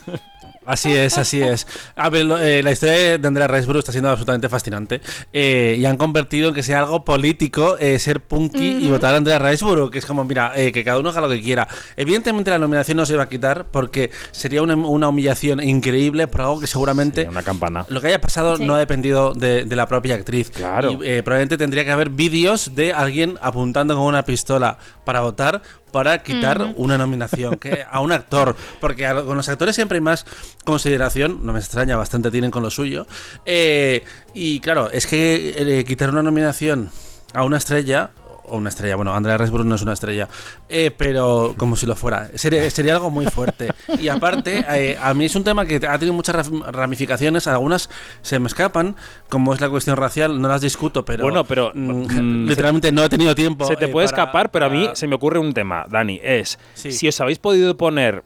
Así 0.66 0.92
es, 0.92 1.18
así 1.18 1.42
es. 1.42 1.66
A 1.96 2.08
ver, 2.10 2.24
lo- 2.24 2.38
eh, 2.38 2.62
la 2.62 2.72
historia 2.72 3.18
de 3.18 3.28
Andrea 3.28 3.46
Riseborough 3.48 3.80
está 3.80 3.92
siendo 3.92 4.10
absolutamente 4.10 4.48
fascinante. 4.48 5.00
eh, 5.32 5.76
y 5.78 5.84
han 5.86 5.96
convertido 5.96 6.48
en 6.48 6.54
que 6.54 6.62
sea 6.62 6.80
algo 6.80 7.04
político 7.04 7.76
eh, 7.78 7.98
ser 7.98 8.20
punky 8.20 8.78
y 8.84 8.88
votar 8.90 9.14
a 9.14 9.16
Andrea 9.18 9.38
Riseborough, 9.38 9.90
que 9.90 9.98
es 9.98 10.06
como, 10.06 10.24
mira, 10.24 10.52
eh, 10.56 10.72
que 10.72 10.84
cada 10.84 10.98
uno 10.98 11.08
haga 11.10 11.20
lo 11.22 11.28
que 11.28 11.40
quiera. 11.42 11.66
Evidentemente 11.96 12.50
la 12.50 12.58
nominación 12.58 12.96
no 12.96 13.06
se 13.06 13.16
va 13.16 13.24
a 13.24 13.28
quitar 13.28 13.66
porque 13.70 14.10
sería 14.32 14.62
una, 14.62 14.74
una 14.76 15.08
humillación 15.08 15.62
increíble 15.62 16.26
por 16.28 16.40
algo 16.42 16.60
que 16.60 16.66
seguramente... 16.66 17.28
Una 17.28 17.42
campana. 17.42 17.84
Lo 17.88 18.00
que 18.00 18.08
haya 18.08 18.20
pasado 18.20 18.56
Sí. 18.56 18.64
no 18.64 18.74
ha 18.74 18.78
dependido 18.78 19.32
de, 19.34 19.64
de 19.64 19.76
la 19.76 19.86
propia 19.88 20.14
actriz. 20.14 20.50
Claro. 20.50 20.92
Y, 21.02 21.08
eh, 21.08 21.22
probablemente 21.22 21.56
tendría 21.58 21.84
que 21.84 21.90
haber 21.90 22.10
vídeos 22.10 22.74
de 22.74 22.92
alguien 22.92 23.38
apuntando 23.42 23.94
con 23.96 24.04
una 24.04 24.24
pistola 24.24 24.78
para 25.04 25.20
votar 25.20 25.62
para 25.94 26.22
quitar 26.24 26.74
una 26.76 26.98
nominación 26.98 27.54
que 27.56 27.84
a 27.88 28.00
un 28.00 28.10
actor. 28.10 28.56
Porque 28.80 29.06
a- 29.06 29.22
con 29.22 29.36
los 29.36 29.48
actores 29.48 29.76
siempre 29.76 29.98
hay 29.98 30.02
más 30.02 30.26
consideración. 30.64 31.46
No 31.46 31.52
me 31.52 31.60
extraña, 31.60 31.96
bastante 31.96 32.32
tienen 32.32 32.50
con 32.50 32.64
lo 32.64 32.70
suyo. 32.70 33.06
Eh, 33.46 34.02
y 34.34 34.58
claro, 34.58 34.90
es 34.90 35.06
que 35.06 35.54
eh, 35.56 35.84
quitar 35.84 36.10
una 36.10 36.22
nominación 36.24 36.90
a 37.32 37.44
una 37.44 37.58
estrella. 37.58 38.10
O 38.46 38.58
una 38.58 38.68
estrella, 38.68 38.96
bueno, 38.96 39.14
Andrea 39.14 39.38
Riseborough 39.38 39.66
no 39.66 39.74
es 39.74 39.82
una 39.82 39.94
estrella, 39.94 40.28
eh, 40.68 40.90
pero 40.96 41.54
como 41.56 41.76
si 41.76 41.86
lo 41.86 41.96
fuera. 41.96 42.28
Sería, 42.34 42.68
sería 42.70 42.92
algo 42.94 43.10
muy 43.10 43.24
fuerte. 43.26 43.68
Y 43.98 44.08
aparte, 44.08 44.64
eh, 44.68 44.98
a 45.00 45.14
mí 45.14 45.24
es 45.24 45.34
un 45.34 45.44
tema 45.44 45.64
que 45.64 45.76
ha 45.76 45.98
tenido 45.98 46.12
muchas 46.12 46.36
ram- 46.50 46.62
ramificaciones, 46.64 47.46
algunas 47.46 47.88
se 48.20 48.38
me 48.38 48.46
escapan, 48.48 48.96
como 49.30 49.54
es 49.54 49.60
la 49.62 49.70
cuestión 49.70 49.96
racial, 49.96 50.40
no 50.42 50.48
las 50.48 50.60
discuto, 50.60 51.04
pero. 51.06 51.24
Bueno, 51.24 51.44
pero, 51.44 51.72
mm, 51.74 52.46
literalmente 52.48 52.92
no 52.92 53.02
he 53.04 53.08
tenido 53.08 53.34
tiempo. 53.34 53.66
Se 53.66 53.76
te 53.76 53.86
eh, 53.86 53.88
puede 53.88 54.06
para- 54.08 54.22
escapar, 54.22 54.50
pero 54.50 54.66
a 54.66 54.68
mí 54.68 54.90
se 54.92 55.06
me 55.06 55.14
ocurre 55.14 55.38
un 55.38 55.52
tema, 55.54 55.86
Dani. 55.88 56.20
Es, 56.22 56.58
Sí. 56.74 56.92
si 56.92 57.08
os 57.08 57.18
habéis 57.20 57.38
podido 57.38 57.76
poner 57.78 58.24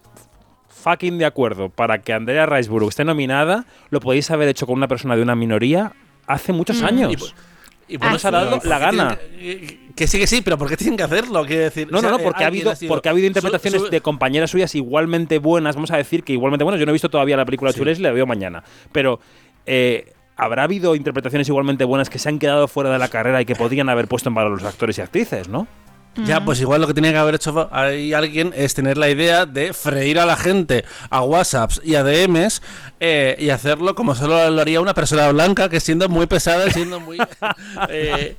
fucking 0.68 1.18
de 1.18 1.26
acuerdo 1.26 1.68
para 1.70 2.00
que 2.02 2.12
Andrea 2.12 2.46
Riseborough 2.46 2.88
esté 2.88 3.04
nominada, 3.04 3.66
lo 3.90 4.00
podéis 4.00 4.30
haber 4.30 4.48
hecho 4.48 4.66
con 4.66 4.76
una 4.76 4.88
persona 4.88 5.16
de 5.16 5.22
una 5.22 5.34
minoría 5.34 5.92
hace 6.26 6.52
muchos 6.52 6.82
Mm. 6.82 6.86
años. 6.86 7.12
Y 7.12 7.16
por- 7.16 7.28
Y 7.88 7.96
No 7.98 8.10
nos 8.10 8.24
ha 8.24 8.30
dado 8.30 8.50
¿por 8.50 8.62
qué 8.62 8.68
la 8.68 8.78
gana. 8.78 9.16
tienen 9.38 9.66
Que, 9.66 9.78
que 9.96 10.06
sí, 10.06 10.18
que 10.18 10.26
sí, 10.26 10.42
pero 10.42 10.58
¿por 10.58 10.68
qué 10.68 10.76
tienen 10.76 10.96
que 10.96 11.02
hacerlo? 11.04 11.44
Quiero 11.46 11.62
decir, 11.64 11.90
No, 11.90 11.98
o 11.98 12.00
sea, 12.00 12.10
no, 12.10 12.16
no, 12.16 12.22
eh, 12.22 12.24
porque 12.26 12.44
ha, 12.44 12.48
habido, 12.48 12.74
sido- 12.76 12.88
porque 12.88 13.08
ha 13.08 13.12
habido 13.12 13.26
interpretaciones 13.26 13.80
su- 13.80 13.86
su- 13.86 13.90
de 13.90 14.00
compañeras 14.00 14.50
suyas 14.50 14.74
igualmente 14.74 15.38
buenas, 15.38 15.74
vamos 15.74 15.90
a 15.90 15.96
decir 15.96 16.22
que 16.22 16.32
igualmente 16.34 16.64
buenas. 16.64 16.78
Yo 16.78 16.86
no 16.86 16.90
he 16.90 16.92
visto 16.92 17.08
todavía 17.08 17.36
la 17.36 17.44
película 17.44 17.72
Sí. 17.72 17.78
Chulés, 17.78 17.98
la 17.98 18.12
veo 18.12 18.26
mañana. 18.26 18.62
Pero 18.92 19.20
eh, 19.66 20.12
habrá 20.36 20.64
habido 20.64 20.94
interpretaciones 20.94 21.48
igualmente 21.48 21.84
buenas 21.84 22.10
que 22.10 22.18
se 22.18 22.28
han 22.28 22.38
quedado 22.38 22.68
fuera 22.68 22.90
de 22.90 22.98
la 22.98 23.08
carrera 23.08 23.40
y 23.40 23.44
que 23.44 23.54
podrían 23.56 23.88
haber 23.88 24.06
puesto 24.06 24.28
en 24.28 24.34
valor 24.34 24.52
los 24.52 24.64
actores 24.64 24.98
y 24.98 25.00
actrices, 25.00 25.48
¿no? 25.48 25.66
Ya, 26.26 26.44
pues 26.44 26.60
igual 26.60 26.80
lo 26.80 26.88
que 26.88 26.94
tenía 26.94 27.12
que 27.12 27.18
haber 27.18 27.36
hecho 27.36 27.68
ahí 27.70 28.12
alguien 28.12 28.52
es 28.56 28.74
tener 28.74 28.98
la 28.98 29.08
idea 29.08 29.46
de 29.46 29.72
freír 29.72 30.18
a 30.18 30.26
la 30.26 30.36
gente 30.36 30.84
a 31.10 31.22
WhatsApps 31.22 31.80
y 31.84 31.94
a 31.94 32.02
DMs 32.02 32.60
eh, 32.98 33.36
y 33.38 33.50
hacerlo 33.50 33.94
como 33.94 34.16
solo 34.16 34.50
lo 34.50 34.60
haría 34.60 34.80
una 34.80 34.94
persona 34.94 35.30
blanca 35.30 35.68
que 35.68 35.78
siendo 35.78 36.08
muy 36.08 36.26
pesada 36.26 36.68
siendo 36.70 36.98
muy 36.98 37.18
eh, 37.88 38.34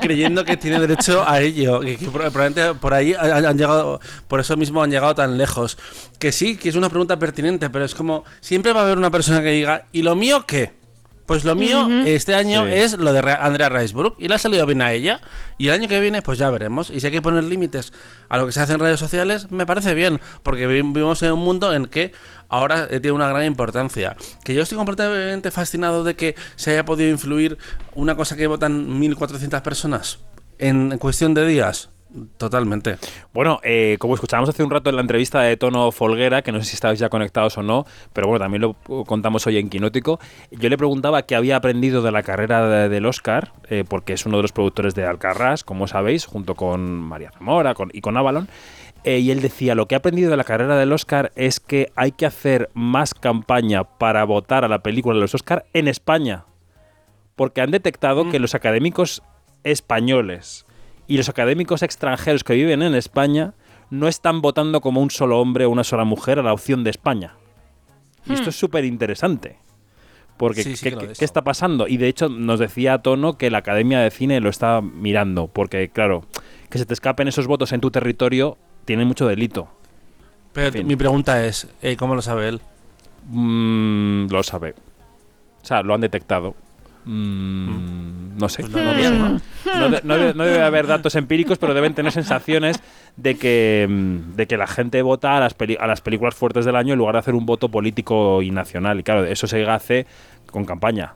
creyendo 0.00 0.44
que 0.44 0.56
tiene 0.56 0.80
derecho 0.80 1.24
a 1.26 1.40
ello. 1.40 1.80
Que, 1.80 1.96
que 1.96 2.06
probablemente 2.06 2.74
por 2.74 2.94
ahí 2.94 3.14
han, 3.14 3.46
han 3.46 3.56
llegado, 3.56 4.00
por 4.26 4.40
eso 4.40 4.56
mismo 4.56 4.82
han 4.82 4.90
llegado 4.90 5.14
tan 5.14 5.38
lejos. 5.38 5.78
Que 6.18 6.32
sí, 6.32 6.56
que 6.56 6.68
es 6.68 6.74
una 6.74 6.88
pregunta 6.88 7.18
pertinente, 7.18 7.70
pero 7.70 7.84
es 7.84 7.94
como 7.94 8.24
siempre 8.40 8.72
va 8.72 8.80
a 8.80 8.84
haber 8.84 8.98
una 8.98 9.10
persona 9.10 9.40
que 9.40 9.50
diga, 9.50 9.86
¿y 9.92 10.02
lo 10.02 10.16
mío 10.16 10.44
qué? 10.46 10.79
Pues 11.26 11.44
lo 11.44 11.54
mío 11.54 11.88
este 12.06 12.34
año 12.34 12.66
Sí. 12.66 12.72
es 12.72 12.98
lo 12.98 13.12
de 13.12 13.20
Andrea 13.20 13.68
Riseborough 13.68 14.16
y 14.18 14.26
le 14.26 14.34
ha 14.34 14.38
salido 14.38 14.66
bien 14.66 14.82
a 14.82 14.92
ella. 14.92 15.20
Y 15.58 15.68
el 15.68 15.74
año 15.74 15.88
que 15.88 16.00
viene, 16.00 16.22
pues 16.22 16.38
ya 16.38 16.50
veremos. 16.50 16.90
Y 16.90 16.98
si 17.00 17.06
hay 17.06 17.12
que 17.12 17.22
poner 17.22 17.44
límites 17.44 17.92
a 18.28 18.36
lo 18.36 18.46
que 18.46 18.52
se 18.52 18.60
hace 18.60 18.72
en 18.72 18.80
redes 18.80 18.98
sociales, 18.98 19.50
me 19.52 19.64
parece 19.64 19.94
bien, 19.94 20.20
porque 20.42 20.66
vi- 20.66 20.82
vivimos 20.82 21.22
en 21.22 21.32
un 21.32 21.38
mundo 21.40 21.72
en 21.72 21.86
que 21.86 22.12
ahora 22.48 22.88
eh, 22.90 22.98
tiene 22.98 23.12
una 23.12 23.28
gran 23.28 23.44
importancia. 23.44 24.16
Que 24.44 24.54
yo 24.54 24.62
estoy 24.62 24.76
completamente 24.76 25.50
fascinado 25.52 26.02
de 26.02 26.16
que 26.16 26.34
se 26.56 26.72
haya 26.72 26.84
podido 26.84 27.10
influir 27.10 27.58
una 27.94 28.16
cosa 28.16 28.34
que 28.36 28.48
votan 28.48 28.88
1.400 29.00 29.62
personas 29.62 30.18
en 30.58 30.98
cuestión 30.98 31.32
de 31.34 31.46
días. 31.46 31.90
Totalmente. 32.38 32.96
Bueno, 33.32 33.60
eh, 33.62 33.96
como 34.00 34.14
escuchábamos 34.14 34.48
hace 34.48 34.64
un 34.64 34.70
rato 34.70 34.90
en 34.90 34.96
la 34.96 35.02
entrevista 35.02 35.42
de 35.42 35.56
Tono 35.56 35.92
Folguera, 35.92 36.42
que 36.42 36.50
no 36.50 36.58
sé 36.58 36.64
si 36.64 36.74
estáis 36.74 36.98
ya 36.98 37.08
conectados 37.08 37.56
o 37.58 37.62
no, 37.62 37.86
pero 38.12 38.26
bueno, 38.26 38.44
también 38.44 38.62
lo 38.62 38.74
contamos 39.04 39.46
hoy 39.46 39.58
en 39.58 39.68
Quinótico, 39.68 40.18
yo 40.50 40.68
le 40.68 40.76
preguntaba 40.76 41.22
qué 41.22 41.36
había 41.36 41.54
aprendido 41.56 42.02
de 42.02 42.10
la 42.10 42.22
carrera 42.24 42.66
de- 42.68 42.88
del 42.88 43.06
Oscar, 43.06 43.52
eh, 43.68 43.84
porque 43.88 44.12
es 44.14 44.26
uno 44.26 44.38
de 44.38 44.42
los 44.42 44.50
productores 44.52 44.94
de 44.96 45.04
Alcarrás, 45.06 45.62
como 45.62 45.86
sabéis, 45.86 46.26
junto 46.26 46.56
con 46.56 46.80
María 47.00 47.30
Zamora 47.30 47.74
con- 47.74 47.90
y 47.92 48.00
con 48.00 48.16
Avalon. 48.16 48.48
eh, 49.04 49.18
y 49.20 49.30
él 49.30 49.40
decía, 49.40 49.74
lo 49.74 49.86
que 49.86 49.94
he 49.94 49.98
aprendido 49.98 50.30
de 50.30 50.36
la 50.36 50.44
carrera 50.44 50.76
del 50.76 50.92
Oscar 50.92 51.32
es 51.34 51.58
que 51.58 51.90
hay 51.96 52.12
que 52.12 52.26
hacer 52.26 52.68
más 52.74 53.14
campaña 53.14 53.84
para 53.84 54.24
votar 54.24 54.62
a 54.62 54.68
la 54.68 54.80
película 54.82 55.14
de 55.14 55.22
los 55.22 55.34
Oscar 55.34 55.64
en 55.72 55.88
España. 55.88 56.44
Porque 57.34 57.62
han 57.62 57.70
detectado 57.70 58.28
que 58.30 58.38
los 58.38 58.54
académicos 58.54 59.22
españoles 59.64 60.66
y 61.10 61.16
los 61.16 61.28
académicos 61.28 61.82
extranjeros 61.82 62.44
que 62.44 62.54
viven 62.54 62.82
en 62.82 62.94
España 62.94 63.54
no 63.90 64.06
están 64.06 64.40
votando 64.40 64.80
como 64.80 65.00
un 65.02 65.10
solo 65.10 65.40
hombre 65.40 65.64
o 65.64 65.70
una 65.70 65.82
sola 65.82 66.04
mujer 66.04 66.38
a 66.38 66.42
la 66.44 66.52
opción 66.52 66.84
de 66.84 66.90
España. 66.90 67.34
Y 68.26 68.34
esto 68.34 68.50
es 68.50 68.56
súper 68.56 68.84
interesante. 68.84 69.56
Porque 70.36 70.62
Sí, 70.62 70.76
sí 70.76 70.88
¿qué, 70.88 71.24
está 71.24 71.42
pasando? 71.42 71.88
Y 71.88 71.96
de 71.96 72.06
hecho 72.06 72.28
nos 72.28 72.60
decía 72.60 72.98
Tono 72.98 73.36
que 73.36 73.50
la 73.50 73.58
Academia 73.58 73.98
de 73.98 74.12
Cine 74.12 74.38
lo 74.38 74.50
está 74.50 74.82
mirando. 74.82 75.48
Porque 75.48 75.88
claro, 75.88 76.26
que 76.68 76.78
se 76.78 76.86
te 76.86 76.94
escapen 76.94 77.26
esos 77.26 77.48
votos 77.48 77.72
en 77.72 77.80
tu 77.80 77.90
territorio 77.90 78.56
tiene 78.84 79.04
mucho 79.04 79.26
delito. 79.26 79.66
Pero 80.52 80.68
En 80.68 80.72
fin. 80.72 80.86
mi 80.86 80.94
pregunta 80.94 81.44
es, 81.44 81.66
eh, 81.82 81.96
¿cómo 81.96 82.14
lo 82.14 82.22
sabe 82.22 82.46
él? 82.50 82.60
Mm, 83.30 84.28
lo 84.30 84.44
sabe. 84.44 84.76
O 85.60 85.66
sea, 85.66 85.82
lo 85.82 85.92
han 85.92 86.02
detectado. 86.02 86.54
Mm, 87.04 88.36
no 88.38 88.48
sé. 88.48 88.62
Pues 88.62 88.72
no 88.84 88.94
digas, 88.94 89.12
¿no? 89.12 89.40
No, 89.78 89.88
de- 89.90 90.00
no 90.04 90.16
debe, 90.16 90.34
no 90.34 90.44
debe 90.44 90.62
haber 90.62 90.86
datos 90.86 91.14
empíricos, 91.14 91.58
pero 91.58 91.74
deben 91.74 91.94
tener 91.94 92.12
sensaciones 92.12 92.80
de 93.16 93.36
que, 93.36 93.86
mm, 93.88 94.34
de 94.36 94.46
que 94.46 94.56
la 94.56 94.66
gente 94.66 95.02
vota 95.02 95.36
a 95.36 95.40
las, 95.40 95.54
peli- 95.54 95.76
a 95.80 95.86
las 95.86 96.00
películas 96.00 96.34
fuertes 96.34 96.64
del 96.64 96.76
año 96.76 96.92
en 96.92 96.98
lugar 96.98 97.14
de 97.14 97.20
hacer 97.20 97.34
un 97.34 97.46
voto 97.46 97.68
político 97.68 98.42
y 98.42 98.50
nacional. 98.50 99.00
Y 99.00 99.02
claro, 99.02 99.24
eso 99.24 99.46
se 99.46 99.64
hace 99.68 100.06
con 100.50 100.64
campaña. 100.64 101.14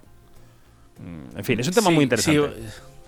Mm, 0.98 1.38
En 1.38 1.44
fin, 1.44 1.60
es 1.60 1.68
un 1.68 1.74
tema 1.74 1.88
Sí, 1.88 1.94
muy 1.94 2.02
interesante. 2.04 2.50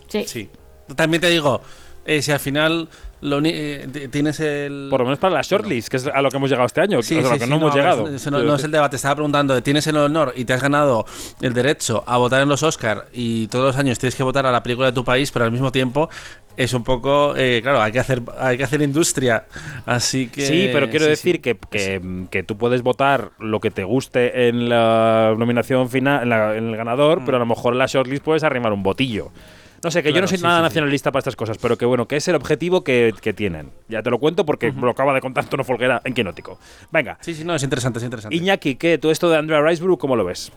Sí, 0.09 0.25
sí. 0.27 0.51
También 0.95 1.21
te 1.21 1.31
digo, 1.31 1.61
eh, 2.05 2.23
si 2.23 2.31
al 2.33 2.41
final 2.41 2.89
Lo 3.23 3.41
eh, 3.43 4.09
tienes 4.13 4.41
el. 4.41 4.89
Por 4.91 5.01
lo 5.01 5.07
menos 5.07 5.19
para 5.19 5.35
la 5.35 5.41
shortlist, 5.43 5.89
que 5.89 5.97
es 5.97 6.07
a 6.07 6.21
lo 6.21 6.31
que 6.31 6.37
hemos 6.37 6.51
llegado 6.51 6.67
este 6.67 6.83
año, 6.83 7.03
Sí, 7.03 7.17
o 7.17 7.21
sea, 7.23 7.31
a 7.31 7.33
lo 7.33 7.39
que 7.39 7.45
sí, 7.45 7.51
no 7.51 7.57
hemos 7.57 7.75
llegado. 7.75 8.09
ese 8.09 8.31
no, 8.31 8.43
no 8.43 8.55
es 8.57 8.65
el 8.65 8.71
debate. 8.71 8.97
Estaba 8.97 9.15
preguntando: 9.15 9.63
¿tienes 9.63 9.87
el 9.87 9.97
honor 9.97 10.35
y 10.37 10.45
te 10.45 10.53
has 10.53 10.61
ganado 10.63 11.07
el 11.41 11.55
derecho 11.55 12.05
a 12.07 12.19
votar 12.19 12.43
en 12.43 12.49
los 12.51 12.63
Oscar 12.63 13.07
y 13.15 13.47
todos 13.49 13.65
los 13.65 13.77
años 13.77 13.99
tienes 13.99 14.15
que 14.15 14.23
votar 14.23 14.45
a 14.47 14.53
la 14.53 14.63
película 14.63 14.89
de 14.89 14.93
tu 14.93 15.03
país, 15.05 15.31
pero 15.33 15.47
al 15.47 15.51
mismo 15.53 15.73
tiempo 15.73 16.11
es 16.59 16.75
un 16.75 16.85
poco. 16.85 17.35
eh, 17.37 17.61
claro, 17.63 17.81
hay 17.81 17.91
que 17.93 18.01
hacer 18.01 18.21
hay 18.39 18.59
que 18.59 18.65
hacer 18.65 18.83
industria. 18.83 19.47
Así 19.87 20.29
que. 20.29 20.45
Sí, 20.45 20.69
pero 20.73 20.91
quiero 20.91 21.07
decir. 21.07 21.41
Que, 21.41 21.57
que, 21.71 22.27
que 22.31 22.43
tú 22.43 22.59
puedes 22.59 22.83
votar 22.83 23.31
lo 23.39 23.61
que 23.61 23.71
te 23.71 23.85
guste 23.85 24.49
en 24.49 24.69
la 24.69 25.35
nominación 25.39 25.89
final, 25.89 26.23
en, 26.25 26.29
la- 26.29 26.55
en 26.57 26.69
el 26.69 26.77
ganador, 26.77 27.23
pero 27.25 27.39
a 27.39 27.41
lo 27.41 27.47
mejor 27.47 27.73
en 27.73 27.79
la 27.79 27.87
shortlist 27.87 28.23
puedes 28.23 28.43
arrimar 28.45 28.75
un 28.75 28.83
botillo. 28.83 29.31
No 29.83 29.91
sé, 29.91 30.03
que 30.03 30.13
yo 30.13 30.21
no 30.21 30.27
soy 30.27 30.39
sí, 30.39 30.43
nada 30.45 30.57
sí, 30.57 30.61
sí. 30.61 30.65
nacionalista 30.65 31.13
para 31.13 31.21
estas 31.21 31.37
cosas, 31.37 31.59
pero 31.59 31.77
que 31.79 31.85
bueno, 31.85 32.09
que 32.09 32.17
es 32.17 32.27
el 32.29 32.35
objetivo 32.35 32.83
que, 32.83 33.15
que 33.21 33.33
tienen. 33.33 33.71
Ya 33.89 34.03
te 34.03 34.11
lo 34.11 34.19
cuento 34.19 34.45
porque 34.47 34.73
lo 34.73 34.91
acaba 34.91 35.15
de 35.15 35.21
contar 35.21 35.45
Tono 35.47 35.65
Folguera 35.65 36.01
en 36.05 36.15
Quinótico. 36.15 36.59
Venga, 36.91 37.19
Sí, 37.21 37.35
sí, 37.35 37.45
no, 37.45 37.55
es 37.55 37.63
interesante, 37.63 37.99
es 37.99 38.05
interesante. 38.05 38.37
Iñaki, 38.37 38.77
¿qué? 38.77 38.99
¿Todo 38.99 39.13
esto 39.13 39.29
de 39.31 39.37
Andrea 39.37 39.61
Riseborough, 39.61 39.99
cómo 39.99 40.17
lo 40.17 40.25
ves? 40.25 40.53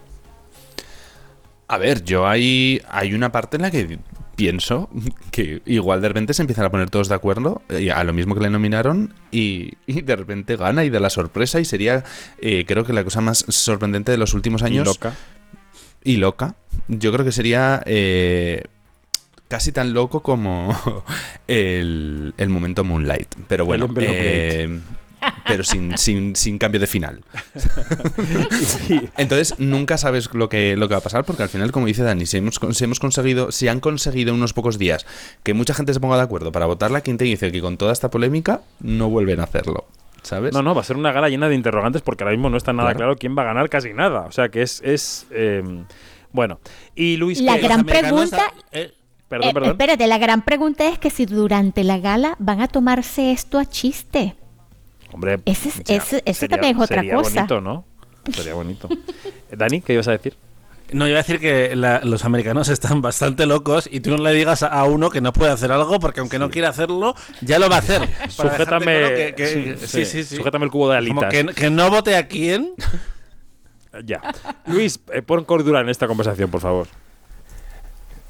A 1.67 1.77
ver, 1.77 2.03
yo 2.03 2.27
hay, 2.27 2.81
hay 2.89 3.13
una 3.13 3.31
parte 3.31 3.57
en 3.57 3.61
la 3.61 3.71
que 3.71 3.99
pienso 4.35 4.89
que 5.31 5.61
igual 5.65 6.01
de 6.01 6.07
repente 6.07 6.33
se 6.33 6.41
empiezan 6.41 6.65
a 6.65 6.71
poner 6.71 6.89
todos 6.89 7.09
de 7.09 7.15
acuerdo 7.15 7.61
eh, 7.69 7.91
a 7.91 8.03
lo 8.05 8.13
mismo 8.13 8.35
que 8.35 8.41
le 8.41 8.49
nominaron 8.49 9.13
y, 9.31 9.73
y 9.85 10.01
de 10.01 10.15
repente 10.15 10.55
gana 10.55 10.85
y 10.85 10.89
de 10.89 10.99
la 10.99 11.09
sorpresa 11.09 11.59
y 11.59 11.65
sería 11.65 12.05
eh, 12.41 12.63
creo 12.65 12.85
que 12.85 12.93
la 12.93 13.03
cosa 13.03 13.19
más 13.19 13.45
sorprendente 13.49 14.11
de 14.11 14.17
los 14.17 14.33
últimos 14.33 14.63
años. 14.63 14.87
Y 14.87 14.89
loca. 14.89 15.13
Y 16.03 16.15
loca. 16.17 16.55
Yo 16.87 17.11
creo 17.11 17.25
que 17.25 17.31
sería 17.33 17.83
eh, 17.85 18.63
casi 19.49 19.73
tan 19.73 19.93
loco 19.93 20.21
como 20.21 20.73
el, 21.47 22.33
el 22.37 22.49
momento 22.49 22.85
Moonlight. 22.85 23.35
Pero 23.49 23.65
bueno, 23.65 23.89
eh, 23.97 24.79
pero 25.45 25.63
sin, 25.63 25.97
sin, 25.97 26.35
sin 26.35 26.57
cambio 26.57 26.79
de 26.79 26.87
final. 26.87 27.21
Entonces 29.17 29.55
nunca 29.59 29.97
sabes 29.97 30.33
lo 30.33 30.47
que, 30.47 30.77
lo 30.77 30.87
que 30.87 30.93
va 30.93 30.99
a 30.99 31.03
pasar 31.03 31.25
porque 31.25 31.43
al 31.43 31.49
final, 31.49 31.71
como 31.71 31.87
dice 31.87 32.03
Dani, 32.03 32.25
si 32.25 32.37
hemos, 32.37 32.59
si 32.71 32.83
hemos 32.83 32.99
conseguido, 32.99 33.51
si 33.51 33.67
han 33.67 33.79
conseguido 33.79 34.29
en 34.29 34.35
unos 34.35 34.53
pocos 34.53 34.77
días 34.77 35.05
que 35.43 35.53
mucha 35.53 35.73
gente 35.73 35.93
se 35.93 35.99
ponga 35.99 36.15
de 36.15 36.23
acuerdo 36.23 36.51
para 36.51 36.65
votarla, 36.65 37.01
¿quién 37.01 37.17
te 37.17 37.25
dice 37.25 37.51
que 37.51 37.61
con 37.61 37.77
toda 37.77 37.91
esta 37.91 38.09
polémica 38.09 38.61
no 38.79 39.09
vuelven 39.09 39.39
a 39.39 39.43
hacerlo? 39.43 39.85
¿Sabes? 40.21 40.53
No, 40.53 40.61
no, 40.61 40.75
va 40.75 40.81
a 40.81 40.83
ser 40.83 40.97
una 40.97 41.11
gala 41.11 41.29
llena 41.29 41.47
de 41.47 41.55
interrogantes 41.55 42.01
porque 42.01 42.23
ahora 42.23 42.35
mismo 42.35 42.49
no 42.49 42.57
está 42.57 42.73
nada 42.73 42.89
Claro. 42.89 42.97
claro 42.97 43.15
quién 43.15 43.37
va 43.37 43.43
a 43.43 43.45
ganar 43.45 43.69
casi 43.69 43.93
nada. 43.93 44.21
O 44.21 44.31
sea 44.31 44.49
que 44.49 44.61
es. 44.61 44.81
es 44.83 45.25
eh, 45.31 45.63
bueno. 46.33 46.59
Y 46.93 47.15
Luis. 47.15 47.39
La 47.41 47.57
gran 47.57 47.85
pregunta. 47.85 48.53
Perdón, 49.29 49.49
eh, 49.49 49.53
perdón. 49.53 49.71
espérate, 49.71 50.07
la 50.07 50.17
gran 50.17 50.41
pregunta 50.43 50.87
es 50.89 50.97
que 50.99 51.09
si 51.09 51.25
durante 51.25 51.83
la 51.83 51.99
gala 51.99 52.35
van 52.39 52.61
a 52.61 52.67
tomarse 52.67 53.31
esto 53.31 53.59
a 53.59 53.65
chiste. 53.65 54.35
Hombre, 55.11 55.39
Ese 55.45 55.69
es- 55.69 55.83
ya, 55.83 55.95
ese- 55.97 56.21
ese 56.25 56.47
también 56.47 56.75
es 56.77 56.83
otra 56.83 56.97
sería 57.01 57.13
cosa. 57.15 57.33
bonito, 57.35 57.61
¿no? 57.61 57.85
Sería 58.33 58.53
bonito. 58.55 58.89
Dani, 59.51 59.81
¿qué 59.81 59.93
ibas 59.93 60.07
a 60.07 60.11
decir? 60.11 60.35
No, 60.91 61.07
iba 61.07 61.19
a 61.19 61.21
decir 61.21 61.39
que 61.39 61.75
la- 61.75 62.01
los 62.03 62.25
americanos 62.25 62.67
están 62.69 63.01
bastante 63.03 63.45
locos 63.45 63.87
y 63.91 63.99
tú 63.99 64.11
no 64.11 64.17
le 64.17 64.33
digas 64.33 64.63
a, 64.63 64.83
uno 64.85 65.11
que 65.11 65.21
no 65.21 65.31
puede 65.31 65.51
hacer 65.51 65.71
algo 65.71 65.99
porque 65.99 66.19
aunque 66.19 66.39
no 66.39 66.49
quiera 66.49 66.69
hacerlo, 66.69 67.13
ya 67.41 67.59
lo 67.59 67.69
va 67.69 67.75
a 67.77 67.79
hacer. 67.79 68.01
Sujétame, 68.29 68.85
claro 68.99 69.15
que- 69.15 69.33
que- 69.35 69.47
sí, 69.47 69.63
sí, 69.77 69.87
sí, 69.87 70.05
sí, 70.05 70.23
sí. 70.23 70.35
sujétame 70.37 70.65
el 70.65 70.71
cubo 70.71 70.89
de 70.89 70.97
alitas. 70.97 71.15
Como 71.15 71.29
que, 71.29 71.53
que 71.53 71.69
no 71.69 71.89
vote 71.91 72.15
a 72.15 72.27
quién. 72.27 72.73
Ya. 74.05 74.21
Luis, 74.67 74.99
eh, 75.13 75.21
pon 75.21 75.43
cordura 75.45 75.81
en 75.81 75.89
esta 75.89 76.07
conversación, 76.07 76.49
por 76.51 76.61
favor. 76.61 76.87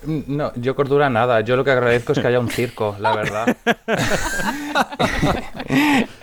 Mm, 0.03 0.19
No, 0.27 0.51
yo 0.55 0.75
cordura 0.75 1.09
nada. 1.09 1.41
Yo 1.41 1.55
lo 1.55 1.63
que 1.63 1.71
agradezco 1.71 2.13
es 2.13 2.19
que 2.19 2.27
haya 2.27 2.39
un 2.39 2.49
circo, 2.49 2.95
la 2.99 3.15
verdad. 3.15 3.55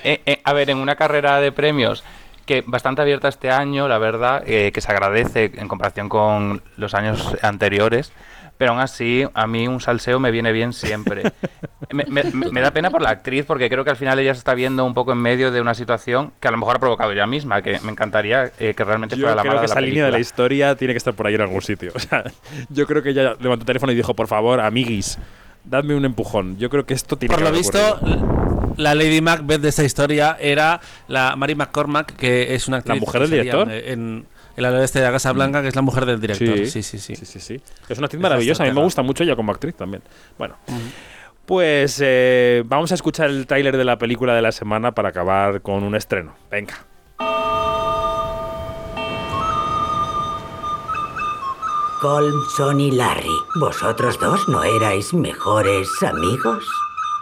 Eh, 0.03 0.21
eh, 0.27 0.41
a 0.43 0.53
ver, 0.53 0.71
en 0.71 0.79
una 0.79 0.97
carrera 0.97 1.41
de 1.41 1.53
premios 1.53 2.03
que 2.47 2.63
bastante 2.67 3.03
abierta 3.03 3.29
este 3.29 3.51
año, 3.51 3.87
la 3.89 3.99
verdad, 3.99 4.43
eh, 4.47 4.71
que 4.73 4.81
se 4.81 4.91
agradece 4.91 5.53
en 5.57 5.69
comparación 5.69 6.09
con 6.09 6.63
los 6.77 6.95
años 6.95 7.37
anteriores, 7.43 8.13
pero 8.59 8.73
aún 8.73 8.81
así 8.81 9.25
a 9.35 9.47
mí 9.47 9.69
un 9.69 9.81
salseo 9.81 10.19
me 10.21 10.31
viene 10.31 10.53
bien 10.53 10.73
siempre. 10.73 11.23
Me, 11.93 12.05
me- 12.09 12.25
me 12.51 12.61
da 12.61 12.73
pena 12.73 12.91
por 12.91 13.01
la 13.01 13.11
actriz 13.11 13.45
porque 13.47 13.69
creo 13.71 13.85
que 13.85 13.91
al 13.91 13.97
final 13.97 14.19
ella 14.19 14.35
se 14.35 14.39
está 14.39 14.55
viendo 14.55 14.85
un 14.85 14.93
poco 14.93 15.13
en 15.13 15.19
medio 15.19 15.53
de 15.53 15.61
una 15.61 15.73
situación 15.73 16.33
que 16.41 16.49
a 16.49 16.51
lo 16.51 16.57
mejor 16.57 16.77
ha 16.77 16.79
provocado 16.81 17.13
ella 17.13 17.27
misma, 17.29 17.63
que 17.63 17.79
me 17.81 17.93
encantaría 17.93 18.51
eh, 18.59 18.75
que 18.75 18.83
realmente 18.85 19.15
Yo 19.15 19.21
fuera 19.23 19.37
la 19.37 19.43
creo 19.43 19.53
mala 19.53 19.61
que 19.63 19.69
de 19.69 19.75
la 19.75 19.81
esa 19.81 19.81
línea 19.87 20.05
de 20.07 20.11
la 20.11 20.19
historia 20.19 20.75
tiene 20.75 20.95
que 20.95 20.99
estar 20.99 21.15
por 21.15 21.29
ahí 21.29 21.35
en 21.37 21.43
algún 21.43 21.63
sitio. 21.63 21.93
O 21.95 21.99
sea, 22.01 22.25
yo 22.71 22.87
creo 22.89 23.03
que 23.05 23.11
ella 23.11 23.37
levantó 23.39 23.63
el 23.63 23.67
teléfono 23.67 23.93
y 23.93 23.95
dijo, 23.95 24.15
por 24.15 24.27
favor, 24.27 24.59
amiguis, 24.61 25.17
dadme 25.65 25.95
un 25.95 26.05
empujón. 26.05 26.59
Yo 26.59 26.71
creo 26.71 26.85
que 26.85 26.95
esto 26.95 27.17
tiene 27.17 27.31
Por 27.33 27.39
que 27.39 27.45
lo 27.45 27.49
haber 27.51 27.61
visto, 27.61 27.95
ocurrido. 27.95 28.75
la 28.79 28.95
Lady 28.97 29.21
Macbeth 29.21 29.61
de 29.61 29.69
esta 29.69 29.85
historia 29.85 30.37
era 30.41 30.81
la 31.07 31.37
Mary 31.37 31.55
McCormack, 31.55 32.17
que 32.17 32.55
es 32.57 32.67
una 32.67 32.79
actriz. 32.79 33.01
mujer 33.01 33.21
del 33.23 33.31
que 33.31 33.37
director? 33.37 33.71
En, 33.71 33.93
en 33.93 34.27
la 34.63 34.71
oeste 34.71 35.01
de 35.01 35.05
la 35.05 35.13
Casa 35.13 35.33
Blanca, 35.33 35.63
que 35.63 35.69
es 35.69 35.77
la 35.77 35.83
mujer 35.83 36.07
del 36.07 36.21
director. 36.21 36.67
Sí, 36.67 36.83
sí, 36.83 36.99
sí. 36.99 37.15
sí, 37.17 37.41
sí. 37.41 37.61
Es 37.89 37.99
una 37.99 38.07
actriz 38.07 38.21
Es 38.21 38.23
maravillosa. 38.23 38.65
A 38.65 38.67
mí 38.67 38.73
me 38.73 38.83
gusta 38.83 39.03
mucho 39.03 39.23
ella 39.25 39.37
como 39.37 39.53
actriz 39.53 39.75
también. 39.75 40.03
Bueno. 40.39 40.57
Pues 41.45 42.01
eh, 42.05 42.65
vamos 42.67 42.91
a 42.91 42.95
escuchar 42.97 43.31
el 43.31 43.47
tráiler 43.47 43.77
de 43.77 43.85
la 43.85 43.99
película 43.99 44.35
de 44.35 44.43
la 44.43 44.51
semana 44.51 44.93
para 44.93 45.11
acabar 45.11 45.63
con 45.63 45.85
un 45.85 45.95
estreno. 45.95 46.35
Venga. 46.51 46.75
Colmson 52.01 52.81
y 52.81 52.91
Larry, 52.91 53.37
¿vosotros 53.59 54.19
dos 54.21 54.49
no 54.49 54.63
erais 54.63 55.15
mejores 55.15 55.89
amigos? 56.03 56.65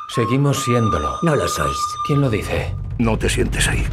Seguimos 0.09 0.63
siéndolo. 0.65 1.19
No 1.23 1.37
lo 1.37 1.47
sois. 1.47 1.79
¿Quién 2.07 2.21
lo 2.21 2.29
dice? 2.29 2.75
No 2.99 3.17
te 3.19 3.29
sientes 3.29 3.69
ahí. 3.69 3.85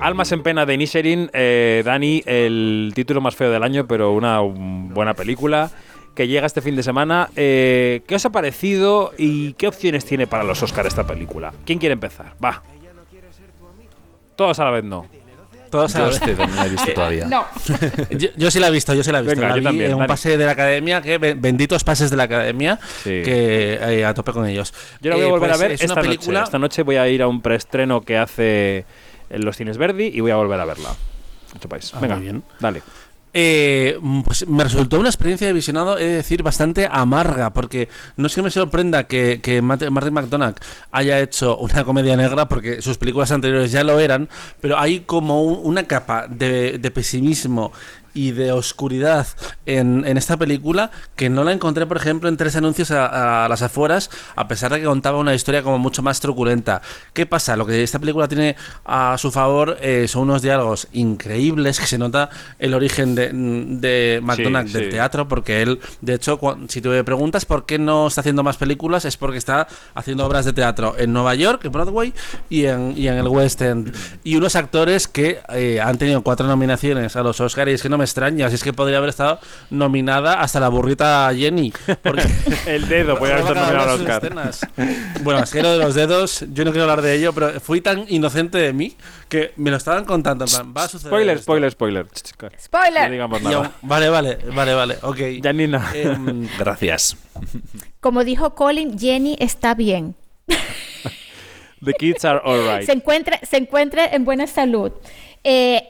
Almas 0.00 0.32
en 0.32 0.42
pena 0.42 0.64
de 0.66 0.74
Inisherin, 0.74 1.30
eh, 1.34 1.82
Dani, 1.84 2.22
el 2.26 2.92
título 2.94 3.20
más 3.20 3.36
feo 3.36 3.50
del 3.50 3.62
año, 3.62 3.86
pero 3.86 4.12
una 4.12 4.40
um, 4.40 4.88
buena 4.94 5.14
película 5.14 5.70
que 6.14 6.26
llega 6.26 6.46
este 6.46 6.62
fin 6.62 6.74
de 6.74 6.82
semana. 6.82 7.28
Eh, 7.36 8.02
¿Qué 8.06 8.14
os 8.14 8.24
ha 8.24 8.30
parecido 8.30 9.12
y 9.18 9.52
qué 9.54 9.68
opciones 9.68 10.04
tiene 10.04 10.26
para 10.26 10.42
los 10.42 10.62
Oscars 10.62 10.88
esta 10.88 11.06
película? 11.06 11.52
¿Quién 11.66 11.78
quiere 11.78 11.92
empezar? 11.92 12.32
Va. 12.42 12.62
Todos 14.36 14.58
a 14.58 14.64
la 14.64 14.70
vez 14.70 14.84
no. 14.84 15.06
Todos 15.70 15.94
a 15.94 15.98
Yo 15.98 16.04
la 16.06 16.10
vez. 16.10 16.22
este 16.22 16.34
no 16.46 16.54
la 16.56 16.66
he 16.66 16.68
visto 16.70 16.92
todavía. 16.94 17.26
No. 17.26 17.44
Yo, 18.10 18.28
yo 18.36 18.50
sí 18.50 18.58
la 18.58 18.68
he 18.68 18.70
visto, 18.72 18.92
yo 18.94 19.04
sí 19.04 19.12
la 19.12 19.18
he 19.20 19.22
visto. 19.22 19.36
Venga, 19.40 19.48
la 19.50 19.54
yo 19.54 19.60
vi 19.60 19.64
también, 19.66 19.86
en 19.90 19.92
un 19.94 19.98
Dani. 20.00 20.08
pase 20.08 20.36
de 20.36 20.44
la 20.46 20.50
academia, 20.52 21.00
que 21.00 21.18
be- 21.18 21.34
benditos 21.34 21.84
pases 21.84 22.10
de 22.10 22.16
la 22.16 22.24
academia, 22.24 22.78
Sí. 23.04 23.22
que 23.22 23.74
eh, 23.80 24.04
a 24.04 24.12
tope 24.14 24.32
con 24.32 24.46
ellos. 24.48 24.74
Yo 25.00 25.10
la 25.10 25.16
voy 25.16 25.24
a 25.24 25.28
Eh, 25.28 25.30
volver 25.30 25.48
pues 25.50 25.60
a 25.60 25.62
ver 25.62 25.72
es 25.72 25.80
esta 25.82 25.92
una 25.92 26.02
noche. 26.02 26.08
película. 26.16 26.42
Esta 26.42 26.58
noche 26.58 26.82
voy 26.82 26.96
a 26.96 27.06
ir 27.08 27.22
a 27.22 27.28
un 27.28 27.40
preestreno 27.40 28.00
que 28.00 28.16
hace 28.18 28.84
en 29.30 29.44
los 29.44 29.56
cines 29.56 29.78
Verdi 29.78 30.06
y 30.12 30.20
voy 30.20 30.30
a 30.32 30.36
volver 30.36 30.60
a 30.60 30.64
verla. 30.64 30.90
No 31.54 31.60
sepáis. 31.60 31.92
Ah, 31.94 32.00
Venga, 32.00 32.16
muy 32.16 32.24
bien. 32.24 32.42
dale. 32.60 32.82
Eh, 33.32 33.96
pues 34.24 34.44
me 34.48 34.64
resultó 34.64 34.98
una 34.98 35.08
experiencia 35.08 35.46
de 35.46 35.52
visionado, 35.52 35.96
he 35.98 36.04
de 36.04 36.14
decir, 36.16 36.42
bastante 36.42 36.88
amarga, 36.90 37.50
porque 37.50 37.88
no 38.16 38.26
es 38.26 38.34
que 38.34 38.42
me 38.42 38.50
sorprenda 38.50 39.04
que, 39.04 39.40
que 39.40 39.62
Martin 39.62 39.92
McDonagh 40.12 40.56
haya 40.90 41.20
hecho 41.20 41.56
una 41.58 41.84
comedia 41.84 42.16
negra, 42.16 42.48
porque 42.48 42.82
sus 42.82 42.98
películas 42.98 43.30
anteriores 43.30 43.70
ya 43.70 43.84
lo 43.84 44.00
eran, 44.00 44.28
pero 44.60 44.76
hay 44.80 45.00
como 45.00 45.44
un- 45.44 45.60
una 45.64 45.84
capa 45.84 46.26
de, 46.28 46.78
de 46.78 46.90
pesimismo 46.90 47.72
y 48.14 48.32
de 48.32 48.52
oscuridad 48.52 49.26
en, 49.66 50.04
en 50.06 50.16
esta 50.16 50.36
película 50.36 50.90
que 51.16 51.28
no 51.28 51.44
la 51.44 51.52
encontré, 51.52 51.86
por 51.86 51.96
ejemplo, 51.96 52.28
en 52.28 52.36
tres 52.36 52.56
anuncios 52.56 52.90
a, 52.90 53.44
a 53.44 53.48
las 53.48 53.62
afueras, 53.62 54.10
a 54.36 54.48
pesar 54.48 54.72
de 54.72 54.80
que 54.80 54.86
contaba 54.86 55.18
una 55.18 55.34
historia 55.34 55.62
como 55.62 55.78
mucho 55.78 56.02
más 56.02 56.20
truculenta. 56.20 56.82
¿Qué 57.12 57.26
pasa? 57.26 57.56
Lo 57.56 57.66
que 57.66 57.82
esta 57.82 57.98
película 57.98 58.28
tiene 58.28 58.56
a 58.84 59.16
su 59.18 59.30
favor 59.30 59.76
eh, 59.80 60.06
son 60.08 60.22
unos 60.22 60.42
diálogos 60.42 60.88
increíbles, 60.92 61.78
que 61.80 61.86
se 61.86 61.98
nota 61.98 62.30
el 62.58 62.74
origen 62.74 63.14
de, 63.14 63.30
de 63.32 64.20
McDonagh 64.22 64.66
Sí, 64.66 64.72
del 64.74 64.84
sí. 64.84 64.90
teatro, 64.90 65.28
porque 65.28 65.62
él, 65.62 65.80
de 66.00 66.14
hecho, 66.14 66.38
si 66.68 66.80
tú 66.80 66.88
me 66.90 67.04
preguntas 67.04 67.44
por 67.44 67.66
qué 67.66 67.78
no 67.78 68.08
está 68.08 68.20
haciendo 68.20 68.42
más 68.42 68.56
películas, 68.56 69.04
es 69.04 69.16
porque 69.16 69.38
está 69.38 69.68
haciendo 69.94 70.26
obras 70.26 70.44
de 70.44 70.52
teatro 70.52 70.94
en 70.98 71.12
Nueva 71.12 71.34
York, 71.34 71.64
en 71.64 71.72
Broadway 71.72 72.12
y 72.48 72.66
en, 72.66 72.94
y 72.96 73.08
en 73.08 73.14
el 73.14 73.28
West 73.28 73.60
End. 73.62 73.94
Y 74.24 74.36
unos 74.36 74.56
actores 74.56 75.08
que 75.08 75.40
eh, 75.50 75.80
han 75.80 75.98
tenido 75.98 76.22
cuatro 76.22 76.46
nominaciones 76.46 77.16
a 77.16 77.22
los 77.22 77.40
Oscars, 77.40 77.70
y 77.70 77.74
es 77.74 77.82
que 77.82 77.88
no 77.88 77.98
me 78.00 78.04
extraña, 78.04 78.48
si 78.48 78.56
es 78.56 78.64
que 78.64 78.72
podría 78.72 78.98
haber 78.98 79.10
estado 79.10 79.38
nominada 79.70 80.40
hasta 80.40 80.58
la 80.60 80.68
burrita 80.68 81.30
Jenny. 81.34 81.72
porque- 82.02 82.26
El 82.66 82.88
dedo, 82.88 83.16
podría 83.18 83.36
haber 83.36 83.46
estado 83.48 83.66
nominado 83.66 83.90
al 83.92 84.00
Oscar. 84.00 84.24
escenas. 84.24 84.60
Bueno, 85.22 85.40
es 85.44 85.50
que 85.50 85.62
lo 85.62 85.70
de 85.72 85.78
los 85.78 85.94
dedos, 85.94 86.44
yo 86.52 86.64
no 86.64 86.72
quiero 86.72 86.82
hablar 86.82 87.02
de 87.02 87.14
ello, 87.14 87.32
pero 87.32 87.60
fui 87.60 87.80
tan 87.80 88.04
inocente 88.08 88.58
de 88.58 88.72
mí 88.72 88.96
que 89.28 89.52
me 89.56 89.70
lo 89.70 89.76
estaban 89.76 90.04
contando. 90.04 90.44
en 90.44 90.50
plan, 90.50 90.74
va 90.76 90.84
a 90.84 90.88
suceder. 90.88 91.10
Spoiler, 91.10 91.36
esto. 91.36 91.44
spoiler, 91.44 91.70
spoiler. 91.70 92.06
Spoiler. 92.60 93.04
No 93.06 93.10
digamos 93.12 93.42
nada. 93.42 93.72
vale, 93.82 94.08
vale, 94.08 94.38
vale, 94.52 94.74
vale, 94.74 94.96
ok. 95.02 95.18
Janina. 95.42 95.90
Em, 95.94 96.48
Gracias. 96.58 97.16
Como 98.00 98.24
dijo 98.24 98.54
Colin, 98.54 98.98
Jenny 98.98 99.36
está 99.38 99.74
bien. 99.74 100.14
The 101.84 101.94
kids 101.94 102.24
are 102.24 102.40
alright. 102.44 102.84
Se 102.84 102.92
encuentra, 102.92 103.40
se 103.48 103.56
encuentra 103.56 104.04
en 104.06 104.24
buena 104.24 104.46
salud. 104.46 104.92
Eh, 105.42 105.82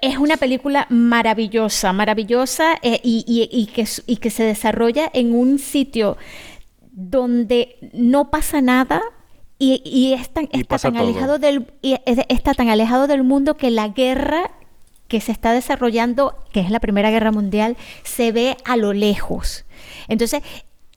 es 0.00 0.18
una 0.18 0.36
película 0.36 0.86
maravillosa, 0.90 1.92
maravillosa 1.92 2.74
eh, 2.82 3.00
y, 3.02 3.24
y- 3.26 3.48
y 3.56 3.66
que, 3.66 3.82
s- 3.82 4.02
y 4.06 4.16
que 4.16 4.30
se 4.30 4.42
desarrolla 4.44 5.10
en 5.12 5.34
un 5.34 5.58
sitio 5.58 6.16
donde 6.92 7.76
no 7.92 8.30
pasa 8.30 8.60
nada 8.60 9.02
y, 9.58 9.82
y 9.84 10.12
es 10.14 10.30
tan- 10.30 10.44
Y 10.52 10.60
está, 10.60 10.78
tan 10.78 10.96
alejado 11.10 11.38
del, 11.38 11.66
y 11.82 11.94
es- 12.06 12.18
está 12.28 12.54
tan 12.54 12.68
alejado 12.68 13.06
del 13.06 13.24
mundo 13.24 13.56
que 13.56 13.70
la 13.70 13.88
guerra 13.88 14.50
que 15.08 15.20
se 15.20 15.32
está 15.32 15.52
desarrollando, 15.52 16.34
que 16.52 16.60
es 16.60 16.70
la 16.70 16.80
Primera 16.80 17.10
Guerra 17.10 17.32
Mundial, 17.32 17.76
se 18.04 18.30
ve 18.30 18.56
a 18.64 18.76
lo 18.76 18.92
lejos. 18.92 19.64
Entonces, 20.06 20.42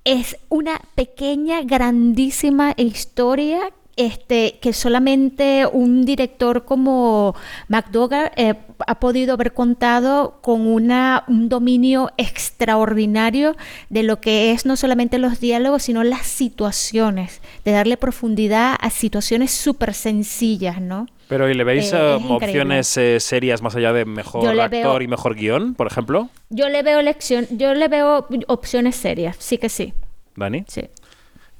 es 0.04 0.38
una 0.50 0.82
pequeña, 0.96 1.62
grandísima 1.62 2.74
historia 2.76 3.72
este, 3.96 4.58
que 4.62 4.74
solamente 4.74 5.66
un 5.72 6.06
director 6.06 6.66
como 6.66 7.36
McDougall 7.68 8.32
eh, 8.36 8.56
ha 8.88 9.00
podido 9.00 9.34
haber 9.34 9.54
contado 9.54 10.40
con 10.42 10.66
una, 10.66 11.24
un 11.28 11.50
dominio 11.50 12.10
extraordinario 12.18 13.56
de 13.90 14.04
lo 14.04 14.20
que 14.22 14.52
es 14.52 14.66
no 14.66 14.76
solamente 14.76 15.18
los 15.18 15.40
diálogos, 15.40 15.84
sino 15.84 16.04
las 16.04 16.26
situaciones, 16.28 17.42
de 17.66 17.72
darle 17.72 17.98
profundidad 17.98 18.76
a 18.80 18.90
situaciones 18.90 19.52
súper 19.52 19.94
sencillas, 19.94 20.80
¿no? 20.82 21.08
Pero 21.28 21.50
¿y 21.50 21.54
le 21.54 21.64
veis 21.64 21.92
Eh, 21.94 21.98
increíble. 22.18 22.34
opciones 22.36 22.98
eh, 22.98 23.20
serias 23.20 23.62
más 23.62 23.76
allá 23.76 23.94
de 23.94 24.06
mejor 24.06 24.48
actor 24.60 24.70
veo- 24.70 25.02
y 25.02 25.08
mejor 25.08 25.36
guion, 25.36 25.76
por 25.76 25.88
ejemplo? 25.88 26.30
Yo 26.50 26.68
le 26.70 26.84
veo 26.84 27.02
lección, 27.02 27.48
yo 27.52 27.74
le 27.74 27.88
veo 27.88 28.28
opciones 28.48 28.96
serias, 28.96 29.36
sí 29.40 29.58
que 29.58 29.70
sí. 29.70 29.94
Dani. 30.36 30.64
Sí. 30.68 30.82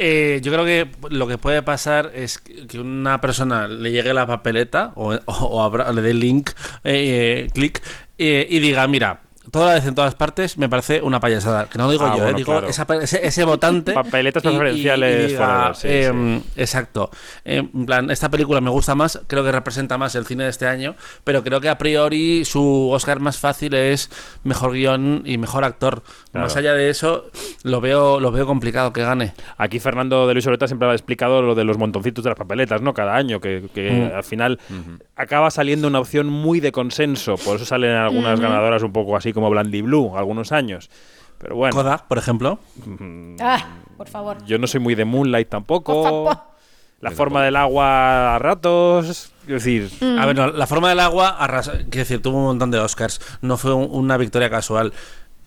Eh, 0.04 0.40
yo 0.42 0.52
creo 0.52 0.66
que 0.66 0.88
lo 1.12 1.28
que 1.28 1.38
puede 1.38 1.62
pasar 1.62 2.12
es 2.16 2.40
que 2.40 2.80
una 2.80 3.22
persona 3.22 3.68
le 3.68 3.92
llegue 3.92 4.16
la 4.16 4.26
papeleta 4.26 4.94
o, 4.96 5.14
o- 5.14 5.22
o 5.28 5.62
abra- 5.62 5.92
le 5.94 6.02
dé 6.02 6.16
link, 6.16 6.50
eh, 6.84 7.46
eh, 7.46 7.50
clic, 7.54 7.84
eh, 8.18 8.48
y 8.50 8.58
diga, 8.60 8.88
mira, 8.88 9.22
toda 9.52 9.68
la 9.68 9.74
vez 9.76 9.86
en 9.86 9.96
todas 9.96 10.16
partes 10.16 10.58
me 10.58 10.70
parece 10.70 11.02
una 11.02 11.20
payasada. 11.20 11.66
Que 11.70 11.78
no 11.78 11.86
lo 11.86 11.92
digo 11.92 12.06
Ah, 12.06 12.12
yo, 12.12 12.18
eh, 12.18 12.22
bueno, 12.24 12.38
digo 12.38 12.52
claro. 12.54 12.68
esa 12.68 12.88
ese, 13.02 13.26
ese 13.26 13.44
votante. 13.44 13.94
Papeletas 13.94 14.44
y- 14.44 14.48
y- 14.48 14.50
y 14.50 14.54
preferenciales 14.56 15.28
diga, 15.28 15.74
forever, 15.74 15.76
sí, 15.76 15.88
em, 15.90 16.42
Exacto. 16.56 17.10
Eh, 17.46 17.58
en 17.74 17.86
plan, 17.86 18.10
esta 18.12 18.30
película 18.30 18.62
me 18.62 18.70
gusta 18.70 18.96
más, 18.96 19.22
creo 19.28 19.44
que 19.44 19.52
representa 19.52 19.98
más 19.98 20.16
el 20.16 20.26
cine 20.26 20.46
de 20.46 20.50
este 20.50 20.68
año, 20.68 20.96
pero 21.24 21.44
creo 21.44 21.60
que 21.62 21.70
a 21.70 21.78
priori 21.78 22.46
su 22.46 22.90
Oscar 22.92 23.20
más 23.20 23.38
fácil 23.38 23.74
es 23.74 24.10
mejor 24.44 24.74
guion 24.74 25.24
y 25.26 25.38
mejor 25.38 25.64
actor. 25.64 26.04
Claro. 26.32 26.46
Más 26.46 26.56
allá 26.56 26.74
de 26.74 26.90
eso, 26.90 27.26
lo 27.64 27.82
veo, 27.82 28.20
lo 28.20 28.32
veo 28.32 28.46
complicado 28.46 28.94
que 28.94 29.02
gane. 29.02 29.34
Aquí 29.58 29.80
Fernando 29.80 30.28
de 30.28 30.34
Luis 30.34 30.48
Oreta 30.48 30.68
siempre 30.68 30.88
ha 30.90 30.94
explicado 30.94 31.42
lo 31.42 31.56
de 31.56 31.64
los 31.64 31.78
montoncitos 31.78 32.24
de 32.24 32.30
las 32.30 32.38
papeletas, 32.38 32.82
¿no? 32.82 32.94
Cada 32.94 33.16
año, 33.16 33.40
que, 33.42 33.70
que 33.74 33.92
Mm. 33.92 34.16
al 34.16 34.24
final 34.24 34.60
acaba 35.16 35.52
saliendo 35.52 35.88
una 35.88 36.00
opción 36.00 36.28
muy 36.28 36.60
de 36.60 36.72
consenso. 36.72 37.36
Por 37.36 37.58
eso 37.58 37.66
salen 37.66 37.92
algunas 37.92 38.40
ganadoras 38.40 38.84
un 38.84 38.92
poco 38.94 39.16
así 39.18 39.34
como 39.34 39.41
Blandy 39.50 39.82
Blue, 39.82 40.18
algunos 40.18 40.52
años. 40.52 40.90
Pero 41.38 41.56
bueno. 41.56 41.76
Coda, 41.76 42.06
por 42.08 42.18
ejemplo. 42.18 42.60
Ah, 43.40 43.66
por 43.98 44.08
favor. 44.08 44.38
Yo 44.46 44.58
no 44.60 44.68
soy 44.68 44.80
muy 44.80 44.96
de 44.96 45.06
Moonlight 45.06 45.50
tampoco. 45.50 46.30
La 47.00 47.10
forma 47.10 47.44
del 47.44 47.56
agua 47.56 48.36
a 48.36 48.40
ratos. 48.40 49.32
Es 49.48 49.48
decir. 49.48 49.90
A 50.20 50.26
ver, 50.28 50.36
no, 50.36 50.52
la 50.52 50.68
forma 50.68 50.90
del 50.90 51.00
agua 51.00 51.30
arrasa. 51.30 51.72
Quiero 51.72 51.90
decir, 51.90 52.22
tuvo 52.22 52.38
un 52.38 52.44
montón 52.44 52.70
de 52.70 52.78
Oscars. 52.80 53.20
No 53.42 53.58
fue 53.58 53.74
un- 53.74 53.90
una 53.92 54.18
victoria 54.18 54.52
casual. 54.52 54.94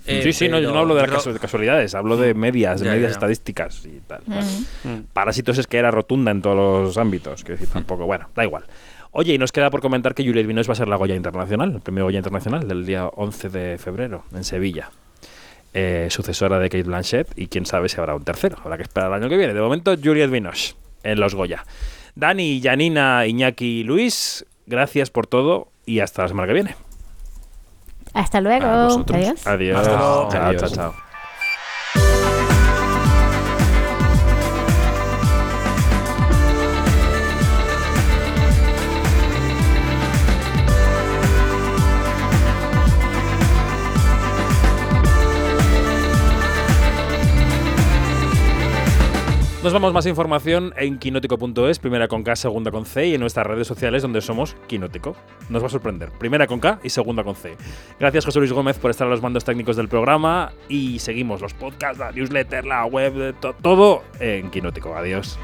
Eh, 0.06 0.20
sí, 0.22 0.32
sí, 0.34 0.48
no, 0.50 0.58
yo 0.58 0.64
pero 0.64 0.74
no 0.74 0.80
hablo 0.80 0.94
de, 0.96 1.04
creo- 1.04 1.18
casu- 1.18 1.32
de 1.32 1.38
casualidades, 1.38 1.94
hablo 1.94 2.16
de 2.18 2.34
medias, 2.34 2.80
de 2.80 2.86
Ya, 2.86 2.92
medias 2.92 3.04
ya, 3.04 3.08
ya. 3.08 3.12
estadísticas 3.14 3.86
y 3.86 4.00
tal. 4.06 4.20
Mm. 4.26 4.88
Mm. 4.88 5.02
Parásitos 5.14 5.56
es 5.56 5.66
que 5.66 5.78
era 5.78 5.90
rotunda 5.90 6.30
en 6.30 6.42
todos 6.42 6.56
los 6.84 6.98
ámbitos, 6.98 7.42
quiero 7.42 7.58
decir, 7.58 7.72
tampoco, 7.72 8.04
bueno, 8.04 8.28
da 8.34 8.44
igual. 8.44 8.64
Oye, 9.16 9.32
y 9.32 9.39
nos 9.39 9.53
queda 9.53 9.70
por 9.70 9.81
comentar 9.81 10.12
que 10.12 10.24
Juliette 10.24 10.49
Binoche 10.49 10.66
va 10.66 10.73
a 10.73 10.77
ser 10.77 10.89
la 10.89 10.97
Goya 10.97 11.15
Internacional, 11.15 11.73
el 11.73 11.81
premio 11.81 12.03
Goya 12.03 12.19
Internacional 12.19 12.66
del 12.66 12.85
día 12.85 13.07
11 13.07 13.49
de 13.49 13.78
febrero 13.78 14.24
en 14.35 14.43
Sevilla. 14.43 14.91
Eh, 15.73 16.09
sucesora 16.11 16.59
de 16.59 16.69
Kate 16.69 16.82
Blanchett 16.82 17.28
y 17.36 17.47
quién 17.47 17.65
sabe 17.65 17.89
si 17.89 17.97
habrá 18.01 18.16
un 18.16 18.24
tercero, 18.24 18.59
habrá 18.65 18.77
que 18.77 18.82
esperar 18.82 19.11
el 19.11 19.23
año 19.23 19.28
que 19.28 19.36
viene. 19.36 19.55
De 19.55 19.61
momento, 19.61 19.95
Juliette 19.95 20.32
Binoche 20.32 20.74
en 21.05 21.20
los 21.20 21.36
Goya. 21.36 21.65
Dani, 22.16 22.61
Janina, 22.61 23.24
Iñaki 23.24 23.81
y 23.81 23.85
Luis, 23.85 24.47
gracias 24.66 25.11
por 25.11 25.28
todo 25.28 25.69
y 25.86 26.01
hasta 26.01 26.23
la 26.23 26.28
semana 26.28 26.49
que 26.49 26.55
viene. 26.55 26.74
Hasta 28.15 28.41
luego. 28.41 28.66
Adiós. 28.66 29.47
Adiós. 29.47 29.78
Hasta 29.78 29.97
luego. 29.97 30.28
Chao, 30.32 30.55
chao, 30.57 30.69
chao. 30.69 31.03
Nos 49.65 49.73
vamos 49.73 49.95
más 49.95 50.05
información 50.05 50.74
en 50.77 50.99
quinótico.es, 50.99 51.78
primera 51.78 52.07
con 52.07 52.23
K, 52.23 52.36
segunda 52.36 52.70
con 52.70 52.85
C, 52.85 53.07
y 53.07 53.15
en 53.15 53.20
nuestras 53.23 53.47
redes 53.47 53.66
sociales 53.66 54.03
donde 54.03 54.20
somos 54.20 54.57
Quinótico. 54.66 55.16
Nos 55.49 55.62
va 55.62 55.69
a 55.69 55.70
sorprender. 55.70 56.11
Primera 56.11 56.47
con 56.47 56.61
K 56.61 56.81
y 56.82 56.91
segunda 56.91 57.24
con 57.24 57.35
C. 57.35 57.57
Gracias 57.99 58.27
José 58.27 58.41
Luis 58.41 58.53
Gómez 58.53 58.78
por 58.78 58.91
estar 58.91 59.07
a 59.07 59.11
los 59.11 59.23
mandos 59.23 59.43
técnicos 59.45 59.77
del 59.77 59.89
programa 59.89 60.53
y 60.69 60.99
seguimos 60.99 61.41
los 61.41 61.55
podcasts, 61.55 61.99
la 61.99 62.12
newsletter, 62.12 62.66
la 62.66 62.85
web, 62.85 63.35
to- 63.41 63.55
todo 63.62 64.03
en 64.20 64.51
Quinótico. 64.51 64.95
Adiós. 64.95 65.39